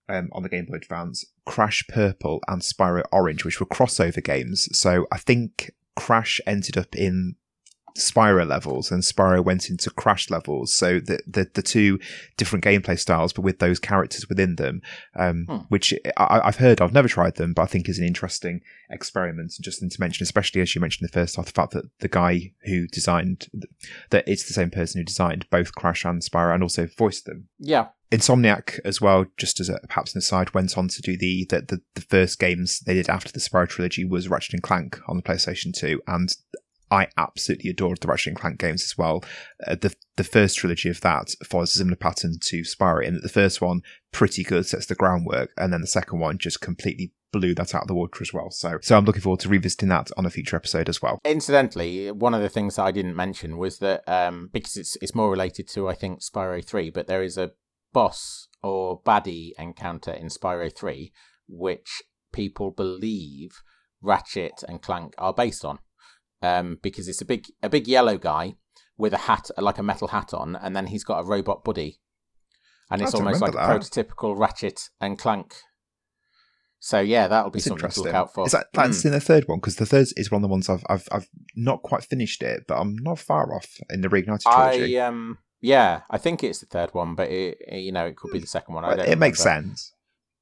um, 0.09 0.29
on 0.33 0.43
the 0.43 0.49
Game 0.49 0.67
Boy 0.67 0.77
Advance 0.77 1.25
Crash 1.47 1.85
Purple 1.89 2.41
and 2.47 2.63
Spyro 2.63 3.05
Orange, 3.11 3.45
which 3.45 3.61
were 3.61 3.67
crossover 3.67 4.23
games. 4.23 4.69
So 4.73 5.07
I 5.11 5.19
think 5.19 5.71
Crash 5.97 6.41
ended 6.47 6.77
up 6.77 6.95
in 6.95 7.37
Spyro 7.99 8.47
levels 8.47 8.91
and 8.91 9.03
Spyro 9.03 9.45
went 9.45 9.69
into 9.69 9.91
Crash 9.91 10.31
levels. 10.31 10.75
So 10.75 11.01
the 11.01 11.21
the, 11.27 11.51
the 11.53 11.63
two 11.63 11.99
different 12.37 12.65
gameplay 12.65 12.99
styles, 12.99 13.33
but 13.33 13.43
with 13.43 13.59
those 13.59 13.79
characters 13.79 14.29
within 14.29 14.57
them, 14.57 14.81
um, 15.17 15.47
hmm. 15.49 15.57
which 15.69 15.93
I, 16.17 16.41
have 16.45 16.57
heard. 16.57 16.81
I've 16.81 16.93
never 16.93 17.09
tried 17.09 17.37
them, 17.37 17.53
but 17.53 17.63
I 17.63 17.67
think 17.67 17.89
is 17.89 17.99
an 17.99 18.07
interesting 18.07 18.61
experiment. 18.91 19.55
And 19.57 19.65
just 19.65 19.81
to 19.81 20.01
mention, 20.01 20.23
especially 20.23 20.61
as 20.61 20.75
you 20.75 20.81
mentioned 20.81 21.09
the 21.09 21.13
first 21.13 21.37
half, 21.37 21.47
the 21.47 21.53
fact 21.53 21.73
that 21.73 21.91
the 22.01 22.09
guy 22.09 22.53
who 22.65 22.87
designed 22.87 23.49
that 24.11 24.27
it's 24.27 24.47
the 24.47 24.55
same 24.55 24.71
person 24.71 25.01
who 25.01 25.05
designed 25.05 25.49
both 25.51 25.75
Crash 25.75 26.05
and 26.05 26.23
Spyro 26.23 26.55
and 26.55 26.63
also 26.63 26.87
voiced 26.87 27.25
them. 27.27 27.49
Yeah. 27.59 27.89
Insomniac 28.11 28.81
as 28.87 29.03
well, 29.03 29.27
just 29.37 29.61
as 29.61 29.69
a, 29.69 29.79
perhaps 29.87 30.15
an 30.15 30.21
aside, 30.21 30.55
went 30.55 30.79
on 30.79 30.89
to 30.89 31.03
do 31.03 31.19
the, 31.19 31.47
the, 31.51 31.61
the 31.61 31.81
the 31.95 32.01
first 32.01 32.39
games 32.39 32.81
they 32.81 32.95
did 32.95 33.11
after 33.11 33.31
the 33.31 33.41
Spyro 33.41 33.69
trilogy 33.69 34.05
was 34.05 34.31
Ratchet 34.31 34.55
and 34.55 34.63
Clank 34.63 34.99
on 35.09 35.17
the 35.17 35.23
PlayStation 35.23 35.75
2, 35.75 36.01
and 36.07 36.35
I 36.91 37.09
absolutely 37.17 37.71
adored 37.71 38.01
the 38.01 38.09
Ratchet 38.09 38.29
and 38.29 38.37
Clank 38.37 38.59
games 38.59 38.83
as 38.83 38.97
well. 38.97 39.25
Uh, 39.67 39.75
the 39.75 39.95
the 40.17 40.25
first 40.25 40.59
trilogy 40.59 40.89
of 40.89 41.01
that 41.03 41.31
follows 41.45 41.75
a 41.75 41.79
similar 41.79 41.97
pattern 41.97 42.39
to 42.41 42.63
Spyro 42.63 43.05
in 43.05 43.15
that 43.15 43.23
the 43.23 43.29
first 43.29 43.61
one 43.61 43.83
pretty 44.13 44.43
good 44.43 44.67
sets 44.67 44.87
the 44.87 44.95
groundwork, 44.95 45.53
and 45.57 45.73
then 45.73 45.81
the 45.81 45.87
second 45.87 46.19
one 46.19 46.39
just 46.39 46.61
completely 46.61 47.13
blew 47.33 47.55
that 47.55 47.75
out 47.75 47.83
of 47.83 47.89
the 47.89 47.95
water 47.95 48.23
as 48.23 48.33
well. 48.33 48.51
So 48.51 48.79
so 48.83 48.97
I'm 48.97 49.05
looking 49.05 49.23
forward 49.23 49.41
to 49.41 49.49
revisiting 49.49 49.89
that 49.91 50.11
on 50.17 50.27
a 50.27 50.31
future 50.31 50.57
episode 50.57 50.89
as 50.89 51.03
well. 51.03 51.19
Incidentally, 51.25 52.11
one 52.11 52.35
of 52.35 52.43
the 52.43 52.49
things 52.49 52.77
that 52.77 52.85
I 52.85 52.93
didn't 52.93 53.17
mention 53.17 53.59
was 53.59 53.79
that 53.79 54.03
um, 54.09 54.51
because 54.53 54.77
it's 54.77 54.97
it's 55.01 55.15
more 55.15 55.31
related 55.31 55.69
to 55.69 55.89
I 55.89 55.95
think 55.95 56.21
Spyro 56.21 56.65
three, 56.65 56.91
but 56.91 57.07
there 57.07 57.23
is 57.23 57.37
a 57.37 57.53
boss 57.93 58.49
or 58.63 59.01
baddie 59.03 59.51
encounter 59.59 60.13
in 60.13 60.27
Spyro 60.27 60.75
three 60.75 61.13
which 61.49 62.03
people 62.33 62.71
believe 62.71 63.63
Ratchet 64.03 64.63
and 64.69 64.83
Clank 64.83 65.15
are 65.19 65.33
based 65.33 65.65
on 65.65 65.79
um, 66.43 66.79
because 66.83 67.09
it's 67.09 67.21
a 67.21 67.25
big 67.25 67.47
a 67.63 67.69
big 67.69 67.89
yellow 67.89 68.19
guy 68.19 68.57
with 68.97 69.13
a 69.13 69.19
hat 69.19 69.51
like 69.59 69.79
a 69.79 69.83
metal 69.83 70.09
hat 70.09 70.35
on, 70.35 70.57
and 70.57 70.75
then 70.75 70.87
he's 70.87 71.05
got 71.05 71.21
a 71.21 71.25
robot 71.25 71.65
buddy, 71.65 72.01
and 72.91 73.03
it's 73.03 73.15
almost 73.15 73.41
like 73.41 73.53
that. 73.53 73.71
a 73.71 73.79
prototypical 73.79 74.39
Ratchet 74.39 74.91
and 75.01 75.19
Clank. 75.19 75.55
So 76.81 77.01
yeah, 77.01 77.27
that'll 77.27 77.51
be 77.51 77.59
something 77.59 77.91
to 77.91 78.03
look 78.03 78.15
out 78.15 78.33
for. 78.33 78.47
Is 78.47 78.53
that 78.53 78.69
that's 78.73 79.03
mm. 79.03 79.07
in 79.07 79.13
the 79.13 79.21
third 79.21 79.49
one? 79.49 79.59
Because 79.59 79.77
the 79.77 79.87
third 79.87 80.07
is 80.17 80.31
one 80.31 80.39
of 80.39 80.43
the 80.43 80.53
ones 80.53 80.69
I've 80.69 80.85
I've 80.89 81.09
I've 81.11 81.29
not 81.57 81.83
quite 81.83 82.05
finished 82.05 82.43
it, 82.43 82.65
but 82.69 82.79
I'm 82.79 82.97
not 82.97 83.19
far 83.19 83.55
off 83.55 83.79
in 83.91 84.01
the 84.01 84.09
reignited 84.09 84.43
trilogy. 84.43 84.99
I 84.99 85.07
um 85.07 85.39
yeah, 85.61 86.03
I 86.09 86.19
think 86.19 86.45
it's 86.45 86.61
the 86.61 86.67
third 86.67 86.95
one, 86.95 87.17
but 87.17 87.31
it, 87.31 87.59
you 87.73 87.91
know 87.91 88.07
it 88.07 88.17
could 88.17 88.31
be 88.31 88.39
the 88.39 88.47
second 88.47 88.75
one. 88.75 88.85
I 88.85 88.91
don't. 88.91 89.01
It 89.01 89.03
remember. 89.03 89.27
makes 89.27 89.41
sense. 89.41 89.93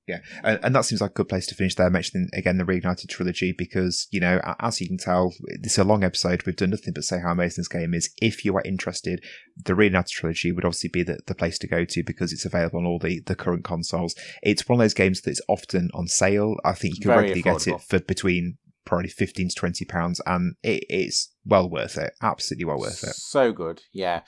Yeah, 0.06 0.18
and, 0.44 0.60
and, 0.62 0.74
that 0.74 0.84
seems 0.84 1.00
like 1.00 1.10
a 1.10 1.14
good 1.14 1.28
place 1.28 1.46
to 1.48 1.56
finish 1.56 1.74
there, 1.74 1.90
mentioning 1.90 2.28
again 2.32 2.58
the 2.58 2.64
Reignited 2.64 3.08
trilogy, 3.08 3.52
because, 3.52 4.06
you 4.12 4.20
know, 4.20 4.40
as 4.60 4.80
you 4.80 4.86
can 4.86 4.98
tell, 4.98 5.32
this 5.60 5.72
is 5.72 5.78
a 5.78 5.84
long 5.84 6.04
episode. 6.04 6.46
We've 6.46 6.54
done 6.54 6.70
nothing 6.70 6.92
but 6.94 7.02
say 7.02 7.18
how 7.20 7.32
amazing 7.32 7.62
this 7.62 7.68
game 7.68 7.92
is. 7.92 8.10
If 8.22 8.44
you 8.44 8.54
are 8.56 8.62
interested, 8.62 9.24
the 9.64 9.72
Reignited 9.72 10.10
trilogy 10.10 10.52
would 10.52 10.64
obviously 10.64 10.90
be 10.92 11.02
the, 11.02 11.18
the 11.26 11.34
place 11.34 11.58
to 11.58 11.66
go 11.66 11.84
to 11.84 12.04
because 12.04 12.32
it's 12.32 12.44
available 12.44 12.78
on 12.78 12.86
all 12.86 13.00
the, 13.00 13.20
the 13.26 13.34
current 13.34 13.64
consoles. 13.64 14.14
It's 14.44 14.68
one 14.68 14.78
of 14.78 14.84
those 14.84 14.94
games 14.94 15.22
that's 15.22 15.40
often 15.48 15.90
on 15.92 16.06
sale. 16.06 16.54
I 16.64 16.74
think 16.74 16.94
you 16.94 17.00
can 17.00 17.10
Very 17.10 17.22
regularly 17.30 17.42
affordable. 17.42 17.64
get 17.64 17.74
it 17.74 17.82
for 17.82 17.98
between 17.98 18.58
probably 18.84 19.08
15 19.08 19.48
to 19.48 19.54
20 19.56 19.84
pounds, 19.86 20.20
and 20.24 20.54
it 20.62 20.84
is 20.88 21.32
well 21.44 21.68
worth 21.68 21.98
it. 21.98 22.12
Absolutely 22.22 22.64
well 22.66 22.78
worth 22.78 23.02
it. 23.02 23.14
So 23.16 23.52
good, 23.52 23.82
yeah. 23.92 24.20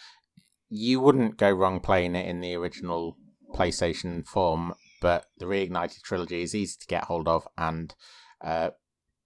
You 0.69 0.99
wouldn't 1.01 1.39
go 1.39 1.53
wrong 1.53 1.79
playing 1.79 2.17
it 2.17 2.27
in 2.27 2.41
the 2.41 2.55
original 2.57 3.17
PlayStation 3.55 4.27
form 4.27 4.75
but 5.01 5.27
the 5.39 5.47
Reignited 5.47 6.03
trilogy 6.03 6.43
is 6.43 6.55
easy 6.55 6.77
to 6.81 6.87
get 6.87 7.05
hold 7.05 7.29
of 7.29 7.47
and 7.57 7.95
uh, 8.41 8.71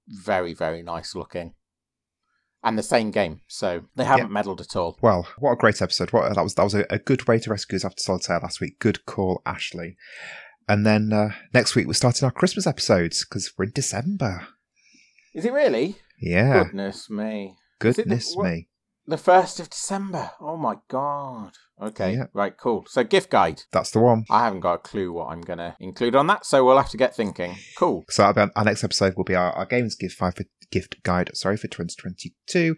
very, 0.09 0.55
very 0.55 0.83
nice 0.83 1.15
looking. 1.15 1.55
And 2.65 2.79
the 2.79 2.83
same 2.85 3.11
game, 3.11 3.41
so 3.49 3.83
they 3.97 4.05
haven't 4.05 4.27
yeah. 4.27 4.33
meddled 4.33 4.61
at 4.61 4.77
all. 4.77 4.97
Well, 5.03 5.27
what 5.39 5.51
a 5.51 5.57
great 5.57 5.83
episode! 5.83 6.13
What 6.13 6.33
that 6.33 6.43
was 6.43 6.55
that 6.55 6.63
was 6.63 6.77
a, 6.77 6.87
a 6.91 6.99
good 7.01 7.27
way 7.27 7.41
to 7.41 7.51
rescue 7.51 7.75
us 7.75 7.85
after 7.85 8.01
Solitaire 8.01 8.39
last 8.41 8.61
week. 8.61 8.79
Good 8.79 9.05
call, 9.05 9.43
Ashley. 9.45 9.97
And 10.69 10.87
then 10.87 11.13
uh, 11.13 11.31
next 11.53 11.75
week 11.75 11.89
we're 11.89 11.95
starting 11.95 12.25
our 12.25 12.31
Christmas 12.31 12.67
episodes 12.67 13.25
because 13.25 13.53
we're 13.59 13.65
in 13.65 13.73
December. 13.75 14.47
Is 15.35 15.45
it 15.45 15.53
really? 15.53 15.97
Yeah. 16.21 16.65
Goodness 16.65 17.11
me. 17.11 17.57
Goodness 17.81 18.35
the, 18.35 18.43
me. 18.43 18.69
The 19.07 19.19
first 19.19 19.59
of 19.59 19.69
December. 19.69 20.31
Oh 20.41 20.57
my 20.57 20.77
god. 20.89 21.55
Okay, 21.83 22.15
yeah. 22.15 22.27
right, 22.33 22.57
cool. 22.57 22.85
So 22.89 23.03
gift 23.03 23.29
guide. 23.29 23.63
That's 23.73 23.91
the 23.91 23.99
one. 23.99 24.25
I 24.31 24.45
haven't 24.45 24.61
got 24.61 24.75
a 24.75 24.79
clue 24.79 25.13
what 25.13 25.31
I'm 25.31 25.41
going 25.41 25.59
to 25.59 25.77
include 25.81 26.15
on 26.15 26.29
that, 26.29 26.47
so 26.47 26.65
we'll 26.65 26.77
have 26.77 26.91
to 26.91 26.97
get 26.97 27.15
thinking. 27.15 27.57
Cool. 27.77 28.05
So 28.09 28.23
our, 28.23 28.65
next 28.65 28.85
episode 28.85 29.17
will 29.17 29.25
be 29.25 29.35
our, 29.35 29.53
our 29.53 29.67
games 29.67 29.97
gift 29.97 30.17
five 30.17 30.37
for 30.37 30.45
gift 30.71 31.03
guide. 31.03 31.31
Sorry 31.35 31.57
for 31.57 31.67
2022. 31.67 32.77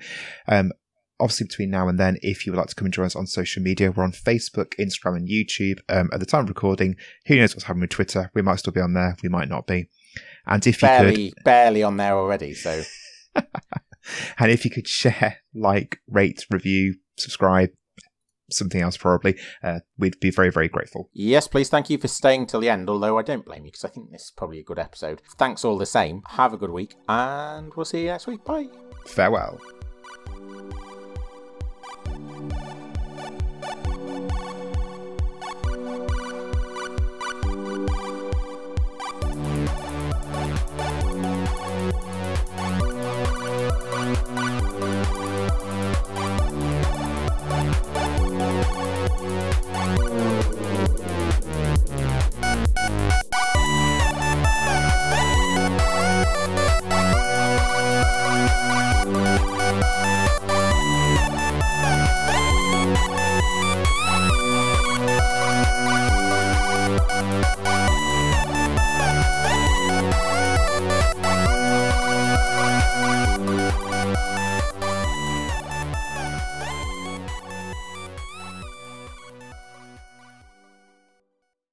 Um, 0.48 0.72
obviously 1.20 1.46
between 1.46 1.70
now 1.70 1.88
and 1.88 1.98
then 1.98 2.16
if 2.22 2.44
you 2.44 2.52
would 2.52 2.58
like 2.58 2.66
to 2.66 2.74
come 2.74 2.86
and 2.86 2.92
join 2.92 3.06
us 3.06 3.14
on 3.14 3.24
social 3.24 3.62
media 3.62 3.90
we're 3.90 4.02
on 4.02 4.10
facebook 4.10 4.74
instagram 4.80 5.16
and 5.16 5.28
youtube 5.28 5.78
um, 5.88 6.10
at 6.12 6.18
the 6.18 6.26
time 6.26 6.42
of 6.42 6.48
recording 6.48 6.96
who 7.26 7.36
knows 7.36 7.54
what's 7.54 7.64
happening 7.64 7.82
with 7.82 7.90
twitter 7.90 8.32
we 8.34 8.42
might 8.42 8.56
still 8.56 8.72
be 8.72 8.80
on 8.80 8.94
there 8.94 9.16
we 9.22 9.28
might 9.28 9.48
not 9.48 9.64
be 9.64 9.88
and 10.46 10.66
if 10.66 10.80
barely, 10.80 11.26
you 11.26 11.32
could 11.32 11.44
barely 11.44 11.82
on 11.84 11.96
there 11.96 12.16
already 12.16 12.52
so 12.52 12.82
and 13.36 14.50
if 14.50 14.64
you 14.64 14.70
could 14.72 14.88
share 14.88 15.38
like 15.54 16.00
rate 16.08 16.44
review 16.50 16.96
subscribe 17.16 17.70
something 18.50 18.80
else 18.80 18.96
probably, 18.96 19.36
uh, 19.62 19.80
we'd 19.98 20.18
be 20.20 20.30
very, 20.30 20.50
very 20.50 20.68
grateful. 20.68 21.10
Yes, 21.12 21.48
please. 21.48 21.68
Thank 21.68 21.90
you 21.90 21.98
for 21.98 22.08
staying 22.08 22.46
till 22.46 22.60
the 22.60 22.70
end, 22.70 22.88
although 22.88 23.18
I 23.18 23.22
don't 23.22 23.44
blame 23.44 23.64
you 23.64 23.70
because 23.70 23.84
I 23.84 23.88
think 23.88 24.10
this 24.10 24.22
is 24.22 24.32
probably 24.36 24.60
a 24.60 24.64
good 24.64 24.78
episode. 24.78 25.22
Thanks 25.38 25.64
all 25.64 25.78
the 25.78 25.86
same. 25.86 26.22
Have 26.28 26.52
a 26.52 26.56
good 26.56 26.70
week, 26.70 26.94
and 27.08 27.72
we'll 27.74 27.84
see 27.84 28.02
you 28.02 28.08
next 28.08 28.26
week. 28.26 28.44
Bye. 28.44 28.68
Farewell. 29.06 29.60